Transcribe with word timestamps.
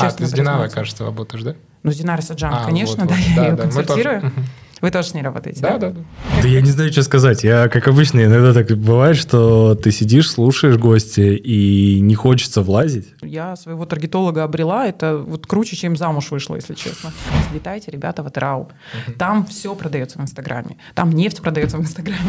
честно 0.00 0.16
А, 0.16 0.18
ты 0.18 0.26
с 0.26 0.32
Динарой, 0.32 0.70
кажется, 0.70 1.04
работаешь, 1.04 1.42
да? 1.42 1.54
Ну, 1.82 1.92
с 1.92 1.96
Динарой 1.96 2.22
Саджан, 2.22 2.52
А, 2.52 2.64
конечно, 2.64 3.04
вот, 3.04 3.08
да, 3.08 3.14
вот. 3.14 3.24
я 3.28 3.36
Да, 3.36 3.44
ее 3.46 3.54
да, 3.56 3.64
мы 3.74 3.84
тоже. 3.84 4.32
Вы 4.80 4.90
тоже 4.90 5.08
с 5.08 5.14
ней 5.14 5.22
работаете, 5.22 5.60
Да, 5.60 5.78
да, 5.78 5.90
да. 5.90 6.00
Да 6.42 6.48
я 6.48 6.62
не 6.62 6.70
знаю, 6.70 6.90
что 6.90 7.02
сказать. 7.02 7.44
Я, 7.44 7.68
как 7.68 7.86
обычно, 7.88 8.24
иногда 8.24 8.54
так 8.54 8.76
бывает, 8.78 9.16
что 9.16 9.74
ты 9.74 9.92
сидишь, 9.92 10.30
слушаешь 10.30 10.76
гостя, 10.76 11.22
и 11.22 12.00
не 12.00 12.14
хочется 12.14 12.62
влазить. 12.62 13.08
Я 13.20 13.56
своего 13.56 13.84
таргетолога 13.84 14.42
обрела, 14.42 14.86
это 14.86 15.18
вот 15.18 15.46
круче, 15.46 15.76
чем 15.76 15.96
замуж 15.96 16.30
вышла, 16.30 16.56
если 16.56 16.74
честно. 16.74 17.12
Слетайте, 17.50 17.90
ребята, 17.90 18.22
в 18.22 18.26
Атрау. 18.26 18.70
Там 19.18 19.44
все 19.44 19.74
продается 19.74 20.18
в 20.18 20.22
Инстаграме. 20.22 20.76
Там 20.94 21.10
нефть 21.12 21.42
продается 21.42 21.76
в 21.76 21.80
Инстаграме. 21.80 22.20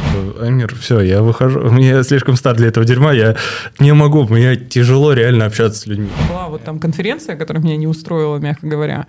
Амир, 0.41 0.75
все, 0.75 0.99
я 0.99 1.21
выхожу. 1.21 1.61
Мне 1.71 2.03
слишком 2.03 2.35
стар 2.35 2.55
для 2.55 2.67
этого 2.67 2.85
дерьма. 2.85 3.13
Я 3.13 3.37
не 3.79 3.93
могу, 3.93 4.27
мне 4.27 4.57
тяжело 4.57 5.13
реально 5.13 5.45
общаться 5.45 5.81
с 5.81 5.87
людьми. 5.87 6.09
Была 6.29 6.49
вот 6.49 6.63
там 6.63 6.79
конференция, 6.79 7.37
которая 7.37 7.63
меня 7.63 7.77
не 7.77 7.87
устроила, 7.87 8.37
мягко 8.37 8.67
говоря. 8.67 9.07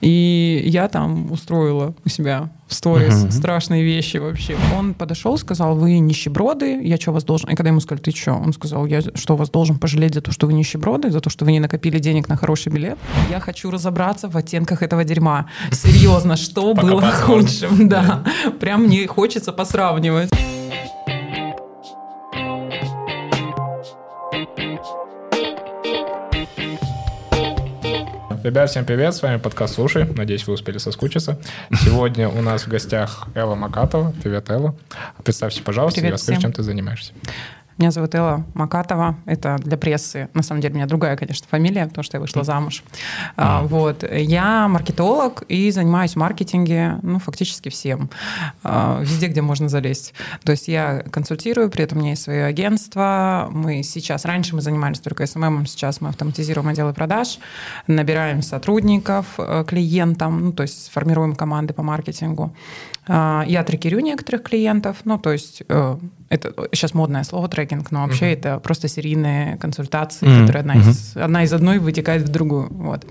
И 0.00 0.62
я 0.66 0.88
там 0.88 1.30
устроила 1.30 1.94
у 2.04 2.08
себя 2.08 2.50
в 2.70 2.74
сторис 2.74 3.22
Мгм. 3.22 3.30
страшные 3.32 3.82
вещи 3.82 4.18
вообще. 4.18 4.56
Он 4.78 4.94
подошел, 4.94 5.36
сказал, 5.36 5.74
вы 5.74 5.98
нищеброды, 5.98 6.80
я 6.82 6.96
что 6.96 7.10
вас 7.12 7.24
должен... 7.24 7.50
И 7.50 7.56
когда 7.56 7.70
ему 7.70 7.80
сказали, 7.80 8.02
ты 8.02 8.12
что? 8.12 8.32
Он 8.32 8.52
сказал, 8.52 8.86
я 8.86 9.02
что 9.14 9.36
вас 9.36 9.50
должен 9.50 9.76
пожалеть 9.78 10.14
за 10.14 10.20
то, 10.20 10.30
что 10.30 10.46
вы 10.46 10.52
нищеброды, 10.52 11.10
за 11.10 11.20
то, 11.20 11.30
что 11.30 11.44
вы 11.44 11.50
не 11.50 11.58
накопили 11.60 11.98
денег 11.98 12.28
на 12.28 12.36
хороший 12.36 12.72
билет? 12.72 12.96
Я 13.28 13.40
хочу 13.40 13.70
разобраться 13.70 14.28
в 14.28 14.36
оттенках 14.36 14.82
этого 14.82 15.02
дерьма. 15.04 15.46
Серьезно, 15.72 16.36
что 16.36 16.72
было 16.74 17.02
худшим? 17.10 17.88
Да, 17.88 18.24
прям 18.60 18.84
мне 18.84 19.06
хочется 19.08 19.52
посравнивать. 19.52 20.30
Ребят, 28.42 28.70
всем 28.70 28.86
привет, 28.86 29.14
с 29.14 29.20
вами 29.20 29.36
подкаст 29.36 29.74
«Слушай», 29.74 30.06
надеюсь, 30.16 30.46
вы 30.46 30.54
успели 30.54 30.78
соскучиться. 30.78 31.38
Сегодня 31.84 32.28
у 32.28 32.40
нас 32.40 32.62
в 32.62 32.68
гостях 32.68 33.26
Элла 33.34 33.54
Макатова. 33.54 34.14
Привет, 34.22 34.48
Элла. 34.50 34.74
Представься, 35.22 35.62
пожалуйста, 35.62 36.00
Привет 36.00 36.12
и 36.12 36.14
расскажи, 36.14 36.38
всем. 36.38 36.50
чем 36.50 36.52
ты 36.54 36.62
занимаешься. 36.62 37.12
Меня 37.80 37.92
зовут 37.92 38.14
Элла 38.14 38.44
Макатова. 38.52 39.16
Это 39.24 39.56
для 39.58 39.78
прессы. 39.78 40.28
На 40.34 40.42
самом 40.42 40.60
деле, 40.60 40.74
у 40.74 40.76
меня 40.76 40.86
другая, 40.86 41.16
конечно, 41.16 41.46
фамилия, 41.48 41.86
потому 41.86 42.02
что 42.02 42.18
я 42.18 42.20
вышла 42.20 42.44
замуж. 42.44 42.84
А, 43.38 43.62
вот. 43.62 44.04
Я 44.12 44.68
маркетолог 44.68 45.44
и 45.48 45.70
занимаюсь 45.70 46.12
в 46.12 46.16
маркетинге, 46.16 46.98
ну, 47.00 47.18
фактически 47.18 47.70
всем. 47.70 48.10
А, 48.62 49.00
Везде, 49.00 49.28
где 49.28 49.40
можно 49.40 49.70
залезть. 49.70 50.12
То 50.44 50.52
есть 50.52 50.68
я 50.68 51.02
консультирую, 51.10 51.70
при 51.70 51.84
этом 51.84 51.96
у 51.96 52.00
меня 52.02 52.10
есть 52.10 52.22
свое 52.22 52.44
агентство. 52.44 53.48
Мы 53.50 53.82
сейчас, 53.82 54.26
раньше 54.26 54.54
мы 54.54 54.60
занимались 54.60 55.00
только 55.00 55.24
SMM, 55.24 55.64
сейчас 55.64 56.02
мы 56.02 56.10
автоматизируем 56.10 56.68
отделы 56.68 56.92
продаж, 56.92 57.38
набираем 57.86 58.42
сотрудников 58.42 59.24
э, 59.38 59.64
клиентам, 59.66 60.44
ну, 60.44 60.52
то 60.52 60.64
есть 60.64 60.90
формируем 60.92 61.34
команды 61.34 61.72
по 61.72 61.82
маркетингу. 61.82 62.54
А, 63.08 63.44
Я 63.46 63.64
трекерю 63.64 64.00
некоторых 64.00 64.42
клиентов, 64.42 64.98
ну, 65.04 65.18
то 65.18 65.32
есть 65.32 65.62
э, 65.68 65.96
это 66.28 66.54
сейчас 66.72 66.94
модное 66.94 67.24
слово 67.24 67.48
трекинг, 67.48 67.90
но 67.90 68.04
вообще 68.04 68.32
это 68.32 68.58
просто 68.58 68.88
серийные 68.88 69.56
консультации, 69.56 70.26
Мгм, 70.26 70.40
которые 70.40 70.60
одна 70.60 70.74
из, 70.74 71.16
одна 71.16 71.42
из 71.44 71.52
одной 71.52 71.78
вытекает 71.78 72.22
в 72.22 72.28
другую. 72.28 72.68
Вот. 72.70 73.06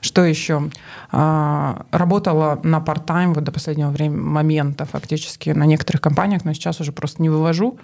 Что 0.00 0.24
еще? 0.24 0.70
А, 1.12 1.84
Работала 1.90 2.58
на 2.62 2.78
part-time 2.78 3.34
вот 3.34 3.44
до 3.44 3.52
последнего 3.52 3.90
времени, 3.90 4.20
момента 4.20 4.84
фактически 4.86 5.50
на 5.50 5.64
некоторых 5.66 6.00
компаниях, 6.00 6.44
но 6.44 6.52
сейчас 6.54 6.80
уже 6.80 6.92
просто 6.92 7.22
не 7.22 7.28
вывожу. 7.28 7.78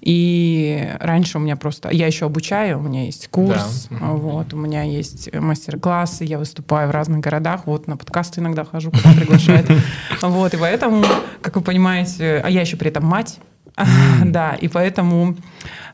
И 0.00 0.96
раньше 0.98 1.38
у 1.38 1.40
меня 1.40 1.56
просто... 1.56 1.90
Я 1.90 2.06
еще 2.06 2.26
обучаю, 2.26 2.78
у 2.78 2.82
меня 2.82 3.04
есть 3.04 3.28
курс, 3.28 3.88
Да, 3.90 4.06
вот, 4.06 4.54
у 4.54 4.56
меня 4.56 4.82
есть 4.82 5.32
мастер-классы, 5.34 6.24
я 6.24 6.38
выступаю 6.38 6.88
в 6.88 6.90
разных 6.90 7.20
городах, 7.20 7.66
вот 7.66 7.86
на 7.86 7.96
подкасты 7.96 8.40
иногда 8.40 8.64
хожу, 8.64 8.90
когда 8.90 9.12
приглашают. 9.12 9.70
Вот, 10.22 10.54
и 10.54 10.56
поэтому, 10.56 11.04
как 11.40 11.56
вы 11.56 11.62
понимаете, 11.62 12.42
а 12.44 12.50
я 12.50 12.60
еще 12.60 12.76
при 12.76 12.88
этом 12.88 13.04
мать, 13.04 13.38
да, 14.24 14.54
и 14.54 14.68
поэтому 14.68 15.36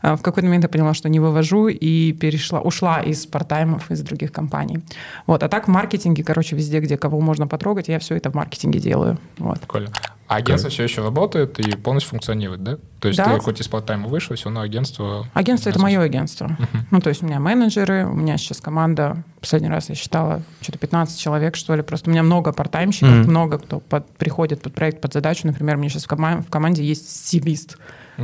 а, 0.03 0.17
в 0.17 0.23
какой-то 0.23 0.47
момент 0.47 0.65
я 0.65 0.69
поняла, 0.69 0.95
что 0.95 1.09
не 1.09 1.21
вывожу 1.21 1.69
и 1.69 2.13
перешла, 2.13 2.61
ушла 2.61 3.01
из 3.01 3.27
партаймов, 3.27 3.91
из 3.91 4.03
других 4.03 4.33
компаний. 4.33 4.81
Вот, 5.27 5.43
а 5.43 5.49
так 5.49 5.67
в 5.67 5.71
маркетинге, 5.71 6.25
короче, 6.25 6.57
везде, 6.57 6.81
где 6.81 6.97
кого 6.97 7.21
можно 7.21 7.47
потрогать, 7.47 7.89
я 7.89 7.99
все 7.99 8.17
это 8.17 8.31
в 8.31 8.35
маркетинге 8.35 8.81
делаю. 8.81 9.19
Вот. 9.39 9.61
Прикольно. 9.61 9.91
А 10.29 10.37
агентство 10.37 10.71
все 10.71 10.83
еще 10.83 11.03
работает 11.05 11.59
и 11.61 11.77
полностью 11.77 12.11
функционирует, 12.11 12.63
да? 12.65 12.79
То 12.99 13.09
есть 13.09 13.19
Да. 13.19 13.33
ты 13.35 13.39
хоть 13.41 13.61
из 13.61 13.69
part-time 13.69 14.07
вышел, 14.09 14.35
все 14.35 14.47
равно 14.47 14.61
агентство... 14.63 15.27
Агентство 15.35 15.71
это 15.71 15.79
мое 15.79 16.01
агентство. 16.01 16.57
Ну, 16.91 17.01
то 17.01 17.11
есть 17.11 17.23
у 17.23 17.27
меня 17.27 17.39
менеджеры, 17.39 18.07
у 18.07 18.13
меня 18.15 18.37
сейчас 18.37 18.61
команда, 18.61 19.23
последний 19.41 19.69
раз 19.69 19.89
я 19.89 19.95
считала, 19.95 20.43
что-то 20.61 20.79
15 20.79 21.19
человек, 21.21 21.55
что 21.55 21.77
ли. 21.77 21.83
Просто 21.83 22.11
у 22.11 22.13
меня 22.13 22.23
много 22.25 22.53
партаймщиков, 22.53 23.11
Мгм. 23.11 23.31
много 23.31 23.59
кто 23.59 23.79
под- 23.81 24.09
приходит 24.17 24.63
под 24.63 24.75
проект, 24.75 25.01
под 25.01 25.13
задачу. 25.13 25.47
Например, 25.47 25.77
у 25.77 25.79
меня 25.79 25.91
сейчас 25.91 26.05
в, 26.05 26.09
кома- 26.09 26.43
в 26.43 26.51
команде 26.51 26.83
есть 26.85 27.09
стилист 27.09 27.79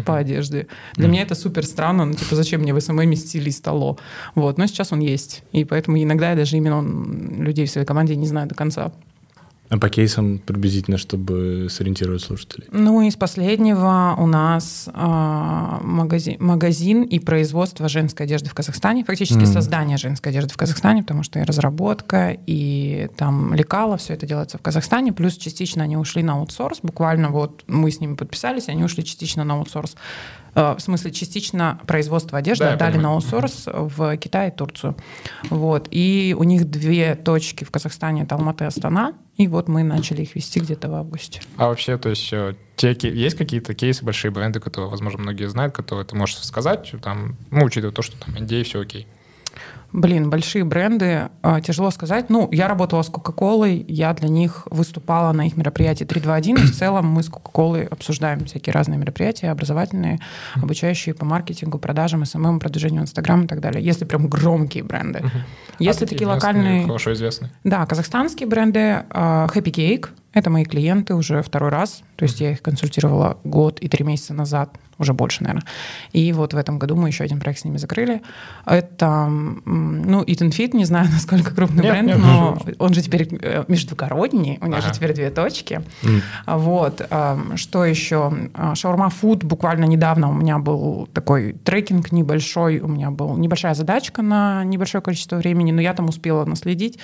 по 0.04 0.16
одежде. 0.16 0.66
Для 0.94 1.06
меня 1.06 1.22
это 1.22 1.34
супер 1.36 1.64
странно, 1.66 2.04
ну, 2.06 2.14
типа, 2.14 2.34
зачем 2.34 2.62
мне 2.62 2.72
в 2.74 2.80
SMM 2.80 3.14
стилист, 3.14 3.68
алло? 3.68 3.98
Вот, 4.34 4.58
но 4.58 4.66
сейчас 4.66 4.90
он 4.90 5.00
есть. 5.00 5.44
И 5.52 5.64
поэтому 5.64 6.02
иногда 6.02 6.30
я 6.30 6.36
даже 6.36 6.56
именно 6.56 6.82
людей 7.44 7.66
в 7.66 7.70
своей 7.70 7.86
команде 7.86 8.16
не 8.16 8.26
знаю 8.26 8.48
до 8.48 8.54
конца. 8.54 8.90
А 9.72 9.78
по 9.78 9.88
кейсам 9.88 10.38
приблизительно, 10.38 10.98
чтобы 10.98 11.68
сориентировать 11.70 12.20
слушателей. 12.20 12.66
Ну, 12.72 13.00
из 13.00 13.16
последнего 13.16 14.14
у 14.18 14.26
нас 14.26 14.86
а, 14.92 15.80
магазин, 15.82 16.36
магазин 16.40 17.04
и 17.04 17.18
производство 17.18 17.88
женской 17.88 18.26
одежды 18.26 18.50
в 18.50 18.54
Казахстане. 18.54 19.02
Фактически 19.02 19.38
Мгм. 19.38 19.46
создание 19.46 19.96
женской 19.96 20.30
одежды 20.30 20.52
в 20.52 20.58
Казахстане, 20.58 21.00
потому 21.00 21.22
что 21.22 21.38
и 21.38 21.42
разработка, 21.42 22.36
и 22.46 23.08
там 23.16 23.54
лекала, 23.54 23.96
все 23.96 24.12
это 24.12 24.26
делается 24.26 24.58
в 24.58 24.60
Казахстане. 24.60 25.14
Плюс 25.14 25.38
частично 25.38 25.84
они 25.84 25.96
ушли 25.96 26.22
на 26.22 26.34
аутсорс. 26.34 26.80
Буквально 26.82 27.30
вот 27.30 27.64
мы 27.66 27.90
с 27.90 27.98
ними 27.98 28.14
подписались, 28.14 28.68
они 28.68 28.84
ушли 28.84 29.02
частично 29.02 29.42
на 29.42 29.54
аутсорс. 29.54 29.96
Э, 30.54 30.74
В 30.76 30.80
смысле, 30.80 31.10
частично 31.10 31.80
производство 31.86 32.38
одежды 32.38 32.64
Да, 32.64 32.74
отдали 32.74 32.98
на 32.98 33.10
аутсорс 33.10 33.68
в 33.72 34.16
Китай 34.16 34.48
и 34.48 34.50
Турцию. 34.50 34.96
Вот. 35.50 35.88
И 35.90 36.34
у 36.38 36.44
них 36.44 36.68
две 36.70 37.14
точки 37.14 37.64
в 37.64 37.70
Казахстане, 37.70 38.22
это 38.22 38.34
Алматы 38.34 38.64
и 38.64 38.66
Астана. 38.66 39.14
И 39.36 39.48
вот 39.48 39.68
мы 39.68 39.82
начали 39.82 40.22
их 40.22 40.34
вести 40.34 40.60
где-то 40.60 40.90
в 40.90 40.94
августе. 40.94 41.40
А 41.56 41.68
вообще, 41.68 41.96
то 41.96 42.10
есть, 42.10 42.32
э, 42.32 42.54
те, 42.76 42.96
есть 43.02 43.36
какие-то 43.36 43.74
кейсы, 43.74 44.04
большие 44.04 44.30
бренды, 44.30 44.60
которые, 44.60 44.90
возможно, 44.90 45.20
многие 45.20 45.48
знают, 45.48 45.74
которые 45.74 46.04
ты 46.04 46.14
можешь 46.16 46.36
сказать, 46.38 46.92
там, 47.02 47.36
ну, 47.50 47.64
учитывая 47.64 47.94
то, 47.94 48.02
что 48.02 48.18
там 48.18 48.36
Индия, 48.36 48.62
все 48.62 48.80
окей. 48.80 49.06
Блин, 49.92 50.30
большие 50.30 50.64
бренды, 50.64 51.28
э, 51.42 51.60
тяжело 51.62 51.90
сказать. 51.90 52.30
Ну, 52.30 52.48
я 52.50 52.66
работала 52.66 53.02
с 53.02 53.08
Кока-Колой, 53.08 53.84
я 53.88 54.14
для 54.14 54.28
них 54.28 54.66
выступала 54.70 55.32
на 55.32 55.46
их 55.46 55.56
мероприятии 55.56 56.04
321, 56.04 56.56
и 56.56 56.60
в 56.60 56.74
целом 56.74 57.06
мы 57.06 57.22
с 57.22 57.28
Кока-Колой 57.28 57.84
обсуждаем 57.84 58.44
всякие 58.46 58.72
разные 58.72 58.98
мероприятия, 58.98 59.50
образовательные, 59.50 60.18
обучающие 60.54 61.14
по 61.14 61.26
маркетингу, 61.26 61.78
продажам, 61.78 62.24
SMM, 62.24 62.58
продвижению 62.58 63.02
Инстаграм 63.02 63.44
и 63.44 63.46
так 63.46 63.60
далее. 63.60 63.84
Если 63.84 64.06
прям 64.06 64.28
громкие 64.28 64.82
бренды. 64.82 65.22
Если 65.78 66.04
А 66.06 66.08
такие 66.08 66.26
локальные... 66.26 66.86
Хорошо 66.86 67.12
известные. 67.12 67.50
Да, 67.64 67.84
казахстанские 67.84 68.48
бренды 68.48 68.78
э, 68.78 69.02
Happy 69.10 69.72
Cake. 69.72 70.08
Это 70.34 70.48
мои 70.50 70.64
клиенты 70.64 71.14
уже 71.14 71.42
второй 71.42 71.70
раз. 71.70 72.02
То 72.16 72.24
есть 72.24 72.40
я 72.40 72.52
их 72.52 72.62
консультировала 72.62 73.38
год 73.44 73.78
и 73.80 73.88
три 73.88 74.04
месяца 74.04 74.32
назад, 74.32 74.70
уже 74.98 75.12
больше, 75.12 75.42
наверное. 75.42 75.64
И 76.12 76.32
вот 76.32 76.54
в 76.54 76.56
этом 76.56 76.78
году 76.78 76.94
мы 76.96 77.08
еще 77.08 77.24
один 77.24 77.40
проект 77.40 77.60
с 77.60 77.64
ними 77.64 77.76
закрыли. 77.76 78.22
Это, 78.64 79.26
ну, 79.26 80.22
Eat 80.22 80.38
and 80.38 80.50
Fit, 80.50 80.74
не 80.76 80.84
знаю, 80.84 81.08
насколько 81.12 81.54
крупный 81.54 81.82
Нет, 81.82 81.92
бренд, 81.92 82.08
нет, 82.08 82.18
но 82.18 82.58
ничего. 82.64 82.72
он 82.86 82.94
же 82.94 83.02
теперь 83.02 83.28
э, 83.42 83.64
междугородний, 83.68 84.58
у 84.60 84.66
него 84.66 84.76
Ага. 84.78 84.88
же 84.88 84.94
теперь 84.94 85.12
две 85.14 85.30
точки. 85.30 85.82
А 86.46 86.56
Вот. 86.58 87.04
эм, 87.10 87.56
Что 87.56 87.84
еще? 87.84 88.32
А, 88.54 88.74
Шаурма 88.74 89.10
Фуд. 89.10 89.44
Буквально 89.44 89.84
недавно 89.84 90.30
у 90.30 90.34
меня 90.34 90.58
был 90.58 91.08
такой 91.12 91.54
трекинг 91.64 92.12
небольшой. 92.12 92.78
У 92.78 92.88
меня 92.88 93.10
был 93.10 93.36
небольшая 93.36 93.74
задачка 93.74 94.22
на 94.22 94.64
небольшое 94.64 95.02
количество 95.02 95.36
времени, 95.36 95.72
но 95.72 95.80
я 95.80 95.92
там 95.94 96.08
успела 96.08 96.44
наследить 96.44 96.98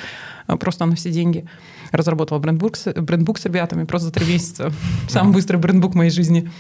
э, 0.47 0.57
просто 0.57 0.87
на 0.87 0.95
все 0.95 1.11
деньги. 1.11 1.45
Разработала 1.91 2.39
брендбук, 2.39 2.77
с- 2.77 2.93
брендбук 3.19 3.39
с 3.39 3.45
ребятами 3.45 3.85
просто 3.85 4.09
за 4.09 4.13
три 4.15 4.27
месяца. 4.33 4.73
Самый 5.09 5.33
быстрый 5.35 5.57
брендбук 5.57 5.93
в 5.93 5.97
моей 5.97 6.11
жизни. 6.11 6.51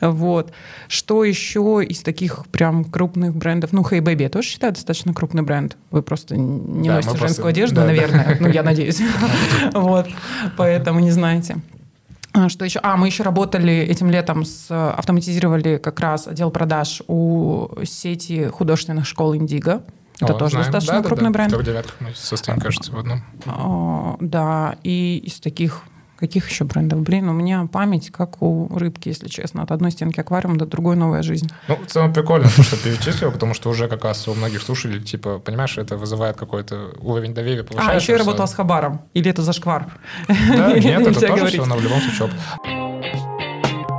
Вот. 0.00 0.52
Что 0.88 1.24
еще 1.24 1.84
из 1.86 2.00
таких 2.00 2.46
прям 2.50 2.84
крупных 2.84 3.34
брендов? 3.34 3.72
Ну, 3.72 3.82
Hey 3.82 4.00
Baby 4.00 4.22
я 4.22 4.28
тоже 4.28 4.48
считаю 4.48 4.72
достаточно 4.72 5.14
крупный 5.14 5.42
бренд. 5.42 5.76
Вы 5.90 6.02
просто 6.02 6.36
не 6.36 6.88
Да, 6.88 6.96
носите 6.96 7.10
просто- 7.10 7.26
женскую 7.28 7.48
одежду, 7.48 7.76
да, 7.76 7.80
да. 7.82 7.86
наверное. 7.88 8.36
Ну, 8.40 8.48
я 8.48 8.62
надеюсь. 8.70 9.00
Вот. 9.72 10.06
Поэтому 10.56 11.00
не 11.00 11.10
знаете. 11.10 11.56
А, 12.32 12.48
Что 12.50 12.64
еще? 12.66 12.80
А, 12.82 12.96
мы 12.98 13.06
еще 13.06 13.22
работали 13.22 13.72
этим 13.72 14.10
летом, 14.10 14.44
с, 14.44 14.66
автоматизировали 14.70 15.78
как 15.78 16.00
раз 16.00 16.26
отдел 16.28 16.50
продаж 16.50 17.02
у 17.08 17.68
сети 17.84 18.48
художественных 18.48 19.06
школ 19.06 19.34
Индиго. 19.36 19.82
Это 20.20 20.34
О, 20.34 20.38
тоже 20.38 20.50
знаем. 20.52 20.64
достаточно 20.66 20.92
Да-да-да. 20.94 21.08
крупный 21.08 21.30
бренд. 21.30 21.52
В 21.52 21.56
топ-девятках 21.56 21.96
мы 22.00 22.10
состоим, 22.14 22.58
кажется, 22.58 22.92
в 22.92 22.98
одном. 22.98 23.22
О, 23.46 24.16
да, 24.20 24.76
и 24.82 25.22
из 25.24 25.40
таких 25.40 25.82
Каких 26.16 26.48
еще 26.48 26.64
брендов? 26.64 27.00
Блин, 27.02 27.28
у 27.28 27.32
меня 27.32 27.68
память 27.70 28.10
как 28.10 28.40
у 28.40 28.68
рыбки, 28.76 29.08
если 29.08 29.28
честно. 29.28 29.62
От 29.62 29.70
одной 29.70 29.90
стенки 29.90 30.18
аквариума 30.18 30.56
до 30.56 30.64
другой 30.64 30.96
новая 30.96 31.22
жизнь. 31.22 31.50
Ну, 31.68 31.76
в 31.76 31.86
целом 31.86 32.14
прикольно, 32.14 32.48
то, 32.48 32.62
что 32.62 32.76
перечислил, 32.76 33.30
потому 33.30 33.52
что 33.52 33.68
уже 33.68 33.86
как 33.86 34.04
раз 34.04 34.26
у 34.26 34.34
многих 34.34 34.62
слушателей, 34.62 35.02
типа, 35.02 35.38
понимаешь, 35.38 35.76
это 35.76 35.98
вызывает 35.98 36.36
какой-то 36.36 36.94
уровень 37.00 37.34
доверия. 37.34 37.66
А, 37.76 37.94
еще 37.94 38.12
я 38.12 38.18
работала 38.18 38.46
с 38.46 38.54
Хабаром. 38.54 39.02
Или 39.12 39.30
это 39.30 39.42
зашквар? 39.42 39.86
Да, 40.28 40.72
нет, 40.78 41.06
это 41.06 41.20
тоже 41.20 41.46
все 41.46 41.58
равно 41.58 41.76
в 41.76 41.82
любом 41.82 42.00
случае. 42.00 42.30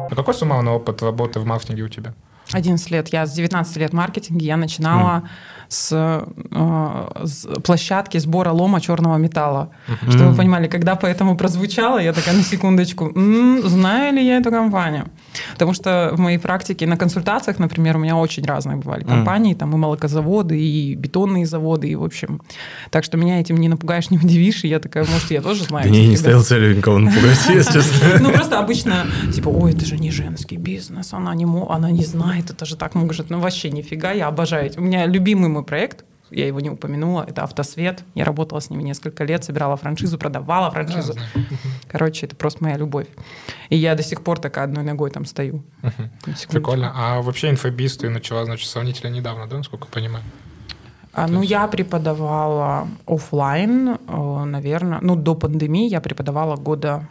А 0.10 0.16
какой 0.16 0.34
суммарный 0.34 0.72
опыт 0.72 1.04
работы 1.04 1.40
в 1.40 1.46
маркетинге 1.46 1.84
у 1.84 1.90
тебя? 1.90 2.14
11 2.52 2.92
лет. 2.92 3.10
Я 3.10 3.26
с 3.26 3.34
19 3.34 3.78
лет 3.78 3.92
в 3.92 3.94
маркетинге. 3.94 4.46
Я 4.48 4.58
начинала 4.58 5.30
с, 5.70 5.92
э, 5.94 7.26
с 7.26 7.48
площадки 7.62 8.20
сбора 8.20 8.52
лома 8.52 8.80
черного 8.82 9.18
металла. 9.18 9.70
Чтобы 10.10 10.30
вы 10.32 10.36
понимали, 10.38 10.68
когда 10.68 10.96
поэтому 10.96 11.36
прозвучало, 11.38 12.00
я 12.00 12.14
такая 12.14 12.36
на 12.36 12.44
секундочку, 12.44 13.12
«М, 13.16 13.62
знаю 13.68 14.14
ли 14.14 14.26
я 14.26 14.38
эту 14.38 14.52
компанию? 14.52 15.06
Потому 15.54 15.74
что 15.74 16.12
в 16.14 16.20
моей 16.20 16.38
практике 16.38 16.88
на 16.88 16.98
консультациях, 16.98 17.60
например, 17.60 17.98
у 17.98 18.00
меня 18.00 18.16
очень 18.16 18.44
разные 18.44 18.78
бывали 18.78 19.04
компании, 19.04 19.54
там 19.54 19.74
и 19.74 19.78
молокозаводы, 19.78 20.60
и 20.60 20.96
бетонные 20.96 21.46
заводы, 21.46 21.90
и 21.90 21.96
в 21.96 22.04
общем. 22.04 22.42
Так 22.90 23.04
что 23.04 23.18
меня 23.18 23.40
этим 23.40 23.58
не 23.58 23.70
напугаешь, 23.70 24.10
не 24.12 24.18
удивишь, 24.18 24.64
и 24.64 24.68
я 24.68 24.80
такая, 24.80 25.06
может, 25.06 25.32
я 25.32 25.42
тоже 25.42 25.64
знаю. 25.64 25.86
Да 25.86 25.90
не, 25.90 26.00
не 26.00 26.06
ребят». 26.08 26.20
ставил 26.20 26.44
целью 26.44 26.78
никого 26.78 27.00
напугать, 27.00 27.40
если 27.50 27.74
честно. 27.74 28.20
Ну, 28.20 28.32
просто 28.32 28.60
обычно, 28.60 29.08
типа, 29.34 29.50
ой, 29.50 29.74
это 29.74 29.86
же 29.86 29.98
не 29.98 30.12
женский 30.12 30.58
бизнес, 30.58 31.14
она 31.14 31.34
не, 31.36 31.46
она 31.46 31.92
не 31.92 32.06
знает, 32.06 32.50
это 32.50 32.66
же 32.66 32.76
так 32.76 32.96
может. 32.96 33.30
Ну, 33.30 33.40
вообще 33.40 33.70
нифига, 33.70 34.12
я 34.12 34.28
обожаю. 34.28 34.72
У 34.78 34.82
меня 34.82 35.06
любимый 35.06 35.50
мой 35.50 35.64
проект, 35.64 36.04
я 36.32 36.48
его 36.48 36.60
не 36.60 36.70
упомянула, 36.70 37.26
это 37.28 37.44
«Автосвет». 37.44 38.04
Я 38.16 38.26
работала 38.26 38.60
с 38.60 38.70
ними 38.70 38.84
несколько 38.84 39.24
лет, 39.24 39.44
собирала 39.44 39.76
франшизу, 39.78 40.18
продавала 40.18 40.72
франшизу. 40.72 41.16
Короче, 41.88 42.26
это 42.26 42.36
просто 42.36 42.64
моя 42.64 42.78
любовь. 42.78 43.08
И 43.70 43.78
я 43.78 43.96
до 43.96 44.04
сих 44.04 44.24
пор 44.24 44.40
такая 44.40 44.66
одной 44.66 44.84
ногой 44.84 45.12
там 45.12 45.26
стою. 45.26 45.64
Секундочку. 45.82 46.52
Прикольно. 46.52 46.94
А 46.96 47.22
вообще 47.22 47.50
инфобиз 47.50 47.98
ты 47.98 48.10
начала, 48.10 48.46
значит, 48.46 48.70
сравнительно 48.70 49.12
недавно, 49.12 49.48
да, 49.48 49.58
насколько 49.58 49.86
я 49.86 49.92
понимаю? 49.92 50.24
А, 51.14 51.28
ну, 51.28 51.42
я 51.42 51.68
преподавала 51.68 52.88
оффлайн, 53.08 53.98
э, 54.08 54.44
наверное, 54.46 55.00
ну, 55.02 55.16
до 55.16 55.34
пандемии 55.34 55.90
я 55.90 56.00
преподавала 56.00 56.58
года 56.58 57.08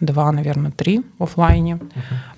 два, 0.00 0.32
наверное, 0.32 0.70
три 0.70 1.02
в 1.18 1.22
оффлайне. 1.24 1.78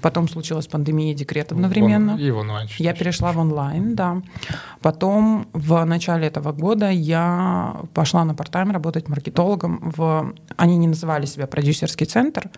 Потом 0.00 0.28
случилась 0.28 0.66
пандемия 0.66 1.14
декрет 1.14 1.52
одновременно. 1.52 2.12
Вон- 2.12 2.20
И 2.20 2.30
в 2.30 2.38
онлайн. 2.38 2.66
Я 2.66 2.72
считаешь? 2.72 2.98
перешла 2.98 3.32
в 3.32 3.38
онлайн, 3.38 3.94
да. 3.96 4.22
Потом 4.80 5.46
в 5.52 5.84
начале 5.84 6.26
этого 6.26 6.52
года 6.52 6.88
я 6.90 7.76
пошла 7.94 8.24
на 8.24 8.34
part-time 8.34 8.70
работать 8.70 9.08
маркетологом. 9.08 9.92
В... 9.96 10.32
Они 10.56 10.76
не 10.76 10.88
называли 10.88 11.26
себя 11.26 11.46
продюсерский 11.46 12.06
центр, 12.06 12.48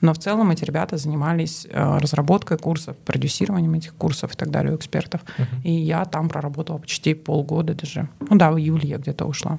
но 0.00 0.12
в 0.12 0.18
целом 0.18 0.50
эти 0.50 0.64
ребята 0.64 0.96
занимались 0.96 1.66
э, 1.70 1.98
разработкой 1.98 2.58
курсов, 2.58 2.96
продюсированием 2.98 3.74
этих 3.74 3.94
курсов 3.94 4.34
и 4.34 4.36
так 4.36 4.50
далее 4.50 4.72
у 4.72 4.76
экспертов. 4.76 5.20
И 5.64 5.72
я 5.72 6.04
там 6.04 6.28
проработала 6.28 6.78
почти 6.78 7.14
полгода 7.14 7.74
даже. 7.74 8.08
Ну 8.28 8.36
да, 8.36 8.50
в 8.50 8.58
июле 8.58 8.88
я 8.88 8.98
где-то 8.98 9.24
ушла. 9.24 9.58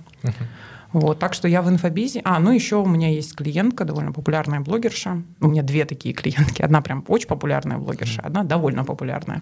Вот, 0.93 1.19
так 1.19 1.33
что 1.33 1.47
я 1.47 1.61
в 1.61 1.69
инфобизе. 1.69 2.21
А, 2.25 2.37
ну 2.39 2.51
еще 2.51 2.75
у 2.75 2.85
меня 2.85 3.09
есть 3.09 3.33
клиентка, 3.35 3.85
довольно 3.85 4.11
популярная 4.11 4.59
блогерша. 4.59 5.21
У 5.39 5.47
меня 5.47 5.63
две 5.63 5.85
такие 5.85 6.13
клиентки. 6.13 6.61
Одна 6.61 6.81
прям 6.81 7.05
очень 7.07 7.27
популярная 7.27 7.77
блогерша, 7.77 8.21
одна 8.21 8.43
довольно 8.43 8.83
популярная. 8.83 9.41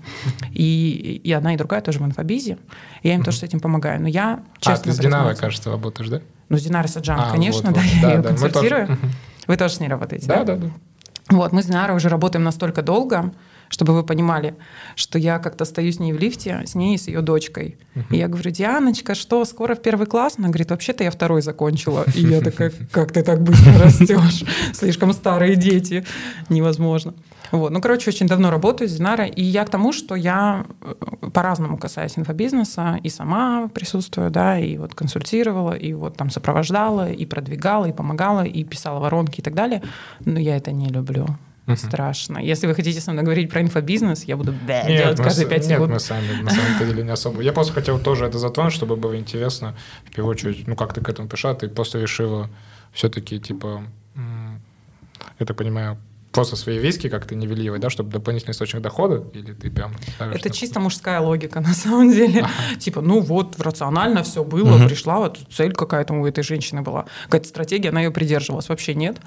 И, 0.51 1.19
и 1.23 1.31
одна, 1.31 1.53
и 1.55 1.57
другая 1.57 1.81
тоже 1.81 1.99
в 1.99 2.05
инфобизе. 2.05 2.57
И 3.01 3.07
я 3.07 3.15
им 3.15 3.23
тоже 3.23 3.37
с 3.39 3.43
этим 3.43 3.59
помогаю. 3.59 3.99
Но 4.01 4.07
я, 4.07 4.43
А, 4.43 4.59
честно 4.59 4.91
ты 4.91 4.97
с 4.97 4.99
Динарой, 4.99 5.35
кажется, 5.35 5.71
работаешь, 5.71 6.09
да? 6.09 6.21
Ну, 6.49 6.57
с 6.57 6.63
Динарой 6.63 6.87
Саджан, 6.89 7.19
А, 7.19 7.31
конечно, 7.31 7.71
вот, 7.71 7.75
да, 7.75 7.81
вот. 7.81 7.93
я 7.95 8.01
Да, 8.01 8.09
ее 8.09 8.17
да, 8.21 8.29
тоже. 8.29 8.41
консультирую. 8.43 8.83
Мгм. 8.91 9.11
Вы 9.47 9.57
тоже 9.57 9.73
с 9.73 9.79
ней 9.79 9.87
работаете, 9.89 10.27
Да, 10.27 10.43
да, 10.43 10.55
да. 10.55 10.67
вот, 11.31 11.51
мы 11.51 11.63
с 11.63 11.65
Динарой 11.65 11.95
уже 11.97 12.09
работаем 12.09 12.43
настолько 12.43 12.81
долго, 12.83 13.31
чтобы 13.69 13.93
вы 13.93 14.03
понимали, 14.03 14.55
что 14.95 15.17
я 15.17 15.39
как-то 15.39 15.65
стою 15.65 15.91
с 15.91 15.99
ней 15.99 16.11
в 16.13 16.19
лифте, 16.19 16.61
с 16.65 16.75
ней 16.75 16.95
и 16.95 16.97
с 16.97 17.07
ее 17.07 17.21
дочкой. 17.21 17.77
И 18.09 18.17
я 18.17 18.27
говорю, 18.27 18.51
Дианочка, 18.51 19.15
что, 19.15 19.45
скоро 19.45 19.75
в 19.75 19.81
первый 19.81 20.07
класс? 20.07 20.35
Она 20.37 20.47
говорит, 20.47 20.71
вообще-то 20.71 21.03
я 21.03 21.11
второй 21.11 21.41
закончила. 21.41 22.05
И 22.15 22.21
я 22.21 22.41
такая, 22.41 22.71
как 22.91 23.11
ты 23.11 23.23
так 23.23 23.41
быстро 23.41 23.77
растешь? 23.77 24.43
Слишком 24.73 25.13
старые 25.13 25.55
дети. 25.55 26.05
Невозможно. 26.49 27.13
Вот. 27.51 27.71
Ну, 27.71 27.81
короче, 27.81 28.09
очень 28.09 28.27
давно 28.27 28.51
работаю 28.51 28.89
с 28.89 28.93
Динарой. 28.93 29.29
И 29.29 29.43
я 29.43 29.65
к 29.65 29.69
тому, 29.69 29.91
что 29.91 30.15
я 30.15 30.65
э, 30.81 30.93
по-разному 31.33 31.77
касаюсь 31.77 32.17
инфобизнеса, 32.17 32.99
и 33.01 33.09
сама 33.09 33.69
присутствую, 33.73 34.29
да, 34.29 34.59
и 34.59 34.77
вот 34.77 34.93
консультировала, 34.93 35.73
и 35.73 35.93
вот 35.93 36.15
там 36.15 36.29
сопровождала, 36.29 37.11
и 37.11 37.25
продвигала, 37.25 37.85
и 37.85 37.93
помогала, 37.93 38.45
и 38.45 38.63
писала 38.63 38.99
воронки 38.99 39.39
и 39.39 39.43
так 39.43 39.55
далее. 39.55 39.81
Но 40.25 40.39
я 40.39 40.57
это 40.57 40.71
не 40.71 40.89
люблю. 40.89 41.27
Страшно. 41.75 42.39
Если 42.39 42.67
вы 42.67 42.75
хотите 42.75 42.99
со 43.01 43.11
мной 43.11 43.23
говорить 43.23 43.49
про 43.49 43.61
инфобизнес, 43.61 44.23
я 44.23 44.37
буду 44.37 44.51
бэ 44.51 44.85
делать 44.87 45.17
мы 45.19 45.23
каждые 45.23 45.47
пять 45.47 45.67
нет, 45.67 45.77
секунд. 45.77 45.93
мы 45.93 45.99
сами 45.99 46.41
на 46.41 46.49
самом 46.51 46.79
деле 46.79 47.03
не 47.03 47.11
особо. 47.11 47.41
Я 47.41 47.53
просто 47.53 47.73
хотел 47.73 47.99
тоже 47.99 48.25
это 48.25 48.39
затронуть, 48.39 48.73
чтобы 48.73 48.95
было 48.95 49.17
интересно. 49.17 49.75
В 50.05 50.11
первую 50.11 50.31
очередь, 50.31 50.67
ну 50.67 50.75
как 50.75 50.93
ты 50.93 51.01
к 51.01 51.09
этому 51.09 51.27
пришла? 51.27 51.53
Ты 51.53 51.67
просто 51.67 51.99
решила 51.99 52.49
все-таки, 52.93 53.39
типа, 53.39 53.83
я 55.39 55.45
так 55.45 55.55
понимаю, 55.57 55.97
просто 56.31 56.55
свои 56.55 56.79
риски 56.79 57.09
как-то 57.09 57.35
нивелировать, 57.35 57.81
да, 57.81 57.89
чтобы 57.89 58.11
дополнительный 58.11 58.51
источник 58.51 58.81
дохода? 58.81 59.23
Или 59.33 59.53
ты 59.53 59.69
прям... 59.71 59.93
Это 60.19 60.49
на- 60.49 60.53
чисто 60.53 60.79
мужская 60.79 61.19
логика, 61.19 61.59
на 61.61 61.73
самом 61.73 62.11
деле. 62.11 62.45
Типа, 62.79 63.01
ну 63.01 63.19
вот, 63.19 63.59
рационально 63.59 64.23
все 64.23 64.43
было, 64.43 64.85
пришла, 64.87 65.17
вот 65.19 65.39
цель 65.51 65.73
какая-то 65.73 66.13
у 66.13 66.25
этой 66.25 66.43
женщины 66.43 66.81
была. 66.81 67.05
Какая-то 67.25 67.47
стратегия, 67.47 67.89
она 67.89 68.01
ее 68.01 68.11
придерживалась. 68.11 68.69
Вообще 68.69 68.93
нет. 68.93 69.17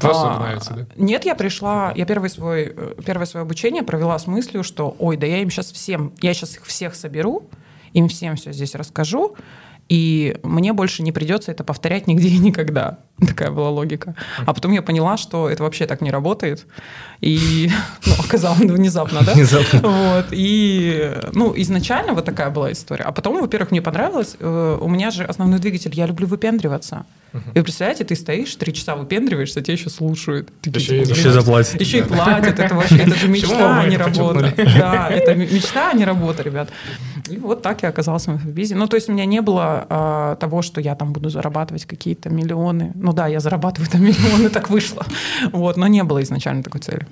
Просто 0.00 0.34
А, 0.34 0.38
нравится, 0.38 0.74
да? 0.74 0.86
Нет, 0.96 1.24
я 1.24 1.34
пришла, 1.34 1.92
я 1.96 2.04
первый 2.04 2.28
свой, 2.30 2.74
первое 3.04 3.26
свое 3.26 3.42
обучение 3.42 3.82
провела 3.82 4.18
с 4.18 4.26
мыслью, 4.26 4.62
что, 4.62 4.94
ой, 4.98 5.16
да 5.16 5.26
я 5.26 5.38
им 5.38 5.50
сейчас 5.50 5.72
всем, 5.72 6.12
я 6.20 6.34
сейчас 6.34 6.56
их 6.56 6.64
всех 6.66 6.94
соберу, 6.94 7.48
им 7.92 8.08
всем 8.08 8.36
все 8.36 8.52
здесь 8.52 8.74
расскажу, 8.74 9.34
и 9.88 10.36
мне 10.44 10.72
больше 10.72 11.02
не 11.02 11.10
придется 11.10 11.50
это 11.50 11.64
повторять 11.64 12.06
нигде 12.06 12.28
и 12.28 12.38
никогда. 12.38 13.00
Такая 13.26 13.50
была 13.50 13.70
логика. 13.70 14.14
А 14.46 14.52
потом 14.54 14.72
я 14.72 14.82
поняла, 14.82 15.16
что 15.16 15.48
это 15.50 15.62
вообще 15.62 15.86
так 15.86 16.00
не 16.00 16.10
работает. 16.10 16.66
И 17.20 17.70
ну, 18.06 18.12
оказалось 18.18 18.60
внезапно, 18.60 19.20
да? 19.22 19.32
Внезапно. 19.34 19.80
Вот. 20.00 20.26
И, 20.32 21.12
ну, 21.34 21.52
изначально 21.56 22.14
вот 22.14 22.24
такая 22.24 22.50
была 22.50 22.72
история. 22.72 23.04
А 23.04 23.12
потом, 23.12 23.40
во-первых, 23.40 23.70
мне 23.70 23.82
понравилось. 23.82 24.36
э, 24.40 24.78
У 24.80 24.88
меня 24.88 25.10
же 25.10 25.24
основной 25.24 25.58
двигатель, 25.58 25.92
я 25.94 26.06
люблю 26.06 26.26
выпендриваться. 26.26 27.04
И 27.54 27.58
вы 27.58 27.62
представляете, 27.62 28.02
ты 28.04 28.16
стоишь, 28.16 28.56
три 28.56 28.72
часа 28.74 28.96
выпендриваешься, 28.96 29.60
тебя 29.62 29.74
еще 29.74 29.88
слушают. 29.88 30.48
Еще 30.64 31.02
и 31.02 31.04
типа, 31.04 31.14
Еще 31.14 31.22
«Блин, 31.28 31.32
заплатить. 31.32 31.80
еще 31.80 31.98
и 31.98 32.02
платят, 32.02 32.58
это 32.58 32.74
вообще, 32.74 32.96
это 32.96 33.14
же 33.14 33.28
мечта, 33.28 33.80
а 33.82 33.86
не 33.86 33.96
работа. 33.96 34.52
Да, 34.56 35.08
это 35.08 35.34
мечта, 35.36 35.90
а 35.90 35.94
не 35.94 36.04
работа, 36.04 36.42
ребят. 36.42 36.70
И 37.28 37.36
вот 37.36 37.62
так 37.62 37.82
я 37.84 37.90
оказалась 37.90 38.26
в 38.26 38.32
инфобизе. 38.32 38.74
Ну, 38.74 38.88
то 38.88 38.96
есть 38.96 39.08
у 39.08 39.12
меня 39.12 39.26
не 39.26 39.42
было 39.42 39.86
а, 39.88 40.34
того, 40.36 40.62
что 40.62 40.80
я 40.80 40.96
там 40.96 41.12
буду 41.12 41.28
зарабатывать 41.30 41.84
какие-то 41.84 42.30
миллионы. 42.30 42.90
Ну 42.96 43.09
да, 43.12 43.26
я 43.26 43.40
зарабатываю 43.40 43.90
там 43.90 44.02
миллионы, 44.02 44.48
так 44.50 44.70
вышло. 44.70 45.06
Вот, 45.52 45.76
но 45.76 45.86
не 45.86 46.02
было 46.04 46.22
изначально 46.22 46.62
такой 46.62 46.80
цели. 46.80 47.06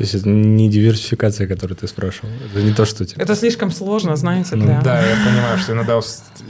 То 0.00 0.04
есть 0.04 0.14
это 0.14 0.30
не 0.30 0.70
диверсификация, 0.70 1.46
которую 1.46 1.76
ты 1.76 1.86
спрашивал. 1.86 2.30
Это 2.50 2.62
не 2.62 2.72
то, 2.72 2.86
что 2.86 3.04
типа... 3.04 3.20
Это 3.20 3.36
слишком 3.36 3.70
сложно, 3.70 4.16
знаете, 4.16 4.56
Ну 4.56 4.64
для... 4.64 4.80
Да, 4.80 4.98
я 4.98 5.14
понимаю, 5.14 5.58
что 5.58 5.72
иногда 5.74 6.00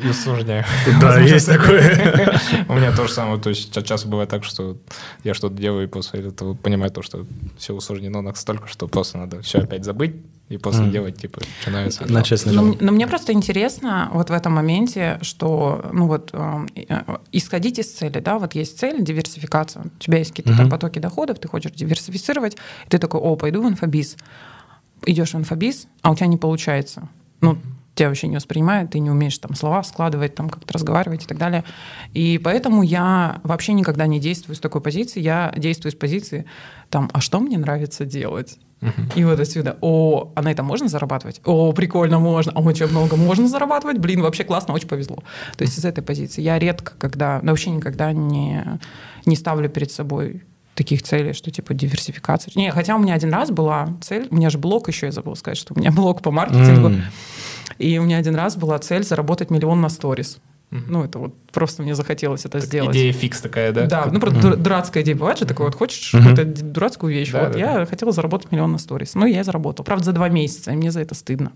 и 0.04 0.09
усложняю. 0.09 0.64
Да, 1.00 1.19
есть 1.21 1.47
такое. 1.47 2.40
У 2.69 2.75
меня 2.75 2.93
тоже 2.95 3.12
самое, 3.12 3.40
то 3.40 3.50
есть 3.50 3.75
ча- 3.75 3.83
часто 3.83 4.07
бывает 4.07 4.31
так, 4.31 4.45
что 4.45 4.76
я 5.25 5.35
что-то 5.35 5.57
делаю 5.57 5.85
и 5.85 5.88
после 5.88 6.28
этого 6.28 6.54
понимаю 6.54 6.93
то, 6.93 7.02
что 7.02 7.26
все 7.59 7.75
усложнено 7.75 8.23
настолько, 8.23 8.69
что 8.69 8.87
просто 8.87 9.19
надо 9.19 9.43
все 9.43 9.59
опять 9.59 9.85
забыть 9.85 10.14
и 10.50 10.59
после 10.59 10.83
Мгм. 10.83 10.90
делать, 10.90 11.16
типа, 11.16 11.40
что 11.61 11.71
нравится. 11.71 12.12
Начать 12.12 12.45
Но, 12.47 12.76
но 12.80 12.92
мне 12.92 13.07
просто 13.07 13.33
интересно 13.33 14.11
вот 14.12 14.30
в 14.30 14.33
этом 14.33 14.52
моменте, 14.52 15.19
что, 15.23 15.88
ну 15.92 16.09
вот, 16.09 16.30
э, 16.33 16.66
э, 16.88 17.16
исходить 17.30 17.78
из 17.78 17.92
цели, 17.92 18.19
да, 18.19 18.38
вот 18.38 18.57
есть 18.57 18.78
цель, 18.78 19.00
диверсификация. 19.02 19.85
У 19.85 19.99
тебя 20.00 20.19
есть 20.19 20.30
какие-то 20.30 20.50
там 20.57 20.66
Мгм. 20.66 20.71
потоки 20.71 20.99
доходов, 20.99 21.38
ты 21.38 21.47
хочешь 21.47 21.71
диверсифицировать, 21.71 22.54
и 22.54 22.88
ты 22.88 22.99
такой, 22.99 23.21
о, 23.21 23.37
пойду 23.37 23.62
в 23.62 23.69
инфобиз. 23.69 24.16
Идешь 25.07 25.35
в 25.35 25.38
инфобиз, 25.38 25.87
а 26.02 26.11
у 26.11 26.16
тебя 26.16 26.26
не 26.26 26.37
получается. 26.37 27.09
Ну, 27.40 27.57
тебя 27.95 28.09
вообще 28.09 28.26
не 28.26 28.37
воспринимают, 28.37 28.90
ты 28.90 28.99
не 28.99 29.11
умеешь 29.11 29.38
там 29.38 29.54
слова 29.54 29.85
складывать, 29.85 30.35
там 30.35 30.50
как-то 30.50 30.73
разговаривать 30.75 31.25
и 31.25 31.26
так 31.26 31.38
далее. 31.38 31.62
И 32.12 32.40
поэтому 32.42 32.83
я 32.83 33.40
вообще 33.45 33.73
никогда 33.73 34.09
не 34.09 34.19
действую 34.19 34.57
с 34.57 34.61
такой 34.61 34.80
позиции, 34.80 35.21
я 35.21 35.52
действую 35.57 35.92
с 35.92 35.95
позиции 35.95 36.45
там, 36.88 37.09
а 37.12 37.21
что 37.21 37.38
мне 37.38 37.57
нравится 37.57 38.04
делать? 38.04 38.59
И 39.14 39.25
вот 39.25 39.38
отсюда, 39.38 39.76
о, 39.80 40.32
а 40.34 40.42
на 40.42 40.50
этом 40.50 40.66
можно 40.66 40.88
зарабатывать? 40.88 41.40
О, 41.44 41.72
прикольно, 41.72 42.18
можно. 42.18 42.52
А 42.54 42.60
очень 42.60 42.87
много 42.87 43.16
можно 43.16 43.46
зарабатывать? 43.46 43.99
Блин, 43.99 44.22
вообще 44.22 44.44
классно, 44.44 44.75
очень 44.75 44.88
повезло. 44.88 45.18
То 45.56 45.62
есть 45.62 45.78
из 45.78 45.84
этой 45.84 46.02
позиции 46.02 46.40
я 46.40 46.58
редко, 46.58 46.92
когда, 46.99 47.40
ну, 47.42 47.50
вообще 47.50 47.70
никогда 47.70 48.12
не, 48.12 48.64
не 49.26 49.37
ставлю 49.37 49.68
перед 49.68 49.90
собой 49.90 50.42
таких 50.75 51.02
целей, 51.02 51.34
что 51.34 51.50
типа 51.50 51.75
диверсификация. 51.75 52.52
Не, 52.54 52.70
хотя 52.72 52.96
у 52.96 52.99
меня 52.99 53.14
один 53.14 53.34
раз 53.34 53.50
была 53.50 53.99
цель, 54.00 54.28
у 54.30 54.37
меня 54.37 54.49
же 54.49 54.56
блог 54.56 54.88
еще, 54.88 55.06
я 55.06 55.12
забыла 55.12 55.34
сказать, 55.34 55.58
что 55.58 55.75
у 55.75 55.78
меня 55.78 55.90
блог 55.96 56.22
по 56.22 56.30
маркетингу. 56.30 56.88
М. 56.88 57.02
И 57.78 57.99
у 57.99 58.02
меня 58.02 58.16
один 58.16 58.34
раз 58.34 58.56
была 58.56 58.78
цель 58.78 59.04
заработать 59.04 59.50
миллион 59.50 59.80
на 59.80 59.90
сторис. 59.90 60.38
Ну, 60.71 61.03
это 61.05 61.19
вот 61.19 61.35
просто 61.50 61.83
мне 61.83 61.97
захотелось 61.97 62.45
это 62.45 62.61
сделать. 62.61 62.95
Идея 62.95 63.12
фикс 63.12 63.41
такая, 63.41 63.73
да? 63.73 63.87
Да, 63.87 64.07
ну, 64.07 64.21
просто 64.21 64.57
дурацкая 64.57 65.03
идея. 65.03 65.17
Бывает 65.17 65.39
же 65.39 65.45
такое, 65.45 65.67
вот 65.67 65.75
хочешь 65.77 66.12
какую-то 66.12 66.45
дурацкую 66.45 67.12
вещь. 67.12 67.33
Да, 67.33 67.45
вот 67.49 67.53
да, 67.55 67.81
я 67.81 67.87
хотела 67.87 68.12
заработать 68.12 68.53
миллион 68.53 68.71
на 68.71 68.79
сторис. 68.79 69.17
Ну, 69.17 69.27
я 69.27 69.41
и 69.41 69.43
заработал. 69.43 69.85
Правда, 69.85 70.05
за 70.05 70.12
два 70.12 70.29
месяца, 70.29 70.71
и 70.71 70.77
мне 70.77 70.93
за 70.93 71.00
это 71.00 71.15
стыдно. 71.17 71.50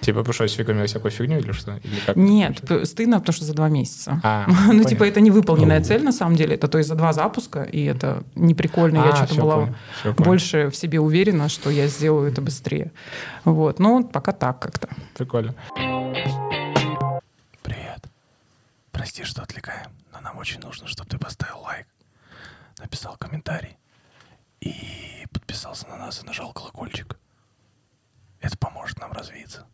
Типа 0.00 0.22
пришлось 0.24 0.52
фигурировать 0.54 0.88
всякую 0.90 1.10
фигню 1.12 1.38
или 1.38 1.52
что? 1.52 1.76
Или 1.84 1.96
как? 2.06 2.16
Нет, 2.16 2.62
стыдно, 2.84 3.20
потому 3.20 3.34
что 3.34 3.44
за 3.44 3.52
два 3.54 3.68
месяца. 3.68 4.20
А, 4.22 4.46
Ну, 4.48 4.54
понятно. 4.68 4.84
типа, 4.88 5.04
это 5.04 5.20
невыполненная 5.20 5.82
цель, 5.82 6.02
на 6.02 6.12
самом 6.12 6.36
деле. 6.36 6.54
Это 6.54 6.68
то 6.68 6.78
есть 6.78 6.88
за 6.88 6.94
два 6.94 7.12
запуска, 7.12 7.62
и 7.62 7.84
это 7.84 8.22
не 8.34 8.54
прикольно. 8.54 8.96
Я 8.98 9.10
А, 9.12 9.16
что-то 9.26 9.40
была 9.40 9.56
понял. 10.02 10.14
больше 10.16 10.70
в 10.70 10.76
себе 10.76 10.98
уверена, 11.00 11.48
что 11.50 11.68
я 11.70 11.86
сделаю 11.88 12.30
это 12.32 12.40
быстрее. 12.40 12.90
Вот. 13.44 13.78
Ну, 13.78 14.02
пока 14.04 14.32
так 14.32 14.60
как-то. 14.60 14.88
Прикольно. 15.16 15.54
Прости, 18.94 19.24
что 19.24 19.42
отвлекаем, 19.42 19.90
но 20.12 20.20
нам 20.20 20.38
очень 20.38 20.60
нужно, 20.60 20.86
чтобы 20.86 21.10
ты 21.10 21.18
поставил 21.18 21.58
лайк, 21.62 21.86
написал 22.78 23.16
комментарий 23.16 23.76
и 24.60 25.26
подписался 25.32 25.88
на 25.88 25.96
нас 25.96 26.22
и 26.22 26.26
нажал 26.26 26.52
колокольчик. 26.52 27.18
Это 28.40 28.56
поможет 28.56 29.00
нам 29.00 29.10
развиться. 29.12 29.66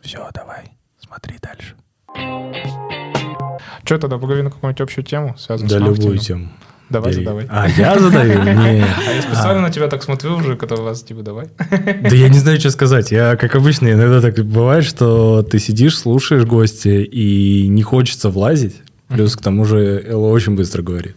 Все, 0.00 0.30
давай, 0.32 0.76
смотри 0.98 1.38
дальше. 1.38 1.76
Что 3.84 3.98
тогда, 3.98 4.18
поговорим 4.18 4.44
на 4.44 4.50
какую-нибудь 4.50 4.80
общую 4.82 5.04
тему, 5.04 5.36
связанную 5.38 5.70
Да, 5.70 5.78
с 5.78 5.80
маркетингом? 5.80 6.04
любую 6.04 6.18
тему. 6.18 6.52
Давай, 6.90 7.12
Бери. 7.12 7.24
задавай. 7.24 7.46
А, 7.48 7.68
я 7.68 7.98
задаю? 7.98 8.42
Нет. 8.44 8.88
А 9.06 9.12
я 9.12 9.22
специально 9.22 9.60
на 9.62 9.70
тебя 9.70 9.88
так 9.88 10.02
смотрю 10.02 10.36
уже, 10.36 10.56
когда 10.56 10.76
вас, 10.76 11.02
типа, 11.02 11.22
давай. 11.22 11.48
Да 11.70 12.16
я 12.16 12.28
не 12.28 12.38
знаю, 12.38 12.58
что 12.58 12.70
сказать. 12.70 13.10
Я, 13.10 13.36
как 13.36 13.54
обычно, 13.54 13.92
иногда 13.92 14.20
так 14.20 14.42
бывает, 14.44 14.84
что 14.84 15.42
ты 15.42 15.58
сидишь, 15.58 15.98
слушаешь 15.98 16.44
гостя, 16.44 16.90
и 16.90 17.68
не 17.68 17.82
хочется 17.82 18.30
влазить. 18.30 18.76
Плюс 19.08 19.36
к 19.36 19.40
тому 19.42 19.64
же 19.64 20.02
Элла 20.06 20.28
очень 20.28 20.54
быстро 20.54 20.82
говорит. 20.82 21.16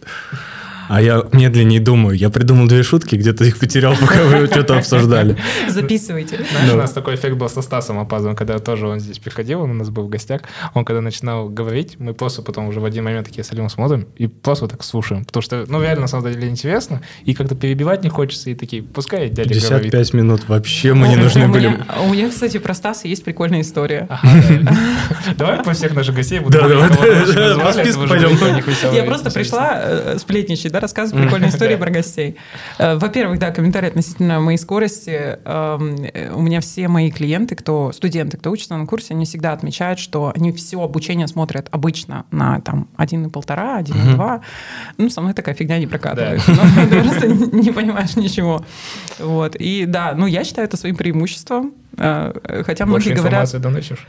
А 0.88 1.00
я 1.00 1.24
медленнее 1.32 1.80
думаю. 1.80 2.16
Я 2.16 2.30
придумал 2.30 2.66
две 2.66 2.82
шутки, 2.82 3.16
где-то 3.16 3.44
их 3.44 3.58
потерял, 3.58 3.94
пока 4.00 4.24
вы 4.24 4.46
что-то 4.46 4.78
обсуждали. 4.78 5.36
Записывайте. 5.68 6.36
Знаешь, 6.36 6.68
Ну. 6.68 6.74
у 6.74 6.76
нас 6.78 6.92
такой 6.92 7.14
эффект 7.14 7.36
был 7.36 7.48
со 7.48 7.62
Стасом 7.62 7.98
Апазовым, 7.98 8.36
когда 8.36 8.58
тоже 8.58 8.86
он 8.86 9.00
здесь 9.00 9.18
приходил, 9.18 9.62
он 9.62 9.70
у 9.70 9.74
нас 9.74 9.90
был 9.90 10.04
в 10.04 10.08
гостях. 10.08 10.42
Он 10.74 10.84
когда 10.84 11.00
начинал 11.00 11.48
говорить, 11.48 11.96
мы 11.98 12.14
просто 12.14 12.42
потом 12.42 12.68
уже 12.68 12.80
в 12.80 12.84
один 12.84 13.04
момент 13.04 13.26
такие 13.28 13.44
с 13.44 13.52
Алимом 13.52 13.70
смотрим 13.70 14.06
и 14.16 14.26
просто 14.26 14.68
так 14.68 14.82
слушаем. 14.84 15.24
Потому 15.24 15.42
что, 15.42 15.64
ну, 15.68 15.80
реально, 15.82 16.02
на 16.02 16.08
самом 16.08 16.32
деле, 16.32 16.48
интересно, 16.48 17.02
и 17.24 17.34
как-то 17.34 17.54
перебивать 17.54 18.02
не 18.02 18.10
хочется, 18.10 18.50
и 18.50 18.54
такие, 18.54 18.82
пускай 18.82 19.28
дядя 19.28 19.50
говорит. 19.54 19.62
55 19.90 20.12
минут 20.14 20.48
вообще 20.48 20.94
мы 20.94 21.08
не 21.08 21.16
У 21.16 21.20
нужны 21.20 21.48
были. 21.48 21.78
У 22.04 22.12
меня, 22.12 22.28
кстати, 22.28 22.58
про 22.58 22.74
Стаса 22.74 23.08
есть 23.08 23.24
прикольная 23.24 23.60
история. 23.60 24.08
Давай 25.36 25.62
по 25.62 25.72
всех 25.72 25.94
наших 25.94 26.14
гостей 26.14 26.40
будем 26.40 26.60
Да, 26.60 26.68
давай, 26.68 26.88
по 27.64 27.72
списку 27.72 28.06
пойдем. 28.08 28.32
Я 28.92 29.04
просто 29.04 29.30
пришла 29.30 29.80
э, 29.82 30.18
сплетничать, 30.18 30.71
да, 30.74 30.80
рассказывать 30.80 31.24
прикольные 31.24 31.50
истории 31.50 31.76
про 31.76 31.90
гостей. 31.90 32.36
Э, 32.78 32.96
Во-первых, 32.96 33.38
да, 33.38 33.50
комментарий 33.50 33.88
относительно 33.88 34.40
моей 34.40 34.58
скорости. 34.58 35.38
Эм, 35.44 35.96
э, 36.12 36.32
У 36.32 36.40
меня 36.40 36.60
все 36.60 36.88
мои 36.88 37.10
клиенты, 37.10 37.54
кто 37.54 37.92
студенты, 37.92 38.36
кто 38.38 38.50
учится 38.50 38.76
на 38.76 38.86
курсе, 38.86 39.14
они 39.14 39.24
всегда 39.24 39.52
отмечают, 39.52 39.98
что 39.98 40.32
они 40.34 40.52
все 40.52 40.82
обучение 40.82 41.28
смотрят 41.28 41.68
обычно 41.70 42.24
на 42.30 42.60
там 42.60 42.88
1,5, 42.96 43.30
1,2. 43.30 44.40
Ну, 44.98 45.10
со 45.10 45.20
мной 45.20 45.34
такая 45.34 45.54
фигня 45.54 45.78
не 45.78 45.86
прокатывает. 45.86 46.42
Ну, 46.48 46.54
Ты 46.88 47.02
просто 47.02 47.28
не 47.28 47.70
понимаешь 47.70 48.16
ничего. 48.16 48.64
Вот. 49.18 49.56
И 49.56 49.84
да, 49.86 50.14
ну, 50.16 50.26
я 50.26 50.44
считаю 50.44 50.66
это 50.66 50.76
своим 50.76 50.96
преимуществом. 50.96 51.72
Э, 51.98 52.32
Хотя 52.64 52.86
Больше 52.86 53.08
многие 53.08 53.20
говорят... 53.20 53.44
информации 53.44 53.58
доносишь? 53.58 54.06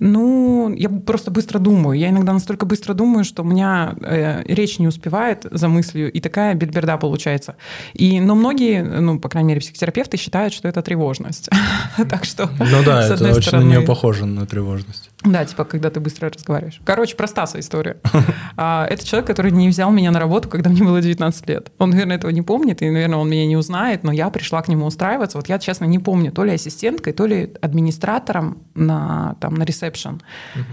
Ну, 0.00 0.72
я 0.76 0.88
просто 0.88 1.30
быстро 1.30 1.58
думаю. 1.58 1.98
Я 1.98 2.10
иногда 2.10 2.32
настолько 2.32 2.66
быстро 2.66 2.94
думаю, 2.94 3.24
что 3.24 3.42
у 3.42 3.46
меня 3.46 3.96
э, 4.00 4.42
речь 4.46 4.78
не 4.78 4.86
успевает 4.86 5.46
за 5.50 5.68
мыслью, 5.68 6.12
и 6.12 6.20
такая 6.20 6.54
бельберда 6.54 6.96
получается. 6.98 7.56
И, 7.94 8.20
но 8.20 8.34
многие, 8.34 8.82
ну, 8.82 9.18
по 9.18 9.28
крайней 9.28 9.48
мере, 9.48 9.60
психотерапевты 9.60 10.16
считают, 10.16 10.54
что 10.54 10.68
это 10.68 10.82
тревожность. 10.82 11.48
Так 12.08 12.24
что, 12.24 12.48
Ну 12.58 12.84
да, 12.84 13.06
это 13.06 13.34
очень 13.34 13.58
на 13.58 13.62
нее 13.62 13.80
похоже 13.80 14.24
на 14.26 14.46
тревожность. 14.46 15.10
Да, 15.24 15.44
типа, 15.44 15.64
когда 15.64 15.90
ты 15.90 15.98
быстро 15.98 16.30
разговариваешь. 16.30 16.80
Короче, 16.84 17.16
про 17.16 17.26
Стаса 17.26 17.58
история. 17.58 17.96
А, 18.60 18.86
Это 18.86 19.06
человек, 19.06 19.26
который 19.26 19.52
не 19.52 19.68
взял 19.68 19.90
меня 19.90 20.10
на 20.10 20.18
работу, 20.18 20.48
когда 20.48 20.68
мне 20.70 20.82
было 20.82 21.00
19 21.00 21.48
лет. 21.48 21.70
Он, 21.78 21.90
наверное, 21.90 22.16
этого 22.16 22.30
не 22.32 22.42
помнит, 22.42 22.82
и, 22.82 22.90
наверное, 22.90 23.18
он 23.18 23.30
меня 23.30 23.46
не 23.46 23.56
узнает, 23.56 24.02
но 24.02 24.10
я 24.12 24.30
пришла 24.30 24.62
к 24.62 24.68
нему 24.68 24.86
устраиваться. 24.86 25.38
Вот 25.38 25.48
я, 25.48 25.58
честно, 25.58 25.84
не 25.84 25.98
помню, 25.98 26.32
то 26.32 26.44
ли 26.44 26.52
ассистенткой, 26.52 27.12
то 27.12 27.26
ли 27.26 27.52
администратором 27.60 28.58
на, 28.74 29.36
там, 29.40 29.54
на 29.54 29.64
ресепшн. 29.64 30.20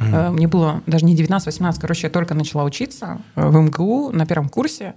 Э, 0.01 0.31
Мне 0.31 0.47
было 0.47 0.81
даже 0.87 1.05
не 1.05 1.15
19-18, 1.15 1.79
короче, 1.79 2.07
я 2.07 2.09
только 2.11 2.33
начала 2.33 2.63
учиться 2.63 3.19
э, 3.35 3.47
в 3.47 3.55
МГУ 3.55 4.11
на 4.11 4.25
первом 4.25 4.49
курсе, 4.49 4.93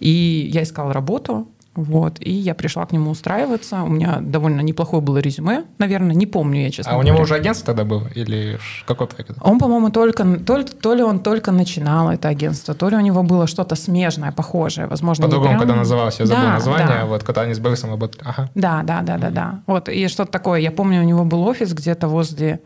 и 0.00 0.50
я 0.52 0.62
искала 0.62 0.92
работу, 0.92 1.48
вот, 1.74 2.16
и 2.20 2.32
я 2.32 2.54
пришла 2.56 2.84
к 2.86 2.92
нему 2.92 3.10
устраиваться. 3.10 3.82
У 3.84 3.88
меня 3.88 4.18
довольно 4.20 4.62
неплохое 4.62 5.00
было 5.00 5.18
резюме, 5.18 5.64
наверное, 5.78 6.16
не 6.16 6.26
помню 6.26 6.62
я, 6.62 6.70
честно 6.70 6.92
А 6.92 6.94
у 6.96 6.98
говоря. 6.98 7.12
него 7.14 7.22
уже 7.22 7.34
агентство 7.36 7.66
тогда 7.66 7.84
было? 7.84 8.08
Или 8.16 8.58
какой 8.84 9.06
проект? 9.06 9.30
Он, 9.40 9.58
по-моему, 9.60 9.90
только, 9.90 10.24
то, 10.38 10.56
ли, 10.58 10.64
то 10.64 10.94
ли 10.94 11.02
он 11.04 11.20
только 11.20 11.52
начинал 11.52 12.10
это 12.10 12.28
агентство, 12.28 12.74
то 12.74 12.88
ли 12.88 12.96
у 12.96 13.00
него 13.00 13.22
было 13.22 13.46
что-то 13.46 13.76
смежное, 13.76 14.32
похожее, 14.32 14.88
возможно, 14.88 15.24
По-другому, 15.26 15.50
прям- 15.50 15.60
когда 15.60 15.74
назывался, 15.76 16.22
я 16.24 16.26
забыл 16.26 16.42
Да, 16.42 16.52
название, 16.54 16.86
да. 16.88 17.06
вот 17.06 17.22
когда 17.22 17.42
они 17.42 17.54
с 17.54 17.60
Борисом 17.60 17.90
работали. 17.90 18.22
Ага. 18.24 18.50
Да, 18.56 18.82
да, 18.82 19.02
да, 19.02 19.18
да, 19.18 19.30
да. 19.30 19.60
Вот, 19.66 19.88
и 19.88 20.08
что-то 20.08 20.32
такое. 20.32 20.58
Я 20.60 20.72
помню, 20.72 21.00
у 21.02 21.04
него 21.04 21.24
был 21.24 21.42
офис 21.46 21.72
где-то 21.74 22.08
возле... 22.08 22.60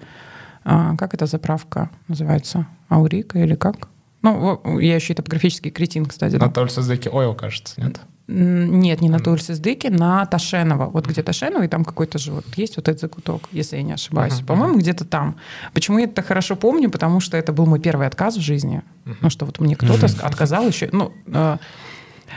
а, 0.64 0.96
как 0.96 1.12
эта 1.12 1.26
заправка 1.26 1.90
называется? 2.08 2.66
Аурика 2.88 3.38
или 3.38 3.56
как? 3.56 3.88
Ну, 4.22 4.78
я 4.78 4.94
еще 4.94 5.12
и 5.12 5.16
топографический 5.16 5.70
кретин, 5.70 6.06
кстати. 6.06 6.36
да. 6.36 6.46
На 6.46 6.52
Толь 6.52 6.70
Создеки 6.70 7.08
Ойл, 7.08 7.34
кажется, 7.34 7.80
нет? 7.80 8.00
Нет, 8.34 9.00
не 9.00 9.08
на 9.08 9.18
Тульсиздыке, 9.18 9.90
на 9.90 10.24
Ташенова. 10.26 10.86
Вот 10.86 11.06
где 11.06 11.22
Ташенова, 11.22 11.62
и 11.64 11.68
там 11.68 11.84
какой-то 11.84 12.18
же 12.18 12.32
вот 12.32 12.44
есть 12.56 12.76
вот 12.76 12.88
этот 12.88 13.00
закуток, 13.00 13.42
если 13.52 13.76
я 13.76 13.82
не 13.82 13.92
ошибаюсь. 13.92 14.36
Мгм, 14.38 14.46
По-моему, 14.46 14.78
где-то 14.78 15.04
там. 15.04 15.36
Почему 15.74 15.98
я 15.98 16.04
это 16.04 16.22
хорошо 16.22 16.56
помню? 16.56 16.90
Потому 16.90 17.20
что 17.20 17.36
это 17.36 17.52
был 17.52 17.66
мой 17.66 17.78
первый 17.80 18.06
отказ 18.06 18.36
в 18.36 18.40
жизни. 18.40 18.82
Ну, 19.20 19.30
что 19.30 19.44
вот 19.46 19.60
мне 19.60 19.76
кто-то 19.76 20.06
ск- 20.06 20.22
отказал 20.22 20.66
еще. 20.66 20.88
Ну, 20.92 21.12
э, 21.26 21.58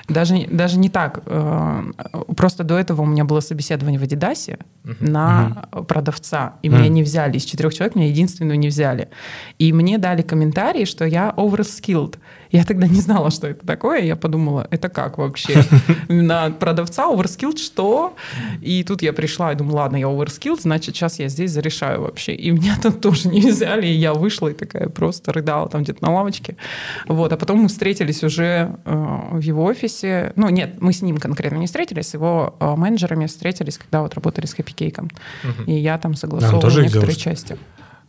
даже, 0.10 0.46
даже 0.52 0.78
не 0.78 0.90
так. 0.90 1.22
э, 1.26 1.84
Просто 2.36 2.64
до 2.64 2.78
этого 2.78 3.04
у 3.04 3.06
меня 3.06 3.24
было 3.24 3.40
собеседование 3.40 4.00
в 4.00 4.04
Адидасе 4.04 4.58
на 5.00 5.68
продавца. 5.88 6.56
И 6.64 6.70
меня 6.70 6.90
не 6.90 7.04
взяли. 7.04 7.38
Из 7.38 7.46
четырех 7.46 7.74
человек 7.74 7.96
меня 7.96 8.08
единственную 8.08 8.60
не 8.60 8.68
взяли. 8.68 9.08
И 9.60 9.72
мне 9.74 9.98
дали 9.98 10.22
комментарий, 10.22 10.86
что 10.86 11.06
я 11.06 11.34
overskilled. 11.38 12.18
Я 12.56 12.64
тогда 12.64 12.88
не 12.88 13.02
знала, 13.02 13.32
что 13.32 13.48
это 13.48 13.66
такое. 13.66 14.02
Я 14.02 14.16
подумала, 14.16 14.68
это 14.72 14.90
как 14.90 15.18
вообще? 15.18 15.64
На 16.08 16.50
продавца 16.52 17.06
overskilled 17.06 17.58
что? 17.58 18.16
И 18.62 18.84
тут 18.84 19.02
я 19.02 19.14
пришла 19.14 19.52
и 19.52 19.56
думаю, 19.56 19.76
ладно, 19.76 19.98
я 19.98 20.06
overskilled, 20.06 20.62
значит, 20.62 20.96
сейчас 20.96 21.20
я 21.20 21.28
здесь 21.28 21.52
зарешаю 21.52 22.02
вообще. 22.02 22.34
И 22.34 22.52
меня 22.52 22.78
тут 22.82 23.02
тоже 23.02 23.28
не 23.28 23.42
взяли, 23.42 23.88
и 23.88 23.94
я 23.94 24.14
вышла 24.14 24.48
и 24.50 24.54
такая 24.54 24.90
просто 24.90 25.34
рыдала 25.34 25.68
там 25.70 25.84
где-то 25.84 26.04
на 26.04 26.14
лавочке. 26.14 26.56
Вот. 27.08 27.34
А 27.34 27.38
потом 27.38 27.60
мы 27.60 27.68
встретились 27.68 28.24
уже 28.24 28.78
э, 28.86 29.28
в 29.32 29.42
его 29.42 29.64
офисе. 29.66 30.32
Ну, 30.36 30.50
нет, 30.50 30.82
мы 30.82 30.94
с 30.94 31.02
ним 31.02 31.18
конкретно 31.18 31.58
не 31.58 31.66
встретились, 31.66 32.10
с 32.10 32.14
его 32.14 32.56
э, 32.60 32.76
менеджерами 32.76 33.26
встретились, 33.26 33.78
когда 33.78 34.02
вот 34.02 34.14
работали 34.14 34.46
с 34.46 34.56
Cake. 34.56 35.12
И 35.68 35.74
я 35.74 35.98
там 35.98 36.16
согласовывала 36.16 36.82
некоторые 36.82 37.16
части. 37.16 37.58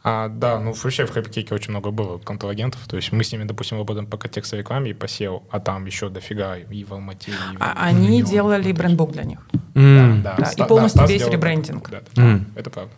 А, 0.08 0.28
да, 0.28 0.60
ну 0.60 0.72
вообще 0.72 1.04
в 1.04 1.10
Хэппи 1.10 1.52
очень 1.52 1.70
много 1.70 1.90
было 1.90 2.18
контрагентов. 2.18 2.86
То 2.86 2.94
есть 2.96 3.10
мы 3.10 3.24
с 3.24 3.32
ними, 3.32 3.42
допустим, 3.42 3.78
работаем 3.78 4.06
по 4.06 4.16
контекстной 4.16 4.60
рекламе 4.60 4.92
и 4.92 4.94
по 4.94 5.06
SEO, 5.06 5.42
а 5.50 5.58
там 5.58 5.84
еще 5.84 6.08
дофига 6.10 6.56
и 6.58 6.84
в 6.84 6.92
Алмате, 6.92 7.32
и 7.32 7.34
в 7.34 7.56
А 7.58 7.72
они 7.72 8.06
Регионе. 8.18 8.22
делали 8.22 8.70
брендбук 8.72 9.10
для 9.10 9.24
них. 9.24 9.40
М. 9.74 10.22
Да, 10.22 10.36
Ста- 10.44 10.64
и 10.64 10.68
полностью 10.68 11.00
Стас 11.00 11.10
весь 11.10 11.26
ребрендинг. 11.26 11.90
Да, 11.90 12.02
да, 12.14 12.22
Мгм. 12.22 12.46
это 12.54 12.70
правда. 12.70 12.92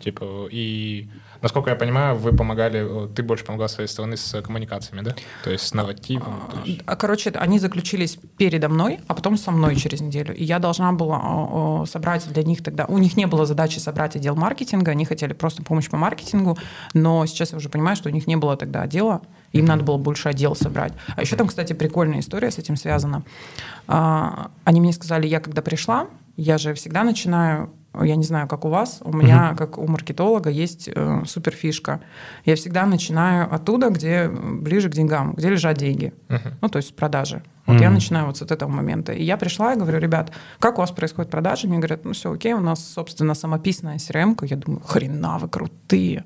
Типа, 0.00 0.46
и 0.48 1.08
насколько 1.44 1.68
я 1.70 1.76
понимаю, 1.76 2.16
вы 2.16 2.32
помогали, 2.32 3.04
э, 3.04 3.08
ты 3.14 3.22
больше 3.22 3.44
помогал 3.44 3.68
своей 3.68 3.86
стороны 3.88 4.16
с 4.16 4.40
коммуникациями, 4.42 5.02
да? 5.04 5.14
То 5.44 5.50
есть 5.50 5.66
с 5.66 5.74
нарративом. 5.74 6.40
то 6.50 6.56
есть- 6.64 6.80
А, 6.86 6.96
Короче, 6.96 7.30
они 7.30 7.58
заключились 7.58 8.18
передо 8.38 8.68
мной, 8.68 9.00
а 9.08 9.14
потом 9.14 9.36
со 9.36 9.50
мной 9.50 9.76
через 9.76 10.00
неделю. 10.00 10.34
И 10.34 10.42
я 10.42 10.58
должна 10.58 10.92
была 10.92 11.20
о, 11.22 11.84
собрать 11.86 12.26
для 12.32 12.42
них 12.42 12.62
тогда... 12.62 12.86
У 12.86 12.96
них 12.98 13.16
не 13.18 13.26
было 13.26 13.44
задачи 13.46 13.78
собрать 13.78 14.16
отдел 14.16 14.36
маркетинга, 14.36 14.92
они 14.92 15.04
хотели 15.04 15.34
просто 15.34 15.62
помощь 15.62 15.90
по 15.90 15.98
маркетингу, 15.98 16.56
но 16.94 17.26
сейчас 17.26 17.52
я 17.52 17.58
уже 17.58 17.68
понимаю, 17.68 17.96
что 17.96 18.08
у 18.08 18.12
них 18.12 18.26
не 18.26 18.36
было 18.36 18.56
тогда 18.56 18.80
отдела, 18.82 19.20
им 19.52 19.66
надо 19.66 19.84
было 19.84 19.98
больше 19.98 20.30
отдел 20.30 20.56
собрать. 20.56 20.94
А 21.14 21.20
еще 21.20 21.36
там, 21.36 21.46
кстати, 21.48 21.74
прикольная 21.74 22.20
история 22.20 22.50
с 22.50 22.58
этим 22.58 22.76
связана. 22.76 23.22
А, 23.86 24.50
Они 24.64 24.80
мне 24.80 24.92
сказали, 24.94 25.26
я 25.26 25.40
когда 25.40 25.60
пришла, 25.60 26.06
я 26.36 26.56
же 26.58 26.72
всегда 26.72 27.04
начинаю 27.04 27.70
я 28.02 28.16
не 28.16 28.24
знаю, 28.24 28.48
как 28.48 28.64
у 28.64 28.68
вас, 28.68 29.00
у 29.02 29.12
меня, 29.12 29.54
как 29.56 29.78
у 29.78 29.86
маркетолога, 29.86 30.50
есть 30.50 30.88
э, 30.92 31.22
суперфишка. 31.26 32.00
Я 32.44 32.56
всегда 32.56 32.86
начинаю 32.86 33.52
оттуда, 33.54 33.90
где 33.90 34.28
ближе 34.28 34.88
к 34.88 34.92
деньгам, 34.92 35.34
где 35.34 35.50
лежат 35.50 35.78
деньги. 35.78 36.12
Ну, 36.60 36.68
то 36.68 36.78
есть 36.78 36.96
продажи. 36.96 37.42
Вот 37.66 37.76
mm-hmm. 37.76 37.82
я 37.82 37.90
начинаю 37.90 38.26
вот 38.26 38.36
с 38.36 38.42
этого 38.42 38.68
момента. 38.68 39.12
И 39.12 39.22
я 39.22 39.36
пришла 39.36 39.72
и 39.72 39.76
говорю, 39.76 39.98
ребят, 39.98 40.32
как 40.58 40.78
у 40.78 40.80
вас 40.82 40.90
происходит 40.90 41.30
продажа? 41.30 41.66
Мне 41.66 41.78
говорят, 41.78 42.04
ну 42.04 42.12
все 42.12 42.30
окей, 42.30 42.52
у 42.52 42.60
нас, 42.60 42.86
собственно, 42.86 43.34
самописная 43.34 43.96
CRM. 43.96 44.36
-ка. 44.36 44.46
Я 44.46 44.56
думаю, 44.56 44.82
хрена 44.82 45.38
вы 45.38 45.48
крутые. 45.48 46.24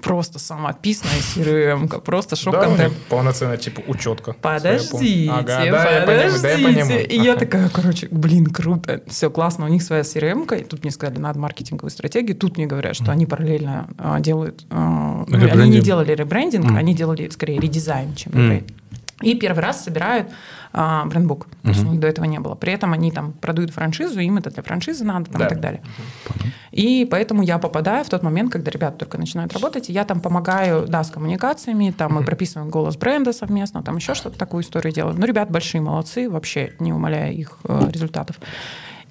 Просто 0.00 0.38
самописная 0.38 1.18
CRM, 1.18 1.88
-ка. 1.88 2.00
просто 2.00 2.36
шок-контент. 2.36 2.94
Да, 2.94 3.00
полноценная, 3.08 3.56
типа, 3.56 3.82
учетка. 3.88 4.34
Подождите, 4.34 5.30
ага, 5.32 5.64
да, 5.70 6.04
подождите. 6.06 6.48
Я 6.48 6.56
понимаю, 6.56 6.88
да, 6.88 6.94
я 6.94 7.02
и 7.02 7.18
ага. 7.18 7.26
я 7.26 7.36
такая, 7.36 7.68
короче, 7.68 8.08
блин, 8.10 8.46
круто. 8.46 9.02
Все 9.08 9.28
классно, 9.28 9.64
у 9.64 9.68
них 9.68 9.82
своя 9.82 10.02
CRM. 10.02 10.46
-ка. 10.46 10.60
И 10.60 10.64
тут 10.64 10.84
мне 10.84 10.92
сказали, 10.92 11.18
надо 11.18 11.40
маркетинговую 11.40 11.90
стратегию. 11.90 12.36
Тут 12.36 12.56
мне 12.56 12.66
говорят, 12.66 12.94
что 12.94 13.06
mm-hmm. 13.06 13.12
они 13.12 13.26
параллельно 13.26 13.88
а, 13.98 14.20
делают... 14.20 14.64
Ну, 14.70 15.26
они 15.28 15.70
не 15.70 15.80
делали 15.80 16.12
ребрендинг, 16.12 16.66
mm-hmm. 16.66 16.78
они 16.78 16.94
делали, 16.94 17.28
скорее, 17.30 17.58
редизайн, 17.58 18.14
чем 18.14 18.32
ребрендинг. 18.32 18.70
Mm-hmm. 18.70 18.86
И 19.22 19.34
первый 19.34 19.60
раз 19.60 19.82
собирают 19.82 20.28
а, 20.72 21.04
брендбук. 21.06 21.46
То 21.62 21.68
есть 21.68 21.84
у 21.84 21.88
них 21.88 22.00
до 22.00 22.06
этого 22.06 22.24
не 22.24 22.38
было. 22.38 22.54
При 22.54 22.72
этом 22.72 22.92
они 22.92 23.10
там 23.10 23.32
продают 23.32 23.70
франшизу, 23.70 24.20
им 24.20 24.38
это 24.38 24.50
для 24.50 24.62
франшизы 24.62 25.04
надо 25.04 25.30
там, 25.30 25.40
да. 25.40 25.46
и 25.46 25.48
так 25.48 25.60
далее. 25.60 25.82
Угу. 26.28 26.48
И 26.72 27.08
поэтому 27.10 27.42
я 27.42 27.58
попадаю 27.58 28.04
в 28.04 28.08
тот 28.08 28.22
момент, 28.22 28.52
когда 28.52 28.70
ребята 28.70 28.98
только 28.98 29.18
начинают 29.18 29.52
работать, 29.52 29.88
и 29.88 29.92
я 29.92 30.04
там 30.04 30.20
помогаю, 30.20 30.86
да, 30.86 31.02
с 31.02 31.10
коммуникациями, 31.10 31.94
там 31.96 32.14
мы 32.14 32.24
прописываем 32.24 32.70
голос 32.70 32.96
бренда 32.96 33.32
совместно, 33.32 33.82
там 33.82 33.96
еще 33.96 34.14
что-то, 34.14 34.38
такую 34.38 34.62
историю 34.62 34.92
делаем. 34.92 35.18
Ну, 35.18 35.26
ребят 35.26 35.50
большие 35.50 35.80
молодцы, 35.80 36.28
вообще 36.28 36.72
не 36.78 36.92
умаляя 36.92 37.32
их 37.32 37.58
э, 37.64 37.88
результатов. 37.90 38.36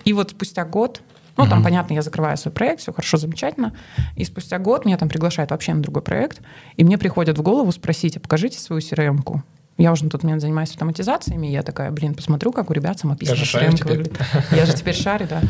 И 0.04 0.14
вот 0.14 0.32
спустя 0.32 0.66
год 0.66 1.02
ну, 1.38 1.44
uh-huh. 1.44 1.50
там, 1.50 1.64
понятно, 1.64 1.94
я 1.94 2.02
закрываю 2.02 2.38
свой 2.38 2.54
проект, 2.54 2.80
все 2.80 2.94
хорошо, 2.94 3.18
замечательно. 3.18 3.74
И 4.16 4.24
спустя 4.24 4.58
год 4.58 4.86
меня 4.86 4.98
там 4.98 5.10
приглашают 5.10 5.52
вообще 5.52 5.74
на 5.74 5.82
другой 5.82 6.02
проект, 6.02 6.42
и 6.78 6.84
мне 6.84 6.98
приходит 6.98 7.38
в 7.38 7.42
голову 7.42 7.72
спросить, 7.72 8.16
а 8.16 8.20
покажите 8.22 8.58
свою 8.60 8.82
CRM-ку. 8.82 9.44
Я 9.78 9.92
уже 9.92 10.06
на 10.06 10.10
тот 10.10 10.24
момент 10.24 10.42
занимаюсь 10.42 10.70
автоматизациями, 10.72 11.48
и 11.48 11.52
я 11.52 11.62
такая, 11.62 11.92
блин, 11.92 12.14
посмотрю, 12.14 12.54
как 12.54 12.70
у 12.70 12.74
ребят 12.74 12.98
самописная 13.00 13.38
CRM 13.38 13.84
выглядит. 13.84 14.18
Я 14.52 14.66
же 14.66 14.74
теперь 14.74 14.96
шарю, 14.96 15.28
да. 15.30 15.42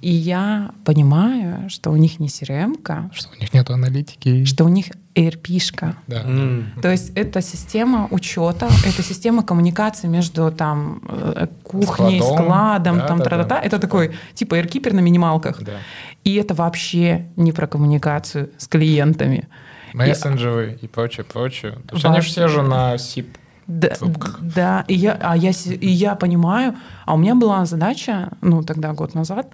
И 0.00 0.10
я 0.10 0.72
понимаю, 0.84 1.70
что 1.70 1.90
у 1.90 1.96
них 1.96 2.18
не 2.18 2.26
crm 2.26 3.10
Что 3.14 3.28
у 3.36 3.40
них 3.40 3.52
нет 3.52 3.70
аналитики. 3.70 4.44
Что 4.44 4.64
у 4.64 4.68
них 4.68 4.86
ERP-шка. 5.14 5.94
Да. 6.06 6.22
Mm. 6.22 6.80
То 6.80 6.90
есть 6.90 7.12
это 7.14 7.42
система 7.42 8.08
учета, 8.10 8.68
это 8.84 9.02
система 9.02 9.42
коммуникации 9.42 10.08
между 10.08 10.50
там 10.50 11.02
э, 11.08 11.46
кухней, 11.62 12.20
Складом. 12.20 12.44
складом, 12.44 12.98
да, 12.98 13.06
там 13.06 13.18
да, 13.18 13.24
тра-та-та. 13.24 13.60
Да. 13.60 13.62
Это 13.62 13.78
такой 13.78 14.12
типа 14.34 14.58
эркипер 14.58 14.92
на 14.92 15.00
минималках. 15.00 15.62
Да. 15.62 15.78
И 16.24 16.34
это 16.36 16.54
вообще 16.54 17.26
не 17.36 17.52
про 17.52 17.66
коммуникацию 17.66 18.50
с 18.56 18.66
клиентами. 18.66 19.48
Мессенджеры 19.92 20.78
и, 20.80 20.84
и 20.84 20.88
прочее, 20.88 21.24
прочее. 21.24 21.72
То 21.88 21.94
есть 21.94 22.04
они 22.04 22.20
все 22.20 22.48
же 22.48 22.62
на 22.62 22.94
SIP 22.94 23.26
да, 23.70 23.96
да, 24.40 24.84
и 24.88 24.94
я, 24.94 25.16
а 25.20 25.36
я, 25.36 25.50
и 25.50 25.88
я 25.88 26.16
понимаю, 26.16 26.76
а 27.06 27.14
у 27.14 27.18
меня 27.18 27.36
была 27.36 27.64
задача, 27.66 28.30
ну, 28.40 28.62
тогда, 28.62 28.92
год 28.92 29.14
назад, 29.14 29.52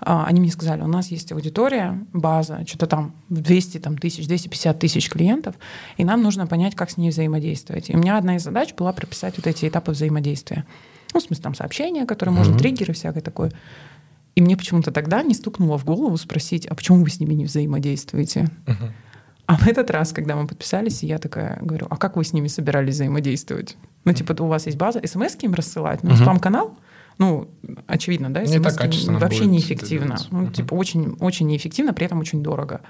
а, 0.00 0.26
они 0.26 0.40
мне 0.40 0.50
сказали, 0.50 0.82
у 0.82 0.86
нас 0.86 1.08
есть 1.08 1.32
аудитория, 1.32 1.98
база, 2.12 2.64
что-то 2.66 2.86
там 2.86 3.14
200 3.30 3.78
там, 3.78 3.96
тысяч, 3.96 4.26
250 4.26 4.78
тысяч 4.78 5.08
клиентов, 5.08 5.54
и 5.96 6.04
нам 6.04 6.22
нужно 6.22 6.46
понять, 6.46 6.74
как 6.74 6.90
с 6.90 6.98
ней 6.98 7.08
взаимодействовать. 7.08 7.88
И 7.88 7.94
у 7.94 7.98
меня 7.98 8.18
одна 8.18 8.36
из 8.36 8.42
задач 8.42 8.74
была 8.74 8.92
прописать 8.92 9.36
вот 9.38 9.46
эти 9.46 9.66
этапы 9.66 9.92
взаимодействия. 9.92 10.66
Ну, 11.14 11.20
в 11.20 11.22
смысле, 11.22 11.42
там 11.42 11.54
сообщения, 11.54 12.04
которые 12.04 12.34
mm-hmm. 12.34 12.38
можно, 12.38 12.58
триггеры 12.58 12.92
всякое 12.92 13.22
такое. 13.22 13.50
И 14.34 14.42
мне 14.42 14.56
почему-то 14.56 14.90
тогда 14.92 15.22
не 15.22 15.32
стукнуло 15.32 15.78
в 15.78 15.84
голову 15.84 16.16
спросить, 16.18 16.66
а 16.66 16.74
почему 16.74 17.02
вы 17.02 17.08
с 17.08 17.20
ними 17.20 17.34
не 17.34 17.44
взаимодействуете? 17.44 18.50
Uh-huh. 18.66 18.90
А 19.46 19.56
в 19.56 19.66
этот 19.66 19.90
раз, 19.90 20.12
когда 20.12 20.36
мы 20.36 20.46
подписались, 20.46 21.02
я 21.02 21.18
такая 21.18 21.58
говорю, 21.60 21.86
а 21.90 21.96
как 21.96 22.16
вы 22.16 22.24
с 22.24 22.32
ними 22.32 22.48
собирались 22.48 22.94
взаимодействовать? 22.94 23.76
Ну, 24.04 24.12
типа, 24.12 24.34
у 24.42 24.46
вас 24.46 24.66
есть 24.66 24.78
база, 24.78 25.00
смс 25.06 25.36
им 25.40 25.54
рассылать, 25.54 26.02
ну, 26.02 26.10
uh-huh. 26.10 26.22
спам-канал, 26.22 26.76
ну, 27.18 27.48
очевидно, 27.86 28.32
да, 28.32 28.44
так 28.44 28.76
качественно 28.76 29.18
вообще 29.18 29.46
неэффективно. 29.46 30.16
Ну, 30.30 30.44
uh-huh. 30.44 30.52
типа, 30.52 30.74
очень, 30.74 31.16
очень 31.20 31.46
неэффективно, 31.46 31.92
при 31.92 32.06
этом 32.06 32.20
очень 32.20 32.42
дорого. 32.42 32.80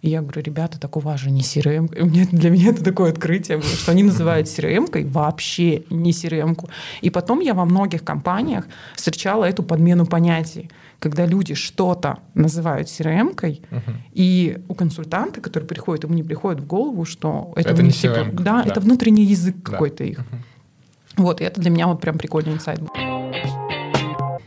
И 0.00 0.10
я 0.10 0.22
говорю, 0.22 0.42
ребята, 0.42 0.78
так 0.78 0.96
у 0.96 1.00
вас 1.00 1.20
же 1.20 1.30
не 1.30 1.40
CRM. 1.40 2.04
Мне, 2.04 2.24
для 2.26 2.50
меня 2.50 2.70
это 2.70 2.84
такое 2.84 3.10
открытие 3.10 3.58
было, 3.58 3.68
что 3.68 3.90
они 3.90 4.04
называют 4.04 4.46
CRM-кой 4.46 5.04
вообще 5.04 5.82
не 5.90 6.12
CRM-ку. 6.12 6.68
И 7.00 7.10
потом 7.10 7.40
я 7.40 7.52
во 7.52 7.64
многих 7.64 8.04
компаниях 8.04 8.66
встречала 8.94 9.44
эту 9.44 9.62
подмену 9.62 10.06
понятий 10.06 10.70
когда 11.00 11.26
люди 11.26 11.54
что-то 11.54 12.18
называют 12.34 12.88
CRM-кой, 12.88 13.62
угу. 13.70 13.92
и 14.12 14.58
у 14.68 14.74
консультанта, 14.74 15.40
который 15.40 15.62
приходит, 15.62 16.04
ему 16.04 16.14
не 16.14 16.24
приходит 16.24 16.60
в 16.60 16.66
голову, 16.66 17.04
что 17.04 17.52
это, 17.54 17.70
это 17.70 17.82
не 17.84 17.90
CRM. 17.90 18.32
Да, 18.32 18.64
да, 18.64 18.64
это 18.68 18.80
внутренний 18.80 19.24
язык 19.24 19.54
да. 19.58 19.72
какой-то 19.72 20.02
их. 20.02 20.18
Угу. 20.18 21.22
Вот, 21.22 21.40
и 21.40 21.44
это 21.44 21.60
для 21.60 21.70
меня 21.70 21.86
вот 21.86 22.00
прям 22.00 22.18
прикольный 22.18 22.52
инсайт 22.52 22.80
был. 22.80 22.88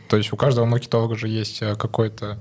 То 0.08 0.18
есть 0.18 0.30
у 0.30 0.36
каждого 0.36 0.66
маркетолога 0.66 1.16
же 1.16 1.28
есть 1.28 1.62
э, 1.62 1.74
какой-то 1.74 2.38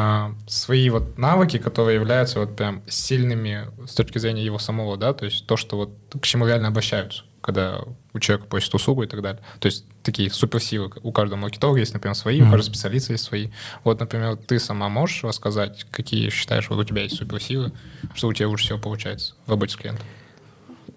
а, 0.00 0.32
свои 0.46 0.90
вот 0.90 1.18
навыки, 1.18 1.58
которые 1.58 1.96
являются 1.96 2.38
вот 2.38 2.54
прям 2.54 2.84
сильными 2.86 3.66
с 3.84 3.96
точки 3.96 4.18
зрения 4.18 4.44
его 4.44 4.60
самого, 4.60 4.96
да, 4.96 5.12
то 5.12 5.24
есть 5.24 5.44
то, 5.44 5.56
что 5.56 5.76
вот 5.76 5.90
к 6.20 6.24
чему 6.24 6.46
реально 6.46 6.68
обращаются 6.68 7.24
когда 7.40 7.80
у 8.12 8.18
человека 8.18 8.48
просит 8.48 8.74
услугу 8.74 9.04
и 9.04 9.06
так 9.06 9.22
далее. 9.22 9.40
То 9.60 9.66
есть 9.66 9.86
такие 10.02 10.28
суперсилы 10.28 10.90
у 11.02 11.12
каждого 11.12 11.38
маркетолога 11.38 11.78
есть, 11.78 11.94
например, 11.94 12.14
свои, 12.14 12.40
mm-hmm. 12.40 12.48
у 12.48 12.50
каждого 12.50 12.74
специалиста 12.74 13.12
есть 13.12 13.24
свои. 13.24 13.48
Вот, 13.84 14.00
например, 14.00 14.36
ты 14.36 14.58
сама 14.58 14.88
можешь 14.88 15.24
рассказать, 15.24 15.86
какие 15.90 16.28
считаешь, 16.30 16.68
вот 16.68 16.78
у 16.78 16.84
тебя 16.84 17.04
есть 17.04 17.16
суперсилы, 17.16 17.72
что 18.14 18.28
у 18.28 18.32
тебя 18.34 18.48
лучше 18.48 18.64
всего 18.64 18.78
получается 18.78 19.34
в 19.46 19.50
работе 19.50 19.72
с 19.72 19.76
клиентом? 19.76 20.04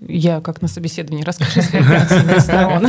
Я 0.08 0.42
как 0.42 0.62
на 0.62 0.68
собеседовании 0.68 1.24
расскажу 1.24 1.62
сторон. 1.62 2.88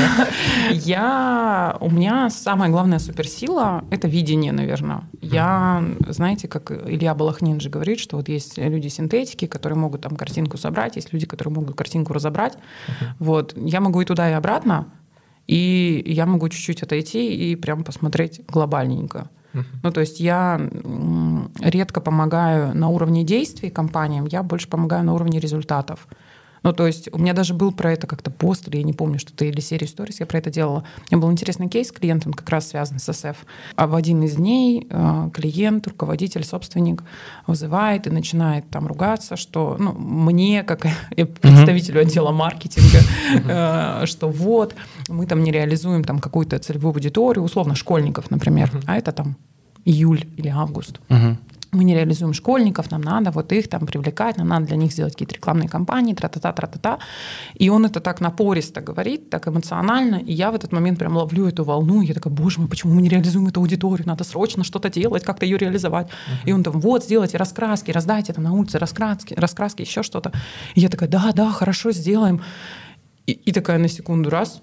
Я, 0.70 1.76
у 1.80 1.90
меня 1.90 2.30
самая 2.30 2.70
главная 2.70 2.98
суперсила— 2.98 3.84
это 3.90 4.08
видение, 4.08 4.52
наверное. 4.52 5.02
Я, 5.20 5.84
знаете, 6.08 6.48
как 6.48 6.70
Илья 6.70 7.14
Балахнин 7.14 7.60
же 7.60 7.68
говорит, 7.68 8.00
что 8.00 8.16
вот 8.16 8.28
есть 8.28 8.56
люди-синтетики, 8.56 9.46
которые 9.46 9.78
могут 9.78 10.00
там 10.00 10.16
картинку 10.16 10.56
собрать, 10.56 10.96
есть 10.96 11.12
люди, 11.12 11.26
которые 11.26 11.54
могут 11.54 11.76
картинку 11.76 12.14
разобрать. 12.14 12.56
Вот. 13.18 13.54
Я 13.56 13.80
могу 13.80 14.00
и 14.00 14.04
туда, 14.04 14.30
и 14.30 14.32
обратно, 14.32 14.86
и 15.46 16.02
я 16.06 16.24
могу 16.24 16.48
чуть-чуть 16.48 16.82
отойти 16.82 17.34
и 17.34 17.56
прям 17.56 17.84
посмотреть 17.84 18.40
глобальненько. 18.46 19.28
Ну, 19.82 19.92
то 19.92 20.00
есть 20.00 20.18
я 20.18 20.58
редко 21.60 22.00
помогаю 22.00 22.74
на 22.74 22.88
уровне 22.88 23.22
действий 23.22 23.68
компаниям, 23.68 24.26
я 24.26 24.42
больше 24.42 24.66
помогаю 24.66 25.04
на 25.04 25.12
уровне 25.12 25.40
результатов. 25.40 26.08
Ну, 26.62 26.72
то 26.72 26.86
есть 26.86 27.08
у 27.12 27.18
меня 27.18 27.32
даже 27.32 27.54
был 27.54 27.72
про 27.72 27.92
это 27.92 28.06
как-то 28.06 28.30
пост, 28.30 28.68
или 28.68 28.78
я 28.78 28.82
не 28.82 28.92
помню, 28.92 29.18
что-то, 29.18 29.44
или 29.44 29.60
серию 29.60 29.88
сторис 29.88 30.20
я 30.20 30.26
про 30.26 30.38
это 30.38 30.50
делала. 30.50 30.84
У 31.10 31.14
меня 31.14 31.22
был 31.22 31.32
интересный 31.32 31.68
кейс 31.68 31.88
с 31.88 31.92
клиентом, 31.92 32.32
как 32.32 32.48
раз 32.48 32.68
связан 32.68 32.98
с 32.98 33.12
СФ. 33.12 33.36
А 33.76 33.86
в 33.86 33.94
один 33.94 34.22
из 34.22 34.36
дней 34.36 34.86
э, 34.88 35.30
клиент, 35.32 35.86
руководитель, 35.88 36.44
собственник 36.44 37.02
вызывает 37.46 38.06
и 38.06 38.10
начинает 38.10 38.68
там 38.70 38.86
ругаться, 38.86 39.36
что 39.36 39.76
ну, 39.78 39.92
мне, 39.92 40.62
как 40.62 40.82
представителю 41.40 42.00
отдела 42.00 42.30
маркетинга, 42.30 42.98
э, 44.02 44.06
что 44.06 44.28
вот, 44.28 44.74
мы 45.08 45.26
там 45.26 45.42
не 45.42 45.50
реализуем 45.50 46.04
там 46.04 46.18
какую-то 46.18 46.58
целевую 46.58 46.92
аудиторию, 46.94 47.44
условно 47.44 47.74
школьников, 47.74 48.30
например, 48.30 48.70
а 48.86 48.96
это 48.96 49.12
там 49.12 49.36
июль 49.84 50.24
или 50.36 50.48
август 50.48 51.00
мы 51.72 51.84
не 51.84 51.94
реализуем 51.94 52.34
школьников, 52.34 52.90
нам 52.90 53.00
надо 53.00 53.30
вот 53.30 53.50
их 53.52 53.66
там 53.66 53.86
привлекать, 53.86 54.36
нам 54.36 54.48
надо 54.48 54.66
для 54.66 54.76
них 54.76 54.92
сделать 54.92 55.14
какие-то 55.14 55.34
рекламные 55.34 55.70
кампании, 55.70 56.12
тра-та-та, 56.14 56.52
тра-та-та. 56.52 56.98
И 57.54 57.70
он 57.70 57.86
это 57.86 58.00
так 58.00 58.20
напористо 58.20 58.82
говорит, 58.82 59.30
так 59.30 59.48
эмоционально, 59.48 60.16
и 60.16 60.34
я 60.34 60.50
в 60.50 60.54
этот 60.54 60.72
момент 60.72 60.98
прям 60.98 61.16
ловлю 61.16 61.46
эту 61.46 61.64
волну, 61.64 62.02
я 62.02 62.12
такая, 62.12 62.32
боже 62.32 62.60
мой, 62.60 62.68
почему 62.68 62.92
мы 62.92 63.00
не 63.00 63.08
реализуем 63.08 63.46
эту 63.46 63.60
аудиторию, 63.60 64.06
надо 64.06 64.22
срочно 64.22 64.64
что-то 64.64 64.90
делать, 64.90 65.24
как-то 65.24 65.46
ее 65.46 65.56
реализовать. 65.56 66.08
Uh-huh. 66.08 66.48
И 66.48 66.52
он 66.52 66.62
там, 66.62 66.78
вот, 66.78 67.04
сделайте 67.04 67.38
раскраски, 67.38 67.90
раздайте 67.90 68.32
это 68.32 68.42
на 68.42 68.52
улице, 68.52 68.78
раскраски, 68.78 69.32
раскраски, 69.32 69.80
еще 69.80 70.02
что-то. 70.02 70.30
И 70.74 70.80
я 70.80 70.90
такая, 70.90 71.08
да, 71.08 71.32
да, 71.32 71.50
хорошо, 71.52 71.92
сделаем. 71.92 72.42
И, 73.26 73.32
и 73.32 73.52
такая 73.52 73.78
на 73.78 73.88
секунду 73.88 74.28
раз, 74.28 74.60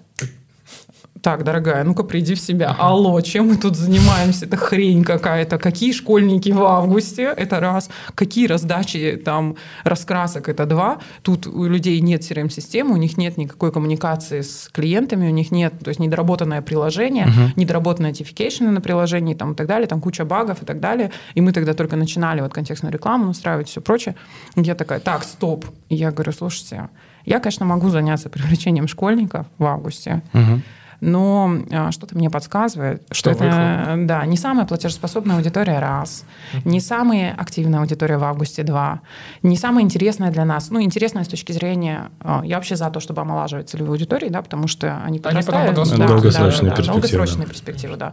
так, 1.22 1.44
дорогая, 1.44 1.84
ну-ка 1.84 2.02
приди 2.02 2.34
в 2.34 2.40
себя. 2.40 2.74
Алло, 2.78 3.20
чем 3.20 3.48
мы 3.48 3.56
тут 3.56 3.76
занимаемся? 3.76 4.46
Это 4.46 4.56
хрень 4.56 5.04
какая-то. 5.04 5.58
Какие 5.58 5.92
школьники 5.92 6.50
в 6.50 6.62
августе? 6.62 7.34
Это 7.36 7.60
раз. 7.60 7.90
Какие 8.14 8.46
раздачи 8.46 9.20
там 9.22 9.56
раскрасок? 9.84 10.48
Это 10.48 10.64
два. 10.64 10.98
Тут 11.22 11.46
у 11.46 11.64
людей 11.64 12.00
нет 12.00 12.22
CRM-системы, 12.22 12.94
у 12.94 12.96
них 12.96 13.18
нет 13.18 13.36
никакой 13.36 13.70
коммуникации 13.70 14.40
с 14.40 14.68
клиентами, 14.72 15.28
у 15.28 15.32
них 15.32 15.50
нет, 15.50 15.74
то 15.84 15.88
есть 15.88 16.00
недоработанное 16.00 16.62
приложение, 16.62 17.26
uh-huh. 17.26 17.52
недоработанные 17.56 18.12
notification 18.12 18.70
на 18.70 18.80
приложении 18.80 19.34
там, 19.34 19.52
и 19.52 19.54
так 19.54 19.66
далее, 19.66 19.86
там 19.86 20.00
куча 20.00 20.24
багов 20.24 20.62
и 20.62 20.64
так 20.64 20.80
далее. 20.80 21.10
И 21.34 21.40
мы 21.42 21.52
тогда 21.52 21.74
только 21.74 21.96
начинали 21.96 22.40
вот 22.40 22.54
контекстную 22.54 22.92
рекламу 22.92 23.26
настраивать 23.26 23.68
и 23.68 23.70
все 23.70 23.80
прочее. 23.80 24.14
И 24.56 24.62
я 24.62 24.74
такая, 24.74 25.00
так, 25.00 25.24
стоп. 25.24 25.66
И 25.90 25.96
я 25.96 26.12
говорю, 26.12 26.32
слушайте, 26.32 26.88
я, 27.26 27.40
конечно, 27.40 27.66
могу 27.66 27.90
заняться 27.90 28.30
привлечением 28.30 28.88
школьников 28.88 29.46
в 29.58 29.66
августе, 29.66 30.22
uh-huh 30.32 30.60
Но 31.00 31.50
а, 31.70 31.90
что-то 31.92 32.16
мне 32.16 32.30
подсказывает, 32.30 33.02
что, 33.10 33.32
Что 33.32 33.44
это 33.44 33.94
да, 34.06 34.26
не 34.26 34.36
самая 34.36 34.66
платежеспособная 34.66 35.36
аудитория 35.36 35.78
раз, 35.78 36.24
не 36.64 36.80
самая 36.80 37.34
активная 37.34 37.80
аудитория 37.80 38.18
в 38.18 38.24
августе 38.24 38.62
два, 38.62 39.00
не 39.42 39.56
самая 39.56 39.84
интересная 39.84 40.30
для 40.30 40.44
нас. 40.44 40.70
Ну, 40.70 40.80
интересная 40.82 41.24
с 41.24 41.28
точки 41.28 41.52
зрения... 41.52 42.10
а, 42.20 42.42
Я 42.44 42.56
вообще 42.56 42.76
за 42.76 42.90
то, 42.90 43.00
чтобы 43.00 43.22
омолаживать 43.22 43.68
целевую 43.68 43.92
аудиторию, 43.92 44.30
да, 44.30 44.42
потому 44.42 44.66
что 44.68 45.02
они 45.04 45.18
потом 45.18 45.38
подрастают. 45.38 45.68
подрастут. 45.70 45.98
да, 45.98 46.06
Долгосрочные 46.06 46.70
да, 46.70 46.76
да, 46.76 46.82
да, 46.82 46.92
перспективы, 46.92 47.00
Долгосрочные 47.00 47.46
да. 47.46 47.50
перспективы, 47.50 47.96
да. 47.96 48.12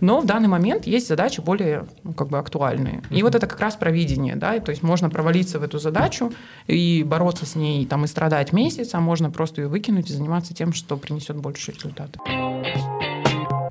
Но 0.00 0.20
в 0.20 0.26
данный 0.26 0.48
момент 0.48 0.86
есть 0.86 1.08
задачи 1.08 1.40
более 1.40 1.86
ну, 2.04 2.12
как 2.12 2.28
бы 2.28 2.38
актуальные. 2.38 3.02
И 3.10 3.22
вот 3.22 3.34
это 3.34 3.46
как 3.46 3.60
раз 3.60 3.76
провидение, 3.76 4.36
да, 4.36 4.54
и 4.54 4.60
то 4.60 4.70
есть 4.70 4.82
можно 4.82 5.10
провалиться 5.10 5.58
в 5.58 5.62
эту 5.62 5.78
задачу 5.78 6.32
и 6.66 7.02
бороться 7.06 7.46
с 7.46 7.54
ней, 7.54 7.86
там, 7.86 8.04
и 8.04 8.06
страдать 8.06 8.52
месяц, 8.52 8.94
а 8.94 9.00
можно 9.00 9.30
просто 9.30 9.62
ее 9.62 9.68
выкинуть 9.68 10.10
и 10.10 10.12
заниматься 10.12 10.54
тем, 10.54 10.72
что 10.72 10.96
принесет 10.96 11.36
больше 11.36 11.72
результата. 11.72 12.18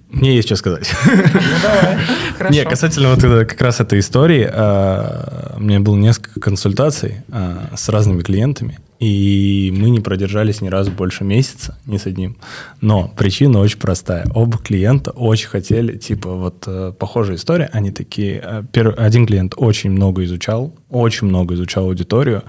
Мне 0.09 0.35
есть 0.35 0.47
что 0.47 0.55
сказать. 0.55 0.87
Хорошо. 2.37 2.53
Не, 2.53 2.63
касательно 2.63 3.09
вот 3.09 3.19
это- 3.23 3.45
как 3.45 3.59
раз 3.61 3.81
этой 3.81 3.99
истории, 3.99 4.47
а, 4.49 5.55
у 5.57 5.59
меня 5.61 5.81
было 5.81 5.95
несколько 5.97 6.39
консультаций 6.39 7.15
а, 7.31 7.73
с 7.75 7.89
разными 7.89 8.21
клиентами, 8.21 8.79
и 8.99 9.73
мы 9.75 9.89
не 9.89 9.99
продержались 9.99 10.61
ни 10.61 10.69
разу 10.69 10.91
больше 10.91 11.25
месяца, 11.25 11.77
ни 11.85 11.97
с 11.97 12.05
одним. 12.05 12.37
Но 12.79 13.09
причина 13.09 13.59
очень 13.59 13.77
простая. 13.77 14.25
Оба 14.33 14.57
клиента 14.57 15.11
очень 15.11 15.49
хотели, 15.49 15.97
типа, 15.97 16.29
вот 16.33 16.63
э, 16.65 16.93
похожая 16.97 17.35
история, 17.35 17.69
они 17.73 17.91
такие, 17.91 18.41
э, 18.41 18.63
перв- 18.71 18.95
один 18.95 19.27
клиент 19.27 19.53
очень 19.57 19.91
много 19.91 20.23
изучал, 20.23 20.73
очень 20.89 21.27
много 21.27 21.55
изучал 21.55 21.85
аудиторию. 21.85 22.43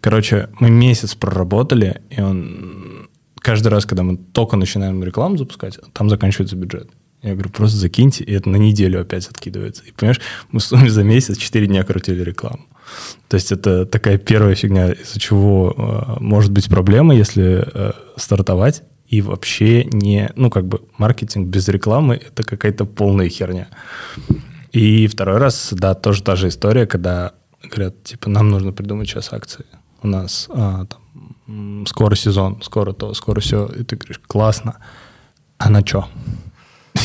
Короче, 0.00 0.48
мы 0.58 0.68
месяц 0.68 1.14
проработали, 1.14 2.02
и 2.10 2.20
он 2.20 3.03
каждый 3.44 3.68
раз, 3.68 3.84
когда 3.84 4.02
мы 4.02 4.16
только 4.16 4.56
начинаем 4.56 5.04
рекламу 5.04 5.36
запускать, 5.36 5.78
там 5.92 6.08
заканчивается 6.08 6.56
бюджет. 6.56 6.88
Я 7.22 7.34
говорю, 7.34 7.50
просто 7.50 7.76
закиньте, 7.76 8.24
и 8.24 8.32
это 8.32 8.48
на 8.48 8.56
неделю 8.56 9.00
опять 9.00 9.26
откидывается. 9.26 9.82
И 9.84 9.92
понимаешь, 9.92 10.20
мы 10.50 10.60
в 10.60 10.64
сумме 10.64 10.90
за 10.90 11.02
месяц 11.04 11.36
4 11.36 11.66
дня 11.66 11.84
крутили 11.84 12.22
рекламу. 12.22 12.64
То 13.28 13.36
есть 13.36 13.52
это 13.52 13.86
такая 13.86 14.18
первая 14.18 14.54
фигня, 14.54 14.92
из-за 14.92 15.20
чего 15.20 15.74
э, 15.76 16.20
может 16.20 16.52
быть 16.52 16.68
проблема, 16.68 17.14
если 17.14 17.64
э, 17.66 17.92
стартовать 18.16 18.82
и 19.08 19.20
вообще 19.20 19.84
не, 19.84 20.30
ну 20.36 20.50
как 20.50 20.66
бы 20.66 20.82
маркетинг 20.98 21.48
без 21.48 21.68
рекламы 21.68 22.16
это 22.16 22.42
какая-то 22.42 22.86
полная 22.86 23.28
херня. 23.28 23.68
И 24.72 25.06
второй 25.06 25.38
раз, 25.38 25.68
да, 25.72 25.94
тоже 25.94 26.22
та 26.22 26.36
же 26.36 26.48
история, 26.48 26.86
когда 26.86 27.32
говорят, 27.62 28.02
типа, 28.04 28.28
нам 28.28 28.48
нужно 28.48 28.72
придумать 28.72 29.08
сейчас 29.08 29.32
акции. 29.32 29.64
У 30.02 30.08
нас 30.08 30.48
а, 30.50 30.86
там, 30.86 31.00
скоро 31.86 32.14
сезон, 32.14 32.62
скоро 32.62 32.92
то, 32.92 33.14
скоро 33.14 33.40
все. 33.40 33.66
И 33.66 33.84
ты 33.84 33.96
говоришь, 33.96 34.20
классно. 34.26 34.76
А 35.58 35.70
на 35.70 35.86
что? 35.86 36.08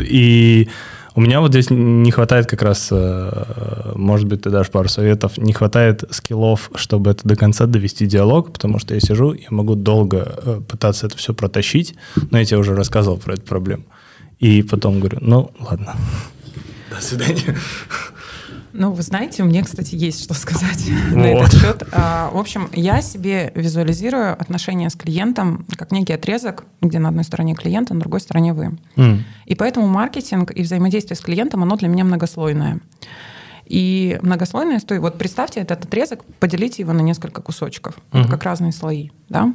И, 0.00 0.62
и 0.64 0.68
у 1.14 1.20
меня 1.20 1.40
вот 1.40 1.50
здесь 1.50 1.70
не 1.70 2.10
хватает 2.10 2.46
как 2.46 2.62
раз, 2.62 2.88
э, 2.90 3.92
может 3.96 4.26
быть, 4.26 4.42
ты 4.42 4.50
дашь 4.50 4.70
пару 4.70 4.88
советов, 4.88 5.38
не 5.38 5.52
хватает 5.52 6.04
скиллов, 6.10 6.70
чтобы 6.76 7.10
это 7.10 7.26
до 7.26 7.36
конца 7.36 7.66
довести 7.66 8.06
диалог, 8.06 8.52
потому 8.52 8.78
что 8.78 8.94
я 8.94 9.00
сижу, 9.00 9.32
я 9.32 9.48
могу 9.50 9.74
долго 9.74 10.38
э, 10.42 10.60
пытаться 10.66 11.06
это 11.06 11.16
все 11.16 11.34
протащить, 11.34 11.94
но 12.30 12.38
я 12.38 12.44
тебе 12.44 12.58
уже 12.58 12.74
рассказывал 12.74 13.18
про 13.18 13.34
эту 13.34 13.42
проблему. 13.42 13.84
И 14.38 14.62
потом 14.62 15.00
говорю, 15.00 15.18
ну, 15.20 15.50
ладно, 15.58 15.96
до 16.90 17.02
свидания. 17.02 17.56
Ну, 18.72 18.92
вы 18.92 19.02
знаете, 19.02 19.42
мне, 19.42 19.62
кстати, 19.62 19.94
есть 19.94 20.22
что 20.22 20.34
сказать 20.34 20.86
на 21.10 21.32
Вот. 21.32 21.48
этот 21.48 21.60
счет. 21.60 21.82
А, 21.92 22.30
В 22.32 22.38
общем, 22.38 22.68
я 22.72 23.02
себе 23.02 23.52
визуализирую 23.54 24.32
отношения 24.32 24.90
с 24.90 24.94
клиентом 24.94 25.66
как 25.76 25.92
некий 25.92 26.12
отрезок, 26.12 26.64
где 26.80 26.98
на 26.98 27.08
одной 27.08 27.24
стороне 27.24 27.54
клиент, 27.54 27.90
а 27.90 27.94
на 27.94 28.00
другой 28.00 28.20
стороне 28.20 28.52
вы. 28.52 28.78
М. 28.96 29.24
И 29.46 29.54
поэтому 29.54 29.86
маркетинг 29.88 30.52
и 30.54 30.62
взаимодействие 30.62 31.16
с 31.16 31.20
клиентом, 31.20 31.62
оно 31.62 31.76
для 31.76 31.88
меня 31.88 32.04
многослойное. 32.04 32.80
И 33.70 34.18
многослойная 34.20 34.78
история, 34.78 35.00
вот 35.00 35.16
представьте 35.16 35.60
этот 35.60 35.84
отрезок, 35.84 36.24
поделите 36.40 36.82
его 36.82 36.92
на 36.92 37.02
несколько 37.02 37.40
кусочков. 37.40 37.96
Это 38.12 38.28
как 38.28 38.42
разные 38.42 38.72
слои, 38.72 39.10
да. 39.28 39.54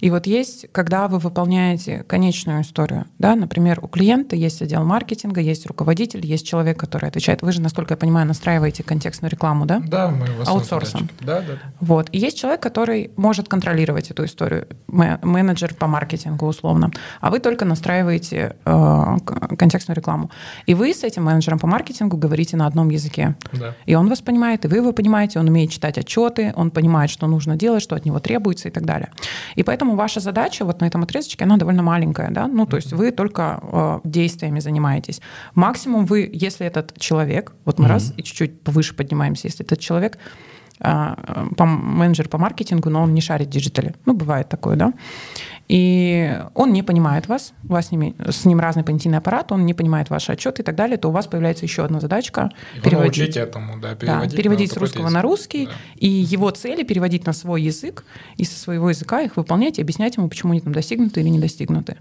И 0.00 0.10
вот 0.10 0.26
есть, 0.26 0.66
когда 0.70 1.08
вы 1.08 1.18
выполняете 1.18 2.02
конечную 2.02 2.60
историю, 2.60 3.06
да, 3.18 3.34
например, 3.34 3.80
у 3.80 3.88
клиента 3.88 4.36
есть 4.36 4.60
отдел 4.60 4.84
маркетинга, 4.84 5.40
есть 5.40 5.64
руководитель, 5.64 6.26
есть 6.26 6.46
человек, 6.46 6.78
который 6.78 7.08
отвечает. 7.08 7.40
Вы 7.40 7.52
же, 7.52 7.62
насколько 7.62 7.94
я 7.94 7.96
понимаю, 7.96 8.26
настраиваете 8.26 8.82
контекстную 8.82 9.30
рекламу, 9.30 9.64
да? 9.64 9.80
Да, 9.80 10.08
мы 10.10 10.24
основном 10.24 10.48
Аутсорсом. 10.48 11.08
Да, 11.20 11.40
да. 11.40 11.58
Вот. 11.80 12.08
И 12.12 12.18
есть 12.18 12.38
человек, 12.38 12.60
который 12.60 13.12
может 13.16 13.48
контролировать 13.48 14.10
эту 14.10 14.26
историю, 14.26 14.68
менеджер 14.88 15.72
по 15.72 15.86
маркетингу 15.86 16.46
условно, 16.46 16.90
а 17.22 17.30
вы 17.30 17.40
только 17.40 17.64
настраиваете 17.64 18.56
э, 18.62 19.16
контекстную 19.58 19.96
рекламу. 19.96 20.30
И 20.66 20.74
вы 20.74 20.92
с 20.92 21.02
этим 21.02 21.24
менеджером 21.24 21.58
по 21.58 21.66
маркетингу 21.66 22.18
говорите 22.18 22.58
на 22.58 22.66
одном 22.66 22.90
языке. 22.90 23.36
Да. 23.58 23.74
И 23.86 23.94
он 23.94 24.08
вас 24.08 24.20
понимает, 24.20 24.64
и 24.64 24.68
вы 24.68 24.76
его 24.76 24.92
понимаете, 24.92 25.38
он 25.38 25.48
умеет 25.48 25.70
читать 25.70 25.98
отчеты, 25.98 26.52
он 26.56 26.70
понимает, 26.70 27.10
что 27.10 27.26
нужно 27.26 27.56
делать, 27.56 27.82
что 27.82 27.96
от 27.96 28.04
него 28.04 28.18
требуется 28.18 28.68
и 28.68 28.70
так 28.70 28.84
далее. 28.84 29.10
И 29.54 29.62
поэтому 29.62 29.96
ваша 29.96 30.20
задача 30.20 30.64
вот 30.64 30.80
на 30.80 30.86
этом 30.86 31.02
отрезочке, 31.02 31.44
она 31.44 31.56
довольно 31.56 31.82
маленькая, 31.82 32.30
да, 32.30 32.46
ну, 32.46 32.66
то 32.66 32.76
есть 32.76 32.92
вы 32.92 33.10
только 33.10 33.60
э, 33.62 34.00
действиями 34.04 34.60
занимаетесь. 34.60 35.20
Максимум 35.54 36.06
вы, 36.06 36.30
если 36.32 36.66
этот 36.66 36.98
человек, 36.98 37.52
вот 37.64 37.78
мы 37.78 37.88
раз 37.88 38.12
и 38.16 38.22
чуть-чуть 38.22 38.62
повыше 38.62 38.94
поднимаемся, 38.94 39.48
если 39.48 39.64
этот 39.64 39.80
человек 39.80 40.18
а, 40.80 41.16
э, 41.26 41.54
по, 41.56 41.66
менеджер 41.66 42.28
по 42.28 42.38
маркетингу, 42.38 42.90
но 42.90 43.02
он 43.02 43.14
не 43.14 43.20
шарит 43.20 43.48
в 43.48 43.50
диджитале. 43.50 43.94
Ну, 44.06 44.14
бывает 44.14 44.48
такое, 44.48 44.76
да. 44.76 44.92
И 45.66 46.38
он 46.54 46.72
не 46.72 46.82
понимает 46.82 47.26
вас, 47.26 47.54
у 47.68 47.72
вас 47.72 47.86
с, 47.86 47.90
ними, 47.90 48.14
с 48.28 48.44
ним 48.44 48.60
разный 48.60 48.84
понятийный 48.84 49.18
аппарат, 49.18 49.50
он 49.50 49.64
не 49.64 49.72
понимает 49.72 50.10
ваши 50.10 50.32
отчеты 50.32 50.60
и 50.60 50.64
так 50.64 50.74
далее, 50.76 50.98
то 50.98 51.08
у 51.08 51.10
вас 51.10 51.26
появляется 51.26 51.64
еще 51.64 51.84
одна 51.84 52.00
задачка 52.00 52.50
Его 52.84 53.00
научить 53.00 53.36
этому, 53.38 53.80
да, 53.80 53.90
да, 53.90 53.94
переводить. 53.94 54.36
переводить 54.36 54.70
на 54.70 54.74
с 54.74 54.76
русского 54.76 55.02
язык. 55.04 55.14
на 55.14 55.22
русский, 55.22 55.66
Да. 55.66 55.72
и 55.96 56.06
его 56.08 56.50
цели 56.50 56.82
переводить 56.82 57.24
на 57.24 57.32
свой 57.32 57.62
язык, 57.62 58.04
и 58.36 58.44
со 58.44 58.58
своего 58.58 58.90
языка 58.90 59.22
их 59.22 59.36
выполнять 59.38 59.78
и 59.78 59.82
объяснять 59.82 60.16
ему, 60.18 60.28
почему 60.28 60.52
они 60.52 60.60
там 60.60 60.74
достигнуты 60.74 61.20
или 61.20 61.28
не 61.30 61.38
достигнуты. 61.38 61.96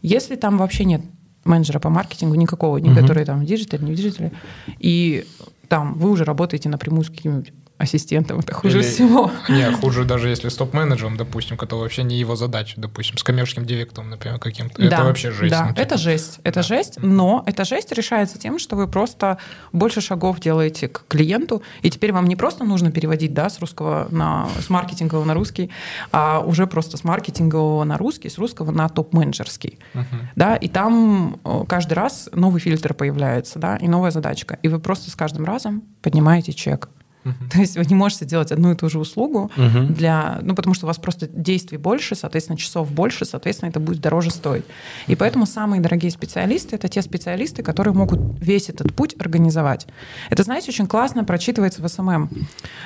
Если 0.00 0.36
там 0.36 0.58
вообще 0.58 0.84
нет 0.84 1.02
менеджера 1.44 1.80
по 1.80 1.90
маркетингу 1.90 2.36
никакого, 2.36 2.76
ни 2.78 2.94
который 2.94 3.24
там 3.24 3.40
в 3.40 3.44
диджитале, 3.44 3.84
не 3.84 3.92
в 3.92 3.96
диджитале, 3.96 4.30
и 4.78 5.26
там 5.66 5.94
вы 5.94 6.10
уже 6.10 6.24
работаете 6.24 6.68
напрямую 6.68 7.02
с 7.04 7.10
каким-нибудь 7.10 7.52
ассистентом, 7.82 8.38
это 8.38 8.54
хуже 8.54 8.78
Или- 8.78 8.86
всего. 8.86 9.30
Не, 9.48 9.72
хуже 9.72 10.04
даже 10.04 10.28
если 10.28 10.48
с 10.48 10.54
топ-менеджером, 10.54 11.16
допустим, 11.16 11.56
который 11.56 11.80
вообще 11.80 12.02
не 12.04 12.16
его 12.18 12.36
задача, 12.36 12.74
допустим, 12.80 13.16
с 13.18 13.22
коммерческим 13.22 13.64
директором, 13.66 14.10
например, 14.10 14.38
каким-то. 14.38 14.80
Это 14.80 14.90
Да, 14.98 15.04
вообще 15.04 15.30
жесть. 15.32 15.50
Да, 15.50 15.62
ну, 15.64 15.68
типа. 15.70 15.80
это 15.80 15.98
жесть. 15.98 16.38
Это 16.44 16.60
Да. 16.60 16.62
жесть, 16.62 16.98
но 17.02 17.42
эта 17.46 17.64
жесть 17.64 17.92
решается 17.92 18.38
тем, 18.38 18.58
что 18.58 18.76
вы 18.76 18.86
просто 18.86 19.38
больше 19.72 20.00
шагов 20.00 20.38
делаете 20.40 20.88
к 20.88 21.04
клиенту, 21.08 21.62
и 21.82 21.90
теперь 21.90 22.12
вам 22.12 22.26
не 22.26 22.36
просто 22.36 22.64
нужно 22.64 22.90
переводить 22.92 23.34
да, 23.34 23.50
с 23.50 23.58
русского 23.58 24.06
на 24.10 24.48
с 24.60 24.70
маркетингового 24.70 25.24
на 25.24 25.34
русский, 25.34 25.70
а 26.12 26.40
уже 26.40 26.66
просто 26.66 26.96
с 26.96 27.04
маркетингового 27.04 27.84
на 27.84 27.98
русский, 27.98 28.28
с 28.28 28.38
русского 28.38 28.70
на 28.70 28.88
топ-менеджерский. 28.88 29.78
Мгм. 29.94 30.28
Да, 30.36 30.56
и 30.56 30.68
там 30.68 31.40
э, 31.44 31.64
каждый 31.68 31.94
раз 31.94 32.28
новый 32.32 32.60
фильтр 32.60 32.94
появляется, 32.94 33.58
да, 33.58 33.76
и 33.76 33.88
новая 33.88 34.10
задачка. 34.12 34.58
И 34.62 34.68
вы 34.68 34.78
просто 34.78 35.10
с 35.10 35.14
каждым 35.16 35.44
разом 35.44 35.82
поднимаете 36.02 36.52
чек. 36.52 36.88
Мгм. 37.24 37.48
То 37.50 37.58
есть 37.58 37.76
вы 37.76 37.84
не 37.84 37.94
можете 37.94 38.24
делать 38.24 38.50
одну 38.52 38.72
и 38.72 38.74
ту 38.74 38.88
же 38.88 38.98
услугу 38.98 39.50
Мгм. 39.56 39.94
для, 39.94 40.40
ну 40.42 40.54
потому 40.54 40.74
что 40.74 40.86
у 40.86 40.88
вас 40.88 40.98
просто 40.98 41.28
действий 41.28 41.78
больше, 41.78 42.14
соответственно 42.14 42.58
часов 42.58 42.90
больше, 42.90 43.24
соответственно 43.24 43.70
это 43.70 43.80
будет 43.80 44.00
дороже 44.00 44.30
стоить. 44.30 44.64
И 45.06 45.14
поэтому 45.14 45.46
самые 45.46 45.80
дорогие 45.80 46.10
специалисты 46.10 46.76
это 46.76 46.88
те 46.88 47.00
специалисты, 47.02 47.62
которые 47.62 47.94
могут 47.94 48.20
весь 48.40 48.68
этот 48.68 48.92
путь 48.94 49.14
организовать. 49.18 49.86
Это, 50.30 50.42
знаете, 50.42 50.70
очень 50.70 50.86
классно 50.86 51.24
прочитывается 51.24 51.82
в 51.82 51.88
SMM, 51.88 52.28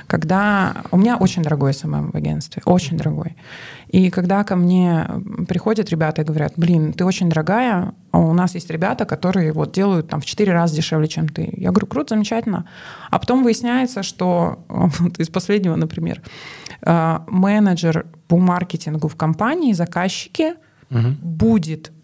когда 0.07 0.85
у 0.91 0.97
меня 0.97 1.17
очень 1.17 1.43
дорогой 1.43 1.73
SMM 1.73 2.11
в 2.11 2.15
агентстве, 2.17 2.63
очень 2.65 2.97
дорогой. 2.97 3.37
И 3.89 4.11
когда 4.11 4.43
ко 4.45 4.57
мне 4.57 5.07
приходят 5.49 5.91
ребята 5.91 6.23
и 6.23 6.25
говорят, 6.25 6.55
блин, 6.57 6.93
ты 6.93 7.05
очень 7.05 7.29
дорогая, 7.29 7.93
а 8.11 8.19
у 8.19 8.33
нас 8.33 8.55
есть 8.55 8.71
ребята, 8.71 9.05
которые 9.05 9.53
вот 9.53 9.73
делают 9.73 10.09
там 10.09 10.21
в 10.21 10.25
4 10.25 10.53
раза 10.53 10.75
дешевле, 10.75 11.07
чем 11.09 11.29
ты. 11.29 11.49
Я 11.57 11.71
говорю, 11.71 11.87
круто, 11.87 12.15
замечательно. 12.15 12.65
А 13.11 13.19
потом 13.19 13.45
выясняется, 13.45 14.03
что 14.03 14.65
вот 14.69 15.19
из 15.21 15.29
последнего, 15.29 15.77
например, 15.77 16.21
э, 16.83 17.19
менеджер 17.29 18.07
по 18.29 18.39
маркетингу 18.39 19.09
в 19.09 19.17
компании, 19.17 19.73
заказчики 19.73 20.55
будет 21.23 21.91
м, 21.91 21.95
фо- 21.95 21.96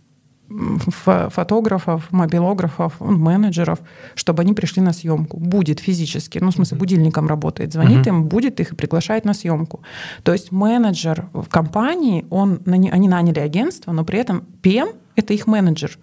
фотографов, 1.30 2.08
мобилографов, 2.10 3.00
менеджеров, 3.00 3.78
чтобы 4.14 4.42
они 4.42 4.52
пришли 4.52 4.82
на 4.82 4.92
съемку. 4.92 5.38
Будет 5.38 5.80
физически, 5.80 6.38
ну, 6.38 6.50
в 6.50 6.54
смысле, 6.54 6.78
будильником 6.78 7.28
работает, 7.28 7.72
звонит 7.72 8.06
им, 8.06 8.24
будет 8.24 8.60
их 8.60 8.72
и 8.72 8.76
приглашает 8.76 9.24
на 9.24 9.34
съемку. 9.34 9.80
То 10.22 10.32
есть 10.32 10.52
менеджер 10.52 11.26
в 11.32 11.48
компании, 11.48 12.24
он, 12.30 12.60
они 12.66 13.08
наняли 13.08 13.40
агентство, 13.40 13.92
но 13.92 14.04
при 14.04 14.18
этом 14.18 14.44
ПМ— 14.62 14.96
это 15.16 15.34
их 15.34 15.46
менеджер. 15.46 15.98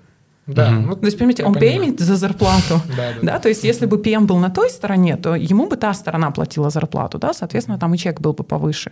Да. 0.54 0.72
ну, 0.72 0.96
То 0.96 1.06
есть, 1.06 1.18
понимаете, 1.18 1.44
я 1.44 1.48
он 1.48 1.56
пеймит 1.56 2.00
за 2.00 2.16
зарплату. 2.16 2.82
Да, 2.98 3.14
да, 3.14 3.34
Да, 3.34 3.40
то 3.40 3.50
есть, 3.50 3.64
если 3.64 3.86
бы 3.86 3.98
ПМ 3.98 4.26
был 4.26 4.40
на 4.40 4.50
той 4.50 4.70
стороне, 4.70 5.16
то 5.16 5.36
ему 5.36 5.68
бы 5.68 5.78
та 5.78 5.94
сторона 5.94 6.32
платила 6.32 6.70
зарплату, 6.70 7.20
да, 7.20 7.34
соответственно, 7.34 7.78
там 7.78 7.94
и 7.94 7.98
чек 7.98 8.20
был 8.20 8.34
бы 8.34 8.44
повыше. 8.44 8.92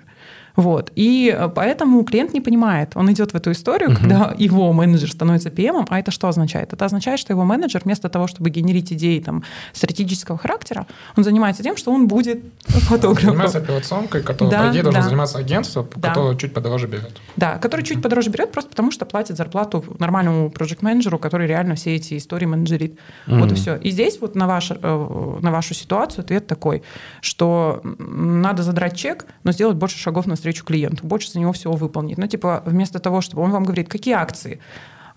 Вот. 0.57 0.91
И 0.95 1.33
э, 1.33 1.49
поэтому 1.49 2.03
клиент 2.03 2.33
не 2.33 2.41
понимает. 2.41 2.91
Он 2.95 3.11
идет 3.11 3.31
в 3.31 3.35
эту 3.35 3.51
историю, 3.51 3.91
uh-huh. 3.91 3.95
когда 3.95 4.35
его 4.37 4.73
менеджер 4.73 5.11
становится 5.11 5.49
PM, 5.49 5.85
а 5.87 5.99
это 5.99 6.09
что 6.09 6.27
означает? 6.27 6.73
Это 6.73 6.83
означает, 6.83 7.19
что 7.19 7.31
его 7.31 7.45
менеджер 7.45 7.81
вместо 7.85 8.09
того, 8.09 8.25
чтобы 8.25 8.49
генерить 8.49 8.91
идеи 8.91 9.19
там, 9.19 9.43
стратегического 9.71 10.37
характера, 10.37 10.87
он 11.15 11.23
занимается 11.23 11.61
тем, 11.61 11.77
что 11.77 11.91
он 11.91 12.07
будет 12.07 12.43
фотографом. 12.65 13.29
Занимается 13.29 13.59
операционкой, 13.59 14.23
которая, 14.23 14.51
да, 14.51 14.67
по 14.67 14.71
идее, 14.71 14.83
да. 14.91 15.01
заниматься 15.03 15.37
агентство, 15.37 15.87
да. 15.95 16.09
которое 16.09 16.35
чуть 16.35 16.55
подороже 16.55 16.87
берет. 16.87 17.21
Да, 17.35 17.59
который 17.59 17.85
чуть 17.85 18.01
подороже 18.01 18.31
берет, 18.31 18.51
просто 18.51 18.71
потому 18.71 18.91
что 18.91 19.05
платит 19.05 19.37
зарплату 19.37 19.85
нормальному 19.99 20.49
проект-менеджеру, 20.49 21.19
который 21.19 21.45
реально 21.45 21.75
все 21.75 21.95
эти 21.95 22.17
истории 22.17 22.47
менеджерит. 22.47 22.93
Mm-hmm. 23.27 23.39
Вот 23.39 23.51
и 23.51 23.55
все. 23.55 23.75
И 23.75 23.91
здесь 23.91 24.17
вот 24.19 24.33
на, 24.33 24.47
ваш, 24.47 24.71
э, 24.71 25.37
на 25.41 25.51
вашу 25.51 25.75
ситуацию 25.75 26.23
ответ 26.23 26.47
такой, 26.47 26.81
что 27.21 27.81
надо 27.83 28.63
задрать 28.63 28.97
чек, 28.97 29.27
но 29.43 29.51
сделать 29.51 29.77
больше 29.77 29.99
шагов 29.99 30.25
на 30.25 30.35
навстречу 30.47 30.65
клиенту, 30.65 31.05
больше 31.05 31.31
за 31.31 31.39
него 31.39 31.51
всего 31.51 31.73
выполнить. 31.73 32.17
Ну, 32.17 32.27
типа, 32.27 32.63
вместо 32.65 32.99
того, 32.99 33.21
чтобы 33.21 33.43
он 33.43 33.51
вам 33.51 33.63
говорит, 33.63 33.89
какие 33.89 34.15
акции, 34.15 34.59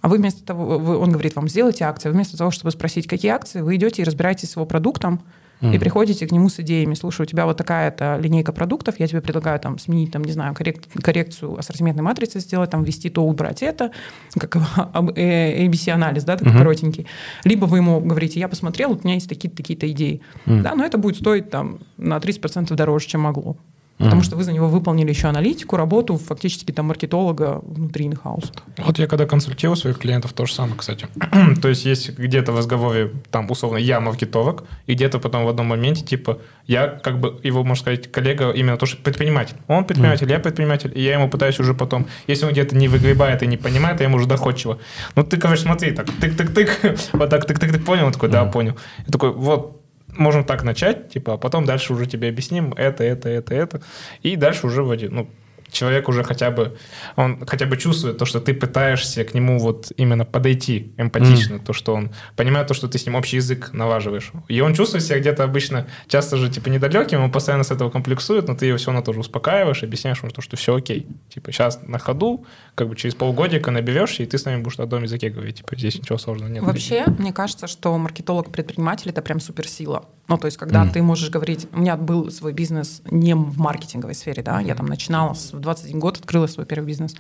а 0.00 0.08
вы 0.08 0.16
вместо 0.16 0.44
того, 0.44 0.78
вы, 0.78 0.96
он 0.96 1.10
говорит 1.10 1.36
вам, 1.36 1.48
сделайте 1.48 1.84
акции, 1.84 2.10
вместо 2.10 2.36
того, 2.36 2.50
чтобы 2.50 2.70
спросить, 2.70 3.06
какие 3.06 3.30
акции, 3.30 3.60
вы 3.60 3.76
идете 3.76 4.02
и 4.02 4.04
разбираетесь 4.04 4.50
с 4.50 4.56
его 4.56 4.66
продуктом, 4.66 5.20
и 5.62 5.78
приходите 5.78 6.26
к 6.26 6.32
нему 6.32 6.48
с 6.48 6.58
идеями. 6.60 6.94
Слушай, 6.94 7.22
у 7.22 7.24
тебя 7.26 7.44
вот 7.44 7.58
такая-то 7.58 8.18
линейка 8.18 8.50
продуктов, 8.50 8.98
я 8.98 9.06
тебе 9.06 9.20
предлагаю 9.20 9.60
там 9.60 9.78
сменить, 9.78 10.10
там, 10.10 10.24
не 10.24 10.32
знаю, 10.32 10.54
коррек- 10.54 10.88
коррекцию 11.02 11.58
ассортиментной 11.58 12.02
матрицы 12.02 12.40
сделать, 12.40 12.70
там, 12.70 12.82
ввести 12.82 13.10
то, 13.10 13.22
убрать 13.22 13.62
это, 13.62 13.90
как 14.40 14.56
ABC-анализ, 14.56 16.24
да, 16.24 16.38
такой 16.38 16.54
mm-hmm. 16.54 16.58
коротенький. 16.58 17.06
Либо 17.44 17.66
вы 17.66 17.76
ему 17.76 18.00
говорите, 18.00 18.40
я 18.40 18.48
посмотрел, 18.48 18.92
у 18.92 19.00
меня 19.04 19.14
есть 19.14 19.28
такие-то 19.28 19.58
такие 19.58 19.78
идеи. 19.78 20.22
Mm. 20.46 20.62
Да, 20.62 20.74
но 20.74 20.82
это 20.82 20.96
будет 20.96 21.16
стоить 21.16 21.50
там 21.50 21.80
на 21.98 22.16
30% 22.16 22.74
дороже, 22.74 23.06
чем 23.06 23.20
могло. 23.20 23.58
Потому 24.04 24.22
что 24.22 24.36
вы 24.36 24.44
за 24.44 24.52
него 24.52 24.68
выполнили 24.68 25.10
еще 25.10 25.28
аналитику, 25.28 25.76
работу 25.76 26.16
фактически 26.16 26.72
там 26.72 26.86
маркетолога 26.86 27.60
внутри 27.62 28.06
инхауса. 28.06 28.52
Вот 28.78 28.98
я 28.98 29.06
когда 29.06 29.26
консультирую 29.26 29.76
своих 29.76 29.98
клиентов, 29.98 30.32
то 30.32 30.46
же 30.46 30.54
самое, 30.54 30.76
кстати. 30.76 31.06
то 31.62 31.68
есть 31.68 31.84
есть 31.84 32.18
где-то 32.18 32.52
в 32.52 32.58
разговоре, 32.58 33.12
там, 33.30 33.50
условно, 33.50 33.76
я 33.76 34.00
маркетолог, 34.00 34.64
и 34.86 34.94
где-то 34.94 35.18
потом 35.18 35.44
в 35.44 35.48
одном 35.48 35.66
моменте, 35.66 36.02
типа, 36.02 36.38
я 36.66 36.86
как 36.88 37.20
бы 37.20 37.38
его, 37.42 37.62
можно 37.62 37.82
сказать, 37.82 38.10
коллега 38.10 38.50
именно 38.50 38.76
то, 38.76 38.86
что 38.86 38.96
предприниматель. 39.02 39.56
Он 39.68 39.84
предприниматель, 39.84 40.26
mm. 40.26 40.30
я 40.30 40.38
предприниматель, 40.38 40.92
и 40.94 41.02
я 41.02 41.14
ему 41.14 41.28
пытаюсь 41.28 41.60
уже 41.60 41.74
потом, 41.74 42.06
если 42.26 42.46
он 42.46 42.52
где-то 42.52 42.76
не 42.76 42.88
выгребает 42.88 43.42
и 43.42 43.46
не 43.46 43.56
понимает, 43.56 44.00
я 44.00 44.06
ему 44.06 44.16
уже 44.16 44.26
доходчиво. 44.26 44.78
Ну, 45.14 45.24
ты, 45.24 45.36
короче, 45.36 45.62
смотри, 45.62 45.92
так, 45.92 46.08
тык-тык-тык, 46.08 46.98
вот 47.12 47.30
так, 47.30 47.44
тык-тык-тык, 47.44 47.84
понял? 47.84 48.06
Он 48.06 48.12
такой, 48.12 48.28
да, 48.28 48.44
понял. 48.46 48.76
Я 49.06 49.12
такой, 49.12 49.32
вот, 49.32 49.79
можем 50.16 50.44
так 50.44 50.62
начать, 50.64 51.10
типа, 51.10 51.34
а 51.34 51.36
потом 51.36 51.64
дальше 51.64 51.92
уже 51.92 52.06
тебе 52.06 52.28
объясним 52.28 52.72
это, 52.76 53.04
это, 53.04 53.28
это, 53.28 53.54
это. 53.54 53.82
И 54.22 54.36
дальше 54.36 54.66
уже 54.66 54.82
вводи. 54.82 55.08
Ну, 55.08 55.28
человек 55.70 56.08
уже 56.08 56.22
хотя 56.22 56.50
бы, 56.50 56.76
он 57.16 57.44
хотя 57.46 57.66
бы 57.66 57.76
чувствует 57.76 58.18
то, 58.18 58.24
что 58.24 58.40
ты 58.40 58.54
пытаешься 58.54 59.24
к 59.24 59.34
нему 59.34 59.58
вот 59.58 59.92
именно 59.96 60.24
подойти 60.24 60.92
эмпатично, 60.96 61.54
mm. 61.54 61.64
то, 61.64 61.72
что 61.72 61.94
он 61.94 62.12
понимает 62.36 62.66
то, 62.68 62.74
что 62.74 62.88
ты 62.88 62.98
с 62.98 63.06
ним 63.06 63.14
общий 63.14 63.36
язык 63.36 63.70
налаживаешь. 63.72 64.32
И 64.48 64.60
он 64.60 64.74
чувствует 64.74 65.04
себя 65.04 65.18
где-то 65.18 65.44
обычно, 65.44 65.86
часто 66.08 66.36
же, 66.36 66.50
типа, 66.50 66.68
недалеким, 66.68 67.22
он 67.22 67.30
постоянно 67.30 67.64
с 67.64 67.70
этого 67.70 67.90
комплексует, 67.90 68.48
но 68.48 68.54
ты 68.54 68.66
его 68.66 68.78
все 68.78 68.86
равно 68.86 69.02
тоже 69.02 69.20
успокаиваешь, 69.20 69.82
объясняешь 69.82 70.18
ему, 70.22 70.30
то, 70.30 70.42
что 70.42 70.56
все 70.56 70.74
окей. 70.74 71.06
Типа, 71.28 71.52
сейчас 71.52 71.80
на 71.82 71.98
ходу, 71.98 72.46
как 72.74 72.88
бы 72.88 72.96
через 72.96 73.14
полгодика 73.14 73.70
наберешься, 73.70 74.22
и 74.22 74.26
ты 74.26 74.38
с 74.38 74.44
нами 74.44 74.62
будешь 74.62 74.78
на 74.78 74.84
одном 74.84 75.02
языке 75.02 75.30
говорить. 75.30 75.58
Типа, 75.58 75.76
здесь 75.76 75.98
ничего 75.98 76.18
сложного 76.18 76.50
нет. 76.50 76.62
Вообще, 76.62 77.04
мне 77.18 77.32
кажется, 77.32 77.66
что 77.66 77.96
маркетолог-предприниматель— 77.96 79.10
это 79.10 79.22
прям 79.22 79.40
суперсила. 79.40 80.04
Ну, 80.30 80.38
то 80.38 80.46
есть, 80.46 80.56
когда 80.56 80.84
mm. 80.84 80.92
ты 80.92 81.02
можешь 81.02 81.28
говорить... 81.28 81.66
У 81.72 81.80
меня 81.80 81.96
был 81.96 82.30
свой 82.30 82.52
бизнес 82.52 83.02
не 83.10 83.34
в 83.34 83.58
маркетинговой 83.58 84.14
сфере, 84.14 84.44
да, 84.44 84.60
я 84.60 84.76
там 84.76 84.86
начинала 84.86 85.34
с 85.34 85.50
21 85.50 85.98
год 85.98 86.18
открыла 86.18 86.46
свой 86.46 86.66
первый 86.66 86.86
бизнес. 86.86 87.16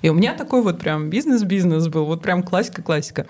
И 0.00 0.08
у 0.08 0.14
меня 0.14 0.32
такой 0.32 0.62
вот 0.62 0.78
прям 0.78 1.10
бизнес-бизнес 1.10 1.88
был, 1.88 2.04
вот 2.04 2.22
прям 2.22 2.44
классика-классика. 2.44 3.26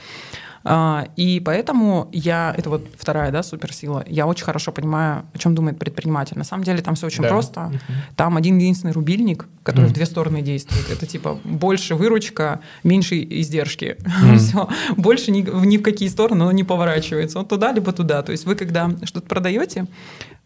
А, 0.65 1.07
и 1.17 1.41
поэтому 1.41 2.09
я, 2.13 2.55
это 2.57 2.71
вот 2.71 2.87
вторая, 2.97 3.31
да, 3.31 3.43
суперсила, 3.43 4.05
я 4.07 4.27
очень 4.27 4.45
хорошо 4.45 4.73
понимаю, 4.73 5.25
о 5.35 5.39
чем 5.39 5.55
думает 5.55 5.79
предприниматель. 5.79 6.39
На 6.39 6.45
самом 6.45 6.65
деле 6.65 6.83
там 6.83 6.95
все 6.95 7.07
очень 7.07 7.23
да. 7.23 7.29
просто. 7.29 7.73
Там 8.17 8.37
один 8.37 8.59
единственный 8.59 8.93
рубильник, 8.93 9.47
который 9.63 9.87
mm. 9.87 9.91
в 9.91 9.93
две 9.93 10.07
стороны 10.07 10.43
действует. 10.43 10.91
Это 10.91 11.07
типа 11.07 11.39
больше 11.45 11.95
выручка, 11.95 12.61
меньше 12.85 13.17
издержки. 13.17 13.97
Mm. 14.01 14.37
все. 14.39 14.69
Больше 14.97 15.31
ни, 15.31 15.41
ни 15.67 15.77
в 15.79 15.83
какие 15.83 16.09
стороны 16.09 16.45
он 16.45 16.55
не 16.55 16.65
поворачивается. 16.65 17.39
Он 17.39 17.47
туда, 17.47 17.73
либо 17.73 17.93
туда. 17.93 18.23
То 18.23 18.33
есть 18.33 18.47
вы 18.47 18.55
когда 18.55 18.91
что-то 19.05 19.27
продаете, 19.27 19.87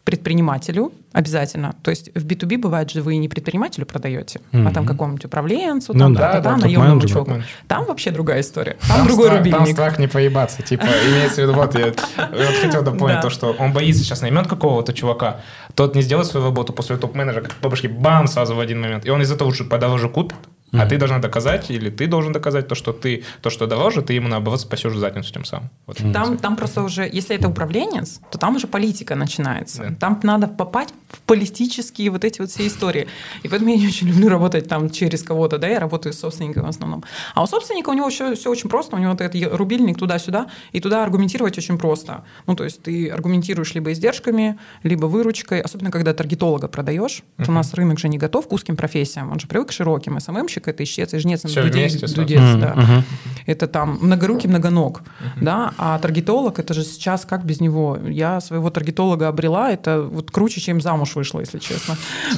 предпринимателю 0.07 0.93
обязательно. 1.11 1.75
То 1.83 1.91
есть 1.91 2.11
в 2.15 2.25
B2B 2.25 2.57
бывает 2.59 2.89
же 2.89 3.01
вы 3.01 3.17
не 3.17 3.27
предпринимателю 3.27 3.85
продаете, 3.85 4.39
mm-hmm. 4.53 4.69
а 4.69 4.71
там 4.71 4.85
какому-нибудь 4.85 5.25
управленцу, 5.25 5.91
ну, 5.93 5.99
там, 5.99 6.13
да, 6.13 6.33
да, 6.35 6.39
да, 6.39 6.55
наемному 6.55 7.01
человеку. 7.01 7.43
Там 7.67 7.83
вообще 7.83 8.11
другая 8.11 8.39
история. 8.39 8.77
Там, 8.87 8.99
там 8.99 9.07
другой 9.07 9.25
страх, 9.25 9.39
рубильник. 9.39 9.65
Там 9.65 9.73
страх 9.73 9.99
не 9.99 10.06
поебаться. 10.07 10.61
Типа, 10.61 10.85
имеется 11.07 11.35
в 11.35 11.43
виду, 11.43 11.53
вот 11.53 11.75
я 11.75 11.93
вот 12.17 12.55
хотел 12.61 12.83
дополнить 12.83 13.21
то, 13.21 13.29
что 13.29 13.55
он 13.57 13.73
боится 13.73 14.03
сейчас 14.03 14.21
наймет 14.21 14.47
какого-то 14.47 14.93
чувака, 14.93 15.41
тот 15.75 15.95
не 15.95 16.01
сделает 16.01 16.27
свою 16.27 16.45
работу 16.47 16.73
после 16.73 16.97
топ-менеджера, 16.97 17.41
как 17.41 17.55
по 17.55 17.69
башке, 17.69 17.87
бам, 17.87 18.27
сразу 18.27 18.55
в 18.55 18.59
один 18.59 18.81
момент. 18.81 19.05
И 19.05 19.09
он 19.09 19.21
из-за 19.21 19.37
того, 19.37 19.51
что 19.51 19.63
подороже 19.65 20.09
купит, 20.09 20.37
Mm-hmm. 20.71 20.81
А 20.81 20.85
ты 20.85 20.97
должна 20.97 21.19
доказать, 21.19 21.71
или 21.71 21.89
ты 21.89 22.07
должен 22.07 22.33
доказать 22.33 22.67
то, 22.67 22.75
что 22.75 22.91
ты, 22.91 23.23
то, 23.41 23.49
что 23.49 23.67
дороже, 23.67 24.01
ты 24.01 24.13
ему 24.13 24.27
наоборот 24.27 24.59
спасешь 24.59 24.93
задницу 24.95 25.33
тем 25.33 25.45
самым. 25.45 25.69
Вот. 25.85 25.97
Там, 26.13 26.37
там 26.37 26.57
просто 26.57 26.83
уже, 26.83 27.09
если 27.11 27.37
это 27.37 27.47
управленец, 27.47 28.19
то 28.31 28.37
там 28.37 28.57
уже 28.57 28.67
политика 28.67 29.15
начинается. 29.15 29.83
Да. 29.83 29.95
Там 29.95 30.19
надо 30.23 30.47
попасть 30.47 30.93
в 31.09 31.19
политические 31.21 32.09
вот 32.09 32.25
эти 32.25 32.41
вот 32.41 32.49
все 32.49 32.67
истории. 32.67 33.07
И 33.43 33.47
поэтому 33.47 33.71
я 33.71 33.77
не 33.77 33.87
очень 33.87 34.07
люблю 34.07 34.27
работать 34.27 34.67
там 34.67 34.89
через 34.89 35.23
кого-то, 35.23 35.57
да, 35.57 35.67
я 35.67 35.79
работаю 35.79 36.11
с 36.11 36.19
собственником 36.19 36.65
в 36.65 36.69
основном. 36.69 37.03
А 37.33 37.43
у 37.43 37.47
собственника 37.47 37.89
у 37.89 37.93
него 37.93 38.09
все, 38.09 38.35
все 38.35 38.49
очень 38.49 38.69
просто, 38.69 38.97
у 38.97 38.99
него 38.99 39.11
вот 39.11 39.21
этот 39.21 39.53
рубильник 39.53 39.97
туда-сюда, 39.97 40.47
и 40.73 40.81
туда 40.81 41.01
аргументировать 41.03 41.57
очень 41.57 41.77
просто. 41.77 42.25
Ну, 42.45 42.55
то 42.55 42.65
есть 42.65 42.81
ты 42.83 43.07
аргументируешь 43.09 43.73
либо 43.73 43.93
издержками, 43.93 44.59
либо 44.83 45.05
выручкой, 45.05 45.61
особенно 45.61 45.91
когда 45.91 46.13
таргетолога 46.13 46.67
продаешь. 46.67 47.23
Uh-huh. 47.37 47.47
У 47.47 47.51
нас 47.53 47.73
рынок 47.73 47.99
же 47.99 48.09
не 48.09 48.17
готов 48.17 48.49
к 48.49 48.51
узким 48.51 48.75
профессиям, 48.75 49.31
он 49.31 49.39
же 49.39 49.47
привык 49.47 49.69
к 49.69 49.71
широким. 49.71 50.19
СММщик 50.19 50.56
Ямщик, 50.57 50.67
это 50.67 50.83
ищец 50.83 51.13
и 51.13 51.17
жнец, 51.19 51.43
Все 51.43 51.61
дудец, 51.61 51.91
вместе, 51.93 52.15
дудец 52.15 52.39
mm-hmm. 52.39 52.59
да. 52.59 52.73
Uh-huh. 52.73 53.03
Это 53.45 53.67
там 53.67 53.97
многорукий, 54.01 54.49
многоног, 54.49 55.01
uh-huh. 55.01 55.43
да, 55.43 55.73
а 55.77 55.99
таргетолог, 55.99 56.59
это 56.59 56.73
же 56.73 56.83
сейчас 56.83 57.25
как 57.25 57.45
без 57.45 57.61
него? 57.61 57.97
Я 58.07 58.41
своего 58.41 58.69
таргетолога 58.69 59.27
обрела, 59.27 59.71
это 59.71 60.01
вот 60.01 60.31
круче, 60.31 60.61
чем 60.61 60.81
замуж 60.81 61.15
вышла, 61.15 61.41
если 61.41 61.59
честно. 61.59 61.97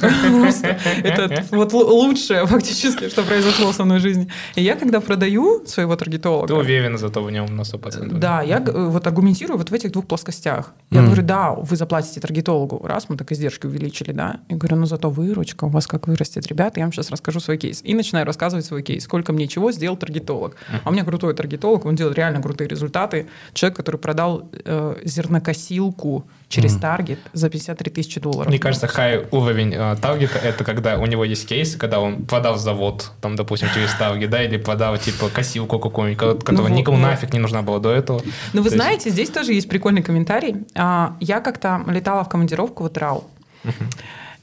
Это 1.02 1.44
вот 1.50 1.72
лучшее 1.72 2.46
фактически, 2.46 3.08
что 3.08 3.22
произошло 3.22 3.72
со 3.72 3.84
мной 3.84 3.98
в 3.98 4.02
жизни. 4.02 4.28
И 4.56 4.62
я, 4.62 4.76
когда 4.76 5.00
продаю 5.00 5.66
своего 5.66 5.96
таргетолога... 5.96 6.48
Ты 6.48 6.54
уверена 6.54 6.98
зато 6.98 7.22
в 7.22 7.30
нем 7.30 7.56
на 7.56 7.62
100%. 7.62 8.18
Да, 8.18 8.42
я 8.42 8.60
вот 8.60 9.06
аргументирую 9.06 9.58
вот 9.58 9.70
в 9.70 9.74
этих 9.74 9.92
двух 9.92 10.06
плоскостях. 10.06 10.72
Я 10.90 11.02
говорю, 11.02 11.22
да, 11.22 11.52
вы 11.52 11.76
заплатите 11.76 12.20
таргетологу, 12.20 12.86
раз 12.86 13.08
мы 13.08 13.16
так 13.16 13.32
издержки 13.32 13.66
увеличили, 13.66 14.12
да. 14.12 14.40
Я 14.48 14.56
говорю, 14.56 14.76
ну 14.76 14.86
зато 14.86 15.10
выручка 15.10 15.64
у 15.64 15.68
вас 15.68 15.86
как 15.86 16.08
вырастет, 16.08 16.46
ребята, 16.46 16.80
я 16.80 16.86
вам 16.86 16.92
сейчас 16.92 17.10
расскажу 17.10 17.40
свой 17.40 17.58
кейс. 17.58 17.80
И 17.84 17.94
начинаю 18.10 18.26
рассказывать 18.26 18.64
свой 18.66 18.82
кейс, 18.82 19.04
сколько 19.04 19.32
мне 19.32 19.46
чего 19.46 19.70
сделал 19.70 19.96
таргетолог. 19.96 20.56
А 20.84 20.88
у 20.88 20.92
меня 20.92 21.04
крутой 21.04 21.34
таргетолог, 21.34 21.84
он 21.86 21.94
делает 21.94 22.16
реально 22.16 22.42
крутые 22.42 22.66
результаты. 22.66 23.28
Человек, 23.54 23.76
который 23.76 23.96
продал 23.96 24.50
э, 24.64 24.96
зернокосилку 25.04 26.24
через 26.48 26.76
mm. 26.76 26.80
таргет 26.80 27.18
за 27.32 27.48
53 27.48 27.92
тысячи 27.92 28.20
долларов. 28.20 28.48
Мне 28.48 28.58
кажется, 28.58 28.88
хай 28.88 29.26
уровень 29.30 29.72
э, 29.72 29.96
таргета— 30.02 30.38
это 30.42 30.64
когда 30.64 30.98
у 30.98 31.06
него 31.06 31.24
есть 31.24 31.46
кейс, 31.46 31.76
когда 31.76 32.00
он 32.00 32.26
продал 32.26 32.58
завод, 32.58 33.12
там, 33.20 33.36
допустим, 33.36 33.68
через 33.72 33.94
таргет, 33.94 34.30
да, 34.30 34.42
или 34.42 34.56
продал, 34.56 34.98
типа, 34.98 35.28
косилку 35.28 35.78
какую-нибудь, 35.78 36.44
которая 36.44 36.68
ну, 36.68 36.74
никому 36.74 36.96
вот. 36.96 37.04
нафиг 37.04 37.32
не 37.32 37.38
нужна 37.38 37.62
была 37.62 37.78
до 37.78 37.92
этого. 37.92 38.22
Ну, 38.52 38.62
вы 38.62 38.70
То 38.70 38.74
знаете, 38.74 39.04
есть... 39.04 39.14
здесь 39.14 39.30
тоже 39.30 39.52
есть 39.52 39.68
прикольный 39.68 40.02
комментарий. 40.02 40.56
А, 40.74 41.16
я 41.20 41.40
как-то 41.40 41.84
летала 41.86 42.24
в 42.24 42.28
командировку 42.28 42.82
в 42.82 42.88
Атырау. 42.88 43.24
Uh-huh. 43.62 43.72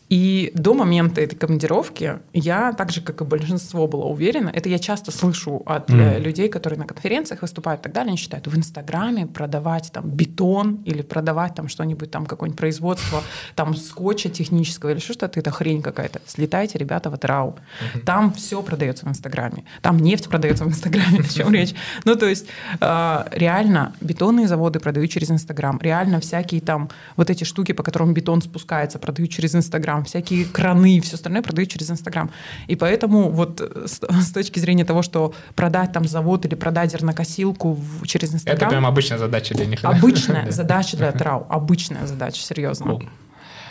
И 0.10 0.52
до 0.54 0.74
момента 0.74 1.20
этой 1.22 1.36
командировки 1.36 2.20
я, 2.34 2.72
так 2.74 2.92
же, 2.92 3.02
как 3.02 3.22
и 3.22 3.24
большинство, 3.26 3.88
была 3.88 4.06
уверена, 4.06 4.50
это 4.54 4.70
я 4.70 4.80
часто 4.80 5.12
слышу 5.12 5.64
от 5.66 5.90
мм. 5.90 6.20
людей, 6.20 6.48
которые 6.48 6.80
на 6.80 6.86
конференциях 6.86 7.42
выступают 7.42 7.82
и 7.82 7.84
так 7.84 7.94
далее, 7.94 8.10
они 8.10 8.18
считают, 8.18 8.48
в 8.48 8.58
Инстаграме 8.58 9.28
продавать 9.28 9.92
там 9.92 10.10
бетон 10.10 10.82
или 10.86 11.02
продавать 11.02 11.56
там 11.56 11.68
что-нибудь, 11.68 12.10
там 12.10 12.26
какое-нибудь 12.26 12.58
производство 12.58 13.22
там 13.56 13.76
скотча 13.76 14.30
технического 14.30 14.92
или 14.92 15.00
что-то, 15.00 15.30
это 15.40 15.52
хрень 15.52 15.82
какая-то. 15.82 16.22
Слетайте, 16.26 16.78
ребята, 16.78 17.10
в 17.10 17.14
Атрау. 17.14 17.56
Mm-hmm. 17.58 18.00
Там 18.06 18.34
все 18.34 18.62
продается 18.62 19.06
в 19.06 19.10
Инстаграме. 19.10 19.66
Там 19.82 19.98
нефть 19.98 20.30
продается 20.30 20.64
в 20.64 20.70
Инстаграме, 20.70 21.20
о 21.20 21.24
чем 21.24 21.54
речь. 21.54 21.74
Ну, 22.06 22.16
то 22.16 22.28
есть 22.28 22.48
а, 22.80 23.28
реально 23.32 23.94
бетонные 24.00 24.48
заводы 24.48 24.80
продают 24.80 25.12
через 25.12 25.32
Инстаграм. 25.32 25.80
Реально 25.82 26.20
всякие 26.22 26.62
там 26.62 26.90
вот 27.18 27.30
эти 27.30 27.44
штуки, 27.44 27.74
по 27.74 27.84
которым 27.84 28.14
бетон 28.14 28.42
спускается, 28.42 29.00
продают 29.00 29.32
через 29.32 29.54
Инстаграм 29.54 29.97
Инстаграм, 29.98 30.04
всякие 30.04 30.46
краны 30.46 30.98
и 30.98 31.00
все 31.00 31.16
остальное 31.16 31.42
продают 31.42 31.70
через 31.70 31.90
Инстаграм. 31.90 32.30
И 32.68 32.76
поэтому 32.76 33.30
вот 33.30 33.62
с, 33.62 34.00
с 34.10 34.32
точки 34.32 34.60
зрения 34.60 34.86
того, 34.86 35.02
что 35.02 35.34
продать 35.56 35.92
там 35.92 36.06
завод 36.08 36.46
или 36.46 36.56
продать 36.56 36.92
зернокосилку 36.92 37.74
в, 37.74 38.08
через 38.08 38.34
Инстаграм... 38.34 38.58
Это 38.58 38.70
прям 38.70 38.86
обычная 38.86 39.18
задача 39.18 39.56
для 39.56 39.66
них. 39.66 39.80
Обычная 39.84 40.52
задача 40.52 40.98
для 40.98 41.12
трау, 41.12 41.46
обычная 41.50 42.08
задача, 42.08 42.42
серьезно. 42.42 43.00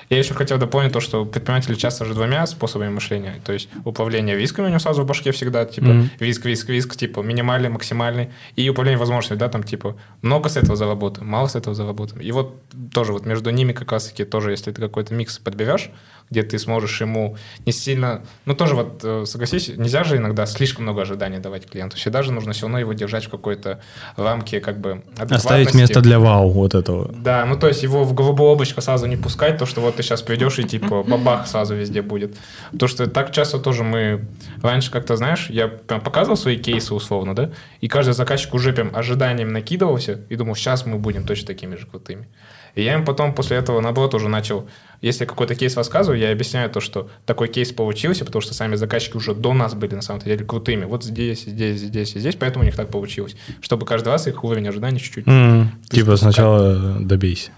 Я 0.09 0.19
еще 0.19 0.35
хотел 0.35 0.59
дополнить 0.59 0.93
то, 0.93 1.01
что 1.01 1.25
предприниматели 1.25 1.75
часто 1.75 2.05
же 2.05 2.15
двумя 2.15 2.47
способами 2.47 2.91
мышления. 2.91 3.41
То 3.45 3.53
есть 3.53 3.69
управление 3.85 4.37
рисками 4.37 4.67
у 4.67 4.69
него 4.69 4.79
сразу 4.79 5.03
в 5.03 5.07
башке 5.07 5.33
всегда, 5.33 5.65
типа, 5.65 5.87
mm-hmm. 5.87 6.09
риск, 6.21 6.45
риск, 6.47 6.69
риск, 6.69 6.97
типа, 6.97 7.21
минимальный, 7.21 7.69
максимальный. 7.69 8.31
И 8.55 8.69
управление 8.69 8.99
возможностями, 8.99 9.39
да, 9.39 9.49
там, 9.49 9.63
типа, 9.63 9.97
много 10.23 10.49
с 10.49 10.57
этого 10.57 10.77
заработаем, 10.77 11.29
мало 11.29 11.49
с 11.49 11.57
этого 11.57 11.75
заработаем. 11.75 12.21
И 12.21 12.31
вот 12.33 12.63
тоже 12.93 13.13
вот 13.13 13.27
между 13.27 13.51
ними 13.51 13.73
как 13.73 13.93
раз-таки 13.93 14.25
тоже, 14.25 14.51
если 14.53 14.73
ты 14.73 14.81
какой-то 14.81 15.15
микс 15.15 15.39
подберешь, 15.39 15.91
где 16.31 16.43
ты 16.43 16.59
сможешь 16.59 17.01
ему 17.01 17.37
не 17.65 17.73
сильно... 17.73 18.23
Ну, 18.47 18.55
тоже 18.55 18.75
вот, 18.75 19.01
э, 19.05 19.25
согласись, 19.27 19.69
нельзя 19.69 20.05
же 20.05 20.17
иногда 20.17 20.47
слишком 20.47 20.85
много 20.85 21.03
ожиданий 21.03 21.39
давать 21.39 21.71
клиенту. 21.71 21.97
Всегда 21.97 22.23
же 22.23 22.33
нужно 22.33 22.53
все 22.53 22.63
равно 22.63 22.81
его 22.81 22.93
держать 22.93 23.27
в 23.27 23.31
какой-то 23.31 23.81
рамке 24.17 24.61
как 24.61 24.81
бы 24.81 25.03
Оставить 25.17 25.75
место 25.75 26.01
для 26.01 26.19
вау 26.19 26.51
вот 26.51 26.75
этого. 26.75 27.13
Да, 27.13 27.45
ну, 27.47 27.57
то 27.57 27.69
есть 27.69 27.83
его 27.83 28.05
в 28.05 28.13
голубое 28.15 28.51
облачко 28.51 28.81
сразу 28.81 29.07
не 29.07 29.17
пускать, 29.17 29.59
то, 29.59 29.67
что 29.67 29.81
вот 29.81 29.96
ты 29.97 30.03
сейчас 30.03 30.23
придешь 30.23 30.59
и 30.59 30.65
типа 30.65 31.03
бабах 31.03 31.47
сразу 31.47 31.75
везде 31.75 32.03
будет. 32.03 32.37
То, 32.79 32.87
что 32.87 33.07
так 33.09 33.33
часто 33.33 33.59
тоже 33.59 33.83
мы... 33.83 34.27
Раньше 34.63 34.91
как-то, 34.91 35.17
знаешь, 35.17 35.49
я 35.51 35.69
прям 35.69 36.01
показывал 36.01 36.37
свои 36.37 36.57
кейсы 36.57 36.95
условно, 36.95 37.35
да, 37.35 37.51
и 37.81 37.89
каждый 37.89 38.13
заказчик 38.15 38.55
уже 38.55 38.73
прям 38.73 38.95
ожиданием 38.95 39.53
накидывался 39.53 40.21
и 40.29 40.37
думал, 40.37 40.55
сейчас 40.55 40.87
мы 40.87 40.99
будем 40.99 41.25
точно 41.25 41.47
такими 41.47 41.77
же 41.77 41.87
крутыми. 41.87 42.29
И 42.77 42.83
я 42.83 42.95
им 42.95 43.07
потом 43.07 43.35
после 43.35 43.57
этого, 43.57 43.81
наоборот, 43.81 44.15
уже 44.15 44.29
начал, 44.29 44.69
если 45.01 45.25
какой-то 45.25 45.55
кейс 45.55 45.77
рассказываю, 45.77 46.21
я 46.21 46.31
объясняю 46.31 46.69
то, 46.69 46.81
что 46.81 47.09
такой 47.25 47.49
кейс 47.49 47.73
получился, 47.73 48.27
потому 48.27 48.43
что 48.43 48.53
сами 48.53 48.77
заказчики 48.77 49.17
уже 49.17 49.35
до 49.35 49.55
нас 49.55 49.75
были, 49.75 49.95
на 49.95 50.03
самом 50.03 50.21
деле, 50.21 50.45
крутыми. 50.45 50.85
Вот 50.85 51.03
здесь, 51.03 51.45
здесь, 51.45 51.81
здесь 51.81 52.15
и 52.15 52.21
здесь, 52.21 52.37
поэтому 52.37 52.65
у 52.65 52.67
них 52.67 52.77
так 52.77 52.91
получилось. 52.91 53.35
Чтобы 53.63 53.87
каждый 53.87 54.11
раз 54.11 54.27
их 54.27 54.45
уровень 54.45 54.69
ожиданий 54.69 55.01
чуть-чуть... 55.01 55.27
Mm, 55.27 55.69
типа 55.89 56.17
сначала 56.17 56.99
добейся. 57.01 57.51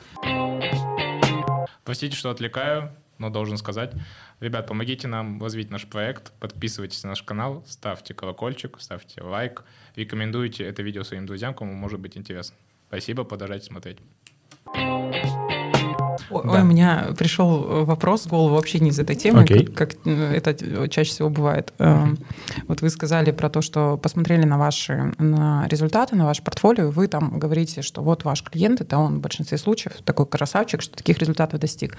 Простите, 1.89 2.15
что 2.15 2.29
отвлекаю, 2.29 2.91
но 3.17 3.31
должен 3.31 3.57
сказать. 3.57 3.95
Ребят, 4.41 4.67
помогите 4.67 5.09
нам 5.09 5.43
развить 5.43 5.71
наш 5.71 5.87
проект, 5.87 6.33
подписывайтесь 6.39 7.03
на 7.03 7.09
наш 7.09 7.23
канал, 7.23 7.65
ставьте 7.67 8.13
колокольчик, 8.13 8.77
ставьте 8.79 9.23
лайк, 9.23 9.65
рекомендуйте 9.97 10.65
это 10.65 10.83
видео 10.83 11.03
своим 11.03 11.25
друзьям, 11.25 11.55
кому 11.55 11.73
может 11.73 11.99
быть 11.99 12.19
интересно. 12.19 12.59
Спасибо, 12.89 13.25
продолжайте 13.25 13.65
смотреть. 13.65 14.01
Ой, 16.31 16.43
да. 16.45 16.63
у 16.63 16.65
меня 16.65 17.09
пришел 17.17 17.85
вопрос 17.85 18.27
в 18.27 18.29
голову 18.29 18.55
вообще 18.55 18.79
не 18.81 18.91
из 18.91 18.99
этой 18.99 19.17
темы, 19.17 19.45
okay. 19.45 19.65
как, 19.73 19.91
как 19.91 19.99
э, 20.07 20.35
это 20.35 20.89
чаще 20.89 21.11
всего 21.11 21.31
бывает. 21.31 21.73
Uh-huh. 21.79 22.19
Вот 22.67 22.83
вы 22.83 22.91
сказали 22.91 23.31
про 23.31 23.49
то, 23.49 23.63
что 23.63 23.97
посмотрели 23.97 24.45
на 24.45 24.59
ваши 24.59 25.13
на 25.19 25.67
результаты, 25.69 26.17
на 26.17 26.27
ваше 26.27 26.43
портфолио, 26.43 26.91
вы 26.91 27.09
там 27.09 27.39
говорите, 27.39 27.83
что 27.83 28.03
вот 28.03 28.25
ваш 28.25 28.43
клиент, 28.43 28.81
это 28.81 28.99
он 28.99 29.19
в 29.19 29.21
большинстве 29.21 29.59
случаев 29.59 29.95
такой 30.05 30.27
красавчик, 30.27 30.83
что 30.83 30.97
таких 30.97 31.19
результатов 31.19 31.61
достиг. 31.61 31.97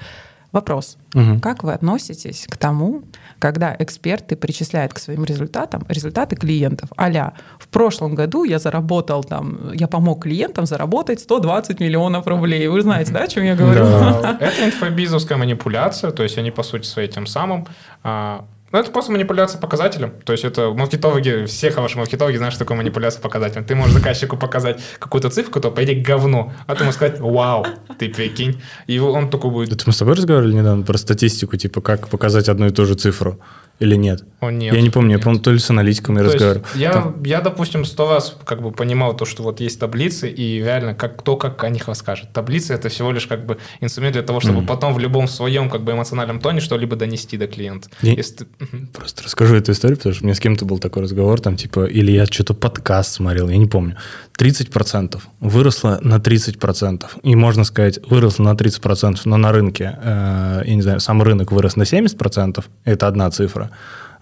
Вопрос. 0.51 0.97
Угу. 1.13 1.39
Как 1.41 1.63
вы 1.63 1.73
относитесь 1.73 2.47
к 2.49 2.57
тому, 2.57 3.03
когда 3.38 3.75
эксперты 3.77 4.35
причисляют 4.35 4.93
к 4.93 4.99
своим 4.99 5.23
результатам 5.23 5.85
результаты 5.88 6.35
клиентов? 6.35 6.89
Аля, 6.97 7.33
в 7.59 7.67
прошлом 7.67 8.15
году 8.15 8.43
я 8.43 8.57
заработал 8.57 9.23
там, 9.23 9.71
я 9.73 9.88
помог 9.88 10.23
клиентам 10.23 10.65
заработать 10.65 11.19
120 11.19 11.79
миллионов 11.79 12.25
рублей. 12.25 12.67
Вы 12.67 12.81
знаете, 12.81 13.12
да, 13.12 13.23
о 13.23 13.27
чем 13.27 13.43
я 13.43 13.55
говорю? 13.55 13.83
Да. 13.83 14.38
Это 14.39 14.65
инфобизовская 14.65 15.38
манипуляция, 15.38 16.12
то 16.12 16.23
есть 16.23 16.38
они, 16.38 16.49
по 16.51 16.63
сути, 16.63 16.85
своей 16.85 17.09
тем 17.09 17.27
самым 17.27 17.67
а, 18.03 18.45
ну, 18.71 18.79
это 18.79 18.91
просто 18.91 19.12
манипуляция 19.12 19.60
показателем. 19.60 20.13
То 20.23 20.34
есть 20.34 20.43
это 20.43 20.71
маркетологи, 20.71 21.45
все 21.45 21.71
хорошие 21.71 21.99
маркетологи 21.99 22.38
знают, 22.38 22.53
что 22.53 22.65
такое 22.65 22.77
манипуляция 22.77 23.21
показателем. 23.21 23.65
Ты 23.65 23.75
можешь 23.75 23.93
заказчику 23.93 24.38
показать 24.38 24.79
какую-то 24.99 25.29
цифру, 25.29 25.51
которая, 25.51 25.75
по 25.75 25.84
идее, 25.84 26.01
говно, 26.01 26.53
а 26.67 26.75
ты 26.75 26.84
можешь 26.84 26.95
сказать, 26.95 27.19
вау, 27.19 27.65
ты 27.97 28.10
прикинь. 28.10 28.62
И 28.88 28.99
он 28.99 29.29
только 29.29 29.49
будет... 29.49 29.73
Это 29.73 29.84
мы 29.88 29.93
с 29.93 29.97
тобой 29.97 30.15
разговаривали 30.15 30.53
недавно 30.53 30.84
про 30.84 30.97
статистику, 30.97 31.58
типа, 31.58 31.82
как 31.82 32.10
показать 32.10 32.49
одну 32.49 32.67
и 32.67 32.69
ту 32.71 32.86
же 32.86 32.95
цифру 32.95 33.39
или 33.79 33.95
нет? 33.95 34.23
О, 34.41 34.51
нет. 34.51 34.73
Я 34.73 34.81
не 34.81 34.89
помню, 34.89 35.11
нет. 35.11 35.19
я 35.19 35.23
помню, 35.23 35.39
то 35.39 35.51
ли 35.51 35.59
с 35.59 35.69
аналитиками 35.69 36.19
то 36.19 36.25
разговаривал. 36.25 36.65
Я, 36.75 36.93
Там... 36.93 37.23
я, 37.23 37.41
допустим, 37.41 37.85
сто 37.85 38.09
раз 38.09 38.35
как 38.45 38.61
бы 38.61 38.71
понимал 38.71 39.15
то, 39.15 39.25
что 39.25 39.43
вот 39.43 39.59
есть 39.59 39.79
таблицы, 39.79 40.29
и 40.29 40.59
реально 40.59 40.95
как, 40.95 41.17
кто 41.17 41.35
как 41.37 41.63
о 41.63 41.69
них 41.69 41.87
расскажет. 41.87 42.31
Таблицы– 42.33 42.73
это 42.75 42.89
всего 42.89 43.11
лишь 43.11 43.27
как 43.27 43.45
бы 43.45 43.57
инструмент 43.81 44.13
для 44.13 44.23
того, 44.23 44.39
чтобы 44.39 44.61
mm. 44.61 44.65
потом 44.65 44.93
в 44.93 44.99
любом 44.99 45.27
своем 45.27 45.69
как 45.69 45.83
бы 45.83 45.93
эмоциональном 45.93 46.39
тоне 46.39 46.59
что-либо 46.59 46.95
донести 46.95 47.37
до 47.37 47.47
клиента. 47.47 47.89
Я... 48.01 48.13
Если. 48.13 48.47
Просто 48.93 49.23
расскажу 49.23 49.55
эту 49.55 49.71
историю, 49.71 49.97
потому 49.97 50.13
что 50.13 50.23
у 50.23 50.27
меня 50.27 50.35
с 50.35 50.39
кем-то 50.39 50.65
был 50.65 50.79
такой 50.79 51.03
разговор, 51.03 51.39
там 51.41 51.55
типа, 51.55 51.85
или 51.85 52.11
я 52.11 52.25
что-то 52.25 52.53
подкаст 52.53 53.13
смотрел, 53.13 53.49
я 53.49 53.57
не 53.57 53.65
помню. 53.67 53.95
30% 54.37 55.19
выросло 55.41 55.99
на 56.01 56.15
30%. 56.15 57.05
И 57.23 57.35
можно 57.35 57.63
сказать, 57.65 57.99
выросло 58.09 58.43
на 58.43 58.53
30%, 58.53 59.19
но 59.25 59.37
на 59.37 59.51
рынке, 59.51 59.97
э, 60.01 60.61
я 60.65 60.75
не 60.75 60.81
знаю, 60.81 60.99
сам 60.99 61.21
рынок 61.21 61.51
вырос 61.51 61.75
на 61.75 61.83
70%, 61.83 62.63
это 62.85 63.07
одна 63.07 63.29
цифра. 63.31 63.68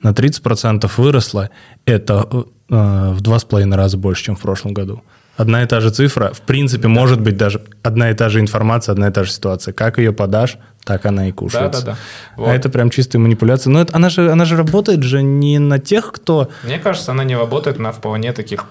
На 0.02 0.12
30% 0.12 0.90
выросло, 0.98 1.50
это 1.86 2.28
э, 2.70 3.12
в 3.14 3.22
два 3.22 3.40
с 3.40 3.46
половиной 3.46 3.78
раза 3.78 3.98
больше, 3.98 4.26
чем 4.26 4.36
в 4.36 4.42
прошлом 4.42 4.74
году 4.74 5.02
одна 5.38 5.64
и 5.64 5.66
та 5.68 5.80
же 5.80 5.92
цифра, 5.92 6.34
в 6.34 6.42
принципе, 6.42 6.84
да. 6.84 6.90
может 6.90 7.22
быть 7.22 7.38
даже 7.38 7.62
одна 7.84 8.10
и 8.10 8.14
та 8.14 8.30
же 8.30 8.40
информация, 8.40 8.94
одна 8.94 9.08
и 9.08 9.12
та 9.12 9.24
же 9.24 9.32
ситуация. 9.32 9.74
Как 9.74 10.00
ее 10.00 10.12
подашь, 10.12 10.58
так 10.84 11.06
она 11.06 11.30
и 11.30 11.32
кушается. 11.32 11.86
Да, 11.86 11.92
да, 11.92 11.92
да. 11.92 11.98
Вот. 12.44 12.50
А 12.50 12.56
это 12.56 12.70
прям 12.70 12.90
чистая 12.90 13.20
манипуляция. 13.20 13.72
Но 13.72 13.82
это, 13.82 13.96
она, 13.96 14.10
же, 14.10 14.32
она 14.32 14.46
же 14.46 14.58
работает 14.58 15.04
же 15.04 15.22
не 15.22 15.60
на 15.60 15.80
тех, 15.80 16.12
кто... 16.12 16.50
Мне 16.64 16.80
кажется, 16.80 17.12
она 17.12 17.24
не 17.24 17.36
работает 17.36 17.78
на 17.80 17.92
вполне 17.92 18.34
таких 18.34 18.66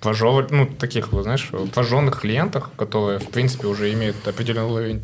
пожевок, 0.00 0.50
ну, 0.50 0.66
таких, 0.66 1.08
знаешь, 1.10 1.50
пожженных 1.74 2.20
клиентах, 2.20 2.70
которые, 2.76 3.18
в 3.18 3.28
принципе, 3.28 3.66
уже 3.66 3.92
имеют 3.92 4.16
определенный 4.26 4.70
уровень 4.70 5.02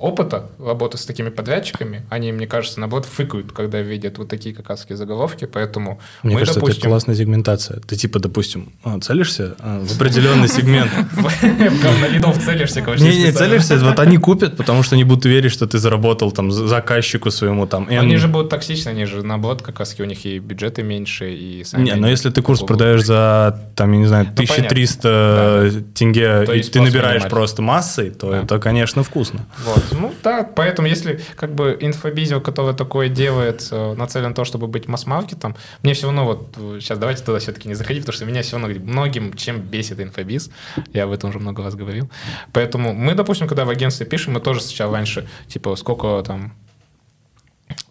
опыта 0.00 0.46
работы 0.58 0.98
с 0.98 1.04
такими 1.04 1.28
подрядчиками, 1.28 2.06
они, 2.10 2.32
мне 2.32 2.46
кажется, 2.46 2.80
наоборот, 2.80 3.06
фыкают, 3.06 3.52
когда 3.52 3.80
видят 3.80 4.18
вот 4.18 4.28
такие 4.28 4.54
какасские 4.54 4.96
заголовки, 4.96 5.44
поэтому 5.44 6.00
Мне 6.22 6.34
мы, 6.34 6.40
кажется, 6.40 6.60
допустим... 6.60 6.80
это 6.80 6.88
классная 6.88 7.14
сегментация. 7.14 7.80
Ты 7.80 7.96
типа, 7.96 8.18
допустим, 8.18 8.72
а, 8.84 8.98
целишься 9.00 9.56
а, 9.60 9.84
в 9.84 9.96
определенный 9.96 10.48
сегмент. 10.48 10.90
На 12.00 12.08
лидов 12.08 12.42
целишься, 12.44 12.80
Не, 12.80 13.24
не, 13.24 13.32
целишься, 13.32 13.78
вот 13.78 13.98
они 13.98 14.18
купят, 14.18 14.56
потому 14.56 14.82
что 14.82 14.94
они 14.94 15.04
будут 15.04 15.24
верить, 15.24 15.52
что 15.52 15.66
ты 15.66 15.78
заработал 15.78 16.32
там 16.32 16.50
заказчику 16.50 17.30
своему 17.30 17.66
там. 17.66 17.88
Они 17.88 18.16
же 18.16 18.28
будут 18.28 18.50
токсичны, 18.50 18.90
они 18.90 19.04
же 19.04 19.22
наоборот, 19.22 19.62
как 19.62 19.78
раз 19.78 19.96
у 19.98 20.04
них 20.04 20.24
и 20.24 20.38
бюджеты 20.38 20.82
меньше, 20.82 21.32
и 21.32 21.64
Не, 21.76 21.94
но 21.94 22.08
если 22.08 22.30
ты 22.30 22.42
курс 22.42 22.60
продаешь 22.60 23.04
за, 23.04 23.58
там, 23.74 23.92
я 23.92 23.98
не 23.98 24.06
знаю, 24.06 24.26
1300 24.32 25.70
ну, 25.72 25.82
тенге, 25.94 26.44
и 26.54 26.62
ты 26.62 26.80
набираешь 26.80 27.28
просто 27.28 27.62
массой, 27.62 28.10
то 28.10 28.32
это, 28.32 28.58
конечно, 28.58 29.02
вкусно. 29.02 29.46
Вот. 29.64 29.84
Ну 29.92 30.14
да, 30.22 30.42
поэтому 30.42 30.88
если 30.88 31.20
как 31.36 31.54
бы 31.54 31.76
инфобизио, 31.80 32.40
который 32.40 32.74
такое 32.74 33.08
делает, 33.08 33.68
э, 33.70 33.94
нацелен 33.94 34.28
на 34.28 34.34
то, 34.34 34.44
чтобы 34.44 34.66
быть 34.66 34.88
масс-маркетом, 34.88 35.56
мне 35.82 35.94
все 35.94 36.06
равно 36.06 36.24
вот 36.24 36.48
сейчас 36.80 36.98
давайте 36.98 37.24
туда 37.24 37.38
все-таки 37.38 37.68
не 37.68 37.74
заходить, 37.74 38.02
потому 38.02 38.16
что 38.16 38.24
меня 38.24 38.42
все 38.42 38.58
равно 38.58 38.74
многим 38.80 39.32
чем 39.34 39.60
бесит 39.60 40.00
инфобиз, 40.00 40.50
я 40.92 41.04
об 41.04 41.12
этом 41.12 41.30
уже 41.30 41.38
много 41.38 41.62
раз 41.62 41.74
говорил. 41.74 42.10
Поэтому 42.52 42.92
мы, 42.92 43.14
допустим, 43.14 43.48
когда 43.48 43.64
в 43.64 43.70
агентстве 43.70 44.06
пишем, 44.06 44.34
мы 44.34 44.40
тоже 44.40 44.60
сначала 44.60 44.92
раньше, 44.92 45.28
типа, 45.48 45.76
сколько 45.76 46.22
там 46.26 46.54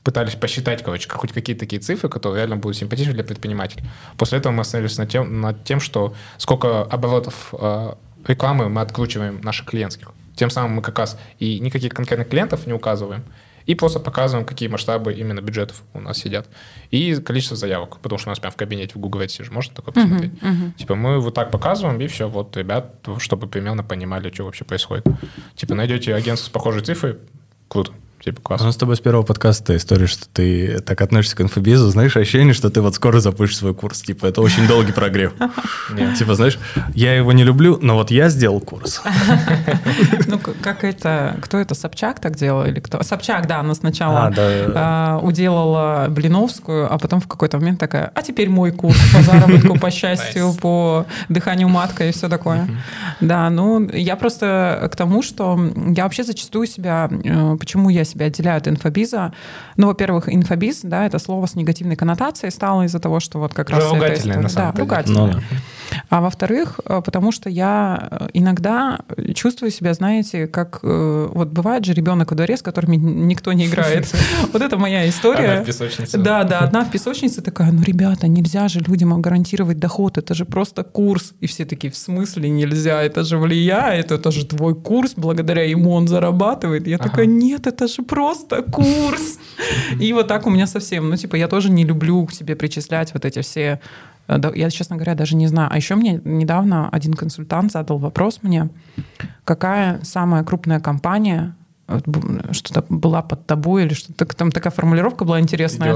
пытались 0.04 0.36
посчитать, 0.36 0.84
короче, 0.84 1.10
хоть 1.10 1.34
какие-то 1.34 1.62
такие 1.62 1.82
цифры, 1.82 2.10
которые 2.10 2.38
реально 2.38 2.56
будут 2.56 2.78
симпатичны 2.78 3.14
для 3.14 3.24
предпринимателя. 3.24 3.84
После 4.18 4.38
этого 4.38 4.54
мы 4.54 4.62
остановились 4.62 4.98
над 4.98 5.10
тем, 5.10 5.42
над 5.42 5.64
тем 5.66 5.80
что 5.80 6.14
сколько 6.38 6.84
оборотов 6.84 7.54
э, 7.54 7.94
рекламы 8.26 8.70
мы 8.70 8.82
откручиваем 8.82 9.42
наших 9.42 9.66
клиентских. 9.66 10.12
Тем 10.38 10.50
самым 10.50 10.78
мы 10.78 10.82
как 10.82 10.98
раз 11.00 11.20
и 11.40 11.60
никаких 11.60 11.94
конкретных 11.94 12.30
клиентов 12.30 12.68
не 12.68 12.74
указываем, 12.74 13.24
и 13.66 13.76
просто 13.76 14.00
показываем, 14.00 14.46
какие 14.46 14.70
масштабы 14.70 15.12
именно 15.14 15.42
бюджетов 15.42 15.84
у 15.94 16.00
нас 16.00 16.20
сидят. 16.20 16.48
И 16.90 17.16
количество 17.16 17.58
заявок, 17.58 17.98
потому 18.00 18.18
что 18.18 18.30
у 18.30 18.32
нас 18.32 18.40
прям 18.40 18.54
в 18.54 18.56
кабинете 18.56 18.94
в 18.94 18.98
Google 19.00 19.22
Ads 19.22 19.44
же 19.44 19.52
можно 19.52 19.76
такое 19.76 19.94
посмотреть. 19.94 20.32
Uh-huh, 20.32 20.52
uh-huh. 20.52 20.74
Типа 20.78 20.96
мы 20.96 21.20
вот 21.20 21.34
так 21.34 21.52
показываем, 21.52 22.00
и 22.00 22.08
все, 22.08 22.30
вот, 22.30 22.56
ребят, 22.56 22.96
чтобы 23.18 23.48
примерно 23.48 23.84
понимали, 23.84 24.32
что 24.32 24.46
вообще 24.46 24.64
происходит. 24.64 25.06
Типа 25.56 25.76
найдете 25.76 26.16
агентство 26.16 26.48
с 26.48 26.50
похожей 26.50 26.82
цифрой, 26.84 27.18
круто. 27.68 27.92
Типа 28.24 28.42
класс. 28.42 28.62
У 28.62 28.66
нас 28.66 28.74
с 28.74 28.78
тобой 28.78 28.96
с 28.96 29.00
первого 29.00 29.24
подкаста 29.24 29.78
история, 29.78 30.08
что 30.08 30.28
ты 30.28 30.80
так 30.80 31.00
относишься 31.02 31.36
к 31.36 31.42
инфобизу, 31.42 31.90
знаешь, 31.90 32.18
ощущение, 32.18 32.54
что 32.54 32.70
ты 32.72 32.82
вот 32.82 32.96
скоро 32.96 33.20
запустишь 33.20 33.58
свой 33.58 33.76
курс. 33.76 34.02
Типа, 34.02 34.26
это 34.26 34.42
очень 34.42 34.68
долгий 34.68 34.92
прогрев. 34.92 35.34
Типа, 36.18 36.34
знаешь, 36.34 36.58
я 36.96 37.14
его 37.14 37.32
не 37.32 37.44
люблю, 37.44 37.78
но 37.80 37.96
вот 37.96 38.10
я 38.10 38.30
сделал 38.30 38.60
курс. 38.60 39.02
Ну, 40.28 40.40
как 40.40 40.84
это, 40.84 41.38
кто 41.42 41.58
это, 41.58 41.74
Собчак 41.74 42.20
так 42.20 42.36
делал 42.36 42.66
или 42.66 42.80
кто? 42.80 43.02
Собчак, 43.02 43.48
да, 43.48 43.60
она 43.60 43.76
сначала 43.76 44.34
а, 44.36 44.72
а, 44.76 45.20
уделала 45.20 46.08
Блиновскую, 46.10 46.92
а 46.92 46.98
потом 46.98 47.22
в 47.22 47.28
какой-то 47.28 47.58
момент 47.58 47.80
такая, 47.80 48.12
а 48.14 48.22
теперь 48.22 48.50
мой 48.50 48.72
курс 48.72 48.98
по 49.14 49.22
заработку, 49.22 49.80
по 49.80 49.90
счастью, 49.98 50.54
по 50.60 51.06
дыханию 51.30 51.70
матка 51.70 52.08
и 52.08 52.12
все 52.12 52.28
такое. 52.28 52.68
Да, 53.22 53.50
ну, 53.50 53.88
я 53.90 54.16
просто 54.16 54.90
к 54.92 54.96
тому, 54.96 55.22
что 55.22 55.58
я 55.96 56.04
вообще 56.04 56.24
зачастую 56.24 56.68
себя, 56.68 57.10
э, 57.10 57.56
почему 57.58 57.90
я 57.90 58.04
себя 58.08 58.26
отделяю 58.28 58.58
от 58.58 58.68
инфобиза. 58.68 59.34
Ну, 59.78 59.88
во-первых, 59.88 60.34
инфобиз, 60.34 60.82
да, 60.84 61.06
это 61.06 61.20
слово 61.20 61.46
с 61.46 61.56
негативной 61.56 61.96
коннотацией 61.96 62.52
стало 62.52 62.84
из-за 62.84 63.00
того, 63.00 63.20
что 63.20 63.40
вот 63.40 63.54
как 63.54 63.70
раз... 63.70 63.92
Ругательное, 63.92 64.40
на 64.40 64.50
самом 64.50 64.72
да, 64.72 64.72
деле. 64.72 64.84
Ругательное. 64.84 65.26
Ну, 65.28 65.32
да. 65.34 65.42
А 66.10 66.22
во-вторых, 66.22 66.80
э, 66.86 67.02
потому 67.04 67.32
что 67.32 67.50
я 67.50 68.08
э, 68.12 68.28
иногда 68.34 69.00
чувствую 69.34 69.72
себя, 69.72 69.94
знаете, 69.94 70.48
как 70.48 70.80
э, 70.84 71.30
вот 71.32 71.50
бывает 71.50 71.86
же 71.86 71.94
ребенок 71.94 72.32
во 72.32 72.36
дворе, 72.36 72.58
с 72.58 72.62
которыми 72.62 72.96
никто 72.96 73.54
не 73.54 73.66
играет. 73.66 74.14
Вот 74.54 74.62
это 74.62 74.78
моя 74.78 75.08
история. 75.10 75.52
Одна 75.52 75.64
в 75.64 75.66
песочнице. 75.66 76.18
Да, 76.18 76.44
да, 76.44 76.60
одна 76.60 76.84
в 76.84 76.92
песочнице 76.92 77.42
такая, 77.42 77.72
ну, 77.72 77.84
ребята, 77.84 78.28
нельзя 78.28 78.68
же 78.68 78.80
людям 78.80 79.22
гарантировать 79.22 79.80
доход, 79.80 80.18
это 80.18 80.34
же 80.34 80.46
просто 80.46 80.84
курс. 80.84 81.34
И 81.42 81.48
все 81.48 81.66
такие, 81.66 81.92
в 81.92 81.98
смысле 81.98 82.50
нельзя? 82.50 83.02
Это 83.02 83.24
же 83.24 83.38
влияет, 83.38 84.12
это 84.12 84.32
же 84.32 84.46
твой 84.46 84.76
курс, 84.76 85.14
благодаря 85.16 85.64
ему 85.64 85.92
он 85.92 86.08
зарабатывает. 86.08 86.88
Я 86.88 86.98
такая, 86.98 87.26
нет, 87.26 87.68
это 87.68 87.88
же 87.88 87.97
просто 88.04 88.62
курс. 88.62 89.40
И 90.00 90.14
вот 90.14 90.28
так 90.28 90.48
у 90.48 90.50
меня 90.50 90.68
совсем, 90.68 91.10
ну, 91.10 91.16
типа, 91.16 91.36
я 91.36 91.48
тоже 91.48 91.70
не 91.70 91.86
люблю 91.86 92.26
к 92.26 92.34
себе 92.34 92.56
причислять 92.56 93.14
вот 93.14 93.26
эти 93.26 93.42
все 93.42 93.80
Э, 94.28 94.40
я, 94.56 94.70
честно 94.70 94.96
говоря, 94.96 95.16
даже 95.16 95.36
не 95.36 95.48
знаю. 95.48 95.70
А 95.72 95.78
еще 95.78 95.96
мне 95.96 96.22
недавно 96.24 96.90
один 96.90 97.14
консультант 97.14 97.72
задал 97.72 97.98
вопрос 97.98 98.40
мне, 98.42 98.70
какая 99.44 100.00
самая 100.04 100.44
крупная 100.44 100.80
компания 100.80 101.56
что-то 102.52 102.84
была 102.90 103.22
под 103.22 103.48
тобой 103.48 103.86
или 103.86 103.94
что-то 103.94 104.26
там 104.26 104.52
такая 104.52 104.72
формулировка 104.72 105.24
была 105.24 105.40
интересная. 105.40 105.94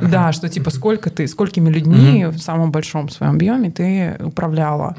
Да, 0.00 0.32
что 0.32 0.48
типа 0.48 0.70
сколько 0.70 1.10
ты, 1.10 1.28
сколькими 1.28 1.68
людьми 1.68 2.24
в 2.24 2.38
самом 2.38 2.72
большом 2.72 3.10
своем 3.10 3.34
объеме 3.34 3.70
ты 3.70 4.16
управляла. 4.20 4.96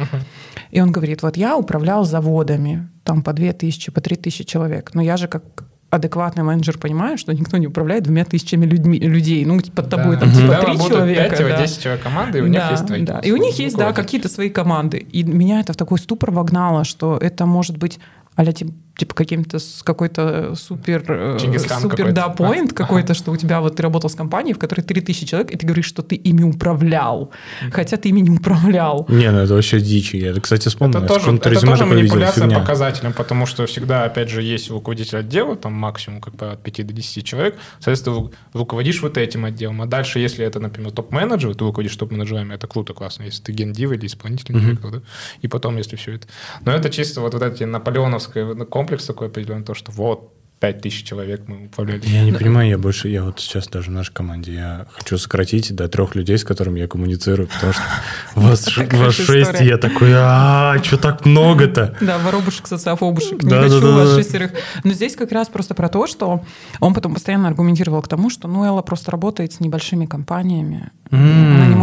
И 0.69 0.79
он 0.79 0.91
говорит, 0.91 1.23
вот 1.23 1.37
я 1.37 1.57
управлял 1.57 2.05
заводами, 2.05 2.87
там 3.03 3.23
по 3.23 3.33
две 3.33 3.51
тысячи, 3.51 3.91
по 3.91 3.99
три 3.99 4.15
тысячи 4.15 4.43
человек. 4.43 4.91
Но 4.93 5.01
я 5.01 5.17
же 5.17 5.27
как 5.27 5.43
адекватный 5.89 6.43
менеджер 6.43 6.77
понимает, 6.77 7.19
что 7.19 7.33
никто 7.33 7.57
не 7.57 7.67
управляет 7.67 8.03
двумя 8.03 8.25
тысячами 8.25 8.65
людьми, 8.65 8.99
людей. 8.99 9.45
Ну, 9.45 9.59
под 9.73 9.89
тобой 9.89 10.15
да. 10.15 10.21
там 10.21 10.31
типа 10.31 10.55
три 10.65 10.77
человека. 10.77 11.35
5 11.35 11.47
да. 11.47 11.61
10 11.61 11.81
человек 11.81 12.03
команды, 12.03 12.37
и 12.39 12.41
у 12.41 12.45
да, 12.45 12.49
них 12.49 12.71
есть 12.71 12.87
твои. 12.87 13.05
Да. 13.05 13.19
И 13.19 13.31
у 13.31 13.37
них 13.37 13.59
есть, 13.59 13.77
да, 13.77 13.93
какие-то 13.93 14.29
свои 14.29 14.49
команды. 14.49 14.97
И 14.97 15.23
меня 15.23 15.59
это 15.59 15.73
в 15.73 15.77
такой 15.77 15.99
ступор 15.99 16.31
вогнало, 16.31 16.83
что 16.83 17.17
это 17.17 17.45
может 17.45 17.77
быть 17.77 17.99
а 18.37 18.45
типа, 18.53 18.71
типа 18.97 19.13
каким-то 19.13 19.59
с 19.59 19.83
какой-то 19.83 20.55
супер, 20.55 21.03
э, 21.07 21.37
супер, 21.79 22.11
да, 22.11 22.29
поинт 22.29 22.71
а, 22.71 22.75
какой-то, 22.75 23.13
ага. 23.13 23.13
что 23.13 23.31
у 23.31 23.37
тебя 23.37 23.61
вот 23.61 23.75
ты 23.75 23.83
работал 23.83 24.09
с 24.09 24.15
компанией, 24.15 24.53
в 24.53 24.59
которой 24.59 24.81
3000 24.81 25.25
человек, 25.25 25.51
и 25.51 25.57
ты 25.57 25.65
говоришь, 25.65 25.85
что 25.85 26.01
ты 26.01 26.15
ими 26.15 26.43
управлял, 26.43 27.31
хотя 27.71 27.97
ты 27.97 28.09
ими 28.09 28.21
не 28.21 28.31
управлял. 28.31 29.05
Не, 29.09 29.31
ну 29.31 29.39
это 29.39 29.53
вообще 29.53 29.79
дичь. 29.79 30.13
Я, 30.13 30.33
кстати, 30.33 30.67
вспомнил. 30.67 30.99
Это 30.99 31.07
тоже, 31.07 31.35
это 31.35 31.59
тоже 31.61 31.85
манипуляция 31.85 32.45
видел, 32.45 32.59
показателем, 32.59 33.13
потому 33.13 33.45
что 33.45 33.65
всегда, 33.67 34.05
опять 34.05 34.29
же, 34.29 34.41
есть 34.41 34.69
руководитель 34.71 35.19
отдела, 35.19 35.55
там 35.55 35.73
максимум 35.73 36.19
как 36.19 36.35
бы 36.35 36.51
от 36.51 36.63
5 36.63 36.87
до 36.87 36.93
10 36.93 37.23
человек, 37.23 37.55
соответственно, 37.79 38.31
руководишь 38.53 39.01
вот 39.01 39.17
этим 39.17 39.45
отделом. 39.45 39.81
А 39.83 39.85
дальше, 39.85 40.19
если 40.19 40.43
это, 40.43 40.59
например, 40.59 40.91
топ-менеджер, 40.91 41.53
ты 41.53 41.63
руководишь 41.63 41.95
топ-менеджерами, 41.95 42.55
это 42.55 42.67
круто, 42.67 42.93
классно. 42.93 43.23
Если 43.23 43.43
ты 43.43 43.51
гендив 43.51 43.91
или 43.91 44.07
исполнительный 44.07 44.59
mm-hmm. 44.59 44.65
директор, 44.65 44.91
да? 44.91 45.01
И 45.41 45.47
потом, 45.47 45.77
если 45.77 45.95
все 45.95 46.13
это... 46.13 46.27
Но 46.65 46.71
это 46.71 46.89
чисто 46.89 47.21
вот, 47.21 47.33
вот 47.33 47.43
эти 47.43 47.63
наполеоновские 47.63 48.55
комплекс 48.87 49.05
такой 49.05 49.27
определенный, 49.27 49.65
то, 49.65 49.73
что 49.73 49.91
вот, 49.91 50.33
5000 50.59 51.03
человек 51.03 51.41
мы 51.47 51.65
управляли. 51.65 52.01
Я 52.05 52.23
не 52.23 52.31
понимаю, 52.31 52.69
я 52.69 52.77
больше, 52.77 53.09
я 53.09 53.23
вот 53.23 53.39
сейчас 53.39 53.67
даже 53.67 53.91
в 53.91 53.93
нашей 53.93 54.13
команде, 54.13 54.53
я 54.53 54.87
хочу 54.91 55.17
сократить 55.17 55.75
до 55.75 55.87
трех 55.87 56.15
людей, 56.15 56.37
с 56.37 56.43
которыми 56.43 56.79
я 56.79 56.87
коммуницирую, 56.87 57.47
потому 57.47 57.73
что 57.73 57.83
вас, 58.35 58.77
вас 58.77 59.13
шесть, 59.13 59.61
и 59.61 59.65
я 59.65 59.77
такой, 59.77 60.11
а, 60.15 60.81
что 60.83 60.97
так 60.97 61.25
много-то? 61.25 61.95
Да, 62.07 62.17
воробушек, 62.17 62.67
социофобушек, 62.67 63.43
не 63.43 63.51
хочу 63.51 63.93
вас 63.93 64.15
шестерых. 64.15 64.51
Но 64.83 64.93
здесь 64.93 65.15
как 65.15 65.31
раз 65.31 65.49
просто 65.49 65.75
про 65.75 65.89
то, 65.89 66.07
что 66.07 66.43
он 66.79 66.93
потом 66.93 67.13
постоянно 67.13 67.49
аргументировал 67.49 68.01
к 68.01 68.07
тому, 68.07 68.29
что 68.29 68.47
ну, 68.47 68.65
Элла 68.65 68.81
просто 68.81 69.11
работает 69.11 69.53
с 69.53 69.59
небольшими 69.59 70.05
компаниями, 70.05 70.91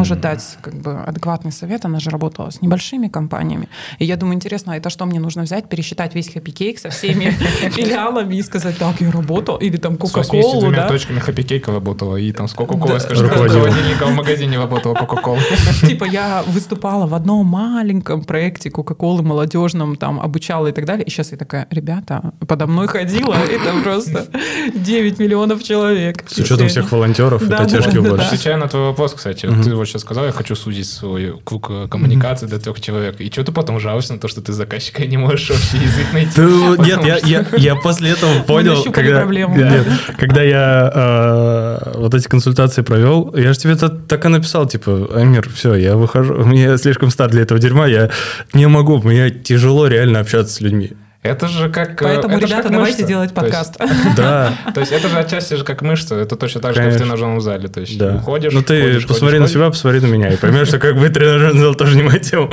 может 0.05 0.21
дать 0.21 0.59
как 0.61 0.75
бы 0.75 0.93
адекватный 1.07 1.51
совет, 1.51 1.85
она 1.87 1.99
же 1.99 2.11
работала 2.11 2.51
с 2.51 2.61
небольшими 2.61 3.09
компаниями. 3.09 3.69
И 3.99 4.05
я 4.05 4.17
думаю, 4.17 4.35
интересно, 4.35 4.75
а 4.75 4.77
это 4.77 4.91
что 4.91 5.07
мне 5.07 5.19
нужно 5.19 5.43
взять, 5.43 5.69
пересчитать 5.69 6.15
весь 6.15 6.29
Happy 6.29 6.53
Cake 6.53 6.79
со 6.79 6.91
всеми 6.91 7.31
филиалами 7.71 8.37
и 8.37 8.43
сказать, 8.43 8.77
так, 8.77 9.01
я 9.01 9.11
работал, 9.11 9.57
или 9.57 9.79
там 9.79 9.97
Кока-Колу, 9.97 10.71
да? 10.73 10.89
точками 10.89 11.21
Happy 11.21 11.43
Cake 11.43 11.73
работала, 11.73 12.17
и 12.17 12.33
там 12.33 12.49
с 12.49 12.53
Кока-Колой, 12.53 13.01
скажем, 13.01 13.29
руководителем 13.29 14.13
в 14.13 14.15
магазине 14.15 14.59
работала 14.59 14.95
Кока-Кола. 14.95 15.41
Типа 15.87 16.05
я 16.05 16.43
выступала 16.47 17.07
в 17.07 17.15
одном 17.15 17.47
маленьком 17.47 18.25
проекте 18.25 18.71
Кока-Колы 18.71 19.23
молодежном, 19.23 19.97
там 19.97 20.21
обучала 20.21 20.67
и 20.67 20.73
так 20.73 20.85
далее. 20.85 21.07
И 21.07 21.11
сейчас 21.11 21.33
я 21.33 21.39
такая, 21.39 21.67
ребята, 21.71 22.33
подо 22.47 22.67
мной 22.67 22.89
ходила, 22.89 23.35
это 23.35 23.73
просто 23.83 24.27
9 24.75 25.19
миллионов 25.19 25.63
человек. 25.63 26.25
С 26.29 26.37
учетом 26.39 26.69
всех 26.69 26.93
волонтеров, 26.93 27.43
это 27.43 27.65
тяжкий 27.65 28.01
больше. 28.01 28.27
Отвечая 28.27 28.59
на 28.59 28.69
твой 28.69 28.83
вопрос, 28.83 29.15
кстати. 29.15 29.47
Ты 29.47 29.75
вот 29.75 29.94
сейчас 29.95 30.03
сказал, 30.03 30.27
я 30.27 30.33
хочу 30.33 30.57
сузить 30.57 30.89
свой 30.89 31.39
круг 31.45 31.69
э, 31.71 31.87
коммуникации 31.89 32.47
угу. 32.47 32.55
до 32.55 32.61
трех 32.61 32.81
человек. 32.81 33.21
И 33.21 33.31
что 33.31 33.45
ты 33.45 33.53
потом 33.53 33.79
жалуешься 33.79 34.15
на 34.15 34.19
то, 34.19 34.27
что 34.27 34.41
ты 34.41 34.53
заказчика 34.53 35.07
не 35.07 35.17
можешь 35.17 35.51
общий 35.53 35.77
язык 35.77 36.13
найти? 36.13 36.41
Нет, 36.41 37.05
я, 37.05 37.19
я, 37.19 37.47
я 37.57 37.77
после 37.77 38.11
этого 38.11 38.43
понял, 38.43 38.83
когда, 38.93 39.25
нет, 39.25 39.87
когда 40.19 40.43
я 40.43 40.93
э, 40.95 41.93
вот 41.95 42.15
эти 42.15 42.27
консультации 42.27 42.83
провел, 42.83 43.33
я 43.37 43.53
же 43.53 43.59
тебе 43.59 43.77
так 43.77 44.25
и 44.25 44.29
написал, 44.29 44.67
типа, 44.67 45.11
Амир, 45.15 45.49
все, 45.49 45.75
я 45.75 45.97
выхожу, 45.97 46.35
мне 46.45 46.77
слишком 46.77 47.11
стар 47.11 47.31
для 47.31 47.43
этого 47.43 47.61
дерьма, 47.61 47.87
я 47.87 48.11
не 48.53 48.67
могу, 48.67 49.01
мне 49.01 49.31
тяжело 49.31 49.87
реально 49.87 50.21
общаться 50.21 50.55
с 50.55 50.61
людьми. 50.61 50.93
Это 51.25 51.49
же 51.49 51.71
как... 51.71 52.03
Э, 52.03 52.05
Поэтому, 52.05 52.37
это 52.37 52.45
ребята, 52.45 52.65
как 52.65 52.73
давайте 52.73 52.99
мышца. 52.99 53.09
делать 53.09 53.33
подкаст. 53.33 53.79
То 53.79 53.85
есть, 53.85 54.15
да. 54.15 54.53
То 54.75 54.81
есть 54.81 54.93
это 54.93 55.09
же 55.09 55.19
отчасти 55.19 55.55
же 55.55 55.65
как 55.65 55.81
мышца. 55.81 56.17
Это 56.17 56.37
точно 56.37 56.61
так 56.61 56.75
же, 56.75 56.83
как 56.83 56.93
в 56.93 56.99
тренажерном 56.99 57.41
зале. 57.41 57.69
То 57.69 57.81
есть 57.81 57.97
да. 57.97 58.17
уходишь, 58.17 58.53
Ну 58.53 58.61
ты 58.61 58.83
ходишь, 58.83 59.07
посмотри 59.07 59.39
ходишь, 59.39 59.55
на 59.55 59.59
себя, 59.59 59.71
посмотри 59.71 60.01
на 60.01 60.07
меня, 60.07 60.31
и 60.31 60.37
поймешь, 60.37 60.69
что 60.69 60.79
как 60.79 60.99
бы 60.99 61.09
тренажерный 61.09 61.61
зал 61.61 61.75
тоже 61.75 61.97
не 61.97 62.03
моя 62.03 62.19
тема. 62.19 62.51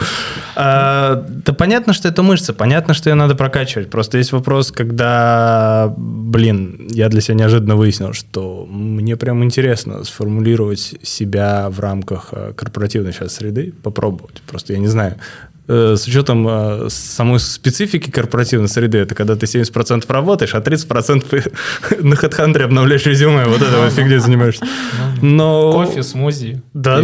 А, 0.55 1.25
да 1.27 1.51
понятно, 1.51 1.91
что 1.91 2.07
это 2.07 2.23
мышца, 2.23 2.53
понятно, 2.53 2.93
что 2.93 3.09
ее 3.09 3.15
надо 3.15 3.35
прокачивать. 3.35 3.89
Просто 3.89 4.17
есть 4.19 4.31
вопрос, 4.31 4.71
когда, 4.71 5.93
блин, 5.97 6.87
я 6.91 7.09
для 7.09 7.19
себя 7.19 7.35
неожиданно 7.35 7.75
выяснил, 7.75 8.13
что 8.13 8.65
мне 8.69 9.17
прям 9.17 9.43
интересно 9.43 10.05
сформулировать 10.05 10.95
себя 11.03 11.67
в 11.69 11.81
рамках 11.81 12.29
э, 12.31 12.53
корпоративной 12.55 13.11
сейчас 13.11 13.33
среды, 13.33 13.73
попробовать. 13.83 14.41
Просто 14.47 14.71
я 14.71 14.79
не 14.79 14.87
знаю, 14.87 15.17
с 15.71 16.07
учетом 16.07 16.47
э, 16.47 16.87
самой 16.89 17.39
специфики 17.39 18.09
корпоративной 18.09 18.67
среды, 18.67 18.99
это 18.99 19.15
когда 19.15 19.35
ты 19.35 19.45
70% 19.45 20.03
работаешь, 20.11 20.53
а 20.53 20.59
30% 20.59 21.53
на 22.03 22.13
HeadHunter 22.13 22.63
обновляешь 22.63 23.05
резюме, 23.05 23.45
вот 23.45 23.61
это 23.61 23.77
вот 23.77 23.93
фигней 23.93 24.17
занимаешься. 24.17 24.65
Но... 25.21 25.71
Кофе, 25.71 26.03
смузи, 26.03 26.61
да? 26.73 27.01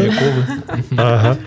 Ага. 0.97 1.37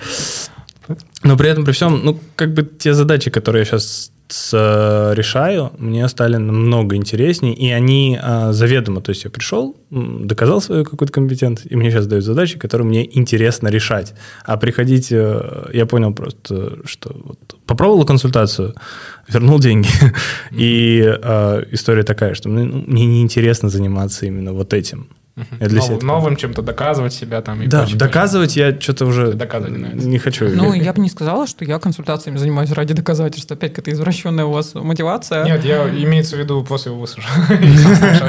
Но 1.23 1.37
при 1.37 1.51
этом, 1.51 1.65
при 1.65 1.73
всем, 1.73 2.01
ну, 2.05 2.19
как 2.37 2.55
бы 2.55 2.63
те 2.63 2.95
задачи, 2.95 3.31
которые 3.31 3.61
я 3.61 3.65
сейчас 3.67 4.13
Э, 4.53 5.13
решаю, 5.15 5.73
мне 5.79 6.09
стали 6.09 6.37
намного 6.37 6.97
интереснее, 6.97 7.55
и 7.55 7.71
они 7.71 8.19
а, 8.21 8.53
заведомо, 8.53 9.01
то 9.01 9.11
есть 9.11 9.25
я 9.25 9.31
пришел, 9.31 9.77
доказал 9.91 10.61
свою 10.61 10.85
какую-то 10.85 11.13
компетентность, 11.13 11.71
и 11.71 11.77
мне 11.77 11.91
сейчас 11.91 12.07
дают 12.07 12.25
задачи, 12.25 12.59
которые 12.59 12.87
мне 12.87 13.19
интересно 13.19 13.69
решать. 13.69 14.15
А 14.45 14.57
приходить, 14.57 15.13
э, 15.13 15.71
я 15.73 15.87
понял 15.87 16.15
просто, 16.15 16.79
что 16.85 17.17
вот, 17.25 17.39
попробовал 17.67 18.05
консультацию, 18.05 18.75
вернул 19.29 19.59
деньги, 19.59 19.89
и 20.51 21.03
а, 21.05 21.63
история 21.73 22.03
такая, 22.03 22.35
что 22.35 22.49
мне, 22.49 22.65
ну, 22.65 22.85
мне 22.87 23.07
неинтересно 23.07 23.69
заниматься 23.69 24.27
именно 24.27 24.53
вот 24.53 24.75
этим. 24.75 25.09
Я 25.61 25.69
для 25.69 25.79
Нов, 25.79 25.87
себя 25.87 25.99
новым 26.03 26.37
чем-то 26.37 26.63
доказывать 26.63 27.13
себя 27.13 27.41
там. 27.43 27.63
И 27.63 27.67
да, 27.67 27.81
прочее, 27.81 27.99
доказывать 27.99 28.55
прочее. 28.55 28.75
я 28.75 28.81
что-то 28.81 29.07
уже 29.07 29.33
доказывать 29.33 29.95
не, 29.95 30.07
не 30.07 30.19
хочу. 30.19 30.49
Ну, 30.49 30.73
я 30.73 30.93
бы 30.93 31.01
не 31.01 31.09
сказала, 31.09 31.47
что 31.47 31.65
я 31.65 31.79
консультациями 31.79 32.37
занимаюсь 32.37 32.71
ради 32.73 32.95
доказательства. 32.95 33.57
Опять 33.57 33.73
какая-то 33.73 33.93
извращенная 33.93 34.45
у 34.45 34.53
вас 34.53 34.75
мотивация. 34.75 35.45
Нет, 35.45 35.65
я 35.65 35.89
имеется 35.89 36.37
в 36.37 36.39
виду 36.39 36.65
после 36.65 36.93
высуши. 36.93 37.29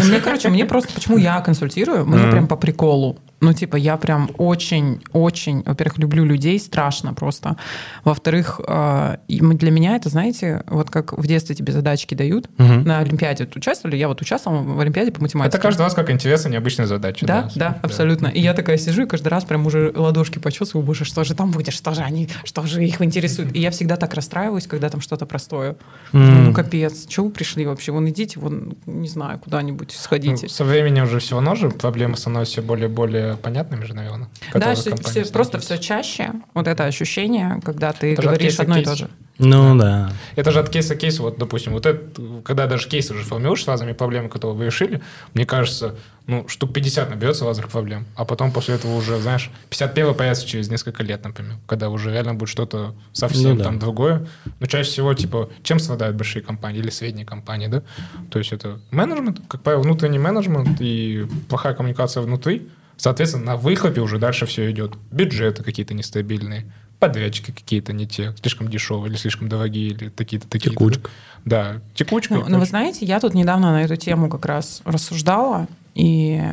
Мне, 0.06 0.20
короче, 0.20 0.50
мне 0.50 0.66
просто, 0.66 0.94
почему 0.94 1.18
я 1.18 1.40
консультирую, 1.42 2.06
мне 2.06 2.32
прям 2.32 2.48
по 2.48 2.56
приколу. 2.56 3.20
Ну, 3.42 3.54
типа, 3.54 3.76
я 3.76 3.98
прям 3.98 4.30
очень-очень, 4.38 5.64
во-первых, 5.66 5.98
люблю 5.98 6.24
людей, 6.24 6.60
страшно 6.60 7.16
просто. 7.16 7.58
Во-вторых, 8.04 8.62
э, 8.66 9.18
для 9.28 9.72
меня 9.72 9.96
это, 9.96 10.10
знаете, 10.10 10.64
вот 10.68 10.92
как 10.92 11.18
в 11.18 11.26
детстве 11.26 11.56
тебе 11.56 11.74
задачки 11.74 12.14
дают 12.14 12.50
угу. 12.60 12.74
на 12.86 13.00
Олимпиаде. 13.00 13.50
Участвовали? 13.56 13.98
Я 13.98 14.08
вот 14.08 14.22
участвовала 14.22 14.62
в 14.62 14.80
Олимпиаде 14.80 15.12
по 15.12 15.22
математике. 15.24 15.58
Это 15.58 15.62
каждый 15.62 15.82
раз 15.82 15.96
как 15.96 16.12
интересно, 16.12 16.50
необычная 16.50 16.86
задача. 16.86 17.26
Да, 17.26 17.44
да, 17.44 17.52
да, 17.56 17.80
абсолютно. 17.82 18.28
И 18.28 18.40
я 18.40 18.54
такая 18.54 18.78
сижу 18.78 19.04
и 19.04 19.06
каждый 19.08 19.30
раз 19.30 19.44
прям 19.44 19.66
уже 19.66 19.92
ладошки 19.96 20.38
почувствую, 20.38 20.84
боже, 20.84 21.04
что 21.04 21.24
же 21.24 21.34
там 21.34 21.50
будет, 21.50 21.74
что 21.74 21.96
же 21.96 22.02
они, 22.02 22.30
что 22.44 22.64
же 22.68 22.86
их 22.86 23.02
интересует. 23.02 23.56
И 23.56 23.60
я 23.60 23.72
всегда 23.72 23.96
так 23.96 24.14
расстраиваюсь, 24.14 24.68
когда 24.68 24.90
там 24.90 25.02
что-то 25.02 25.26
простое. 25.26 25.78
Mm. 26.14 26.42
Ну, 26.42 26.54
капец, 26.54 27.10
что 27.10 27.24
вы 27.24 27.32
пришли 27.32 27.66
вообще? 27.66 27.92
Вон 27.92 28.08
идите, 28.10 28.40
вон, 28.40 28.76
не 28.86 29.08
знаю, 29.08 29.40
куда-нибудь 29.40 29.94
сходите. 29.94 30.44
Ну, 30.44 30.50
со 30.50 30.64
временем 30.64 31.06
уже 31.06 31.18
все 31.18 31.36
равно 31.36 31.56
же 31.56 31.72
проблемы 31.72 32.18
становятся 32.18 32.54
все 32.54 32.62
более-более 32.62 33.31
понятными 33.38 33.84
же, 33.86 33.94
наверное. 33.94 34.30
Да, 34.54 34.76
все, 34.76 34.96
все, 34.96 35.26
просто 35.26 35.60
все 35.60 35.78
чаще 35.78 36.32
вот 36.54 36.68
это 36.68 36.86
ощущение, 36.86 37.60
когда 37.64 37.94
ты 37.94 38.14
это 38.14 38.22
говоришь 38.22 38.60
одно 38.60 38.78
и 38.78 38.84
то 38.84 38.96
же. 38.96 39.10
Ну 39.42 39.76
да. 39.76 40.12
Это 40.36 40.52
же 40.52 40.60
от 40.60 40.70
кейса 40.70 40.96
к 40.96 41.00
кейсу, 41.00 41.24
вот, 41.24 41.40
допустим, 41.40 41.74
вот 41.74 41.88
это, 41.88 42.00
когда 42.44 42.68
даже 42.68 42.88
кейсы 42.88 43.14
уже 43.14 43.24
формируешь 43.24 43.64
с 43.64 43.68
разными 43.68 43.94
проблемами, 43.94 44.30
которые 44.30 44.56
вы 44.56 44.66
решили, 44.66 45.02
мне 45.34 45.48
кажется, 45.48 45.96
ну, 46.28 46.48
штук 46.48 46.74
50 46.74 47.10
наберется 47.10 47.46
разных 47.46 47.70
проблем, 47.70 48.06
а 48.16 48.24
потом 48.24 48.52
после 48.52 48.76
этого 48.76 48.96
уже, 48.96 49.20
знаешь, 49.20 49.50
51 49.70 50.14
появится 50.14 50.46
через 50.46 50.70
несколько 50.70 51.02
лет, 51.02 51.24
например, 51.24 51.58
когда 51.66 51.90
уже 51.90 52.12
реально 52.12 52.36
будет 52.36 52.50
что-то 52.50 52.94
совсем 53.14 53.52
Ну 53.52 53.56
да. 53.58 53.64
там 53.64 53.80
другое. 53.80 54.28
Но 54.60 54.68
чаще 54.68 54.92
всего, 54.92 55.14
типа, 55.16 55.50
чем 55.64 55.80
страдают 55.80 56.16
большие 56.16 56.44
компании 56.44 56.80
или 56.80 56.92
средние 56.92 57.26
компании, 57.26 57.66
да? 57.66 57.82
То 58.30 58.38
есть 58.38 58.54
это 58.54 58.80
менеджмент, 58.92 59.42
как 59.48 59.64
правило, 59.64 59.82
внутренний 59.82 60.20
менеджмент 60.20 60.80
и 60.80 61.28
плохая 61.50 61.74
коммуникация 61.74 62.22
внутри. 62.22 62.70
Соответственно, 63.02 63.46
на 63.46 63.58
выхлопе 63.58 64.00
уже 64.00 64.20
дальше 64.20 64.46
все 64.46 64.70
идет. 64.70 64.94
Бюджеты 65.10 65.64
какие-то 65.64 65.96
нестабильные, 65.96 66.72
подрядчики 67.00 67.50
какие-то 67.50 67.94
не 67.94 68.06
те, 68.06 68.36
слишком 68.40 68.68
дешевые 68.68 69.10
или 69.10 69.18
слишком 69.18 69.50
дорогие, 69.50 69.88
или 69.88 70.10
такие-то 70.10 70.48
такие. 70.48 70.70
Текучка. 70.70 71.10
Да, 71.44 71.82
текучка. 71.96 72.36
Ну, 72.36 72.46
ну, 72.48 72.60
вы 72.60 72.66
знаете, 72.68 73.04
я 73.04 73.20
тут 73.20 73.34
недавно 73.34 73.72
на 73.72 73.84
эту 73.84 73.96
тему 73.96 74.30
как 74.30 74.46
раз 74.46 74.84
рассуждала, 74.86 75.68
и, 75.96 76.44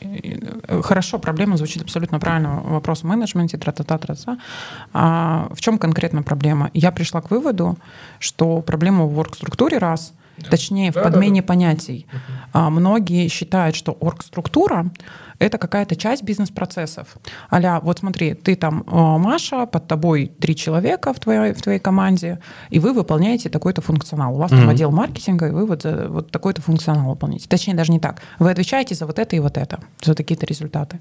и, 0.00 0.40
хорошо, 0.82 1.18
проблема 1.18 1.58
звучит 1.58 1.82
абсолютно 1.82 2.18
правильно. 2.18 2.62
Вопрос 2.62 3.02
в 3.02 3.04
менеджменте, 3.04 3.58
тра-та-та, 3.58 3.98
тра-та. 3.98 4.38
А 4.94 5.50
в 5.52 5.60
чем 5.60 5.76
конкретно 5.76 6.22
проблема? 6.22 6.70
Я 6.72 6.90
пришла 6.90 7.20
к 7.20 7.30
выводу, 7.30 7.76
что 8.18 8.62
проблема 8.62 9.04
в 9.04 9.18
оргструктуре 9.18 9.76
раз, 9.76 10.14
точнее, 10.48 10.90
в 10.90 10.94
Да, 10.94 11.04
да, 11.04 11.10
подмене 11.10 11.42
понятий. 11.42 12.06
А, 12.54 12.70
многие 12.70 13.28
считают, 13.28 13.76
что 13.76 13.92
оргструктура 14.00 14.90
это 15.38 15.58
какая-то 15.58 15.94
часть 15.96 16.22
бизнес-процессов. 16.22 17.16
Аля, 17.52 17.80
вот 17.82 17.98
смотри, 18.00 18.34
ты 18.34 18.56
там 18.56 18.82
э, 18.86 18.90
Маша, 19.18 19.66
под 19.66 19.86
тобой 19.86 20.32
три 20.40 20.56
человека 20.56 21.12
в 21.12 21.20
твоей, 21.20 21.52
в 21.52 21.62
твоей 21.62 21.78
команде, 21.78 22.38
и 22.70 22.78
вы 22.78 22.92
выполняете 22.92 23.48
такой-то 23.48 23.80
функционал. 23.82 24.34
У 24.34 24.38
вас 24.38 24.50
там 24.50 24.60
Мгм. 24.60 24.70
отдел 24.70 24.90
маркетинга, 24.90 25.46
и 25.46 25.50
вы 25.50 25.66
вот, 25.66 25.82
за- 25.82 26.08
вот 26.08 26.30
такой-то 26.30 26.60
функционал 26.62 27.10
выполняете. 27.10 27.48
Точнее, 27.48 27.74
даже 27.74 27.92
не 27.92 28.00
так. 28.00 28.20
Вы 28.38 28.50
отвечаете 28.50 28.94
за 28.94 29.06
вот 29.06 29.18
это 29.18 29.36
и 29.36 29.40
вот 29.40 29.56
это, 29.56 29.78
за 30.02 30.14
такие-то 30.14 30.46
результаты. 30.46 30.98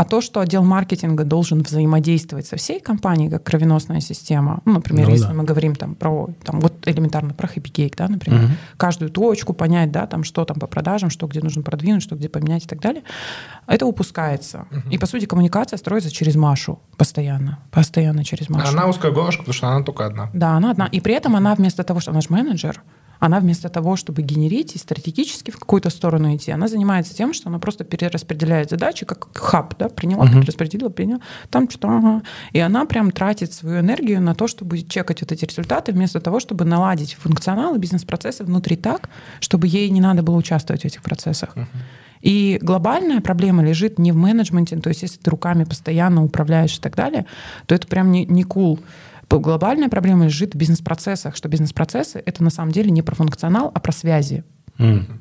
А 0.00 0.04
то, 0.06 0.22
что 0.22 0.40
отдел 0.40 0.64
маркетинга 0.64 1.24
должен 1.24 1.60
взаимодействовать 1.60 2.46
со 2.46 2.56
всей 2.56 2.80
компанией, 2.80 3.28
как 3.28 3.42
кровеносная 3.44 4.00
система, 4.00 4.62
ну, 4.64 4.72
например, 4.72 5.08
Ну 5.08 5.12
если 5.12 5.26
да. 5.26 5.34
мы 5.34 5.44
говорим 5.44 5.74
там 5.76 5.94
про, 5.94 6.30
там, 6.42 6.60
вот 6.60 6.72
элементарно 6.88 7.34
про 7.34 7.46
Cake, 7.48 7.92
да, 7.98 8.08
например, 8.08 8.44
Мгм. 8.44 8.52
каждую 8.78 9.10
точку 9.10 9.52
понять, 9.52 9.92
да, 9.92 10.06
там, 10.06 10.24
что 10.24 10.46
там 10.46 10.58
по 10.58 10.66
продажам, 10.66 11.10
что 11.10 11.26
где 11.26 11.42
нужно 11.42 11.60
продвинуть, 11.60 12.02
что 12.02 12.16
где 12.16 12.30
поменять 12.30 12.64
и 12.64 12.66
так 12.66 12.80
далее, 12.80 13.02
это 13.66 13.84
упускается. 13.84 14.64
И, 14.90 14.96
по 14.96 15.04
сути, 15.04 15.26
коммуникация 15.26 15.76
строится 15.76 16.10
через 16.10 16.34
Машу 16.34 16.80
постоянно, 16.96 17.58
постоянно 17.70 18.24
через 18.24 18.48
Машу. 18.48 18.68
Она 18.68 18.86
узкая 18.86 19.12
горлышко, 19.12 19.42
потому 19.42 19.52
что 19.54 19.68
она 19.68 19.84
только 19.84 20.06
одна. 20.06 20.30
Да, 20.32 20.56
она 20.56 20.70
одна. 20.70 20.86
И 20.86 21.00
при 21.02 21.12
этом 21.12 21.36
она 21.36 21.54
вместо 21.54 21.84
того, 21.84 22.00
что 22.00 22.12
она 22.12 22.22
же 22.22 22.28
менеджер, 22.30 22.82
она 23.20 23.38
вместо 23.38 23.68
того, 23.68 23.96
чтобы 23.96 24.22
генерить 24.22 24.74
и 24.74 24.78
стратегически 24.78 25.50
в 25.50 25.58
какую-то 25.58 25.90
сторону 25.90 26.34
идти, 26.34 26.50
она 26.50 26.68
занимается 26.68 27.14
тем, 27.14 27.32
что 27.34 27.48
она 27.50 27.58
просто 27.58 27.84
перераспределяет 27.84 28.70
задачи, 28.70 29.06
как 29.06 29.28
хаб, 29.36 29.74
да, 29.78 29.88
приняла, 29.88 30.24
Мгм. 30.24 30.40
перераспределила, 30.40 30.88
приняла, 30.88 31.20
там 31.50 31.68
что-то, 31.68 31.88
ага. 31.88 32.22
И 32.52 32.58
она 32.58 32.86
прям 32.86 33.10
тратит 33.10 33.52
свою 33.52 33.80
энергию 33.80 34.20
на 34.22 34.34
то, 34.34 34.48
чтобы 34.48 34.80
чекать 34.82 35.20
вот 35.20 35.32
эти 35.32 35.44
результаты, 35.44 35.92
вместо 35.92 36.20
того, 36.20 36.40
чтобы 36.40 36.64
наладить 36.64 37.14
функционал 37.14 37.74
и 37.74 37.78
бизнес-процессы 37.78 38.42
внутри 38.42 38.76
так, 38.76 39.10
чтобы 39.40 39.66
ей 39.66 39.90
не 39.90 40.00
надо 40.00 40.22
было 40.22 40.36
участвовать 40.36 40.82
в 40.82 40.86
этих 40.86 41.02
процессах. 41.02 41.54
И 42.22 42.58
глобальная 42.60 43.20
проблема 43.20 43.62
лежит 43.62 43.98
не 43.98 44.12
в 44.12 44.16
менеджменте, 44.16 44.76
то 44.76 44.88
есть 44.88 45.02
если 45.02 45.18
ты 45.18 45.30
руками 45.30 45.64
постоянно 45.64 46.22
управляешь 46.22 46.76
и 46.76 46.80
так 46.80 46.94
далее, 46.94 47.24
то 47.66 47.74
это 47.74 47.86
прям 47.86 48.12
не, 48.12 48.26
не 48.26 48.44
cool. 48.44 48.78
Глобальная 49.30 49.88
проблема 49.88 50.24
лежит 50.24 50.54
в 50.54 50.58
бизнес-процессах, 50.58 51.36
что 51.36 51.48
бизнес-процессы— 51.48 52.22
это 52.26 52.42
на 52.42 52.50
самом 52.50 52.72
деле 52.72 52.90
не 52.90 53.02
про 53.02 53.14
функционал, 53.14 53.70
а 53.74 53.80
про 53.80 53.92
связи. 53.92 54.44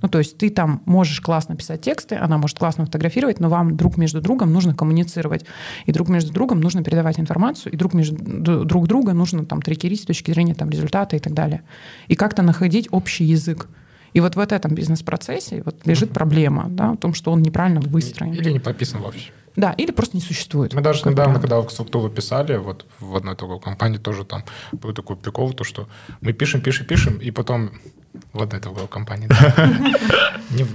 Ну, 0.01 0.07
то 0.07 0.19
есть 0.19 0.37
ты 0.37 0.49
там 0.49 0.81
можешь 0.85 1.19
классно 1.19 1.55
писать 1.55 1.81
тексты, 1.81 2.15
она 2.15 2.37
может 2.37 2.57
классно 2.57 2.85
фотографировать, 2.85 3.41
но 3.41 3.49
вам 3.49 3.75
друг 3.75 3.97
между 3.97 4.21
другом 4.21 4.53
нужно 4.53 4.73
коммуницировать. 4.73 5.45
И 5.85 5.91
друг 5.91 6.07
между 6.07 6.31
другом 6.31 6.61
нужно 6.61 6.81
передавать 6.81 7.19
информацию, 7.19 7.73
и 7.73 7.75
друг 7.75 7.93
между 7.93 8.63
друг 8.63 8.87
друга 8.87 9.13
нужно 9.13 9.45
там 9.45 9.61
трекерить 9.61 10.01
с 10.01 10.05
точки 10.05 10.31
зрения 10.31 10.55
там, 10.55 10.69
результата 10.69 11.17
и 11.17 11.19
так 11.19 11.33
далее. 11.33 11.61
И 12.07 12.15
как-то 12.15 12.41
находить 12.41 12.87
общий 12.91 13.25
язык. 13.25 13.67
И 14.13 14.19
вот 14.19 14.35
в 14.35 14.39
этом 14.39 14.73
бизнес-процессе 14.73 15.61
вот 15.65 15.75
лежит 15.85 16.11
проблема, 16.11 16.65
да, 16.69 16.91
в 16.91 16.97
том, 16.97 17.13
что 17.13 17.31
он 17.31 17.41
неправильно 17.41 17.81
выстроен. 17.81 18.33
Или 18.33 18.51
не 18.51 18.59
прописан 18.59 19.01
вообще. 19.01 19.31
Да, 19.55 19.73
или 19.77 19.91
просто 19.91 20.15
не 20.15 20.21
существует. 20.21 20.73
Мы 20.73 20.81
даже 20.81 20.99
недавно, 20.99 21.33
вариант. 21.33 21.41
когда 21.41 21.69
структуру 21.69 22.09
писали, 22.09 22.55
вот 22.55 22.85
в 22.99 23.15
одной 23.15 23.35
такой 23.35 23.59
компании 23.59 23.97
тоже 23.97 24.23
там 24.23 24.43
был 24.71 24.93
такой 24.93 25.17
прикол, 25.17 25.53
то 25.53 25.63
что 25.63 25.87
мы 26.21 26.33
пишем, 26.33 26.61
пишем, 26.61 26.85
пишем, 26.85 27.17
и 27.17 27.31
потом 27.31 27.71
в 28.33 28.41
одной 28.41 28.61
такой 28.61 28.87
компании. 28.87 29.27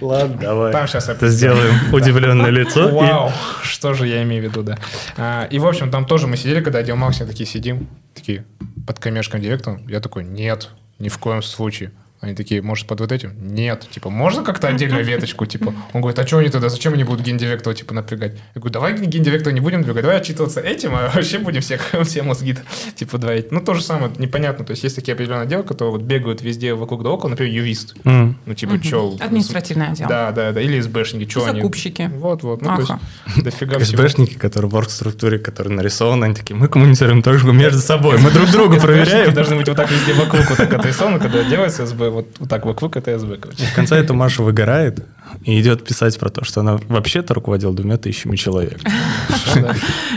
Ладно, 0.00 0.36
давай. 0.38 0.72
Там 0.72 0.88
сейчас 0.88 1.08
Это 1.08 1.28
сделаем 1.28 1.74
удивленное 1.92 2.50
лицо. 2.50 2.88
Вау, 2.88 3.32
что 3.62 3.94
же 3.94 4.06
я 4.06 4.22
имею 4.22 4.42
в 4.42 4.50
виду, 4.50 4.62
да. 4.62 4.78
А, 5.16 5.44
И, 5.44 5.58
в 5.58 5.66
общем, 5.66 5.90
там 5.90 6.06
тоже 6.06 6.26
мы 6.26 6.36
сидели, 6.36 6.62
когда 6.62 6.80
отдел 6.80 6.96
маркетинга 6.96 7.30
такие 7.32 7.46
сидим, 7.46 7.88
такие 8.14 8.44
под 8.86 8.98
коммерческим 8.98 9.40
директором. 9.40 9.86
Я 9.88 10.00
такой, 10.00 10.24
нет, 10.24 10.70
ни 10.98 11.08
в 11.08 11.18
коем 11.18 11.42
случае. 11.42 11.92
Они 12.20 12.34
такие, 12.34 12.60
может, 12.60 12.86
под 12.86 13.00
вот 13.00 13.12
этим? 13.12 13.32
Нет. 13.40 13.86
Типа, 13.90 14.10
можно 14.10 14.44
как-то 14.44 14.68
отдельную 14.68 15.02
веточку? 15.02 15.46
Типа, 15.46 15.72
он 15.94 16.02
говорит, 16.02 16.18
а 16.18 16.26
что 16.26 16.36
они 16.36 16.50
тогда, 16.50 16.68
зачем 16.68 16.92
они 16.92 17.02
будут 17.02 17.24
гендиректора, 17.24 17.74
типа, 17.74 17.94
напрягать? 17.94 18.32
Я 18.54 18.60
говорю, 18.60 18.72
давай 18.74 18.98
гендиректора 18.98 19.54
не 19.54 19.60
будем 19.60 19.82
двигать, 19.82 20.02
давай 20.02 20.18
отчитываться 20.18 20.60
этим, 20.60 20.94
а 20.94 21.10
вообще 21.14 21.38
будем 21.38 21.62
все, 21.62 21.80
все 22.04 22.22
мозги, 22.22 22.56
типа, 22.94 23.16
двоить. 23.16 23.50
Ну, 23.52 23.60
то 23.62 23.72
же 23.72 23.82
самое, 23.82 24.12
непонятно. 24.18 24.66
То 24.66 24.72
есть, 24.72 24.84
есть 24.84 24.96
такие 24.96 25.14
определенные 25.14 25.44
отделы, 25.44 25.62
которые 25.62 25.92
вот 25.92 26.02
бегают 26.02 26.42
везде 26.42 26.74
вокруг 26.74 27.02
да 27.04 27.08
около, 27.08 27.30
например, 27.30 27.54
юрист. 27.54 27.94
М. 28.04 28.36
Ну, 28.44 28.54
типа, 28.54 28.78
чё? 28.80 29.16
Административный 29.18 29.88
отдел. 29.88 30.06
Да, 30.06 30.30
да, 30.32 30.52
да. 30.52 30.60
Или 30.60 30.78
СБшники, 30.78 31.30
что 31.30 31.46
они? 31.46 31.60
Закупщики. 31.60 32.10
Вот, 32.16 32.42
вот. 32.42 32.60
Ну, 32.60 32.68
то 32.68 32.80
есть, 32.80 32.90
Ага. 32.90 33.00
дофига 33.42 33.78
всего. 33.78 33.96
СБшники, 34.02 34.34
которые 34.34 34.70
в 34.70 34.76
оргструктуре, 34.76 35.38
которые 35.38 35.72
нарисованы, 35.74 36.26
они 36.26 36.34
такие, 36.34 36.54
мы 36.54 36.68
коммуницируем 36.68 37.22
тоже 37.22 37.46
между 37.50 37.78
собой, 37.78 38.18
мы 38.18 38.30
друг 38.30 38.50
друга 38.50 38.78
проверяем. 38.78 39.32
должны 39.32 39.56
быть 39.56 39.68
вот 39.68 39.76
так 39.78 39.90
везде 39.90 40.12
вокруг, 40.12 40.46
вот 40.50 40.58
так 40.58 40.70
отрисованы, 40.74 41.18
когда 41.18 41.42
делается 41.44 41.86
СБ, 41.86 42.09
вот, 42.10 42.26
вот 42.38 42.48
так 42.48 42.66
вокруг 42.66 42.96
это 42.96 43.18
СБ, 43.18 43.36
короче. 43.36 43.64
В 43.64 43.74
конце 43.74 43.96
это 43.96 44.14
Маша 44.14 44.42
выгорает 44.42 45.04
и 45.44 45.60
идет 45.60 45.84
писать 45.84 46.18
про 46.18 46.28
то, 46.28 46.44
что 46.44 46.60
она 46.60 46.78
вообще-то 46.88 47.34
руководила 47.34 47.74
двумя 47.74 47.96
тысячами 47.96 48.36
человек. 48.36 48.80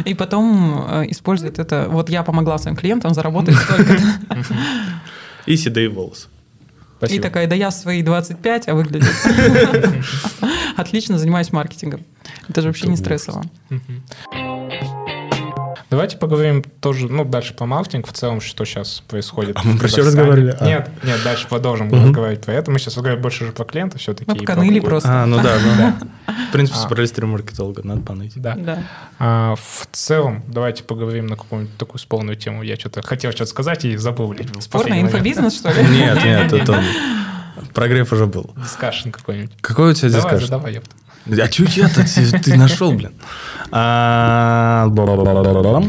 И 0.05 0.13
потом 0.13 0.85
э, 0.89 1.11
использует 1.11 1.59
это. 1.59 1.87
Вот 1.89 2.09
я 2.09 2.23
помогла 2.23 2.57
своим 2.57 2.75
клиентам 2.75 3.13
заработать 3.13 3.55
столько. 3.55 3.97
И 5.45 5.57
седые 5.57 5.89
волосы. 5.89 6.27
И 6.27 7.05
Спасибо. 7.05 7.23
такая, 7.23 7.47
да 7.47 7.55
я 7.55 7.69
свои 7.69 8.01
25, 8.01 8.69
а 8.69 8.75
выглядит. 8.75 9.11
Отлично 10.77 11.17
занимаюсь 11.17 11.51
маркетингом. 11.51 12.05
Это 12.47 12.61
же 12.61 12.69
вообще 12.69 12.87
не 12.87 12.95
стрессово. 12.95 13.43
Давайте 15.93 16.17
поговорим 16.17 16.63
тоже, 16.81 17.07
ну, 17.07 17.23
дальше 17.23 17.53
по 17.53 17.67
маркетингу 17.67 18.07
в 18.07 18.13
целом, 18.13 18.41
что 18.41 18.65
сейчас 18.65 19.03
происходит. 19.07 19.55
А 19.57 19.61
мы 19.63 19.73
про 19.77 19.81
Казахстане. 19.87 20.07
разговаривали? 20.07 20.57
А. 20.59 20.65
Нет, 20.65 20.89
нет, 21.03 21.19
дальше 21.23 21.47
продолжим 21.47 21.87
Мгм. 21.87 22.05
разговаривать 22.05 22.43
про 22.43 22.53
это. 22.55 22.71
Мы 22.71 22.79
сейчас 22.79 22.95
разговариваем 22.95 23.21
больше 23.21 23.43
уже 23.43 23.53
про 23.53 23.63
клиентов 23.63 24.01
все-таки. 24.01 24.29
Мы 24.29 24.37
и 24.37 24.39
пока 24.39 24.55
про 24.55 24.81
просто. 24.81 25.09
А, 25.23 25.25
ну 25.27 25.37
да, 25.41 25.55
ну. 25.77 26.33
В 26.49 26.51
принципе, 26.51 26.79
А. 26.79 26.81
собрались 26.81 27.11
три 27.11 27.25
маркетолога, 27.27 27.81
надо 27.85 28.01
поныть. 28.01 28.33
Да. 28.35 28.55
Да. 28.55 28.79
А, 29.19 29.55
в 29.55 29.87
целом, 29.91 30.43
давайте 30.47 30.83
поговорим 30.83 31.27
на 31.27 31.35
какую-нибудь 31.37 31.77
такую 31.77 31.99
спорную 31.99 32.35
тему. 32.37 32.63
Я 32.63 32.75
что-то 32.75 33.01
хотел 33.03 33.31
что-то 33.31 33.51
сказать 33.51 33.85
и 33.85 33.95
забыл. 33.97 34.29
блин, 34.29 34.49
Спорный 34.61 34.99
инфобизнес, 35.01 35.55
что 35.55 35.69
ли? 35.71 35.83
Нет, 35.89 36.23
нет, 36.23 36.53
это 36.53 36.83
прогрев 37.73 38.11
уже 38.11 38.25
был. 38.25 38.51
Дискашн 38.57 39.09
какой-нибудь. 39.11 39.51
Какой 39.61 39.91
у 39.91 39.93
тебя 39.93 40.09
здесь 40.09 40.23
Давай, 40.23 40.47
давай, 40.47 40.73
ёпта. 40.75 40.95
А 41.25 41.47
чё 41.47 41.65
я-то 41.69 42.03
ты, 42.43 42.55
нашел, 42.57 42.91
блин? 42.91 43.11
А. 43.75 44.87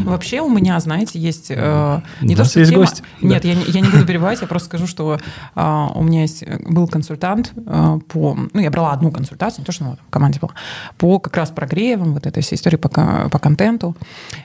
Вообще 0.05 0.41
у 0.41 0.49
меня, 0.49 0.79
знаете, 0.81 1.19
есть 1.19 1.51
э, 1.51 2.01
не 2.23 2.35
то, 2.35 2.45
что 2.45 2.61
есть 2.61 2.73
гость. 2.73 3.03
Нет, 3.21 3.45
я, 3.45 3.55
не- 3.55 3.89
буду 3.91 4.07
перебивать, 4.07 4.41
я 4.41 4.47
просто 4.47 4.67
скажу, 4.69 4.87
что 4.87 5.19
а, 5.55 5.91
у 5.95 6.03
меня 6.03 6.23
есть, 6.23 6.43
э, 6.43 6.59
был 6.67 6.89
консультант 6.89 7.53
э, 7.57 7.99
по... 8.09 8.39
Ну, 8.53 8.61
я 8.61 8.71
брала 8.71 8.93
одну 8.93 9.11
консультацию, 9.11 9.61
не 9.61 9.67
то, 9.67 9.73
что 9.73 9.99
в 10.07 10.11
команде 10.11 10.39
была, 10.41 10.53
по 10.97 11.19
как 11.19 11.37
раз 11.37 11.51
прогревам, 11.51 12.15
вот 12.15 12.27
этой 12.27 12.43
всей 12.43 12.55
истории 12.57 12.77
по, 12.77 12.89
ко- 12.89 13.29
по 13.31 13.39
контенту. 13.39 13.97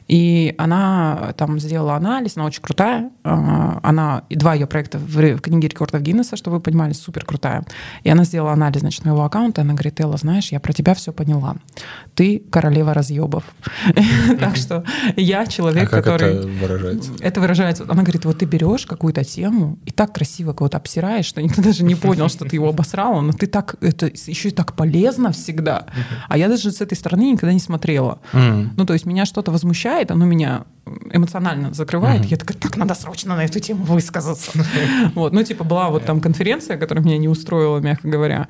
И 0.09 0.53
она 0.57 1.33
там 1.37 1.59
сделала 1.59 1.95
анализ, 1.95 2.35
она 2.35 2.45
очень 2.45 2.61
крутая. 2.61 3.09
Она, 3.23 4.23
два 4.29 4.53
ее 4.53 4.67
проекта 4.67 4.97
в 4.97 5.39
книге 5.39 5.67
рекордов 5.69 6.01
Гиннесса, 6.01 6.35
чтобы 6.35 6.57
вы 6.57 6.61
понимали, 6.61 6.93
супер 6.93 7.25
крутая. 7.25 7.63
И 8.03 8.09
она 8.09 8.23
сделала 8.25 8.51
анализ, 8.51 8.81
значит, 8.81 9.05
моего 9.05 9.23
аккаунта, 9.23 9.61
она 9.61 9.73
говорит, 9.73 9.99
Элла, 10.01 10.17
знаешь, 10.17 10.51
я 10.51 10.59
про 10.59 10.73
тебя 10.79 10.93
все 10.93 11.11
поняла. 11.11 11.57
Ты 12.15 12.41
королева 12.49 12.93
разъебов. 12.93 13.43
Так 14.39 14.55
что 14.55 14.83
я 15.17 15.41
А 15.41 15.47
человек, 15.47 15.89
как 15.89 16.03
который... 16.05 16.35
это 16.37 16.47
выражается? 16.47 17.11
Это 17.19 17.41
выражается. 17.41 17.83
Она 17.83 18.03
говорит, 18.03 18.25
вот 18.25 18.37
ты 18.37 18.45
берешь 18.45 18.85
какую-то 18.85 19.23
тему 19.23 19.77
и 19.85 19.91
так 19.91 20.13
красиво 20.13 20.53
кого-то 20.53 20.77
обсираешь, 20.77 21.25
что 21.25 21.41
никто 21.41 21.61
даже 21.61 21.83
не 21.83 21.95
понял, 21.95 22.29
что 22.29 22.45
ты 22.45 22.55
его 22.55 22.69
обосрала, 22.75 23.21
но 23.21 23.33
ты 23.33 23.47
так, 23.47 23.75
это 23.81 24.05
еще 24.07 24.49
и 24.49 24.51
так 24.51 24.73
полезно 24.73 25.31
всегда. 25.31 25.85
А 26.29 26.37
я 26.37 26.47
даже 26.47 26.71
с 26.71 26.81
этой 26.81 26.95
стороны 26.95 27.31
никогда 27.31 27.53
не 27.53 27.59
смотрела. 27.59 28.19
Ну, 28.33 28.85
то 28.85 28.93
есть 28.93 29.05
меня 29.05 29.25
что-то 29.25 29.51
возмущает, 29.51 30.11
оно 30.11 30.25
меня 30.25 30.63
эмоционально 31.11 31.73
закрывает. 31.73 32.25
Я 32.25 32.37
такая, 32.37 32.57
так, 32.57 32.77
надо 32.77 32.93
срочно 32.95 33.35
на 33.35 33.43
эту 33.45 33.59
тему 33.59 33.83
высказаться. 33.83 34.51
Вот, 35.15 35.33
ну, 35.33 35.43
типа, 35.43 35.63
была 35.63 35.89
вот 35.89 36.05
там 36.05 36.21
конференция, 36.21 36.77
которая 36.77 37.03
меня 37.03 37.17
не 37.17 37.27
устроила, 37.27 37.79
мягко 37.79 38.07
говоря. 38.07 38.47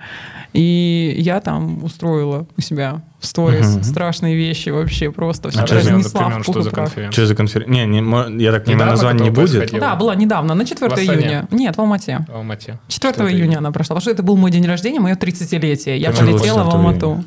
И 0.53 1.15
я 1.19 1.39
там 1.41 1.83
устроила 1.83 2.18
у 2.25 2.61
себя 2.61 3.01
в 3.19 3.25
сторис 3.25 3.79
страшные 3.85 4.35
вещи 4.35 4.69
вообще 4.69 5.11
просто. 5.11 5.49
Все 5.49 5.61
А 5.61 5.65
разнесла 5.65 6.29
в 6.29 6.35
пух 6.37 6.43
что 6.43 6.59
и 6.59 6.63
за 6.63 6.69
прах. 6.71 6.85
конференция? 6.87 7.11
Что 7.11 7.25
за 7.27 7.35
конференция? 7.35 7.85
Не, 7.85 8.01
не, 8.01 8.43
я 8.43 8.51
так 8.51 8.65
понимаю, 8.65 8.91
название 8.91 9.25
не 9.25 9.29
будет. 9.31 9.71
Да, 9.79 9.95
была 9.95 10.15
недавно, 10.15 10.55
на 10.55 10.65
4 10.65 10.89
В 10.89 10.93
Астане? 10.93 11.21
июня. 11.21 11.47
Нет, 11.51 11.75
в 11.75 11.79
Алмате. 11.79 12.25
В 12.27 12.35
Алмате. 12.35 12.79
4 12.87 13.13
4 13.13 13.29
июня 13.31 13.57
она 13.57 13.71
прошла, 13.71 13.95
потому 13.95 14.01
что 14.01 14.11
это 14.11 14.23
был 14.23 14.37
мой 14.37 14.51
день 14.51 14.65
рождения, 14.65 14.99
мое 14.99 15.15
30-летие. 15.15 15.97
Я 15.97 16.11
Почему 16.11 16.31
полетела 16.37 16.63
в 16.63 16.65
4 16.65 16.77
Алмату. 16.77 17.23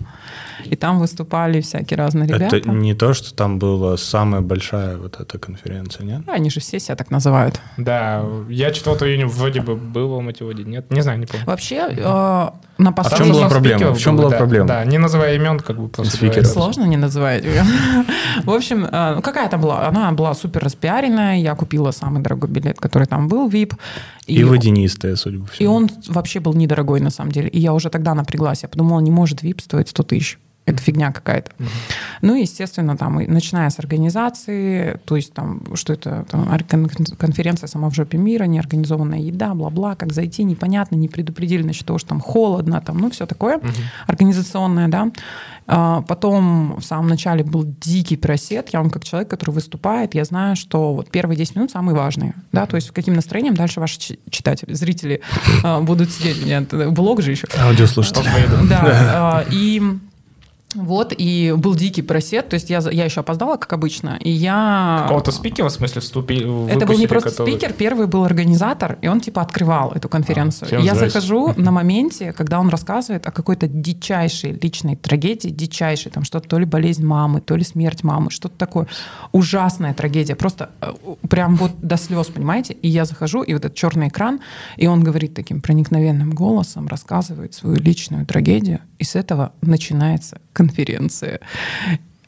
И 0.64 0.76
там 0.76 0.98
выступали 0.98 1.60
всякие 1.60 1.96
разные 1.96 2.26
ребята. 2.28 2.56
Это 2.56 2.70
не 2.70 2.94
то, 2.94 3.14
что 3.14 3.34
там 3.34 3.58
была 3.58 3.96
самая 3.96 4.40
большая 4.40 4.96
вот 4.96 5.20
эта 5.20 5.38
конференция, 5.38 6.04
нет? 6.04 6.22
Ну, 6.26 6.32
Они 6.32 6.50
же 6.50 6.60
все 6.60 6.78
себя 6.78 6.96
так 6.96 7.10
называют. 7.10 7.60
Да, 7.76 8.24
я 8.48 8.70
4 8.70 8.94
июня 9.10 9.26
вроде 9.26 9.60
бы 9.60 9.76
был 9.76 10.08
в 10.08 10.12
Алмате 10.14 10.44
вроде, 10.44 10.64
нет? 10.64 10.90
Не 10.90 11.00
знаю, 11.00 11.18
не 11.18 11.26
помню. 11.26 11.46
Вообще, 11.46 11.88
э, 11.90 12.02
на 12.02 12.52
А 12.78 12.92
в 12.92 12.94
чем 12.94 12.94
последнем... 12.94 13.32
была 13.34 13.48
проблема? 13.48 13.78
спикеров 13.78 13.98
В 13.98 14.00
чем 14.00 14.16
была 14.16 14.30
да, 14.30 14.36
проблема? 14.36 14.66
Да, 14.66 14.84
не 14.84 14.98
называя 14.98 15.36
имен, 15.36 15.58
как 15.60 15.78
бы 15.78 15.88
просто 15.88 16.16
Спикеров. 16.16 16.46
Сложно 16.46 16.84
не 16.84 16.96
называть 16.96 17.44
ее. 17.44 17.64
В 18.44 18.50
общем, 18.50 18.84
э, 18.84 19.14
ну, 19.16 19.22
какая 19.22 19.48
там 19.48 19.60
была? 19.60 19.86
Она 19.88 20.12
была 20.12 20.34
супер 20.34 20.64
распиаренная. 20.64 21.36
Я 21.36 21.54
купила 21.54 21.90
самый 21.90 22.22
дорогой 22.22 22.50
билет, 22.50 22.78
который 22.78 23.06
там 23.06 23.28
был, 23.28 23.48
VIP. 23.48 23.74
И 24.26 24.44
водянистая, 24.44 25.16
судя 25.16 25.38
по 25.38 25.44
И 25.44 25.54
всему. 25.54 25.74
он 25.74 25.90
вообще 26.08 26.40
был 26.40 26.54
недорогой, 26.54 27.00
на 27.00 27.10
самом 27.10 27.32
деле. 27.32 27.48
И 27.48 27.58
я 27.58 27.72
уже 27.72 27.90
тогда 27.90 28.14
напряглась. 28.14 28.62
Я 28.62 28.68
подумала, 28.68 29.00
не 29.00 29.10
может 29.10 29.42
VIP 29.42 29.62
стоить 29.62 29.88
100 29.88 30.02
тысяч. 30.04 30.38
Это 30.64 30.80
фигня 30.80 31.10
какая-то. 31.12 31.50
Ну, 32.20 32.36
и, 32.36 32.42
естественно, 32.42 32.96
там, 32.96 33.20
и 33.20 33.26
начиная 33.26 33.68
с 33.68 33.78
организации, 33.80 35.00
то 35.04 35.16
есть 35.16 35.34
там, 35.34 35.62
что 35.74 35.92
это, 35.92 36.24
там, 36.30 36.48
конференция 37.18 37.66
сама 37.66 37.90
в 37.90 37.94
жопе 37.94 38.16
мира, 38.16 38.44
неорганизованная 38.44 39.18
еда, 39.18 39.54
бла-бла, 39.54 39.96
как 39.96 40.12
зайти, 40.12 40.44
непонятно, 40.44 40.94
не 40.94 41.08
предупредили 41.08 41.62
насчет 41.64 41.86
того, 41.86 41.98
что 41.98 42.10
там 42.10 42.20
холодно, 42.20 42.80
там, 42.80 42.98
ну, 42.98 43.10
все 43.10 43.26
такое 43.26 43.60
организационное, 44.06 44.88
да. 44.88 45.10
А, 45.66 46.02
Потом 46.02 46.76
в 46.78 46.82
самом 46.84 47.08
начале 47.08 47.44
был 47.44 47.64
дикий 47.64 48.16
просед. 48.16 48.68
Я 48.72 48.80
вам 48.80 48.90
как 48.90 49.04
человек, 49.04 49.28
который 49.28 49.50
выступает, 49.52 50.14
я 50.14 50.24
знаю, 50.24 50.56
что 50.56 50.94
вот 50.94 51.10
первые 51.10 51.36
10 51.36 51.56
минут 51.56 51.70
самые 51.70 51.96
важные. 51.96 52.34
Да? 52.52 52.66
То 52.66 52.76
есть 52.76 52.90
каким 52.90 53.14
настроением 53.14 53.54
дальше 53.54 53.80
ваши 53.80 53.98
чи- 53.98 54.18
читатели, 54.30 54.74
зрители 54.74 55.20
а, 55.62 55.80
будут 55.80 56.10
сидеть. 56.10 56.44
Нет, 56.44 56.72
блог 56.92 57.22
же 57.22 57.30
еще. 57.30 57.46
Аудиослушатели. 57.58 58.68
Да, 58.68 58.80
а, 58.84 59.44
и 59.50 59.80
вот, 60.74 61.12
и 61.16 61.54
был 61.56 61.74
дикий 61.74 62.02
просед, 62.02 62.48
то 62.48 62.54
есть 62.54 62.70
я, 62.70 62.80
я 62.90 63.04
еще 63.04 63.20
опоздала, 63.20 63.56
как 63.56 63.72
обычно, 63.72 64.18
и 64.20 64.30
я... 64.30 65.00
Какого-то 65.02 65.32
спикера, 65.32 65.68
в 65.68 65.72
смысле, 65.72 66.00
вступил? 66.00 66.68
Это 66.68 66.86
был 66.86 66.98
не 66.98 67.06
просто 67.06 67.30
спикер, 67.30 67.72
первый 67.72 68.06
был 68.06 68.24
организатор, 68.24 68.98
и 69.02 69.08
он 69.08 69.20
типа 69.20 69.42
открывал 69.42 69.92
эту 69.92 70.08
конференцию. 70.08 70.64
А, 70.64 70.66
всем 70.66 70.80
И 70.80 70.84
я 70.84 70.94
здрасте. 70.94 71.20
захожу 71.20 71.52
на 71.56 71.70
моменте, 71.70 72.32
когда 72.32 72.60
он 72.60 72.68
рассказывает 72.68 73.26
о 73.26 73.32
какой-то 73.32 73.68
дичайшей 73.68 74.52
личной 74.52 74.96
трагедии, 74.96 75.48
дичайшей, 75.48 76.10
там 76.10 76.24
что-то 76.24 76.48
то 76.48 76.58
ли 76.58 76.64
болезнь 76.64 77.04
мамы, 77.04 77.40
то 77.40 77.56
ли 77.56 77.64
смерть 77.64 78.02
мамы, 78.02 78.30
что-то 78.30 78.56
такое. 78.56 78.86
Ужасная 79.32 79.94
трагедия, 79.94 80.34
просто 80.34 80.70
э, 80.80 80.92
прям 81.28 81.56
вот 81.56 81.72
до 81.80 81.96
слез, 81.96 82.28
понимаете? 82.28 82.74
И 82.74 82.88
я 82.88 83.04
захожу, 83.04 83.42
и 83.42 83.52
вот 83.52 83.64
этот 83.64 83.76
черный 83.76 84.08
экран, 84.08 84.40
и 84.76 84.86
он 84.86 85.02
говорит 85.04 85.34
таким 85.34 85.60
проникновенным 85.60 86.32
голосом, 86.32 86.88
рассказывает 86.88 87.54
свою 87.54 87.76
личную 87.76 88.26
трагедию, 88.26 88.80
и 89.02 89.04
с 89.04 89.16
этого 89.16 89.52
начинается 89.62 90.40
конференция. 90.52 91.40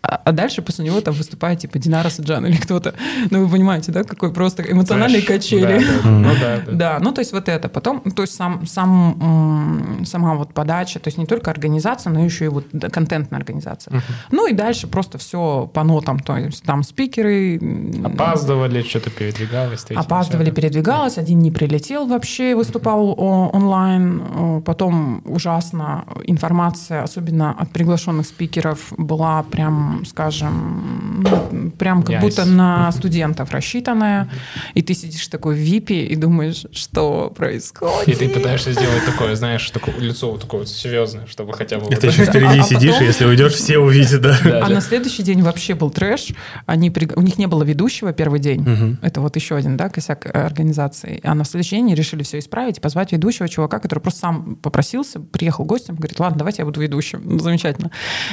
А 0.06 0.20
а 0.24 0.32
дальше 0.32 0.62
после 0.62 0.84
него 0.84 1.00
там 1.00 1.14
выступает 1.14 1.58
типа 1.58 1.78
Динара 1.78 2.08
Саджан 2.08 2.46
или 2.46 2.56
кто-то. 2.56 2.94
Ну, 3.30 3.44
вы 3.44 3.50
понимаете, 3.50 3.92
да, 3.92 4.04
какой 4.04 4.32
просто 4.32 4.62
эмоциональные 4.62 5.22
качели. 5.22 5.78
Да, 5.78 6.02
да, 6.02 6.08
ну 6.08 6.30
да, 6.40 6.62
да. 6.66 6.72
Да, 6.72 6.98
ну 7.00 7.12
то 7.12 7.20
есть 7.20 7.32
вот 7.32 7.48
это. 7.48 7.68
Потом, 7.68 8.00
то 8.00 8.22
есть 8.22 8.34
сам, 8.34 8.66
сам, 8.66 10.02
сама 10.06 10.34
вот 10.34 10.52
подача, 10.54 10.98
то 10.98 11.08
есть 11.08 11.18
не 11.18 11.26
только 11.26 11.50
организация, 11.50 12.10
но 12.12 12.24
еще 12.24 12.46
и 12.46 12.48
вот 12.48 12.66
контентная 12.92 13.38
организация. 13.38 14.02
Ну 14.30 14.46
и 14.46 14.52
дальше 14.54 14.86
просто 14.86 15.18
все 15.18 15.70
по 15.72 15.84
нотам, 15.84 16.18
то 16.18 16.36
есть 16.36 16.62
там 16.62 16.82
спикеры. 16.82 17.60
Опаздывали, 18.04 18.82
что-то 18.82 19.10
передвигалось. 19.10 19.84
Опаздывали, 19.94 20.46
десятое. 20.46 20.62
передвигалась, 20.62 21.18
один 21.18 21.40
не 21.40 21.50
прилетел 21.50 22.06
вообще, 22.06 22.54
выступал 22.54 23.14
о- 23.16 23.50
онлайн. 23.52 24.62
Потом 24.64 25.22
ужасно 25.24 26.04
информация, 26.24 27.02
особенно 27.02 27.50
от 27.52 27.70
приглашенных 27.70 28.26
спикеров, 28.26 28.92
была 28.96 29.42
прям, 29.42 29.93
скажем, 30.04 31.22
ну, 31.22 31.70
прям 31.72 32.02
как 32.02 32.10
Ясь. 32.16 32.22
будто 32.22 32.44
на 32.44 32.90
студентов 32.92 33.50
рассчитанная. 33.50 34.28
И 34.74 34.82
ты 34.82 34.94
сидишь 34.94 35.26
такой 35.28 35.54
в 35.54 35.58
випе 35.58 36.04
и 36.06 36.16
думаешь, 36.16 36.66
что 36.72 37.32
происходит. 37.36 38.08
И 38.08 38.14
ты 38.14 38.28
пытаешься 38.28 38.72
сделать 38.72 39.04
такое, 39.06 39.34
знаешь, 39.36 39.68
такое 39.70 39.94
лицо 39.98 40.30
вот 40.30 40.40
такое 40.40 40.60
вот 40.60 40.68
серьезное, 40.68 41.26
чтобы 41.26 41.52
хотя 41.52 41.78
бы... 41.78 41.86
И 41.86 41.90
вот 41.90 42.00
ты 42.00 42.06
еще 42.08 42.24
впереди 42.24 42.58
А- 42.58 42.62
а 42.62 42.64
сидишь, 42.64 42.92
потом- 42.92 43.06
если 43.06 43.24
уйдешь, 43.26 43.52
все 43.54 43.78
увидят, 43.78 44.20
да. 44.22 44.36
Да, 44.44 44.58
А 44.64 44.68
да. 44.68 44.74
на 44.74 44.80
следующий 44.80 45.22
день 45.22 45.42
вообще 45.42 45.74
был 45.74 45.90
трэш. 45.90 46.28
Они 46.66 46.92
У 47.16 47.20
них 47.22 47.38
не 47.38 47.46
было 47.46 47.62
ведущего 47.62 48.12
первый 48.12 48.40
день. 48.40 48.98
Это 49.02 49.20
вот 49.20 49.36
еще 49.36 49.56
один, 49.56 49.76
да, 49.76 49.88
косяк 49.88 50.26
организации. 50.34 51.20
А 51.24 51.34
на 51.34 51.44
следующий 51.44 51.76
день 51.76 51.84
они 51.86 51.94
решили 51.94 52.22
все 52.22 52.38
исправить 52.38 52.78
и 52.78 52.80
позвать 52.80 53.12
ведущего 53.12 53.48
чувака, 53.48 53.78
который 53.78 54.00
просто 54.00 54.20
сам 54.20 54.56
попросился, 54.56 55.20
приехал 55.20 55.64
гостем, 55.64 55.96
говорит, 55.96 56.18
ладно, 56.20 56.38
давайте 56.38 56.62
я 56.62 56.66
буду 56.66 56.80
ведущим. 56.80 57.22
Ну, 57.24 57.38
замечательно. 57.38 57.90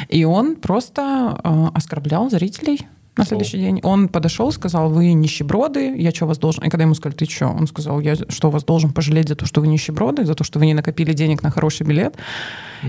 И 0.10 0.24
он 0.24 0.56
просто 0.56 1.40
оскорблял 1.74 2.30
зрителей 2.30 2.88
на 3.18 3.26
следующий 3.26 3.58
день. 3.58 3.80
Он 3.84 4.08
подошел, 4.08 4.52
сказал, 4.52 4.90
вы 4.90 5.14
нищеброды, 5.14 5.98
я 5.98 6.12
что 6.12 6.28
вас 6.28 6.38
должен... 6.38 6.64
И 6.64 6.70
когда 6.70 6.84
ему 6.84 6.96
сказали, 6.96 7.18
ты 7.18 7.26
что? 7.26 7.48
Он 7.48 7.68
сказал, 7.68 8.00
я 8.00 8.16
что 8.16 8.50
вас 8.50 8.64
должен 8.64 8.94
пожалеть 8.94 9.28
за 9.28 9.36
то, 9.36 9.46
что 9.46 9.62
вы 9.62 9.68
нищеброды, 9.68 10.26
за 10.26 10.34
то, 10.34 10.44
что 10.44 10.60
вы 10.60 10.66
не 10.66 10.74
накопили 10.74 11.14
денег 11.14 11.44
на 11.44 11.52
хороший 11.52 11.86
билет. 11.86 12.16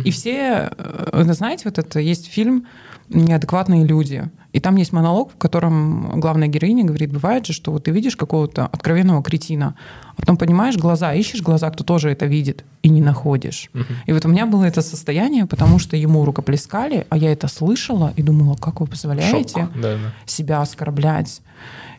И 0.05 0.11
все, 0.11 0.71
э, 0.79 1.25
знаете, 1.33 1.63
вот 1.65 1.79
это 1.79 1.99
есть 1.99 2.29
фильм 2.29 2.67
«Неадекватные 3.09 3.85
люди». 3.85 4.31
И 4.53 4.61
там 4.61 4.77
есть 4.77 4.93
монолог, 4.93 5.33
в 5.33 5.39
котором 5.39 6.21
главная 6.21 6.47
героиня 6.47 6.85
говорит, 6.85 7.11
бывает 7.11 7.47
же, 7.47 7.55
что 7.55 7.73
вот 7.73 7.85
ты 7.85 7.91
видишь 7.91 8.17
какого-то 8.17 8.67
откровенного 8.67 9.23
кретина, 9.23 9.75
а 10.15 10.21
потом 10.21 10.37
понимаешь 10.37 10.77
глаза, 10.77 11.15
ищешь 11.15 11.41
глаза, 11.41 11.71
кто 11.71 11.85
тоже 11.85 12.11
это 12.11 12.27
видит, 12.27 12.65
и 12.83 12.91
не 12.91 13.01
находишь. 13.01 13.71
И 14.05 14.13
вот 14.13 14.27
у 14.27 14.29
меня 14.29 14.45
было 14.47 14.65
это 14.65 14.83
состояние, 14.83 15.47
потому 15.47 15.79
что 15.79 15.97
ему 15.97 16.25
рукоплескали, 16.25 17.07
а 17.09 17.17
я 17.17 17.33
это 17.33 17.49
слышала 17.49 18.13
и 18.15 18.23
думала, 18.23 18.57
как 18.57 18.81
вы 18.81 18.87
позволяете 18.87 19.61
Шок. 19.61 19.71
Себя 20.27 20.61
оскорблять. 20.61 21.41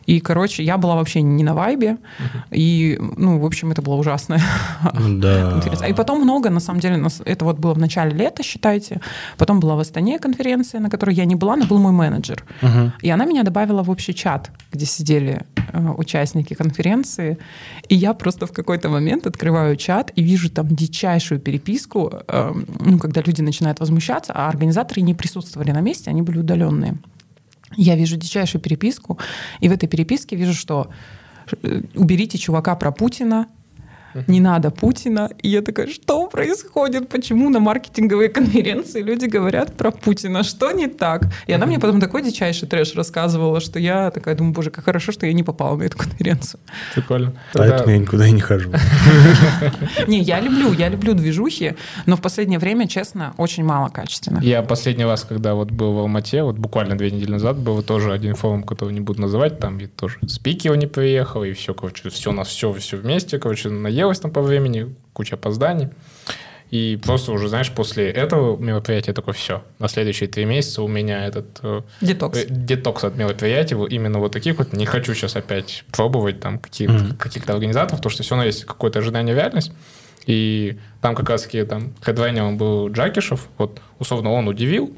И, 0.06 0.20
короче, 0.20 0.62
я 0.62 0.78
была 0.78 0.96
вообще 0.96 1.22
не 1.22 1.44
на 1.44 1.54
вайбе. 1.54 1.96
И, 2.50 2.98
ну, 3.16 3.38
в 3.38 3.46
общем, 3.46 3.70
это 3.70 3.82
было 3.82 3.94
ужасно. 3.94 4.38
Да. 5.08 5.60
И 5.88 5.92
потом 5.92 6.20
много, 6.20 6.50
на 6.50 6.60
самом 6.60 6.80
деле, 6.80 7.02
это 7.24 7.44
вот 7.44 7.58
было 7.58 7.74
в 7.74 7.78
начале 7.78 8.16
лета, 8.16 8.42
считайте. 8.42 9.00
Потом 9.38 9.60
была 9.60 9.76
в 9.76 9.80
Астане 9.80 10.18
конференция, 10.18 10.80
на 10.80 10.90
которой 10.90 11.14
я 11.14 11.24
не 11.24 11.34
была, 11.34 11.56
но 11.56 11.66
был 11.66 11.78
мой 11.78 11.92
менеджер. 11.92 12.44
Мгм. 12.62 12.92
И 13.02 13.10
она 13.10 13.24
меня 13.24 13.42
добавила 13.42 13.82
в 13.82 13.90
общий 13.90 14.14
чат, 14.14 14.50
где 14.72 14.86
сидели 14.86 15.42
э, 15.72 15.88
участники 15.96 16.54
конференции. 16.54 17.38
И 17.88 17.94
я 17.94 18.14
просто 18.14 18.46
в 18.46 18.52
какой-то 18.52 18.88
момент 18.88 19.26
открываю 19.26 19.76
чат 19.76 20.12
и 20.16 20.22
вижу 20.22 20.50
там 20.50 20.68
дичайшую 20.68 21.40
переписку, 21.40 22.12
э, 22.28 22.52
ну, 22.80 22.98
когда 22.98 23.20
люди 23.20 23.42
начинают 23.42 23.80
возмущаться, 23.80 24.32
а 24.34 24.48
организаторы 24.48 25.02
не 25.02 25.14
присутствовали 25.14 25.72
на 25.72 25.80
месте, 25.80 26.10
они 26.10 26.22
были 26.22 26.38
удаленные. 26.38 26.98
Я 27.76 27.96
вижу 27.96 28.16
дичайшую 28.16 28.60
переписку, 28.60 29.18
и 29.60 29.68
в 29.68 29.72
этой 29.72 29.88
переписке 29.88 30.36
вижу, 30.36 30.54
что 30.54 30.90
э, 31.62 31.82
уберите 31.94 32.38
чувака 32.38 32.74
про 32.76 32.92
Путина, 32.92 33.48
не 34.26 34.40
надо 34.40 34.70
Путина. 34.70 35.30
И 35.42 35.48
я 35.48 35.62
такая, 35.62 35.88
что 35.88 36.26
происходит? 36.26 37.08
Почему 37.08 37.50
на 37.50 37.60
маркетинговой 37.60 38.28
конференции 38.34 39.02
люди 39.02 39.26
говорят 39.26 39.76
про 39.76 39.90
Путина? 39.90 40.42
Что 40.42 40.72
не 40.72 40.86
так? 40.86 41.26
И 41.46 41.52
она 41.52 41.66
мне 41.66 41.78
потом 41.78 42.00
такой 42.00 42.22
дичайший 42.22 42.68
трэш 42.68 42.94
рассказывала, 42.94 43.60
что 43.60 43.78
я 43.78 44.10
такая 44.10 44.34
думаю, 44.34 44.54
боже, 44.54 44.70
как 44.70 44.84
хорошо, 44.84 45.12
что 45.12 45.26
я 45.26 45.32
не 45.32 45.42
попала 45.42 45.76
на 45.76 45.84
эту 45.84 45.98
конференцию. 45.98 46.60
Прикольно. 46.94 47.32
Поэтому 47.52 47.78
Тогда- 47.78 47.92
я 47.92 47.98
никуда 47.98 48.26
и 48.26 48.32
не 48.32 48.40
хожу. 48.40 48.70
Не, 50.06 50.20
я 50.20 50.40
люблю, 50.40 50.72
я 50.72 50.88
люблю 50.88 51.14
движухи, 51.14 51.74
но 52.06 52.16
в 52.16 52.20
последнее 52.20 52.58
время, 52.58 52.86
честно, 52.88 53.34
очень 53.36 53.64
мало 53.64 53.88
качественно. 53.88 54.40
Я 54.42 54.62
последний 54.62 55.04
раз, 55.04 55.24
когда 55.24 55.54
вот 55.54 55.70
был 55.70 55.92
в 55.92 55.98
Алмате, 55.98 56.42
вот 56.42 56.56
буквально 56.56 56.96
две 56.96 57.10
недели 57.10 57.30
назад, 57.30 57.58
был 57.58 57.82
тоже 57.82 58.12
один 58.12 58.34
форум, 58.34 58.62
который 58.62 58.92
не 58.94 59.00
буду 59.00 59.20
называть, 59.20 59.58
там 59.58 59.78
и 59.78 59.86
тоже 59.86 60.18
спикер 60.26 60.76
не 60.76 60.86
приехал, 60.86 61.44
и 61.44 61.52
все, 61.52 61.74
короче, 61.74 62.10
все 62.10 62.30
у 62.30 62.32
нас 62.32 62.48
все, 62.48 62.72
все 62.72 62.96
вместе, 62.96 63.38
короче, 63.38 63.68
наелось 64.04 64.20
там 64.20 64.30
по 64.30 64.42
времени, 64.42 64.94
куча 65.12 65.36
опозданий. 65.36 65.88
И 66.70 66.98
просто 67.02 67.32
уже, 67.32 67.48
знаешь, 67.48 67.70
после 67.70 68.10
этого 68.10 68.56
мероприятия 68.56 69.12
такое 69.12 69.32
все. 69.34 69.62
На 69.78 69.88
следующие 69.88 70.28
три 70.28 70.44
месяца 70.44 70.82
у 70.82 70.88
меня 70.88 71.24
этот 71.26 71.46
э, 71.62 71.82
Детокс. 72.00 72.38
э, 72.38 72.46
детокс 72.48 73.04
от 73.04 73.16
мероприятий, 73.16 73.74
вот 73.76 73.92
именно 73.92 74.18
вот 74.18 74.32
таких 74.32 74.58
вот. 74.58 74.72
Не 74.72 74.84
хочу 74.86 75.14
сейчас 75.14 75.36
опять 75.36 75.84
пробовать 75.92 76.40
там 76.40 76.58
какие-то, 76.58 76.94
Мгм. 76.94 77.16
каких-то 77.16 77.52
организаторов, 77.52 77.98
потому 77.98 78.10
что 78.10 78.22
все 78.24 78.34
равно 78.34 78.46
есть 78.46 78.64
какое-то 78.64 78.98
ожидание 78.98 79.34
реальность. 79.36 79.72
И 80.26 80.78
там 81.00 81.14
как 81.14 81.28
раз 81.30 81.42
таки 81.42 81.62
там 81.64 81.92
хедлайнером 82.02 82.56
был 82.58 82.88
Джакишев. 82.90 83.48
Вот 83.58 83.80
условно 83.98 84.32
он 84.32 84.48
удивил, 84.48 84.96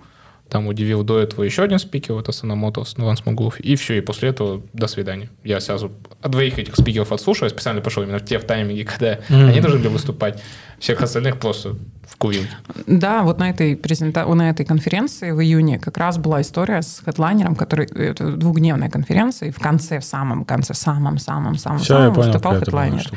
там 0.48 0.68
удивил 0.68 1.02
до 1.02 1.18
этого 1.18 1.42
еще 1.42 1.62
один 1.62 1.78
спикер, 1.78 2.14
вот 2.14 2.28
Асана 2.28 2.54
Мотос, 2.54 2.96
Нурлан 2.96 3.16
Смогулов, 3.16 3.58
и 3.58 3.74
все, 3.74 3.98
и 3.98 4.00
после 4.00 4.28
этого 4.28 4.62
до 4.72 4.86
свидания. 4.86 5.28
Я 5.42 5.60
сразу 5.60 5.90
от 6.22 6.30
двоих 6.30 6.58
этих 6.58 6.76
спикеров 6.76 7.12
отслушал, 7.12 7.46
я 7.46 7.50
специально 7.50 7.80
пошел 7.80 8.02
именно 8.02 8.18
в 8.18 8.24
те 8.24 8.38
в 8.38 8.44
тайминге, 8.44 8.84
когда 8.84 9.14
mm-hmm. 9.14 9.48
они 9.48 9.60
должны 9.60 9.80
были 9.80 9.88
выступать. 9.88 10.42
Всех 10.78 11.00
остальных 11.00 11.38
просто 11.38 11.74
в 12.06 12.16
курилке. 12.18 12.50
Да, 12.86 13.22
вот 13.22 13.38
на 13.38 13.48
этой, 13.48 13.76
презента... 13.76 14.26
на 14.26 14.50
этой 14.50 14.66
конференции 14.66 15.30
в 15.30 15.40
июне 15.40 15.78
как 15.78 15.96
раз 15.96 16.18
была 16.18 16.42
история 16.42 16.82
с 16.82 17.02
хедлайнером, 17.02 17.56
который... 17.56 17.86
Это 17.86 18.32
двухдневная 18.32 18.90
конференция, 18.90 19.48
и 19.48 19.52
в 19.52 19.58
конце, 19.58 20.00
в 20.00 20.04
самом 20.04 20.44
конце, 20.44 20.74
в 20.74 20.76
самом-самом-самом 20.76 21.80
самом 21.80 22.12
выступал 22.12 22.58
хедлайнер. 22.58 23.10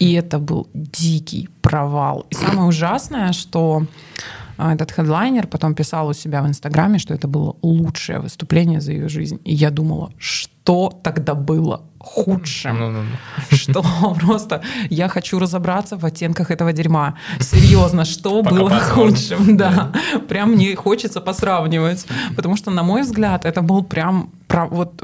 И 0.00 0.12
это 0.14 0.40
был 0.40 0.68
дикий 0.74 1.48
провал. 1.62 2.26
И 2.30 2.34
самое 2.34 2.66
ужасное, 2.66 3.32
что 3.32 3.86
этот 4.58 4.92
хедлайнер 4.92 5.46
потом 5.46 5.74
писал 5.74 6.08
у 6.08 6.12
себя 6.12 6.42
в 6.42 6.46
Инстаграме, 6.46 6.98
что 6.98 7.14
это 7.14 7.28
было 7.28 7.56
лучшее 7.62 8.20
выступление 8.20 8.80
за 8.80 8.92
ее 8.92 9.08
жизнь. 9.08 9.40
И 9.44 9.54
я 9.54 9.70
думала, 9.70 10.12
что 10.18 10.92
тогда 11.02 11.34
было 11.34 11.82
худшим. 11.98 12.76
No, 12.76 12.90
no, 12.90 13.04
no. 13.50 13.56
Что 13.56 13.82
просто 14.20 14.62
я 14.90 15.08
хочу 15.08 15.38
разобраться 15.38 15.96
в 15.96 16.04
оттенках 16.04 16.50
этого 16.50 16.72
дерьма. 16.72 17.14
Серьезно, 17.40 18.04
что 18.04 18.42
было 18.42 18.70
худшим? 18.70 19.56
Да. 19.64 19.92
Прям 20.28 20.52
мне 20.52 20.76
хочется 20.76 21.20
посравнивать. 21.20 22.06
Потому 22.36 22.56
что, 22.56 22.70
на 22.70 22.82
мой 22.82 23.02
взгляд, 23.02 23.44
это 23.44 23.62
был 23.62 23.82
прям... 23.84 24.30
Вот 24.48 25.02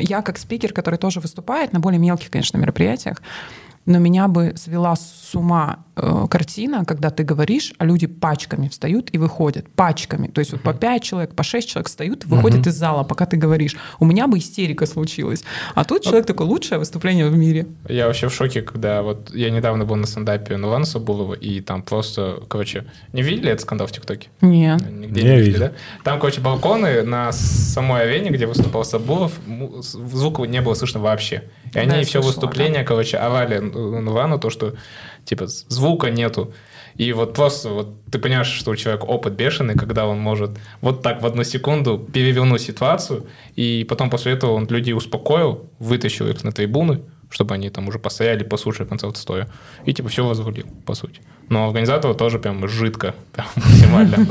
я 0.00 0.22
как 0.22 0.38
спикер, 0.38 0.72
который 0.72 0.98
тоже 0.98 1.20
выступает 1.20 1.72
на 1.72 1.80
более 1.80 1.98
мелких, 1.98 2.30
конечно, 2.30 2.58
мероприятиях, 2.58 3.22
но 3.84 3.98
меня 3.98 4.28
бы 4.28 4.52
свела 4.56 4.94
с 4.94 5.34
ума 5.34 5.84
э, 5.96 6.26
картина, 6.30 6.84
когда 6.84 7.10
ты 7.10 7.24
говоришь, 7.24 7.72
а 7.78 7.84
люди 7.84 8.06
пачками 8.06 8.68
встают 8.68 9.10
и 9.12 9.18
выходят. 9.18 9.68
Пачками. 9.70 10.28
То 10.28 10.38
есть 10.38 10.52
uh-huh. 10.52 10.60
вот 10.62 10.62
по 10.62 10.74
пять 10.74 11.02
человек, 11.02 11.34
по 11.34 11.42
шесть 11.42 11.68
человек 11.68 11.88
встают 11.88 12.24
и 12.24 12.28
выходят 12.28 12.66
uh-huh. 12.66 12.70
из 12.70 12.74
зала, 12.74 13.02
пока 13.02 13.26
ты 13.26 13.36
говоришь. 13.36 13.76
У 13.98 14.04
меня 14.04 14.28
бы 14.28 14.38
истерика 14.38 14.86
случилась. 14.86 15.42
А 15.74 15.84
тут 15.84 16.04
человек 16.04 16.26
такой, 16.26 16.46
лучшее 16.46 16.78
выступление 16.78 17.28
в 17.28 17.36
мире. 17.36 17.66
Я 17.88 18.06
вообще 18.06 18.28
в 18.28 18.34
шоке, 18.34 18.62
когда 18.62 19.02
вот 19.02 19.34
я 19.34 19.50
недавно 19.50 19.84
был 19.84 19.96
на 19.96 20.06
стендапе 20.06 20.56
Нурлана 20.56 20.84
Сабулова, 20.84 21.34
и 21.34 21.60
там 21.60 21.82
просто, 21.82 22.42
короче, 22.48 22.86
не 23.12 23.22
видели 23.22 23.50
этот 23.50 23.62
скандал 23.62 23.88
в 23.88 23.92
ТикТоке? 23.92 24.28
Нет. 24.40 24.80
Нигде 24.90 25.22
не, 25.22 25.28
не 25.28 25.40
видели, 25.40 25.58
да? 25.58 25.72
Там, 26.04 26.20
короче, 26.20 26.40
балконы 26.40 27.02
на 27.02 27.32
самой 27.32 28.02
арене, 28.02 28.30
где 28.30 28.46
выступал 28.46 28.84
Сабулов, 28.84 29.40
звука 29.80 30.42
не 30.44 30.60
было 30.60 30.74
слышно 30.74 31.00
вообще. 31.00 31.44
И 31.74 31.78
они 31.78 31.90
да, 31.90 32.02
все 32.02 32.20
слышала, 32.20 32.26
выступления, 32.26 32.80
да. 32.80 32.84
короче, 32.84 33.16
овали 33.16 33.58
Нувану, 33.58 34.38
то, 34.38 34.50
что, 34.50 34.74
типа, 35.24 35.46
звука 35.46 36.10
нету. 36.10 36.52
И 36.96 37.12
вот 37.12 37.34
просто 37.34 37.70
вот 37.70 37.94
ты 38.10 38.18
понимаешь, 38.18 38.48
что 38.48 38.70
у 38.70 38.76
человека 38.76 39.04
опыт 39.04 39.32
бешеный, 39.32 39.74
когда 39.74 40.06
он 40.06 40.18
может 40.18 40.50
вот 40.80 41.02
так 41.02 41.22
в 41.22 41.26
одну 41.26 41.42
секунду 41.44 41.98
перевернуть 41.98 42.60
ситуацию, 42.60 43.26
и 43.56 43.86
потом 43.88 44.10
после 44.10 44.32
этого 44.32 44.52
он 44.52 44.66
людей 44.66 44.92
успокоил, 44.92 45.70
вытащил 45.78 46.28
их 46.28 46.44
на 46.44 46.52
трибуны, 46.52 47.00
чтобы 47.30 47.54
они 47.54 47.70
там 47.70 47.88
уже 47.88 47.98
постояли, 47.98 48.44
послушали 48.44 48.86
концерт 48.86 49.16
стоя, 49.16 49.48
и 49.86 49.94
типа 49.94 50.10
все 50.10 50.26
возвалил, 50.26 50.66
по 50.84 50.94
сути. 50.94 51.22
Но 51.48 51.66
организаторы 51.66 52.14
тоже 52.14 52.38
прям 52.38 52.68
жидко, 52.68 53.14
прям 53.32 53.46
максимально. 53.56 54.26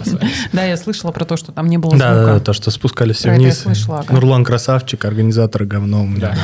Да, 0.54 0.64
я 0.64 0.78
слышала 0.78 1.12
про 1.12 1.26
то, 1.26 1.38
что 1.38 1.52
там 1.52 1.68
не 1.68 1.80
было 1.80 1.92
звука. 1.92 2.06
Да, 2.06 2.26
да, 2.26 2.40
то, 2.40 2.54
что 2.54 2.70
спускались 2.70 3.18
все 3.18 3.32
вниз. 3.34 3.66
Нурлан 4.10 4.44
красавчик, 4.44 5.04
организатор 5.04 5.66
говном. 5.66 6.20
Да 6.20 6.38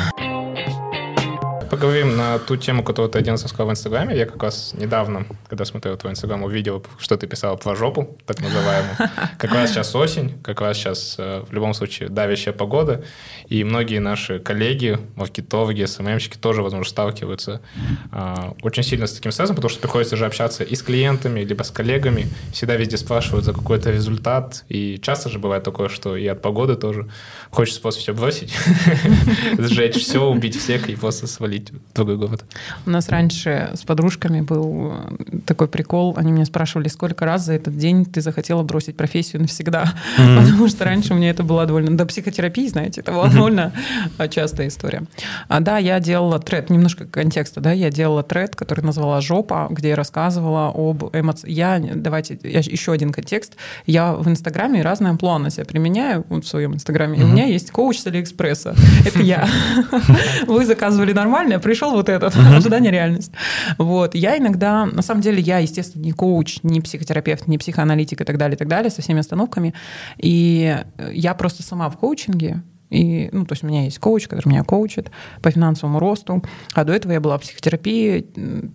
поговорим 1.78 2.18
на 2.18 2.40
ту 2.40 2.58
тему, 2.58 2.84
которую 2.84 3.12
ты 3.12 3.20
один 3.20 3.34
раз 3.34 3.44
рассказал 3.44 3.68
в 3.68 3.72
Инстаграме. 3.72 4.18
Я 4.18 4.26
как 4.26 4.42
раз 4.42 4.74
недавно, 4.74 5.28
когда 5.48 5.64
смотрел 5.64 5.96
твой 5.96 6.14
Инстаграм, 6.14 6.42
увидел, 6.42 6.84
что 6.98 7.18
ты 7.18 7.28
писал 7.28 7.56
про 7.56 7.76
жопу, 7.76 8.18
так 8.26 8.42
называемую. 8.42 8.96
Как 9.38 9.52
раз 9.52 9.70
сейчас 9.70 9.94
осень, 9.96 10.34
как 10.42 10.62
раз 10.62 10.78
сейчас 10.78 11.16
э, 11.20 11.44
в 11.48 11.54
любом 11.54 11.76
случае 11.76 12.10
давящая 12.10 12.54
погода. 12.54 13.04
И 13.48 13.64
многие 13.64 14.00
наши 14.00 14.40
коллеги, 14.40 14.98
маркетологи, 15.16 15.86
СММщики 15.86 16.38
тоже, 16.38 16.64
возможно, 16.64 16.90
сталкиваются 16.90 17.62
а, 18.12 18.56
очень 18.64 18.84
сильно 18.84 19.06
с 19.06 19.14
таким 19.14 19.32
стрессом, 19.32 19.56
потому 19.56 19.70
что 19.70 19.80
приходится 19.80 20.18
же 20.18 20.26
общаться 20.26 20.64
и 20.64 20.76
с 20.76 20.82
клиентами, 20.82 21.42
либо 21.42 21.62
с 21.64 21.70
коллегами. 21.70 22.28
Всегда 22.52 22.76
везде 22.76 22.98
спрашивают 22.98 23.46
за 23.46 23.54
какой-то 23.54 23.92
результат. 23.92 24.66
И 24.70 24.98
часто 25.02 25.30
же 25.30 25.38
бывает 25.38 25.64
такое, 25.64 25.90
что 25.90 26.18
и 26.18 26.26
от 26.26 26.42
погоды 26.42 26.76
тоже 26.76 27.10
хочется 27.52 27.82
просто 27.82 28.02
все 28.02 28.14
бросить, 28.14 28.54
сжечь 29.58 29.96
все, 29.96 30.26
убить 30.26 30.58
всех 30.58 30.90
и 30.90 30.96
просто 30.96 31.28
свалить 31.28 31.67
переехать 31.68 31.72
в 31.92 31.94
другой 31.94 32.18
город? 32.18 32.46
У 32.86 32.90
нас 32.90 33.10
раньше 33.10 33.72
с 33.74 33.84
подружками 33.84 34.42
был 34.42 34.94
э, 34.94 35.40
такой 35.46 35.68
прикол. 35.68 36.14
Они 36.18 36.32
меня 36.32 36.46
спрашивали, 36.46 36.88
сколько 36.88 37.26
раз 37.26 37.46
за 37.46 37.54
этот 37.54 37.78
день 37.78 38.06
ты 38.06 38.22
захотела 38.22 38.64
бросить 38.64 38.96
профессию 38.96 39.42
навсегда. 39.42 39.94
Mm-hmm. 40.18 40.42
Потому 40.42 40.68
что 40.68 40.86
раньше 40.86 41.14
у 41.14 41.18
меня 41.18 41.30
это 41.30 41.44
было 41.44 41.66
довольно... 41.66 41.96
До 41.98 42.06
психотерапии, 42.06 42.68
знаете, 42.68 43.02
это 43.02 43.12
была 43.12 43.28
довольно 43.28 43.74
частая 44.30 44.68
история. 44.68 45.04
А, 45.48 45.60
да, 45.60 45.78
я 45.78 46.00
делала 46.00 46.40
тред, 46.40 46.70
немножко 46.70 47.06
контекста, 47.06 47.62
да, 47.62 47.72
я 47.72 47.90
делала 47.90 48.24
тред, 48.24 48.56
который 48.56 48.84
назвала 48.84 49.22
«Жопа», 49.22 49.68
где 49.70 49.90
я 49.90 49.96
рассказывала 49.96 50.72
об 50.74 51.16
эмоциях. 51.16 51.50
Я, 51.50 51.82
давайте, 51.96 52.40
я, 52.44 52.60
еще 52.60 52.92
один 52.92 53.12
контекст. 53.12 53.56
Я 53.86 54.14
в 54.14 54.28
Инстаграме 54.28 54.82
разные 54.82 55.12
амплуа 55.12 55.40
на 55.40 55.50
себя 55.50 55.66
применяю 55.66 56.26
вот 56.30 56.46
в 56.46 56.48
своем 56.48 56.74
Инстаграме. 56.76 57.18
Mm-hmm. 57.18 57.22
И 57.22 57.24
у 57.24 57.28
меня 57.28 57.46
есть 57.46 57.72
коуч 57.72 58.00
с 58.00 58.08
Алиэкспресса. 58.08 58.76
Это 59.06 59.22
я. 59.22 59.48
Вы 60.48 60.66
заказывали 60.66 61.14
нормально, 61.14 61.57
пришел 61.60 61.92
вот 61.92 62.10
этот, 62.10 62.36
uh-huh. 62.36 62.56
ожидание 62.56 62.92
реальность. 62.92 63.32
Вот. 63.78 64.16
Я 64.16 64.38
иногда, 64.38 64.86
на 64.86 65.02
самом 65.02 65.22
деле, 65.22 65.42
я, 65.42 65.60
естественно, 65.60 66.04
не 66.04 66.12
коуч, 66.12 66.60
не 66.64 66.82
психотерапевт, 66.82 67.48
не 67.48 67.58
психоаналитик 67.58 68.22
и 68.22 68.24
так 68.24 68.38
далее, 68.38 68.56
и 68.56 68.58
так 68.58 68.68
далее, 68.68 68.90
со 68.90 69.02
всеми 69.02 69.20
остановками. 69.20 69.74
И 70.18 70.78
я 71.12 71.34
просто 71.34 71.64
сама 71.64 71.90
в 71.90 71.98
коучинге, 71.98 72.64
и, 72.90 73.30
ну, 73.32 73.46
то 73.46 73.54
есть 73.54 73.64
у 73.64 73.68
меня 73.68 73.84
есть 73.84 74.00
коуч, 74.00 74.28
который 74.28 74.48
меня 74.50 74.64
коучит 74.64 75.12
по 75.42 75.52
финансовому 75.52 76.00
росту. 76.00 76.44
А 76.74 76.84
до 76.84 76.94
этого 76.94 77.12
я 77.12 77.20
была 77.20 77.38
в 77.38 77.42
психотерапии 77.42 78.26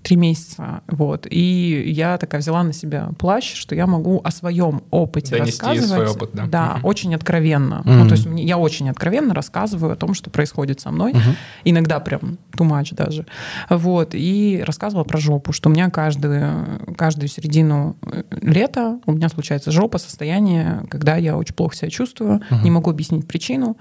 три 0.03 0.17
месяца. 0.17 0.83
Вот. 0.89 1.27
И 1.31 1.91
я 1.91 2.19
такая 2.19 2.41
взяла 2.41 2.63
на 2.63 2.73
себя 2.73 3.11
плащ, 3.19 3.55
что 3.55 3.75
я 3.75 3.87
могу 3.87 4.21
о 4.23 4.31
своем 4.31 4.83
опыте 4.91 5.37
Донести 5.37 5.63
рассказывать. 5.63 5.89
свой 5.89 6.07
опыт, 6.09 6.31
да. 6.35 6.47
Да, 6.47 6.75
угу. 6.79 6.89
очень 6.89 7.15
откровенно. 7.15 7.81
Угу. 7.81 7.91
Ну, 7.91 8.09
то 8.09 8.15
есть 8.15 8.29
я 8.37 8.59
очень 8.59 8.91
откровенно 8.91 9.35
рассказываю 9.35 9.93
о 9.93 9.97
том, 9.97 10.13
что 10.13 10.29
происходит 10.29 10.81
со 10.81 10.91
мной. 10.91 11.13
Угу. 11.13 11.21
Иногда 11.65 11.99
прям 12.01 12.39
too 12.53 12.69
much 12.69 12.95
даже. 12.95 13.25
Вот. 13.71 14.11
И 14.13 14.63
рассказывала 14.67 15.05
про 15.05 15.19
жопу, 15.19 15.53
что 15.53 15.71
у 15.71 15.73
меня 15.73 15.89
каждую, 15.89 16.95
каждую 16.97 17.29
середину 17.29 17.97
э, 18.03 18.25
лета 18.43 19.01
у 19.07 19.13
меня 19.13 19.31
случается 19.31 19.71
жопа, 19.71 19.97
состояние, 19.97 20.85
когда 20.91 21.17
я 21.17 21.37
очень 21.37 21.55
плохо 21.55 21.77
себя 21.77 21.91
чувствую, 21.91 22.43
угу. 22.51 22.61
не 22.63 22.71
могу 22.71 22.91
объяснить 22.91 23.27
причину. 23.27 23.79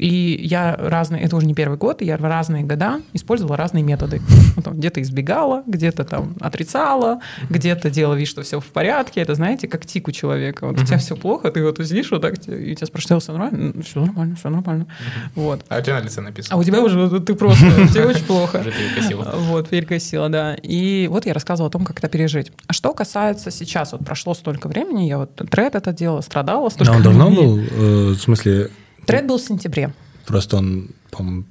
И 0.00 0.40
я 0.46 0.76
разные, 0.78 1.22
это 1.22 1.36
уже 1.36 1.46
не 1.46 1.52
первый 1.52 1.76
год, 1.76 2.00
и 2.00 2.06
я 2.06 2.16
в 2.16 2.22
разные 2.22 2.64
года 2.64 3.02
использовала 3.12 3.56
разные 3.56 3.84
методы. 3.84 4.22
Ну, 4.56 4.72
где-то 4.72 5.02
избегала, 5.02 5.62
где-то 5.66 6.04
там 6.04 6.34
отрицала, 6.40 7.20
где-то 7.50 7.90
делала 7.90 8.14
вид, 8.14 8.26
что 8.26 8.42
все 8.42 8.60
в 8.60 8.66
порядке. 8.66 9.20
Это, 9.20 9.34
знаете, 9.34 9.68
как 9.68 9.84
тик 9.84 10.08
у 10.08 10.10
человека. 10.10 10.66
Вот 10.66 10.80
у 10.80 10.84
тебя 10.84 10.96
все 10.98 11.16
плохо, 11.16 11.50
ты 11.50 11.62
вот 11.62 11.78
сидишь 11.78 12.10
вот 12.10 12.22
так, 12.22 12.34
и 12.48 12.74
тебя 12.74 12.86
спрашивают, 12.86 13.22
все 13.22 13.32
нормально? 13.32 13.82
Все 13.82 14.00
нормально, 14.00 14.36
все 14.36 14.48
нормально. 14.48 14.86
Вот. 15.34 15.64
А 15.68 15.78
у 15.78 15.82
тебя 15.82 16.00
на 16.00 16.04
лице 16.04 16.20
написано. 16.22 16.56
А 16.56 16.58
у 16.58 16.64
тебя 16.64 16.82
уже, 16.82 17.20
ты 17.20 17.34
просто, 17.34 17.64
тебе 17.92 18.06
очень 18.06 18.24
плохо. 18.24 18.58
Уже 18.60 18.72
перекосила. 18.72 19.34
Вот, 19.36 19.68
перекосила, 19.68 20.28
да. 20.30 20.54
И 20.54 21.08
вот 21.08 21.26
я 21.26 21.34
рассказывала 21.34 21.68
о 21.68 21.70
том, 21.70 21.84
как 21.84 21.98
это 21.98 22.08
пережить. 22.08 22.52
А 22.66 22.72
что 22.72 22.94
касается 22.94 23.50
сейчас, 23.50 23.92
вот 23.92 24.04
прошло 24.04 24.32
столько 24.32 24.68
времени, 24.68 25.04
я 25.04 25.18
вот 25.18 25.34
тред 25.34 25.74
это 25.74 25.92
делала, 25.92 26.22
страдала 26.22 26.70
столько 26.70 26.92
Да, 26.92 26.96
он 26.96 27.02
давно 27.02 27.30
был, 27.30 27.58
э, 27.58 28.12
в 28.12 28.18
смысле, 28.18 28.70
Тред 29.10 29.26
был 29.26 29.38
в 29.38 29.42
сентябре. 29.42 29.92
Просто 30.26 30.58
он, 30.58 30.90
по-моему, 31.10 31.44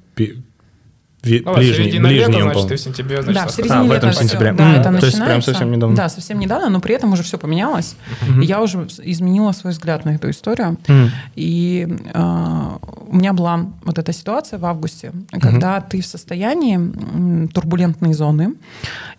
ну, 1.22 1.54
ближний, 1.54 2.00
ближний 2.00 2.10
лета, 2.10 2.32
значит, 2.32 2.68
ты 2.68 2.76
в 2.76 2.80
сентябре, 2.80 3.22
значит, 3.22 3.42
да, 3.42 3.46
в 3.46 3.50
середине 3.50 3.80
а, 3.80 3.82
лета 3.82 3.92
в 3.92 4.10
этом 4.10 4.12
сентябре. 4.12 4.52
Да, 4.52 4.64
mm, 4.64 4.80
это 4.80 5.00
то 5.00 5.06
есть 5.06 5.22
прям 5.22 5.42
совсем 5.42 5.70
недавно. 5.70 5.96
Да, 5.96 6.08
совсем 6.08 6.38
недавно, 6.38 6.70
но 6.70 6.80
при 6.80 6.94
этом 6.94 7.12
уже 7.12 7.22
все 7.22 7.36
поменялось. 7.36 7.96
Mm-hmm. 8.22 8.42
И 8.42 8.46
я 8.46 8.62
уже 8.62 8.86
изменила 9.02 9.52
свой 9.52 9.72
взгляд 9.72 10.06
на 10.06 10.14
эту 10.14 10.30
историю. 10.30 10.78
Mm. 10.86 11.08
И 11.36 11.98
э, 12.14 12.68
у 13.06 13.16
меня 13.16 13.34
была 13.34 13.66
вот 13.84 13.98
эта 13.98 14.12
ситуация 14.12 14.58
в 14.58 14.64
августе, 14.64 15.12
когда 15.30 15.76
mm-hmm. 15.76 15.88
ты 15.90 16.00
в 16.00 16.06
состоянии 16.06 17.48
турбулентной 17.48 18.14
зоны, 18.14 18.54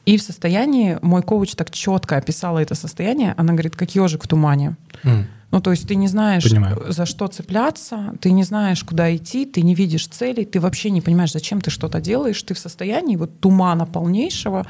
и 0.06 0.18
в 0.18 0.24
состоянии, 0.24 0.98
мой 1.04 1.22
коуч 1.22 1.52
так 1.52 1.70
четко 1.70 2.18
описала 2.18 2.58
это 2.58 2.74
состояние, 2.74 3.36
она 3.38 3.54
говорит, 3.54 3.76
как 3.76 3.94
ежик 3.94 4.24
в 4.24 4.28
тумане. 4.28 4.76
Mm. 5.04 5.26
Ну, 5.52 5.62
то 5.62 5.72
есть 5.72 5.88
ты 5.88 5.96
не 5.96 6.08
знаешь, 6.08 6.50
Понимаю. 6.50 6.86
за 6.88 7.06
что 7.06 7.28
цепляться, 7.28 8.14
ты 8.22 8.32
не 8.32 8.44
знаешь, 8.44 8.84
куда 8.84 9.14
идти, 9.16 9.46
ты 9.46 9.62
не 9.62 9.76
видишь 9.76 10.08
целей, 10.08 10.46
ты 10.46 10.60
вообще 10.60 10.90
не 10.90 11.02
понимаешь, 11.02 11.34
зачем 11.34 11.60
ты 11.62 11.70
что-то 11.70 12.00
делаешь, 12.00 12.42
ты 12.42 12.54
в 12.54 12.60
состоянии 12.60 13.18
вот 13.18 13.40
тумана 13.40 13.86
полнейшего, 13.86 14.66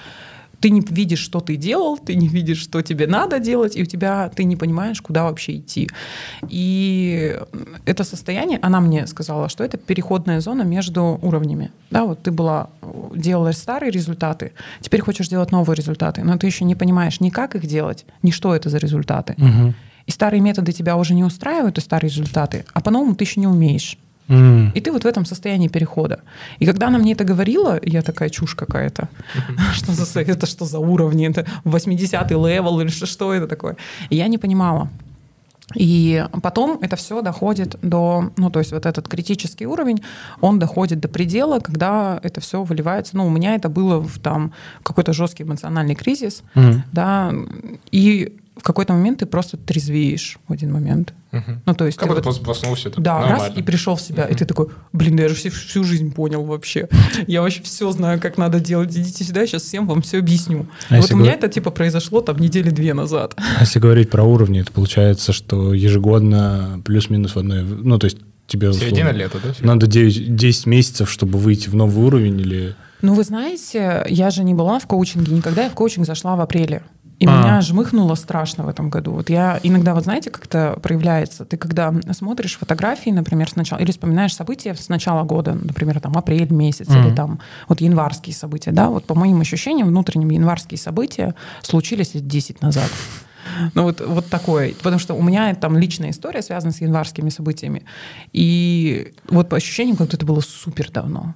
ты 0.62 0.70
не 0.70 0.82
видишь, 0.82 1.20
что 1.20 1.40
ты 1.40 1.56
делал, 1.56 1.98
ты 1.98 2.16
не 2.16 2.28
видишь, 2.28 2.60
что 2.60 2.82
тебе 2.82 3.08
надо 3.08 3.40
делать, 3.40 3.76
и 3.76 3.82
у 3.82 3.86
тебя 3.86 4.30
ты 4.30 4.44
не 4.44 4.56
понимаешь, 4.56 5.02
куда 5.02 5.24
вообще 5.24 5.58
идти. 5.58 5.90
И 6.50 7.40
это 7.86 8.04
состояние, 8.04 8.60
она 8.62 8.80
мне 8.80 9.08
сказала, 9.08 9.50
что 9.50 9.64
это 9.64 9.78
переходная 9.78 10.40
зона 10.40 10.62
между 10.64 11.20
уровнями. 11.22 11.72
Да, 11.90 12.06
вот 12.06 12.24
ты 12.24 12.32
была, 12.32 12.70
делала 13.16 13.52
старые 13.54 13.92
результаты, 13.92 14.52
теперь 14.82 15.02
хочешь 15.02 15.30
делать 15.30 15.52
новые 15.52 15.76
результаты, 15.76 16.24
но 16.24 16.38
ты 16.38 16.48
еще 16.48 16.66
не 16.66 16.76
понимаешь 16.76 17.20
ни 17.20 17.30
как 17.30 17.56
их 17.56 17.66
делать, 17.66 18.06
ни 18.22 18.32
что 18.32 18.56
это 18.56 18.70
за 18.70 18.78
результаты. 18.78 19.36
Угу. 19.38 19.74
И 20.06 20.12
старые 20.12 20.42
методы 20.42 20.72
тебя 20.72 20.96
уже 20.98 21.14
не 21.14 21.24
устраивают, 21.24 21.78
и 21.78 21.82
старые 21.82 22.10
результаты, 22.10 22.66
а 22.74 22.82
по-новому 22.82 23.16
ты 23.16 23.24
еще 23.24 23.40
не 23.40 23.48
умеешь. 23.48 23.98
И 24.76 24.80
ты 24.80 24.92
вот 24.94 25.04
в 25.04 25.08
этом 25.08 25.26
состоянии 25.26 25.68
перехода. 25.68 26.22
И 26.60 26.66
когда 26.66 26.88
она 26.88 26.98
мне 27.00 27.12
это 27.12 27.26
говорила, 27.26 27.78
я 27.84 28.02
такая 28.02 28.30
чушь 28.30 28.56
какая-то. 28.56 29.10
Что 29.74 29.92
за 29.92 30.22
это 30.22 30.46
что 30.46 30.66
за 30.66 30.80
уровни? 30.80 31.28
Это 31.30 31.46
80-й 31.66 32.34
level 32.34 32.80
или 32.80 32.88
что, 32.90 33.06
что 33.06 33.34
это 33.34 33.48
такое? 33.48 33.76
И 34.10 34.16
я 34.16 34.28
не 34.30 34.38
понимала. 34.38 34.90
И 35.76 36.26
потом 36.42 36.80
это 36.82 36.96
все 36.96 37.22
доходит 37.22 37.76
до, 37.82 38.32
ну, 38.38 38.50
то 38.50 38.60
есть 38.60 38.72
вот 38.72 38.86
этот 38.86 39.08
критический 39.08 39.66
уровень, 39.66 40.02
он 40.42 40.60
доходит 40.60 41.00
до 41.00 41.08
предела, 41.08 41.60
когда 41.60 42.20
это 42.24 42.42
все 42.42 42.64
выливается. 42.64 43.18
Ну, 43.18 43.28
у 43.28 43.30
меня 43.30 43.56
это 43.56 43.70
было 43.70 44.00
в 44.00 44.20
там 44.20 44.52
какой-то 44.84 45.14
жесткий 45.14 45.44
эмоциональный 45.44 45.96
кризис, 45.96 46.44
Мгм. 46.56 46.84
да, 46.92 47.34
и 47.92 48.38
в 48.62 48.64
какой-то 48.64 48.94
момент 48.94 49.18
ты 49.20 49.26
просто 49.26 49.58
трезвеешь 49.58 50.38
в 50.48 50.54
один 50.54 50.72
момент. 50.72 51.16
Мгм. 51.32 51.62
Ну, 51.66 51.74
то 51.74 51.88
есть 51.88 51.98
Как 51.98 52.08
ты 52.08 52.14
будто 52.14 52.30
вот- 52.30 52.36
просто 52.44 52.44
проснулся. 52.46 52.90
так 52.92 53.04
да, 53.04 53.22
раз 53.22 53.30
нормально. 53.30 53.54
и 53.60 53.64
пришел 53.64 53.96
в 53.96 54.02
себя, 54.02 54.26
и 54.26 54.36
ты 54.36 54.46
такой, 54.46 54.68
блин, 54.94 55.16
да 55.16 55.24
я 55.24 55.30
же 55.30 55.36
всю, 55.36 55.50
всю 55.50 55.84
жизнь 55.84 56.14
понял 56.14 56.44
вообще. 56.44 56.88
Я 57.26 57.42
вообще 57.42 57.64
все 57.64 57.92
знаю, 57.92 58.22
как 58.22 58.38
надо 58.38 58.60
делать. 58.60 58.96
Идите 58.96 59.24
сюда, 59.24 59.42
я 59.42 59.48
сейчас 59.48 59.64
всем 59.64 59.88
вам 59.88 60.04
все 60.04 60.20
объясню. 60.20 60.68
А 60.90 60.98
вот 61.02 61.12
у 61.12 61.16
меня 61.16 61.32
говор- 61.32 61.38
это 61.40 61.48
типа 61.50 61.72
произошло 61.72 62.22
там 62.22 62.38
недели 62.38 62.70
две 62.70 62.94
назад. 62.94 63.34
А 63.58 63.62
Если 63.62 63.80
говорить 63.80 64.12
про 64.12 64.24
уровни, 64.24 64.62
это 64.62 64.72
получается, 64.72 65.34
что 65.34 65.74
ежегодно 65.74 66.82
плюс-минус 66.86 67.34
в 67.34 67.40
одной... 67.40 67.64
Ну, 67.64 67.98
то 67.98 68.06
есть 68.06 68.18
тебе 68.46 68.70
условно, 68.70 68.90
Середина 68.90 69.10
лета, 69.12 69.40
да? 69.44 69.54
надо 69.66 69.88
9, 69.88 70.36
10 70.36 70.66
месяцев, 70.68 71.10
чтобы 71.10 71.40
выйти 71.40 71.68
в 71.70 71.74
новый 71.76 72.06
уровень 72.06 72.40
или... 72.40 72.76
Ну, 73.02 73.16
вы 73.16 73.24
знаете, 73.24 74.06
я 74.10 74.30
же 74.30 74.44
не 74.44 74.54
была 74.54 74.78
в 74.80 74.86
коучинге 74.86 75.34
никогда. 75.34 75.64
Я 75.64 75.70
в 75.72 75.74
коучинг 75.74 76.06
зашла 76.06 76.36
в 76.36 76.42
апреле. 76.42 76.84
И 77.22 77.26
А. 77.28 77.30
меня 77.38 77.62
жмыхнуло 77.62 78.16
страшно 78.16 78.64
в 78.64 78.68
этом 78.68 78.90
году. 78.90 79.12
Вот 79.12 79.30
я 79.30 79.60
иногда, 79.62 79.94
вот 79.94 80.06
знаете, 80.06 80.32
как 80.32 80.46
это 80.46 80.80
проявляется? 80.82 81.46
Ты 81.46 81.56
когда 81.56 81.94
смотришь 82.14 82.58
фотографии, 82.58 83.12
например, 83.12 83.48
сначала, 83.48 83.80
или 83.80 83.92
вспоминаешь 83.92 84.34
события 84.34 84.74
с 84.74 84.90
начала 84.90 85.24
года, 85.24 85.54
например, 85.54 86.00
там 86.00 86.18
апрель 86.18 86.52
месяц, 86.52 86.88
Мгм. 86.88 87.06
или 87.08 87.14
там 87.16 87.40
вот 87.68 87.80
январские 87.80 88.34
события, 88.34 88.72
да, 88.72 88.90
вот 88.90 89.06
по 89.06 89.14
моим 89.14 89.40
ощущениям, 89.40 89.88
внутренним 89.90 90.32
январские 90.32 90.80
события 90.80 91.36
случились 91.62 92.16
лет 92.16 92.28
10 92.28 92.60
назад. 92.64 92.90
Ну 93.76 93.84
вот, 93.84 94.02
вот 94.02 94.26
такое. 94.28 94.74
Потому 94.74 94.98
что 94.98 95.14
у 95.14 95.22
меня 95.22 95.54
там 95.54 95.78
личная 95.78 96.10
история 96.10 96.42
связана 96.42 96.72
с 96.74 96.82
январскими 96.82 97.30
событиями. 97.30 97.84
И 98.34 99.14
вот 99.30 99.48
по 99.48 99.58
ощущениям, 99.58 99.96
как 99.96 100.08
будто 100.08 100.18
это 100.18 100.26
было 100.26 100.40
супер 100.40 100.90
давно. 100.90 101.36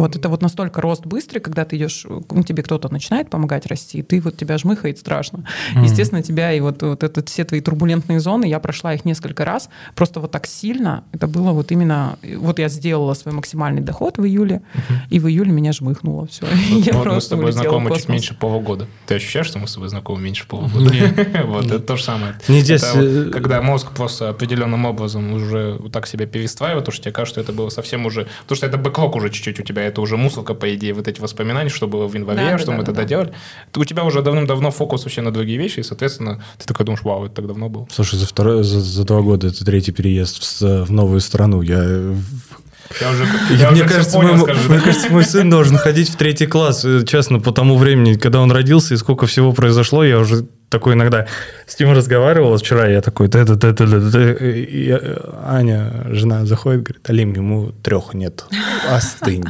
Вот 0.00 0.16
это 0.16 0.30
вот 0.30 0.40
настолько 0.40 0.80
рост 0.80 1.04
быстрый, 1.04 1.40
когда 1.40 1.66
ты 1.66 1.76
идешь, 1.76 2.06
ну, 2.08 2.42
тебе 2.42 2.62
кто-то 2.62 2.90
начинает 2.90 3.28
помогать 3.28 3.66
расти, 3.66 3.98
и 3.98 4.02
ты 4.02 4.20
вот 4.22 4.34
тебя 4.34 4.56
жмыхает 4.56 4.98
страшно. 4.98 5.44
Мгм. 5.74 5.84
Естественно, 5.84 6.22
тебя 6.22 6.54
и 6.54 6.60
вот, 6.60 6.82
вот 6.82 7.02
это, 7.02 7.22
все 7.26 7.44
твои 7.44 7.60
турбулентные 7.60 8.18
зоны, 8.18 8.46
я 8.46 8.60
прошла 8.60 8.94
их 8.94 9.04
несколько 9.04 9.44
раз, 9.44 9.68
просто 9.94 10.20
вот 10.20 10.30
так 10.30 10.46
сильно, 10.46 11.04
это 11.12 11.26
было 11.26 11.52
вот 11.52 11.70
именно, 11.70 12.18
вот 12.38 12.58
я 12.58 12.70
сделала 12.70 13.12
свой 13.12 13.34
максимальный 13.34 13.82
доход 13.82 14.16
в 14.16 14.24
июле, 14.24 14.62
и 15.10 15.18
в 15.18 15.28
июле 15.28 15.52
меня 15.52 15.72
жмыхнуло 15.72 16.26
все. 16.26 16.46
Вот 16.46 16.86
я 16.86 16.94
мы 16.94 17.20
с 17.20 17.28
тобой 17.28 17.52
знакомы 17.52 17.94
чуть 17.94 18.08
меньше 18.08 18.34
полугода. 18.34 18.86
Ты 19.06 19.16
ощущаешь, 19.16 19.48
что 19.48 19.58
мы 19.58 19.68
с 19.68 19.74
тобой 19.74 19.90
знакомы 19.90 20.22
меньше 20.22 20.46
полугода? 20.46 20.94
Вот, 21.44 21.66
это 21.66 21.80
то 21.80 21.96
же 21.96 22.04
самое. 22.04 22.34
Не 22.48 22.60
здесь, 22.60 22.84
вот 22.94 23.04
э, 23.04 23.30
Когда 23.30 23.60
мозг 23.60 23.90
просто 23.92 24.30
определенным 24.30 24.84
образом 24.86 25.32
уже 25.32 25.76
вот 25.78 25.92
так 25.92 26.06
себя 26.06 26.26
перестраивает, 26.26 26.84
потому 26.84 26.94
что 26.94 27.04
тебе 27.04 27.12
кажется, 27.12 27.40
что 27.42 27.52
это 27.52 27.52
было 27.52 27.68
совсем 27.68 28.06
уже... 28.06 28.28
Потому 28.42 28.56
что 28.56 28.66
это 28.66 28.78
бэклог 28.78 29.16
уже 29.16 29.30
чуть-чуть 29.30 29.60
у 29.60 29.62
тебя, 29.62 29.89
это 29.90 30.00
уже 30.00 30.16
мусорка, 30.16 30.54
по 30.54 30.74
идее, 30.74 30.94
вот 30.94 31.06
эти 31.06 31.20
воспоминания, 31.20 31.68
что 31.70 31.86
было 31.86 32.06
в 32.06 32.14
январе, 32.14 32.38
Да, 32.40 32.50
да, 32.52 32.58
что 32.58 32.68
да, 32.68 32.72
мы 32.72 32.78
да, 32.78 32.86
тогда 32.86 33.02
да. 33.02 33.08
делали. 33.08 33.32
То 33.72 33.80
У 33.80 33.84
тебя 33.84 34.04
уже 34.04 34.22
давным-давно 34.22 34.70
фокус 34.70 35.04
вообще 35.04 35.20
на 35.22 35.30
другие 35.30 35.58
вещи, 35.58 35.80
и, 35.80 35.82
соответственно, 35.82 36.42
ты 36.58 36.64
такой 36.66 36.86
думаешь, 36.86 37.02
вау, 37.04 37.26
это 37.26 37.34
так 37.36 37.46
давно 37.46 37.68
было. 37.68 37.86
Слушай, 37.92 38.16
за, 38.18 38.26
второй, 38.26 38.64
за, 38.64 38.80
за 38.80 39.04
два 39.04 39.20
года 39.20 39.48
это 39.48 39.64
третий 39.64 39.92
переезд 39.92 40.42
в, 40.62 40.84
в 40.86 40.90
новую 40.92 41.20
страну. 41.20 41.62
Я, 41.62 41.82
Я 43.00 43.10
уже, 43.10 43.24
я- 43.58 43.70
мне, 43.70 43.82
уже 43.84 43.88
кажется, 43.92 44.16
понял, 44.18 44.34
мой, 44.34 44.40
скажи. 44.44 44.68
мне 44.68 44.80
кажется, 44.80 45.08
мой 45.12 45.24
сын 45.24 45.48
должен 45.50 45.76
ходить 45.76 46.08
в 46.08 46.16
третий 46.16 46.46
класс. 46.46 46.84
Э, 46.84 47.04
Честно, 47.06 47.38
по 47.40 47.52
тому 47.52 47.76
времени, 47.76 48.14
когда 48.14 48.40
он 48.40 48.50
родился 48.50 48.94
и 48.94 48.96
сколько 48.96 49.26
всего 49.26 49.52
произошло, 49.52 50.04
я 50.04 50.18
уже 50.18 50.46
такой 50.70 50.94
иногда 50.94 51.26
с 51.66 51.78
ним 51.78 51.92
разговаривал. 51.92 52.50
Вот 52.50 52.60
Вчера 52.62 52.86
я 52.86 53.00
такой, 53.02 53.28
да, 53.28 53.44
да, 53.44 53.54
да, 53.56 53.72
да, 53.72 53.86
да, 53.86 53.98
да. 53.98 54.32
И 54.32 54.86
я- 54.86 55.00
Аня, 55.46 56.06
жена, 56.10 56.46
заходит, 56.46 56.82
говорит, 56.84 57.10
Алим, 57.10 57.34
ему 57.34 57.72
трех 57.82 58.14
нет. 58.14 58.44
Остынь. 58.90 59.44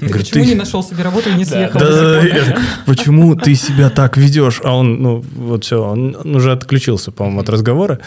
Ты 0.00 0.06
Говорит, 0.06 0.26
почему 0.26 0.44
«Ты- 0.44 0.50
не 0.50 0.54
нашел 0.56 0.82
себе 0.82 1.04
работу 1.04 1.28
и 1.30 1.34
не 1.34 1.44
съехал? 1.44 1.78
Почему 2.86 3.34
ты 3.36 3.54
себя 3.54 3.90
так 3.90 4.16
ведешь? 4.16 4.60
А 4.64 4.74
он, 4.74 5.02
ну, 5.02 5.24
вот 5.34 5.64
все, 5.64 5.82
он, 5.82 6.16
уже 6.24 6.52
отключился, 6.52 7.12
по-моему, 7.12 7.40
от 7.40 7.48
разговора. 7.50 7.98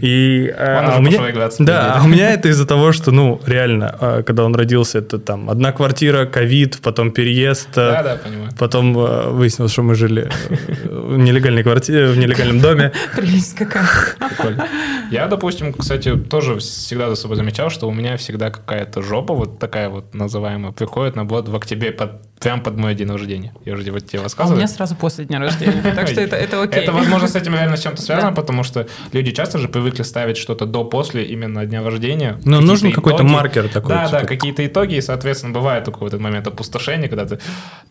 И, 0.00 0.52
а, 0.58 0.94
а 0.96 0.98
у 0.98 1.02
меня, 1.02 1.20
да, 1.58 1.94
а 1.96 2.04
у 2.04 2.08
меня 2.08 2.30
это 2.30 2.48
из-за 2.48 2.66
того, 2.66 2.92
что, 2.92 3.10
ну, 3.10 3.40
реально, 3.46 3.94
а, 4.00 4.22
когда 4.22 4.44
он 4.44 4.54
родился, 4.54 4.98
это 4.98 5.18
там 5.18 5.50
одна 5.50 5.72
квартира, 5.72 6.24
ковид, 6.26 6.78
потом 6.82 7.10
переезд, 7.10 7.68
а, 7.76 7.90
Да, 7.92 8.02
да, 8.02 8.16
понимаю. 8.16 8.50
потом 8.58 8.96
а, 8.98 9.30
выяснилось, 9.30 9.72
что 9.72 9.82
мы 9.82 9.94
жили 9.94 10.30
э, 10.48 10.54
в 10.88 11.18
нелегальной 11.18 11.62
квартире, 11.62 11.89
в 11.90 12.18
нелегальном 12.18 12.60
доме. 12.60 12.92
Прелесть 13.16 13.54
какая. 13.54 13.86
Прикольно. 14.28 14.66
Я, 15.10 15.26
допустим, 15.26 15.72
кстати, 15.72 16.14
тоже 16.16 16.58
всегда 16.58 17.08
за 17.08 17.16
собой 17.16 17.36
замечал, 17.36 17.70
что 17.70 17.88
у 17.88 17.92
меня 17.92 18.16
всегда 18.16 18.50
какая-то 18.50 19.02
жопа 19.02 19.34
вот 19.34 19.58
такая 19.58 19.88
вот 19.88 20.14
называемая 20.14 20.72
приходит 20.72 21.16
на 21.16 21.24
в 21.24 21.56
октябре 21.56 21.90
под, 21.92 22.22
прям 22.40 22.62
под 22.62 22.76
мой 22.76 22.94
день 22.94 23.08
рождения. 23.08 23.52
Я 23.64 23.74
уже 23.74 23.90
вот 23.90 24.06
тебе 24.06 24.18
А 24.18 24.20
у 24.20 24.24
рассказывал. 24.24 24.56
меня 24.56 24.68
сразу 24.68 24.94
после 24.94 25.24
дня 25.24 25.38
рождения. 25.38 25.82
Так 25.94 26.08
что 26.08 26.20
это, 26.20 26.36
это 26.36 26.62
окей. 26.62 26.82
Это, 26.82 26.92
возможно, 26.92 27.28
с 27.28 27.36
этим 27.36 27.54
реально 27.54 27.76
с 27.76 27.82
чем-то 27.82 28.02
связано, 28.02 28.32
потому 28.32 28.62
что 28.62 28.86
люди 29.12 29.32
часто 29.32 29.58
же 29.58 29.68
привыкли 29.68 30.02
ставить 30.02 30.36
что-то 30.36 30.66
до-после 30.66 31.24
именно 31.24 31.66
дня 31.66 31.82
рождения. 31.82 32.38
Ну, 32.44 32.60
нужен 32.60 32.92
какой-то 32.92 33.22
маркер 33.22 33.68
такой, 33.68 33.90
Да, 33.90 34.08
да, 34.08 34.18
типа. 34.20 34.28
какие-то 34.28 34.66
итоги, 34.66 34.94
и, 34.94 35.00
соответственно, 35.00 35.52
бывает 35.52 35.84
такой 35.84 36.00
вот 36.00 36.08
этот 36.08 36.20
момент 36.20 36.46
опустошения, 36.46 37.08
когда 37.08 37.26
ты 37.26 37.38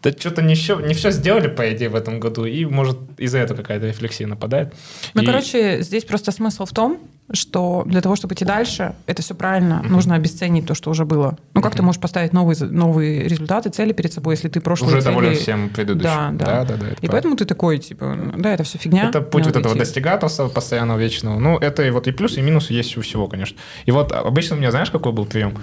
да 0.02 0.12
что-то 0.12 0.42
не 0.42 0.56
все, 0.56 0.80
не 0.80 0.94
все 0.94 1.12
сделали, 1.12 1.48
по 1.48 1.72
идее, 1.74 1.90
в 1.90 1.96
этом 1.96 2.20
году, 2.20 2.46
и, 2.46 2.66
может, 2.66 2.98
из-за 3.18 3.40
этого 3.40 3.58
какая-то 3.58 3.89
рефлексия 3.90 4.28
нападает. 4.28 4.74
Ну, 5.14 5.22
И- 5.22 5.26
короче, 5.26 5.82
здесь 5.82 6.06
просто 6.06 6.32
смысл 6.32 6.66
в 6.66 6.72
том, 6.72 7.00
что 7.32 7.84
для 7.86 8.02
того, 8.02 8.16
чтобы 8.16 8.34
идти 8.34 8.44
дальше, 8.44 8.96
это 9.06 9.22
все 9.22 9.36
правильно, 9.36 9.84
нужно 9.84 10.16
обесценить 10.16 10.66
то, 10.66 10.74
что 10.74 10.90
уже 10.90 11.06
было. 11.06 11.38
Ну, 11.54 11.62
как 11.62 11.76
ты 11.76 11.84
можешь 11.84 12.02
поставить 12.02 12.34
новые, 12.34 12.58
новые 12.62 13.28
результаты, 13.28 13.70
цели 13.70 13.94
перед 13.94 14.12
собой, 14.12 14.34
если 14.34 14.48
ты 14.50 14.60
прошлые 14.62 14.94
уже 14.94 15.02
цели... 15.02 15.14
доволен 15.14 15.36
всем 15.36 15.70
предыдущим. 15.70 16.10
Да, 16.10 16.30
да. 16.32 16.46
да, 16.46 16.66
да, 16.66 16.66
да, 16.66 16.74
И 16.74 16.78
правда. 16.78 17.08
поэтому 17.12 17.36
ты 17.36 17.46
такой, 17.46 17.78
типа, 17.78 18.18
да, 18.36 18.54
это 18.54 18.64
все 18.64 18.80
фигня. 18.80 19.10
Это 19.10 19.22
путь 19.22 19.46
вот 19.46 19.56
этого 19.56 19.74
идти. 19.74 19.80
достигаторства 19.80 20.48
постоянного, 20.48 20.98
вечного. 20.98 21.38
Ну, 21.38 21.58
это 21.60 21.84
и 21.84 21.92
вот 21.92 22.08
и 22.08 22.12
плюсы, 22.12 22.40
и 22.40 22.42
минусы 22.42 22.74
есть 22.74 22.98
у 22.98 23.02
всего, 23.02 23.28
конечно. 23.28 23.58
И 23.86 23.92
вот 23.92 24.12
а, 24.12 24.22
обычно 24.22 24.56
у 24.56 24.60
меня, 24.60 24.72
знаешь, 24.72 24.90
какой 24.90 25.12
был 25.12 25.26
прием? 25.26 25.56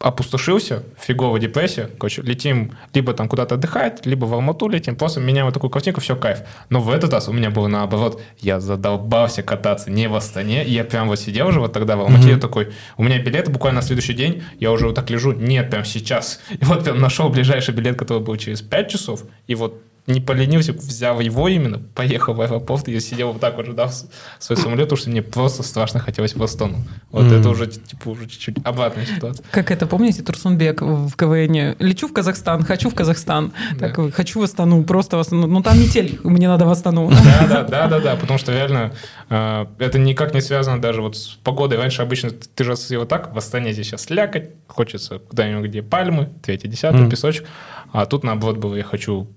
Опустошился, 0.00 0.82
фиговая 0.98 1.38
депрессия, 1.38 1.90
короче, 1.98 2.22
летим 2.22 2.72
либо 2.94 3.12
там 3.12 3.28
куда-то 3.28 3.56
отдыхать, 3.56 4.06
либо 4.06 4.24
в 4.24 4.32
Алмату 4.32 4.66
летим, 4.66 4.96
просто 4.96 5.20
меняем 5.20 5.44
вот 5.44 5.52
такую 5.52 5.68
картинку, 5.68 6.00
все, 6.00 6.16
кайф. 6.16 6.38
Но 6.70 6.80
в 6.80 6.88
этот 6.88 7.12
раз 7.12 7.28
у 7.28 7.32
меня 7.34 7.50
было 7.50 7.68
наоборот, 7.68 8.18
я 8.38 8.60
задолбался 8.60 9.42
кататься 9.42 9.90
не 9.90 10.08
в 10.08 10.14
Астане, 10.14 10.64
я 10.64 10.84
прям 10.84 11.08
вот 11.08 11.20
сидел 11.20 11.48
уже 11.48 11.60
вот 11.60 11.74
тогда 11.74 11.96
в 11.96 12.00
Алмате, 12.00 12.30
я 12.30 12.38
такой, 12.38 12.72
у 12.96 13.02
меня 13.02 13.18
билет 13.18 13.50
буквально 13.50 13.80
на 13.80 13.86
следующий 13.86 14.14
день, 14.14 14.42
я 14.58 14.72
уже 14.72 14.86
вот 14.86 14.94
так 14.94 15.10
лежу, 15.10 15.32
нет, 15.32 15.68
прям 15.68 15.84
сейчас. 15.84 16.40
И 16.48 16.64
вот 16.64 16.82
прям 16.82 16.98
нашел 16.98 17.28
ближайший 17.28 17.74
билет, 17.74 17.98
который 17.98 18.22
был 18.22 18.36
через 18.36 18.62
5 18.62 18.90
часов, 18.90 19.24
и 19.48 19.54
вот 19.54 19.82
не 20.10 20.20
поленился, 20.20 20.72
взял 20.72 21.20
его 21.20 21.48
именно, 21.48 21.78
поехал 21.94 22.34
в 22.34 22.40
аэропорт, 22.40 22.88
и 22.88 22.92
я 22.92 23.00
сидел 23.00 23.32
вот 23.32 23.40
так 23.40 23.56
вот 23.56 23.66
ждал 23.66 23.90
свой 24.38 24.56
самолет, 24.56 24.86
потому 24.86 24.98
что 24.98 25.10
мне 25.10 25.22
просто 25.22 25.62
страшно 25.62 26.00
хотелось 26.00 26.34
в 26.34 26.42
Астану. 26.42 26.84
Вот 27.10 27.24
Мгм. 27.24 27.34
это 27.40 27.48
уже, 27.48 27.66
типа, 27.66 28.08
уже 28.10 28.26
чуть-чуть 28.26 28.56
обратная 28.64 29.06
ситуация. 29.06 29.44
Как 29.50 29.70
это, 29.70 29.86
помните, 29.86 30.22
Турсунбек 30.22 30.82
в 30.82 31.14
КВН? 31.16 31.76
Лечу 31.78 32.08
в 32.08 32.12
Казахстан, 32.12 32.62
хочу 32.64 32.90
в 32.90 32.94
Казахстан. 32.94 33.52
Да. 33.78 33.88
Так, 33.88 34.14
хочу 34.14 34.40
в 34.40 34.42
Астану, 34.42 34.82
просто 34.84 35.16
в 35.16 35.20
Астану. 35.20 35.46
Ну, 35.46 35.62
там 35.62 35.78
метель, 35.80 36.20
мне 36.24 36.48
надо 36.48 36.66
в 36.66 36.70
Астану. 36.70 37.10
Да, 37.10 37.46
да, 37.46 37.62
да, 37.64 37.88
да, 37.88 38.00
да, 38.00 38.16
потому 38.16 38.38
что 38.38 38.52
реально 38.52 38.92
э, 39.28 39.66
это 39.78 39.98
никак 39.98 40.34
не 40.34 40.40
связано 40.40 40.80
даже 40.80 41.02
вот 41.02 41.16
с 41.16 41.38
погодой. 41.42 41.78
Раньше 41.78 42.02
обычно 42.02 42.30
ты 42.30 42.64
же 42.64 42.74
вот 42.98 43.08
так, 43.08 43.34
в 43.34 43.38
Астане 43.38 43.72
здесь 43.72 43.86
сейчас 43.86 44.10
лякать, 44.10 44.50
хочется 44.66 45.18
куда-нибудь, 45.18 45.70
где 45.70 45.82
пальмы, 45.82 46.30
третий, 46.42 46.68
десятый, 46.68 47.08
песочек. 47.08 47.46
А 47.92 48.06
тут 48.06 48.24
наоборот 48.24 48.58
было, 48.58 48.76
я 48.76 48.84
хочу 48.84 49.28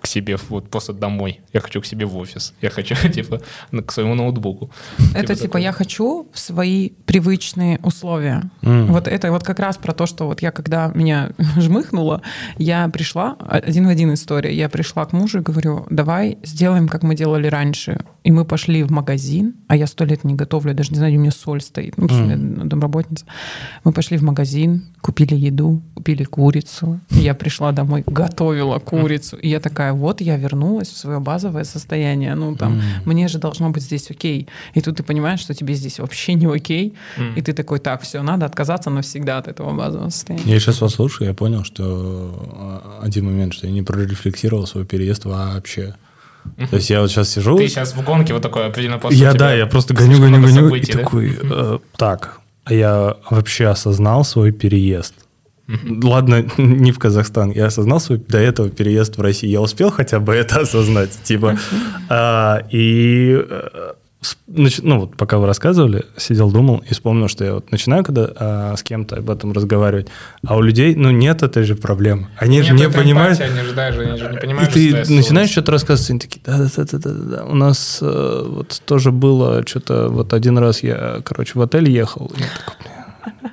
к 0.00 0.06
себе 0.06 0.36
вот 0.48 0.70
просто 0.70 0.92
домой. 0.92 1.40
Я 1.52 1.60
хочу 1.60 1.80
к 1.80 1.86
себе 1.86 2.06
в 2.06 2.16
офис. 2.16 2.54
Я 2.62 2.70
хочу, 2.70 2.94
типа, 3.12 3.40
на- 3.72 3.82
к 3.82 3.92
своему 3.92 4.14
ноутбуку. 4.14 4.70
Это 5.14 5.34
типа 5.34 5.56
я 5.58 5.72
хочу 5.72 6.26
в 6.32 6.38
свои 6.38 6.90
привычные 7.06 7.78
условия. 7.82 8.42
Вот 8.62 9.08
это 9.08 9.30
вот 9.32 9.42
как 9.44 9.58
раз 9.58 9.76
про 9.76 9.92
то, 9.92 10.06
что 10.06 10.26
вот 10.26 10.42
я 10.42 10.50
когда 10.50 10.90
меня 10.94 11.30
жмыхнуло, 11.56 12.22
я 12.58 12.88
пришла, 12.88 13.36
один 13.48 13.86
в 13.86 13.88
один 13.90 14.12
история, 14.14 14.54
я 14.54 14.68
пришла 14.68 15.04
к 15.04 15.12
мужу 15.12 15.38
и 15.38 15.42
говорю, 15.42 15.86
давай 15.90 16.38
сделаем, 16.44 16.88
как 16.88 17.02
мы 17.02 17.14
делали 17.14 17.46
раньше. 17.48 18.00
И 18.24 18.30
мы 18.32 18.44
пошли 18.44 18.82
в 18.82 18.90
магазин, 18.90 19.54
а 19.68 19.76
я 19.76 19.86
сто 19.86 20.04
лет 20.04 20.24
не 20.24 20.34
готовлю, 20.34 20.74
даже 20.74 20.90
не 20.90 20.98
знаю, 20.98 21.16
у 21.16 21.20
меня 21.20 21.30
соль 21.30 21.60
стоит, 21.60 21.96
ну, 21.96 22.08
потому 22.08 22.24
что 22.24 22.30
я 22.30 22.64
домработница. 22.64 23.24
Мы 23.84 23.92
пошли 23.92 24.18
в 24.18 24.22
магазин, 24.22 24.86
купили 25.00 25.34
еду, 25.34 25.82
купили 25.94 26.24
курицу. 26.24 27.00
Я 27.10 27.34
пришла 27.34 27.72
домой, 27.72 28.02
готовила 28.06 28.78
курицу. 28.78 29.36
И 29.36 29.48
я 29.48 29.60
такая, 29.60 29.92
вот 29.98 30.20
я 30.20 30.36
вернулась 30.36 30.88
в 30.88 30.96
свое 30.96 31.20
базовое 31.20 31.64
состояние. 31.64 32.34
Ну, 32.34 32.56
там, 32.56 32.80
мне 33.04 33.28
же 33.28 33.38
должно 33.38 33.70
быть 33.70 33.82
здесь 33.82 34.10
окей. 34.10 34.48
И 34.74 34.80
тут 34.80 34.96
ты 34.96 35.02
понимаешь, 35.02 35.40
что 35.40 35.54
тебе 35.54 35.74
здесь 35.74 35.98
вообще 35.98 36.34
не 36.34 36.46
окей. 36.46 36.94
И 37.36 37.42
ты 37.42 37.52
такой, 37.52 37.78
так, 37.78 38.02
все, 38.02 38.22
надо 38.22 38.46
отказаться 38.46 38.90
навсегда 38.90 39.38
от 39.38 39.48
этого 39.48 39.76
базового 39.76 40.10
состояния. 40.10 40.44
Я 40.52 40.60
сейчас 40.60 40.80
вас 40.80 40.94
слушаю, 40.94 41.28
я 41.28 41.34
понял, 41.34 41.64
что 41.64 41.82
а, 41.82 43.00
один 43.02 43.26
момент, 43.26 43.54
что 43.54 43.66
я 43.66 43.72
не 43.72 43.82
прорефлексировал 43.82 44.66
свой 44.66 44.84
переезд 44.84 45.24
вообще. 45.24 45.94
То 46.70 46.76
есть 46.76 46.90
я 46.90 47.00
вот 47.00 47.10
сейчас 47.10 47.28
сижу... 47.28 47.56
Ты 47.58 47.68
сейчас 47.68 47.94
в 47.94 48.04
гонке 48.04 48.32
вот 48.32 48.42
такой 48.42 48.66
определенно 48.66 48.98
после 48.98 49.18
Я, 49.18 49.34
да, 49.34 49.52
я 49.52 49.66
просто 49.66 49.94
гоню, 49.94 50.18
гоню, 50.18 50.40
гоню, 50.40 50.54
событий, 50.54 50.92
и 50.92 50.94
да? 50.94 51.02
такой, 51.02 51.38
э, 51.42 51.78
так, 51.96 52.40
а 52.64 52.74
я 52.74 53.16
вообще 53.30 53.66
осознал 53.66 54.24
свой 54.24 54.52
переезд. 54.52 55.14
Ладно, 56.02 56.46
не 56.56 56.92
в 56.92 56.98
Казахстан. 56.98 57.50
Я 57.50 57.66
осознал 57.66 58.00
свой 58.00 58.18
до 58.18 58.38
этого 58.38 58.70
переезд 58.70 59.18
в 59.18 59.20
Россию. 59.20 59.52
Я 59.52 59.60
успел 59.60 59.90
хотя 59.90 60.18
бы 60.20 60.34
это 60.34 60.60
осознать, 60.60 61.10
типа. 61.24 61.58
А, 62.08 62.62
и 62.70 63.38
э, 63.38 63.92
ну 64.48 65.00
вот 65.00 65.16
пока 65.16 65.38
вы 65.38 65.46
рассказывали, 65.46 66.04
сидел, 66.16 66.50
думал 66.50 66.82
и 66.88 66.92
вспомнил, 66.92 67.28
что 67.28 67.44
я 67.44 67.54
вот 67.54 67.70
начинаю 67.70 68.02
когда 68.02 68.28
а, 68.34 68.76
с 68.76 68.82
кем-то 68.82 69.16
об 69.16 69.30
этом 69.30 69.52
разговаривать, 69.52 70.08
а 70.44 70.56
у 70.56 70.60
людей, 70.60 70.94
ну 70.96 71.10
нет 71.10 71.42
этой 71.42 71.62
же 71.62 71.76
проблемы. 71.76 72.28
Они 72.36 72.62
же 72.62 72.72
Нет 72.72 72.78
не 72.78 72.84
этой 72.86 73.02
понимают. 73.02 73.38
эмпатии, 73.38 73.52
Они 73.58 73.68
же 73.68 73.74
даже, 73.74 74.00
они 74.00 74.18
же 74.18 74.28
не 74.30 74.36
И 74.36 74.40
понимают, 74.40 74.72
ты 74.72 74.88
что 74.88 75.04
стресс 75.04 75.16
начинаешь 75.18 75.50
что-то 75.50 75.72
рассказывать, 75.72 76.10
они 76.10 76.18
такие, 76.18 76.40
да-да-да-да-да, 76.44 77.44
у 77.44 77.54
нас 77.54 77.98
э, 78.00 78.44
вот 78.48 78.82
тоже 78.86 79.12
было 79.12 79.64
что-то, 79.66 80.08
вот 80.08 80.32
один 80.32 80.58
раз 80.58 80.82
я, 80.82 81.20
короче, 81.24 81.52
в 81.54 81.62
отель 81.62 81.88
ехал, 81.88 82.32
и 82.36 82.40
я 82.40 82.46
такой, 82.48 82.74
«Бля, 82.82 82.98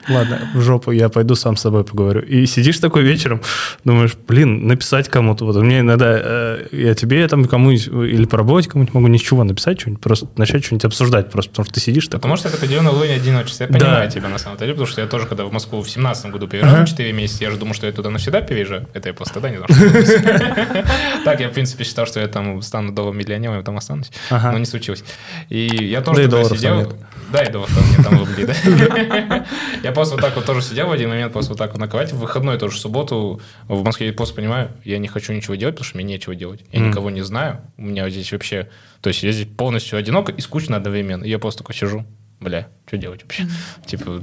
ладно, 0.10 0.40
в 0.54 0.62
жопу, 0.62 0.92
я 0.92 1.10
пойду 1.10 1.36
сам 1.36 1.56
с 1.58 1.62
собой 1.62 1.84
поговорю. 1.84 2.22
И 2.22 2.46
сидишь 2.46 2.80
такой 2.80 3.04
вечером, 3.04 3.42
думаешь, 3.84 4.16
блин, 4.28 4.68
написать 4.68 5.10
кому-то, 5.10 5.46
вот 5.46 5.56
мне 5.58 5.80
иногда, 5.80 6.06
э, 6.18 6.68
я 6.72 6.94
тебе 6.96 7.28
там 7.28 7.46
кому-нибудь, 7.46 7.88
или 7.88 8.26
по 8.26 8.38
работе 8.38 8.70
кому-нибудь 8.70 8.94
могу 8.94 9.08
ничего 9.08 9.44
написать, 9.44 9.80
что-нибудь, 9.80 10.02
просто 10.02 10.28
начать 10.38 10.64
что-нибудь 10.66 10.86
обсуждать, 10.86 11.32
просто 11.32 11.52
потому 11.52 11.66
что 11.66 11.74
ты 11.76 11.80
сидишь 11.80 12.06
такой, 12.08 12.22
Потому 12.22 12.38
что 12.38 12.48
это 12.50 12.58
определенный 12.58 12.92
уровень 12.92 13.14
одиночества. 13.16 13.64
Я 13.66 13.70
Да. 13.70 13.80
понимаю 13.80 14.12
тебя 14.12 14.30
на 14.30 14.38
самом 14.38 14.58
деле, 14.58 14.74
потому 14.74 14.88
что 14.88 15.02
я 15.02 15.08
тоже, 15.08 15.26
когда 15.28 15.46
в 15.46 15.52
Москву 15.52 15.82
в 15.82 15.90
17 15.90 16.32
году 16.32 16.48
переезжал 16.48 16.78
на 16.78 16.86
4 16.88 17.12
месяца, 17.14 17.44
я 17.44 17.52
же 17.52 17.58
думал, 17.58 17.74
что 17.74 17.86
я 17.88 17.92
туда 17.94 18.10
навсегда 18.10 18.42
переезжаю. 18.42 18.88
Это 18.94 19.10
я 19.10 19.14
просто 19.14 19.36
тогда 19.36 19.50
не 19.50 19.58
знал, 19.58 19.68
что. 19.70 20.84
Так, 21.24 21.40
я, 21.40 21.50
в 21.50 21.54
принципе, 21.54 21.84
считал, 21.84 22.06
что 22.06 22.20
я 22.20 22.28
там 22.28 22.62
стану 22.62 22.92
долларом 22.92 23.18
миллионером 23.18 23.60
и 23.60 23.64
там 23.64 23.78
останусь. 23.78 24.12
Ага. 24.30 24.52
Но 24.52 24.58
не 24.58 24.66
случилось. 24.66 25.04
И 25.50 25.68
я 25.86 26.00
Да 26.00 26.06
тоже 26.06 26.22
и 26.22 26.26
туда 26.26 26.38
долларов 26.38 26.50
там 26.50 26.58
сидел. 26.58 26.94
Да, 27.32 27.44
и 27.44 27.52
долларов 27.52 27.74
там 27.76 27.90
нет, 27.90 28.04
там 28.04 28.20
рубли, 28.20 28.46
да. 28.46 29.46
Я 29.84 29.92
просто 29.92 30.16
вот 30.16 30.22
так 30.22 30.36
вот 30.36 30.46
тоже 30.46 30.62
сидел 30.62 30.88
в 30.88 30.92
один 30.92 31.10
момент, 31.10 31.34
просто 31.34 31.52
вот 31.52 31.58
так 31.58 31.72
вот 31.72 31.80
на 31.80 31.88
кровати. 31.88 32.14
В 32.14 32.20
выходной 32.20 32.58
тоже 32.58 32.78
в 32.78 32.80
субботу 32.80 33.42
в 33.68 33.84
Москве 33.84 34.08
я 34.08 34.14
просто 34.14 34.36
понимаю, 34.36 34.72
я 34.84 34.98
не 34.98 35.08
хочу 35.08 35.34
ничего 35.34 35.56
делать, 35.56 35.76
потому 35.76 35.88
что 35.88 35.98
мне 35.98 36.06
нечего 36.06 36.36
делать. 36.36 36.62
Я 36.72 36.80
никого 36.80 37.10
не 37.10 37.22
знаю. 37.22 37.62
У 37.78 37.84
меня 37.84 38.10
здесь 38.10 38.32
вообще... 38.32 38.70
То 39.02 39.10
есть 39.10 39.24
я 39.24 39.32
здесь 39.32 39.48
полностью 39.48 40.00
одиноко 40.00 40.32
и 40.32 40.42
скучно 40.42 40.78
одновременно. 40.78 41.24
И 41.24 41.30
я 41.30 41.40
просто 41.40 41.64
такой 41.64 41.76
сижу. 41.76 42.06
Бля, 42.40 42.68
что 42.86 42.98
делать 42.98 43.24
вообще? 43.24 43.48
Типа, 43.86 44.22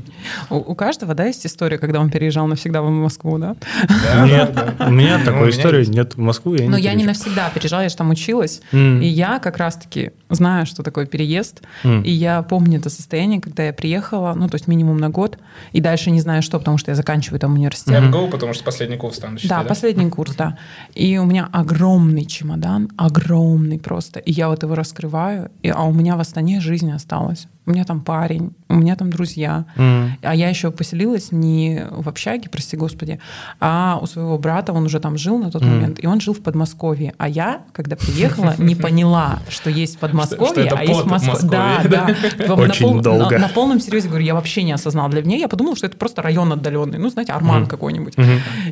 У, 0.51 0.57
у 0.57 0.75
каждого, 0.75 1.15
да, 1.15 1.25
есть 1.25 1.47
история, 1.47 1.79
когда 1.79 1.99
он 1.99 2.11
переезжал 2.11 2.47
навсегда 2.47 2.83
в 2.83 2.91
Москву, 2.91 3.39
да? 3.39 3.57
да, 3.89 4.27
нет, 4.27 4.53
да, 4.53 4.75
да. 4.79 4.87
у 4.87 4.91
меня 4.91 5.17
Ну, 5.23 5.23
у 5.23 5.27
такой 5.27 5.49
меня 5.49 5.51
истории 5.51 5.85
нет 5.87 6.15
в 6.15 6.19
Москву, 6.19 6.55
я 6.55 6.69
Но 6.69 6.77
не 6.77 6.85
я 6.85 6.95
не 6.95 7.05
навсегда 7.05 7.51
переезжала, 7.51 7.83
я 7.83 7.89
же 7.89 7.97
там 7.97 8.11
училась. 8.11 8.61
И 8.73 9.07
я 9.07 9.39
как 9.39 9.57
раз-таки 9.57 10.13
знаю, 10.29 10.67
что 10.67 10.83
такое 10.83 11.07
переезд. 11.07 11.63
И 11.85 12.11
я 12.11 12.43
помню 12.43 12.79
это 12.79 12.91
состояние, 12.91 13.41
когда 13.41 13.65
я 13.65 13.73
приехала, 13.73 14.35
ну, 14.35 14.49
то 14.49 14.57
есть 14.57 14.69
минимум 14.69 14.99
на 14.99 15.09
год, 15.09 15.39
и 15.73 15.81
дальше 15.81 16.11
не 16.11 16.21
знаю 16.21 16.43
что, 16.43 16.59
потому 16.59 16.79
что 16.79 16.91
я 16.91 16.95
заканчиваю 16.95 17.41
там 17.41 17.55
университет. 17.55 17.95
Я 17.95 18.01
МГУ, 18.01 18.29
потому 18.29 18.53
что 18.53 18.63
последний 18.63 18.97
курс 18.97 19.19
там 19.19 19.33
начали, 19.33 19.49
Да, 19.49 19.63
последний 19.63 20.09
курс, 20.11 20.35
да. 20.37 20.59
И 20.95 21.19
у 21.19 21.25
меня 21.25 21.49
огромный 21.53 22.27
чемодан, 22.27 22.91
огромный 22.97 23.79
просто. 23.79 24.21
И 24.21 24.33
я 24.33 24.49
вот 24.49 24.63
его 24.63 24.75
раскрываю, 24.75 25.51
и, 25.63 25.69
а 25.69 25.83
у 25.85 25.93
меня 25.93 26.17
в 26.17 26.21
Астане 26.21 26.61
жизнь 26.61 26.91
осталась. 26.93 27.49
У 27.65 27.71
меня 27.71 27.85
там 27.85 28.02
парень, 28.03 28.53
у 28.69 28.75
меня 28.75 28.97
там 28.97 29.11
друзья. 29.11 29.65
М. 29.77 30.17
А 30.23 30.35
я 30.35 30.49
еще 30.49 30.71
поселилась 30.71 31.33
не 31.33 31.87
в 31.91 32.09
общаге, 32.09 32.49
прости 32.51 32.77
господи, 32.77 33.21
а 33.61 33.99
у 34.01 34.07
своего 34.07 34.39
брата, 34.39 34.73
он 34.73 34.85
уже 34.85 35.01
там 35.01 35.17
жил 35.17 35.39
на 35.39 35.51
тот 35.51 35.63
Мгм. 35.63 35.71
момент, 35.75 35.99
и 36.03 36.07
он 36.07 36.21
жил 36.21 36.35
в 36.35 36.41
Подмосковье. 36.41 37.15
А 37.19 37.29
я, 37.29 37.63
когда 37.73 37.97
приехала, 37.97 38.55
не 38.59 38.75
поняла, 38.75 39.41
что 39.49 39.71
есть 39.71 39.99
Подмосковье, 39.99 40.71
а 40.71 40.85
есть 40.85 41.05
Москва. 41.05 41.39
Да, 41.43 41.83
да. 41.85 42.09
На 42.47 42.55
Очень 42.55 43.01
долго. 43.03 43.39
На 43.39 43.49
полном 43.49 43.81
серьезе 43.81 44.09
говорю, 44.09 44.25
я 44.25 44.35
вообще 44.35 44.63
не 44.63 44.73
осознала. 44.73 45.11
Для 45.11 45.23
меня 45.23 45.37
я 45.37 45.49
подумала, 45.49 45.77
что 45.77 45.87
это 45.87 45.97
просто 45.97 46.23
район 46.23 46.53
отдаленный. 46.53 46.99
Ну, 46.99 47.09
знаете, 47.11 47.33
Арман 47.33 47.67
какой-нибудь. 47.67 48.15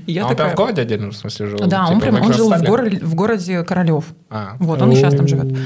И 0.06 0.12
я 0.12 0.24
а 0.24 0.28
он 0.28 0.36
прям 0.36 0.50
в 0.50 0.54
городе 0.54 0.82
отдельно, 0.82 1.10
в 1.10 1.16
смысле, 1.16 1.46
жил? 1.46 1.58
Да, 1.66 1.86
он 1.86 2.00
Типа, 2.00 2.12
прям, 2.12 2.22
он 2.22 2.32
жил 2.32 2.52
в, 2.52 2.62
городе, 2.62 2.98
в 3.00 3.14
городе 3.14 3.62
Королев. 3.64 4.04
А, 4.30 4.56
Вот, 4.58 4.80
он 4.80 4.92
и 4.92 4.94
сейчас 4.96 5.14
там 5.14 5.28
живет. 5.28 5.56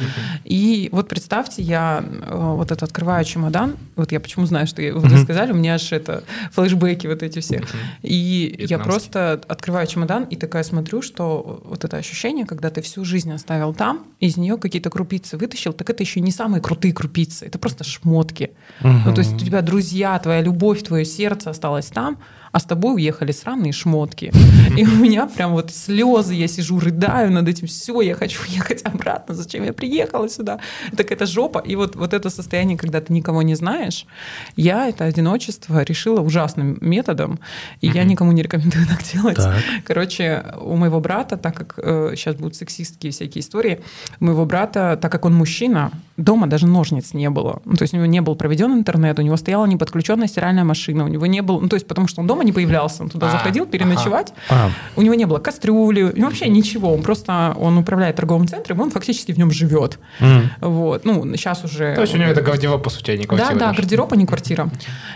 И 0.44 0.88
вот 0.92 1.08
представьте, 1.08 1.62
я 1.62 2.02
э, 2.02 2.52
вот 2.56 2.70
это 2.72 2.84
открываю 2.84 3.24
чемодан, 3.24 3.53
вот 3.96 4.12
я 4.12 4.20
почему 4.20 4.46
знаю, 4.46 4.66
что 4.66 4.82
я- 4.82 4.92
вы 4.94 5.18
сказали, 5.18 5.52
у 5.52 5.54
меня 5.54 5.74
аж 5.74 5.92
это 5.92 6.24
флешбеки 6.52 7.06
вот 7.06 7.22
эти 7.22 7.40
все. 7.40 7.62
И 8.02 8.54
я 8.68 8.78
просто 8.84 9.40
открываю 9.48 9.86
чемодан 9.86 10.24
и 10.24 10.36
такая 10.36 10.62
смотрю, 10.62 11.02
что 11.02 11.62
вот 11.64 11.84
это 11.84 11.96
ощущение, 11.96 12.46
когда 12.46 12.70
ты 12.70 12.80
всю 12.82 13.04
жизнь 13.04 13.32
оставил 13.32 13.74
там, 13.74 14.04
из 14.20 14.36
нее 14.36 14.56
какие-то 14.58 14.90
крупицы 14.90 15.36
вытащил, 15.36 15.72
так 15.72 15.88
это 15.90 16.02
еще 16.02 16.20
не 16.20 16.30
самые 16.32 16.60
крутые 16.60 16.92
крупицы, 16.92 17.46
это 17.46 17.58
просто 17.58 17.84
шмотки. 17.84 18.50
Ну, 18.80 19.14
то 19.14 19.20
есть 19.20 19.34
у 19.34 19.38
тебя 19.38 19.62
друзья, 19.62 20.18
твоя 20.18 20.40
любовь, 20.42 20.82
твое 20.82 21.04
сердце 21.04 21.50
осталось 21.50 21.86
там, 21.86 22.18
а 22.54 22.60
с 22.60 22.64
тобой 22.64 22.94
уехали 22.94 23.32
сраные 23.32 23.72
шмотки. 23.72 24.32
И 24.78 24.84
у 24.84 24.94
меня 24.94 25.26
прям 25.26 25.52
вот 25.52 25.72
слезы, 25.72 26.34
я 26.34 26.46
сижу, 26.46 26.78
рыдаю 26.78 27.32
над 27.32 27.48
этим, 27.48 27.66
все, 27.66 28.00
я 28.00 28.14
хочу 28.14 28.40
уехать 28.48 28.82
обратно, 28.84 29.34
зачем 29.34 29.64
я 29.64 29.72
приехала 29.72 30.28
сюда? 30.28 30.60
Так 30.96 31.10
это 31.10 31.26
жопа. 31.26 31.58
И 31.58 31.74
вот, 31.74 31.96
вот 31.96 32.14
это 32.14 32.30
состояние, 32.30 32.78
когда 32.78 33.00
ты 33.00 33.12
никого 33.12 33.42
не 33.42 33.56
знаешь, 33.56 34.06
я 34.54 34.88
это 34.88 35.04
одиночество 35.04 35.82
решила 35.82 36.20
ужасным 36.20 36.78
методом, 36.80 37.40
и 37.80 37.88
я 37.88 38.04
никому 38.04 38.30
не 38.30 38.42
рекомендую 38.42 38.86
так 38.88 39.02
делать. 39.02 39.36
Так. 39.36 39.56
Короче, 39.84 40.44
у 40.60 40.76
моего 40.76 41.00
брата, 41.00 41.36
так 41.36 41.56
как 41.56 41.74
э, 41.78 42.12
сейчас 42.14 42.36
будут 42.36 42.54
сексистские 42.54 43.10
всякие 43.10 43.40
истории, 43.40 43.80
у 44.20 44.26
моего 44.26 44.46
брата, 44.46 44.96
так 45.02 45.10
как 45.10 45.24
он 45.24 45.34
мужчина, 45.34 45.90
дома 46.16 46.46
даже 46.46 46.68
ножниц 46.68 47.14
не 47.14 47.30
было. 47.30 47.62
Ну, 47.64 47.74
то 47.74 47.82
есть 47.82 47.94
у 47.94 47.96
него 47.96 48.06
не 48.06 48.20
был 48.20 48.36
проведен 48.36 48.72
интернет, 48.72 49.18
у 49.18 49.22
него 49.22 49.36
стояла 49.36 49.66
неподключенная 49.66 50.28
стиральная 50.28 50.64
машина, 50.64 51.04
у 51.04 51.08
него 51.08 51.26
не 51.26 51.42
было, 51.42 51.60
ну, 51.60 51.68
то 51.68 51.74
есть 51.74 51.88
потому 51.88 52.06
что 52.06 52.20
он 52.20 52.28
дома 52.28 52.43
не 52.44 52.52
появлялся, 52.52 53.02
он 53.02 53.08
туда 53.10 53.28
А, 53.28 53.30
заходил 53.32 53.66
переночевать, 53.66 54.32
А, 54.48 54.70
у 54.96 55.02
него 55.02 55.14
не 55.14 55.24
было 55.24 55.38
кастрюли, 55.38 56.12
ну, 56.16 56.26
вообще 56.26 56.48
ничего, 56.48 56.92
он 56.94 57.02
просто, 57.02 57.54
он 57.58 57.76
управляет 57.78 58.16
торговым 58.16 58.46
центром, 58.48 58.80
он 58.80 58.90
фактически 58.90 59.32
в 59.32 59.38
нем 59.38 59.50
живет. 59.50 59.98
м. 60.20 60.50
Вот, 60.60 61.04
ну, 61.04 61.24
сейчас 61.36 61.64
уже... 61.64 61.94
То 61.94 62.02
есть 62.02 62.14
у 62.14 62.18
него 62.18 62.30
это 62.30 62.42
гардероб, 62.42 62.82
по 62.82 62.90
сути, 62.90 63.10
а 63.12 63.16
не 63.16 63.24
квартира. 63.26 63.50
Да, 63.52 63.58
да, 63.58 63.66
даже. 63.66 63.78
гардероб, 63.82 64.12
а 64.12 64.16
не 64.16 64.26
квартира. 64.26 64.68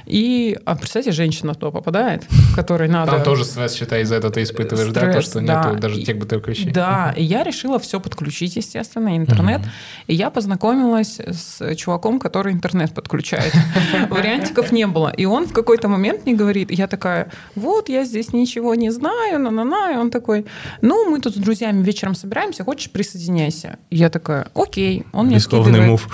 И, 0.07 0.57
а 0.65 0.75
представьте, 0.77 1.13
женщина 1.13 1.55
туда 1.55 1.71
попадает, 1.71 2.27
которой 2.57 2.89
надо... 2.89 3.13
Там 3.13 3.23
тоже 3.23 3.45
стресс, 3.45 3.75
считай, 3.75 4.03
из-за 4.03 4.17
этого 4.17 4.33
ты 4.33 4.43
испытываешь, 4.43 4.91
да, 4.93 5.01
то, 5.01 5.11
Стресс, 5.11 5.25
что 5.27 5.41
да. 5.41 5.65
нету 5.71 5.81
даже 5.81 6.01
И- 6.01 6.05
тех 6.05 6.17
бытовых 6.19 6.47
вещей. 6.49 6.71
Да, 6.71 7.13
и 7.17 7.23
я 7.23 7.43
решила 7.45 7.79
все 7.79 8.01
подключить, 8.01 8.57
естественно, 8.57 9.17
интернет. 9.17 9.61
И 10.07 10.15
я 10.15 10.31
познакомилась 10.31 11.21
с 11.21 11.75
чуваком, 11.77 12.19
который 12.21 12.53
интернет 12.53 12.93
подключает. 12.95 13.53
Вариантиков 14.11 14.73
не 14.73 14.87
было. 14.87 15.09
И 15.11 15.25
он 15.25 15.47
в 15.47 15.53
какой-то 15.53 15.89
момент 15.89 16.25
мне 16.25 16.35
говорит, 16.35 16.71
я 16.71 16.87
такая, 16.87 17.18
вот, 17.55 17.89
я 17.89 18.05
здесь 18.05 18.33
ничего 18.33 18.75
не 18.75 18.91
знаю, 18.91 19.39
на-на-на. 19.41 19.93
И 19.93 19.97
он 19.97 20.11
такой, 20.11 20.47
ну, 20.81 21.11
мы 21.11 21.21
тут 21.21 21.35
с 21.35 21.39
друзьями 21.39 21.83
вечером 21.83 22.15
собираемся, 22.15 22.65
хочешь, 22.65 22.91
присоединяйся. 22.91 23.79
И 23.91 23.97
я 23.97 24.11
такая, 24.11 24.47
окей. 24.55 25.05
Он 25.13 25.27
мне 25.27 25.37
Рискованный 25.37 25.65
скидывает. 25.81 25.91
мув. 25.91 26.09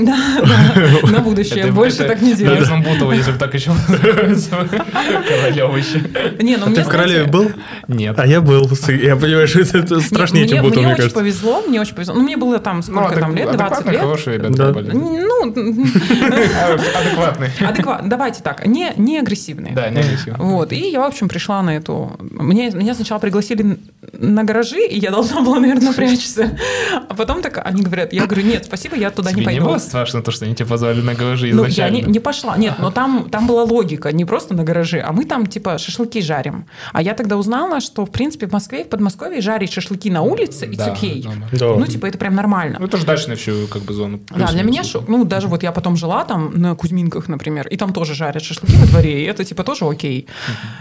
Да, 0.00 0.16
да, 0.42 1.08
на 1.10 1.18
будущее. 1.20 1.60
Это- 1.64 1.72
Больше 1.72 1.98
это 2.04 2.12
так 2.14 2.22
не 2.22 2.34
делаю. 2.34 2.60
Лесном 2.60 2.82
Бутово, 2.82 3.12
если 3.12 3.32
бы 3.32 3.38
так 3.38 3.52
еще 3.54 3.72
называется. 3.72 4.50
Королёв 5.28 5.76
еще. 5.76 6.00
Не, 6.42 6.56
ну 6.56 6.66
А 6.66 6.68
мне, 6.68 6.76
ты 6.76 6.82
в 6.84 6.88
Королеве 6.88 7.24
был? 7.24 7.50
Нет. 7.88 8.18
А 8.18 8.26
я 8.26 8.40
был. 8.40 8.68
Я 8.88 9.16
понимаю, 9.16 9.48
что 9.48 9.60
это- 9.60 9.78
это 9.78 10.00
страшнее, 10.00 10.46
чем 10.48 10.62
Бутово, 10.62 10.82
мне 10.82 10.94
мне 10.94 11.04
очень 11.04 11.14
повезло, 11.14 11.62
мне 11.66 11.80
очень 11.80 11.94
повезло. 11.94 12.14
Ну, 12.14 12.22
мне 12.22 12.36
было 12.36 12.58
там 12.58 12.82
сколько 12.82 13.14
адек- 13.14 13.20
там 13.20 13.34
лет, 13.36 13.46
20 13.50 13.60
адекватные, 13.60 13.92
лет. 13.92 14.00
хорошие 14.02 14.36
ребята 14.38 14.72
были. 14.72 14.92
Ну, 14.92 15.52
Адекватный. 16.98 17.48
адекватно. 17.60 18.08
Давайте 18.08 18.42
так, 18.42 18.66
не, 18.66 19.18
агрессивные. 19.18 19.74
Да, 19.74 19.88
не 19.90 20.00
агрессивно. 20.00 20.38
Вот, 20.44 20.72
и 20.72 20.90
я, 20.90 21.00
в 21.00 21.04
общем, 21.04 21.28
пришла 21.28 21.62
на 21.62 21.76
эту... 21.76 22.16
Мне, 22.20 22.70
меня 22.70 22.94
сначала 22.94 23.18
пригласили 23.18 23.78
на 24.12 24.44
гаражи, 24.44 24.80
и 24.86 24.98
я 24.98 25.10
должна 25.10 25.40
была, 25.42 25.58
наверное, 25.60 25.92
прячься. 25.94 26.56
А 27.08 27.14
потом 27.14 27.42
так 27.42 27.60
они 27.64 27.82
говорят, 27.82 28.12
я 28.12 28.26
говорю, 28.26 28.46
нет, 28.46 28.64
спасибо, 28.64 28.96
я 28.96 29.10
туда 29.10 29.30
Тебе 29.30 29.40
не 29.40 29.46
пойду. 29.46 29.60
не 29.62 29.66
было 29.68 29.78
страшно 29.78 30.22
то, 30.22 30.30
что 30.30 30.44
они 30.44 30.54
тебя 30.54 30.66
позвали 30.66 31.00
на 31.00 31.14
гаражи 31.14 31.52
Ну, 31.52 31.64
я 31.64 31.68
изначально? 31.68 31.96
не, 31.96 32.02
не 32.12 32.20
пошла. 32.20 32.56
Нет, 32.56 32.74
но 32.78 32.90
там, 32.90 33.28
там 33.30 33.46
была 33.46 33.64
логика, 33.64 34.12
не 34.12 34.24
просто 34.24 34.54
на 34.54 34.64
гараже, 34.64 35.00
а 35.00 35.12
мы 35.12 35.24
там, 35.24 35.46
типа, 35.46 35.78
шашлыки 35.78 36.20
жарим. 36.22 36.66
А 36.92 37.02
я 37.02 37.14
тогда 37.14 37.36
узнала, 37.36 37.80
что, 37.80 38.04
в 38.06 38.10
принципе, 38.10 38.46
в 38.46 38.52
Москве, 38.52 38.84
в 38.84 38.88
Подмосковье 38.88 39.40
жарить 39.40 39.72
шашлыки 39.72 40.10
на 40.10 40.22
улице, 40.22 40.66
it's 40.66 40.76
Да, 40.76 40.92
окей. 40.92 41.26
да. 41.52 41.66
Ну, 41.76 41.86
типа, 41.86 42.06
это 42.06 42.18
прям 42.18 42.34
нормально. 42.34 42.78
Ну, 42.80 42.86
это 42.86 42.96
же 42.96 43.06
дачная 43.06 43.36
всю 43.36 43.66
как 43.68 43.82
бы 43.82 43.92
зону. 43.94 44.20
Да, 44.34 44.48
для 44.52 44.62
меня 44.62 44.82
шок. 44.84 45.08
Ну, 45.08 45.24
даже 45.24 45.48
вот 45.48 45.62
я 45.62 45.72
потом 45.72 45.96
жила 45.96 46.24
там 46.24 46.52
на 46.60 46.74
Кузьминках, 46.74 47.28
например, 47.28 47.68
и 47.68 47.76
там 47.76 47.92
тоже 47.92 48.14
жарят 48.14 48.42
шашлыки 48.42 48.76
во 48.76 48.86
дворе, 48.86 49.22
и 49.22 49.24
это 49.26 49.44
типа 49.44 49.64
тоже 49.64 49.84
окей. 49.84 50.26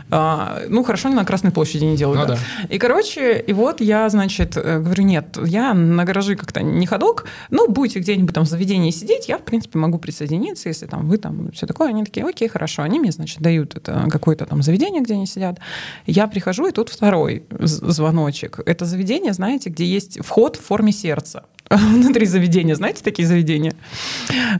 А, 0.09 0.61
ну, 0.69 0.83
хорошо, 0.83 1.09
не 1.09 1.15
на 1.15 1.25
Красной 1.25 1.51
площади 1.51 1.83
не 1.85 1.97
делают. 1.97 2.21
Ну 2.27 2.35
да. 2.35 2.39
И, 2.69 2.77
короче, 2.77 3.16
и 3.17 3.53
вот 3.53 3.81
я, 3.81 4.07
значит, 4.09 4.55
э, 4.57 4.79
говорю, 4.79 5.03
нет, 5.03 5.37
я 5.45 5.73
на 5.73 6.05
гаражи 6.05 6.35
как-то 6.35 6.61
не 6.61 6.85
ходок, 6.85 7.25
ну, 7.49 7.67
будете 7.69 7.99
где-нибудь 7.99 8.33
там 8.33 8.45
в 8.45 8.47
заведении 8.49 8.91
сидеть, 8.91 9.27
я, 9.27 9.37
в 9.37 9.43
принципе, 9.43 9.79
могу 9.79 9.97
присоединиться, 9.97 10.69
если 10.69 10.85
там 10.85 11.07
вы 11.07 11.17
там 11.17 11.51
все 11.51 11.65
такое. 11.67 11.89
Они 11.89 12.03
такие, 12.03 12.25
окей, 12.25 12.47
хорошо. 12.47 12.83
Они 12.83 12.99
мне, 12.99 13.11
значит, 13.11 13.41
дают 13.41 13.75
это 13.75 14.07
какое-то 14.09 14.45
там 14.45 14.61
заведение, 14.61 15.01
где 15.01 15.13
они 15.13 15.25
сидят. 15.27 15.59
Я 16.05 16.27
прихожу, 16.27 16.67
и 16.67 16.71
тут 16.71 16.89
второй 16.89 17.43
звоночек. 17.59 18.59
Это 18.65 18.85
заведение, 18.85 19.33
знаете, 19.33 19.69
где 19.69 19.85
есть 19.85 20.19
вход 20.25 20.55
в 20.55 20.61
форме 20.65 20.91
сердца. 20.91 21.43
Внутри 21.69 22.25
заведения, 22.25 22.75
знаете 22.75 23.03
такие 23.03 23.27
заведения? 23.27 23.73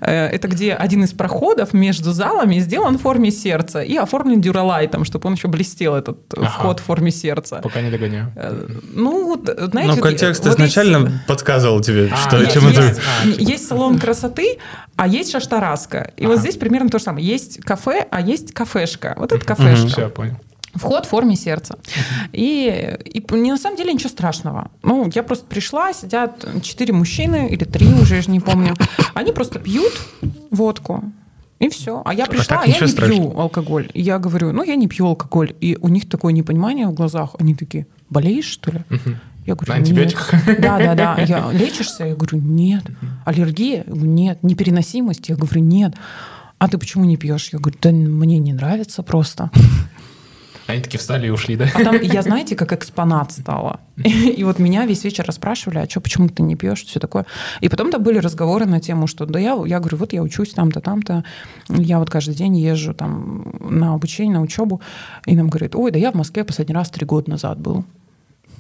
Э, 0.02 0.28
Это 0.28 0.48
где 0.50 0.74
один 0.74 1.04
из 1.06 1.14
проходов 1.14 1.74
между 1.74 2.12
залами 2.12 2.60
сделан 2.60 2.98
в 2.98 3.02
форме 3.02 3.32
сердца 3.32 3.82
и 3.82 3.96
оформлен 3.96 4.42
дюралайтом, 4.42 5.06
чтобы 5.06 5.28
он 5.28 5.36
еще 5.36 5.48
блестел, 5.48 5.96
этот 5.96 6.18
Ага. 6.36 6.48
вход 6.50 6.80
в 6.80 6.84
форме 6.84 7.12
сердца. 7.12 7.62
Пока 7.64 7.82
не 7.82 7.90
догоняю. 7.92 8.32
Ну, 8.94 9.26
вот, 9.28 9.50
знаете... 9.72 9.96
Ну, 9.96 10.02
контекст 10.02 10.46
вот 10.46 10.54
изначально 10.56 10.98
есть- 11.08 11.26
подсказывал 11.28 11.82
тебе, 11.82 12.10
А, 12.12 12.18
что 12.18 12.38
нет, 12.40 12.52
чем 12.54 12.68
это... 12.68 12.82
есть, 12.82 13.00
А, 13.00 13.28
типа. 13.28 13.42
есть 13.42 13.68
салон 13.68 14.00
красоты, 14.00 14.58
а 14.96 15.08
есть 15.08 15.32
шаштараска. 15.32 16.12
И 16.18 16.26
вот 16.26 16.40
здесь 16.40 16.58
примерно 16.58 16.90
то 16.90 17.00
же 17.00 17.06
самое. 17.06 17.26
Есть 17.26 17.60
кафе, 17.64 18.06
а 18.10 18.22
есть 18.22 18.54
кафешка. 18.54 19.16
Вот 19.18 19.32
это 19.32 19.46
кафешка. 19.46 19.88
Все, 19.88 20.10
понял. 20.10 20.36
Вход 20.76 21.06
в 21.06 21.10
форме 21.10 21.36
сердца. 21.36 21.78
И, 22.34 22.98
и 23.06 23.24
не, 23.34 23.52
на 23.52 23.58
самом 23.58 23.78
деле 23.78 23.94
ничего 23.94 24.10
страшного. 24.10 24.70
Ну, 24.84 25.10
я 25.14 25.24
просто 25.24 25.46
пришла, 25.46 25.92
сидят 25.94 26.46
четыре 26.62 26.94
мужчины, 26.94 27.50
или 27.50 27.64
три 27.64 27.88
уже, 27.94 28.16
я 28.18 28.22
же 28.22 28.30
не 28.30 28.40
помню. 28.40 28.76
Они 29.16 29.32
просто 29.32 29.60
пьют 29.60 29.94
водку. 30.52 31.04
И 31.60 31.70
все. 31.70 32.04
А 32.06 32.14
я 32.14 32.28
пришла, 32.28 32.58
так 32.58 32.66
а 32.66 32.70
я 32.70 32.80
не 32.80 32.88
страшного. 32.88 33.32
пью 33.32 33.40
алкоголь. 33.40 33.90
И 33.94 34.02
я 34.02 34.20
говорю, 34.20 34.52
ну, 34.52 34.62
я 34.64 34.76
не 34.76 34.88
пью 34.88 35.08
алкоголь. 35.08 35.56
И 35.60 35.76
у 35.82 35.88
них 35.88 36.08
такое 36.08 36.32
непонимание 36.32 36.86
в 36.86 36.94
глазах. 36.94 37.36
Они 37.40 37.56
такие, 37.56 37.88
болеешь, 38.10 38.46
что 38.46 38.72
ли? 38.72 38.82
Я 39.46 39.56
говорю, 39.56 39.72
На 39.72 39.78
антибиотиках? 39.80 40.34
Нет. 40.48 40.60
Да, 40.62 40.78
да, 40.78 40.96
да. 40.96 41.22
Я 41.22 41.52
лечишься? 41.52 42.04
Я 42.06 42.16
говорю, 42.16 42.40
нет. 42.40 42.84
Аллергия? 43.26 43.86
Нет. 43.88 44.44
Непереносимость? 44.44 45.30
Я 45.30 45.36
говорю, 45.36 45.62
нет. 45.62 45.94
А 46.60 46.68
ты 46.68 46.78
почему 46.78 47.06
не 47.06 47.16
пьешь? 47.18 47.50
Я 47.54 47.60
говорю, 47.60 47.78
да 47.82 47.92
мне 47.92 48.40
не 48.40 48.52
нравится 48.52 49.04
просто. 49.04 49.50
Они 50.68 50.82
такие 50.82 51.00
встали 51.00 51.28
и 51.28 51.30
ушли, 51.30 51.56
да? 51.56 51.70
А 51.74 51.84
там, 51.84 52.00
я, 52.02 52.22
знаете, 52.22 52.56
как 52.56 52.74
экспонат 52.74 53.32
стала. 53.32 53.80
И 54.04 54.44
вот 54.44 54.60
меня 54.60 54.86
весь 54.86 55.04
вечер 55.04 55.24
расспрашивали, 55.26 55.80
а 55.80 55.90
что, 55.90 56.02
почему 56.02 56.28
ты 56.28 56.44
не 56.44 56.56
пьешь, 56.56 56.84
все 56.84 57.00
такое. 57.00 57.26
И 57.62 57.70
потом-то 57.70 58.00
были 58.00 58.18
разговоры 58.20 58.66
на 58.66 58.80
тему, 58.80 59.08
что 59.08 59.26
да 59.26 59.40
я, 59.40 59.58
я 59.66 59.80
говорю, 59.80 59.98
вот 59.98 60.14
я 60.14 60.22
учусь 60.22 60.54
там-то, 60.54 60.82
там-то, 60.82 61.24
я 61.70 62.00
вот 62.00 62.10
каждый 62.10 62.36
день 62.36 62.58
езжу 62.58 62.94
там 62.94 63.54
на 63.62 63.94
обучение, 63.94 64.36
на 64.36 64.42
учебу, 64.42 64.82
и 65.26 65.36
нам 65.36 65.50
говорит, 65.50 65.76
ой, 65.76 65.92
да 65.92 66.00
я 66.00 66.12
в 66.12 66.16
Москве 66.16 66.44
последний 66.44 66.76
раз 66.76 66.90
три 66.90 67.06
года 67.06 67.30
назад 67.32 67.60
был. 67.60 67.86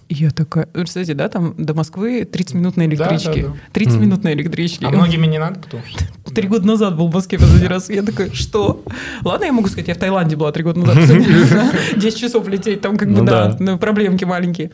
И 0.09 0.15
я 0.15 0.29
такая, 0.31 0.67
вы 0.67 0.81
представляете, 0.81 1.15
да, 1.15 1.27
там 1.27 1.53
до 1.57 1.73
Москвы 1.73 2.23
30 2.23 2.55
минут 2.55 2.77
на 2.77 2.87
Да, 2.87 2.95
да, 2.95 3.15
электричке. 3.15 3.47
да. 3.47 3.53
30 3.73 3.99
минут 3.99 4.23
на 4.23 4.31
электричке. 4.31 4.85
А 4.85 4.89
многими 4.89 5.27
не 5.27 5.37
надо, 5.37 5.59
потому 5.59 5.83
что... 5.85 6.03
Три 6.33 6.47
года 6.47 6.67
назад 6.67 6.95
был 6.97 7.07
в 7.07 7.13
Москве 7.13 7.39
последний 7.39 7.67
раз. 7.67 7.89
Я 7.89 8.03
такая, 8.03 8.31
что? 8.31 8.83
Ладно, 9.23 9.45
я 9.45 9.51
могу 9.53 9.67
сказать, 9.67 9.87
я 9.87 9.93
в 9.95 9.97
Таиланде 9.97 10.35
была 10.35 10.51
три 10.51 10.63
года 10.63 10.79
назад. 10.79 10.95
последний 10.95 11.25
раз. 11.53 11.69
10 11.95 12.19
часов 12.19 12.47
лететь, 12.47 12.81
там 12.81 12.97
как 12.97 13.09
бы, 13.09 13.19
Ну 13.19 13.25
да, 13.25 13.55
да. 13.59 13.77
проблемки 13.77 14.23
маленькие. 14.25 14.71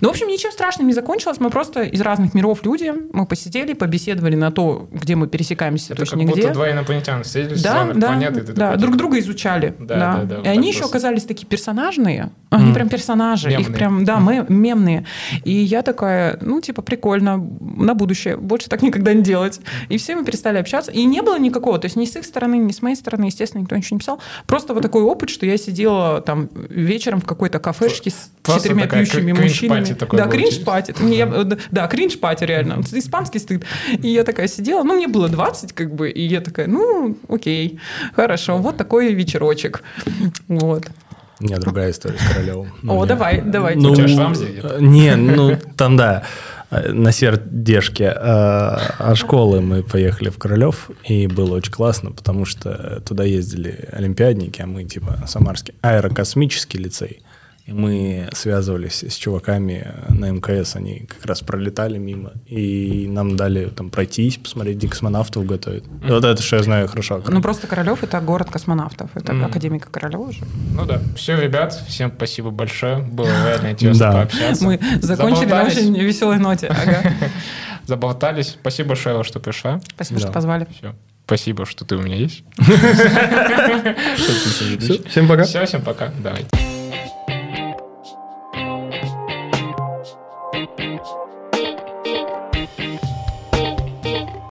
Ну, 0.00 0.08
в 0.08 0.10
общем, 0.12 0.28
ничем 0.28 0.50
страшным 0.52 0.86
не 0.86 0.92
закончилось. 0.94 1.38
Мы 1.40 1.50
просто 1.50 1.82
из 1.82 2.00
разных 2.00 2.34
миров 2.34 2.64
люди. 2.64 2.92
Мы 3.12 3.26
посидели, 3.26 3.72
побеседовали 3.72 4.36
на 4.36 4.50
то, 4.50 4.88
где 4.92 5.16
мы 5.16 5.26
пересекаемся, 5.26 5.92
Это 5.94 6.02
точно 6.02 6.18
как 6.18 6.26
будто 6.28 6.40
нигде. 6.40 6.52
два 6.52 6.70
инопланетяна 6.70 7.22
встретились 7.22 7.60
с 7.60 7.62
Да, 7.62 7.84
да, 7.94 7.94
да, 7.94 8.30
такой, 8.30 8.42
друг 8.44 8.56
типа, 8.78 8.96
друга 8.98 9.18
изучали. 9.20 9.74
Да, 9.78 9.96
Да, 9.96 10.16
да, 10.16 10.24
да, 10.24 10.34
И 10.34 10.38
вот 10.38 10.46
они 10.48 10.68
еще 10.68 10.80
просто. 10.80 10.96
оказались 10.98 11.24
такие 11.24 11.46
персонажные. 11.46 12.30
Они 12.50 12.72
прям 12.72 12.88
персонажи. 12.88 13.50
Их 13.52 13.72
прям, 13.72 14.04
да, 14.04 14.18
мем- 14.18 14.46
мемные. 14.48 15.04
И 15.44 15.52
я 15.52 15.82
такая, 15.82 16.38
ну, 16.40 16.60
типа, 16.60 16.82
прикольно, 16.82 17.36
на 17.76 17.94
будущее. 17.94 18.36
Больше 18.36 18.68
так 18.68 18.82
никогда 18.82 19.12
не 19.12 19.22
делать. 19.22 19.60
И 19.88 19.98
все 19.98 20.16
мы 20.16 20.24
перестали 20.24 20.58
общаться. 20.58 20.90
И 20.96 21.04
не 21.04 21.20
было 21.22 21.38
никакого. 21.38 21.78
То 21.78 21.86
есть 21.86 21.96
ни 21.96 22.04
с 22.06 22.16
их 22.16 22.24
стороны, 22.24 22.56
ни 22.56 22.72
с 22.72 22.80
моей 22.82 22.96
стороны, 22.96 23.26
естественно, 23.26 23.60
никто 23.62 23.76
ничего 23.76 23.96
не 23.96 23.98
писал. 24.00 24.18
Просто 24.46 24.72
вот 24.74 24.82
такой 24.82 25.02
опыт, 25.02 25.28
что 25.30 25.44
я 25.46 25.58
сидела 25.58 26.20
там 26.22 26.48
вечером 26.70 27.20
в 27.20 27.26
какой-то 27.26 27.58
кафешке 27.58 28.10
с 28.10 28.30
Просто 28.42 28.62
четырьмя 28.68 28.86
пьющими 28.86 29.32
мужчинами. 29.32 29.84
такой 29.94 30.18
Да, 30.18 30.26
кринж-пати. 30.26 30.94
Э, 31.00 31.44
Да, 31.70 31.86
кринж-пати 31.86 32.44
реально. 32.44 32.80
Испанский 32.92 33.38
стыд. 33.40 33.64
И 34.02 34.08
я 34.08 34.24
такая 34.24 34.48
сидела, 34.48 34.82
ну, 34.84 34.94
мне 34.96 35.06
было 35.08 35.28
20, 35.28 35.72
как 35.74 35.94
бы, 35.94 36.08
и 36.08 36.22
я 36.26 36.40
такая, 36.40 36.66
ну, 36.66 37.16
окей, 37.28 37.78
хорошо, 38.14 38.56
вот 38.58 38.76
такой 38.76 39.12
вечерочек. 39.12 39.82
Вот. 40.48 40.84
У 41.40 41.44
меня 41.44 41.58
другая 41.58 41.90
история 41.90 42.16
с 42.18 42.32
Королевым. 42.32 42.72
О, 42.88 42.94
меня- 42.94 43.04
давай, 43.06 43.40
давай. 43.42 43.74
Ну, 43.76 43.92
У 43.92 43.94
тебя 43.96 44.08
шрам 44.08 44.34
здесь 44.34 44.48
где-то? 44.52 44.76
э, 44.76 44.80
Не, 44.80 45.16
ну 45.16 45.58
там 45.76 45.96
да, 45.98 46.22
на 46.88 47.12
сердешке. 47.12 48.04
э, 48.04 48.10
А 48.16 49.14
школы 49.14 49.60
мы 49.60 49.82
поехали 49.82 50.30
в 50.30 50.38
Королев, 50.38 50.90
и 51.04 51.26
было 51.26 51.56
очень 51.56 51.72
классно, 51.72 52.12
потому 52.12 52.44
что 52.44 53.02
туда 53.06 53.24
ездили 53.24 53.88
олимпиадники, 53.92 54.60
а 54.62 54.66
мы 54.66 54.84
типа 54.84 55.24
самарский 55.26 55.74
аэрокосмический 55.82 56.80
лицей. 56.80 57.20
Мы 57.66 58.28
связывались 58.32 59.02
с 59.02 59.14
чуваками 59.16 59.92
на 60.08 60.30
МКС, 60.30 60.76
они 60.76 61.00
как 61.00 61.26
раз 61.26 61.40
пролетали 61.40 61.98
мимо, 61.98 62.32
и 62.46 63.06
нам 63.08 63.36
дали 63.36 63.66
там 63.66 63.90
пройтись, 63.90 64.36
посмотреть, 64.36 64.76
где 64.76 64.88
космонавтов 64.88 65.44
готовят. 65.46 65.84
И 66.06 66.10
Вот 66.10 66.24
это, 66.24 66.40
что 66.40 66.56
я 66.56 66.62
знаю 66.62 66.86
хорошо. 66.88 67.20
Ну, 67.26 67.42
просто 67.42 67.66
Королев 67.66 68.02
это 68.04 68.20
город 68.20 68.50
космонавтов. 68.50 69.10
Это 69.14 69.32
Мгм. 69.32 69.46
академика 69.46 69.88
Королева 69.90 70.30
же. 70.32 70.38
Ну 70.74 70.84
да. 70.86 71.00
Все, 71.16 71.40
ребят, 71.40 71.72
всем 71.88 72.12
спасибо 72.14 72.50
большое. 72.50 72.98
Было 72.98 73.26
реально 73.26 73.72
интересно 73.72 73.98
Да. 73.98 74.12
пообщаться. 74.12 74.64
Мы 74.64 74.78
закончили 75.00 75.46
на 75.50 75.64
очень 75.64 75.96
веселой 75.98 76.38
ноте. 76.38 76.72
Заболтались. 77.86 78.56
Спасибо 78.60 78.90
большое, 78.90 79.22
что 79.24 79.40
пришла. 79.40 79.80
Спасибо, 79.94 80.20
что 80.20 80.30
позвали. 80.32 80.66
Все. 80.78 80.94
Спасибо, 81.24 81.66
что 81.66 81.84
ты 81.84 81.96
у 81.96 82.02
меня 82.02 82.16
есть. 82.16 82.44
Всем 85.08 85.26
пока. 85.28 85.44
Все, 85.44 85.64
всем 85.66 85.82
пока. 85.82 86.12
Давайте. 86.22 86.65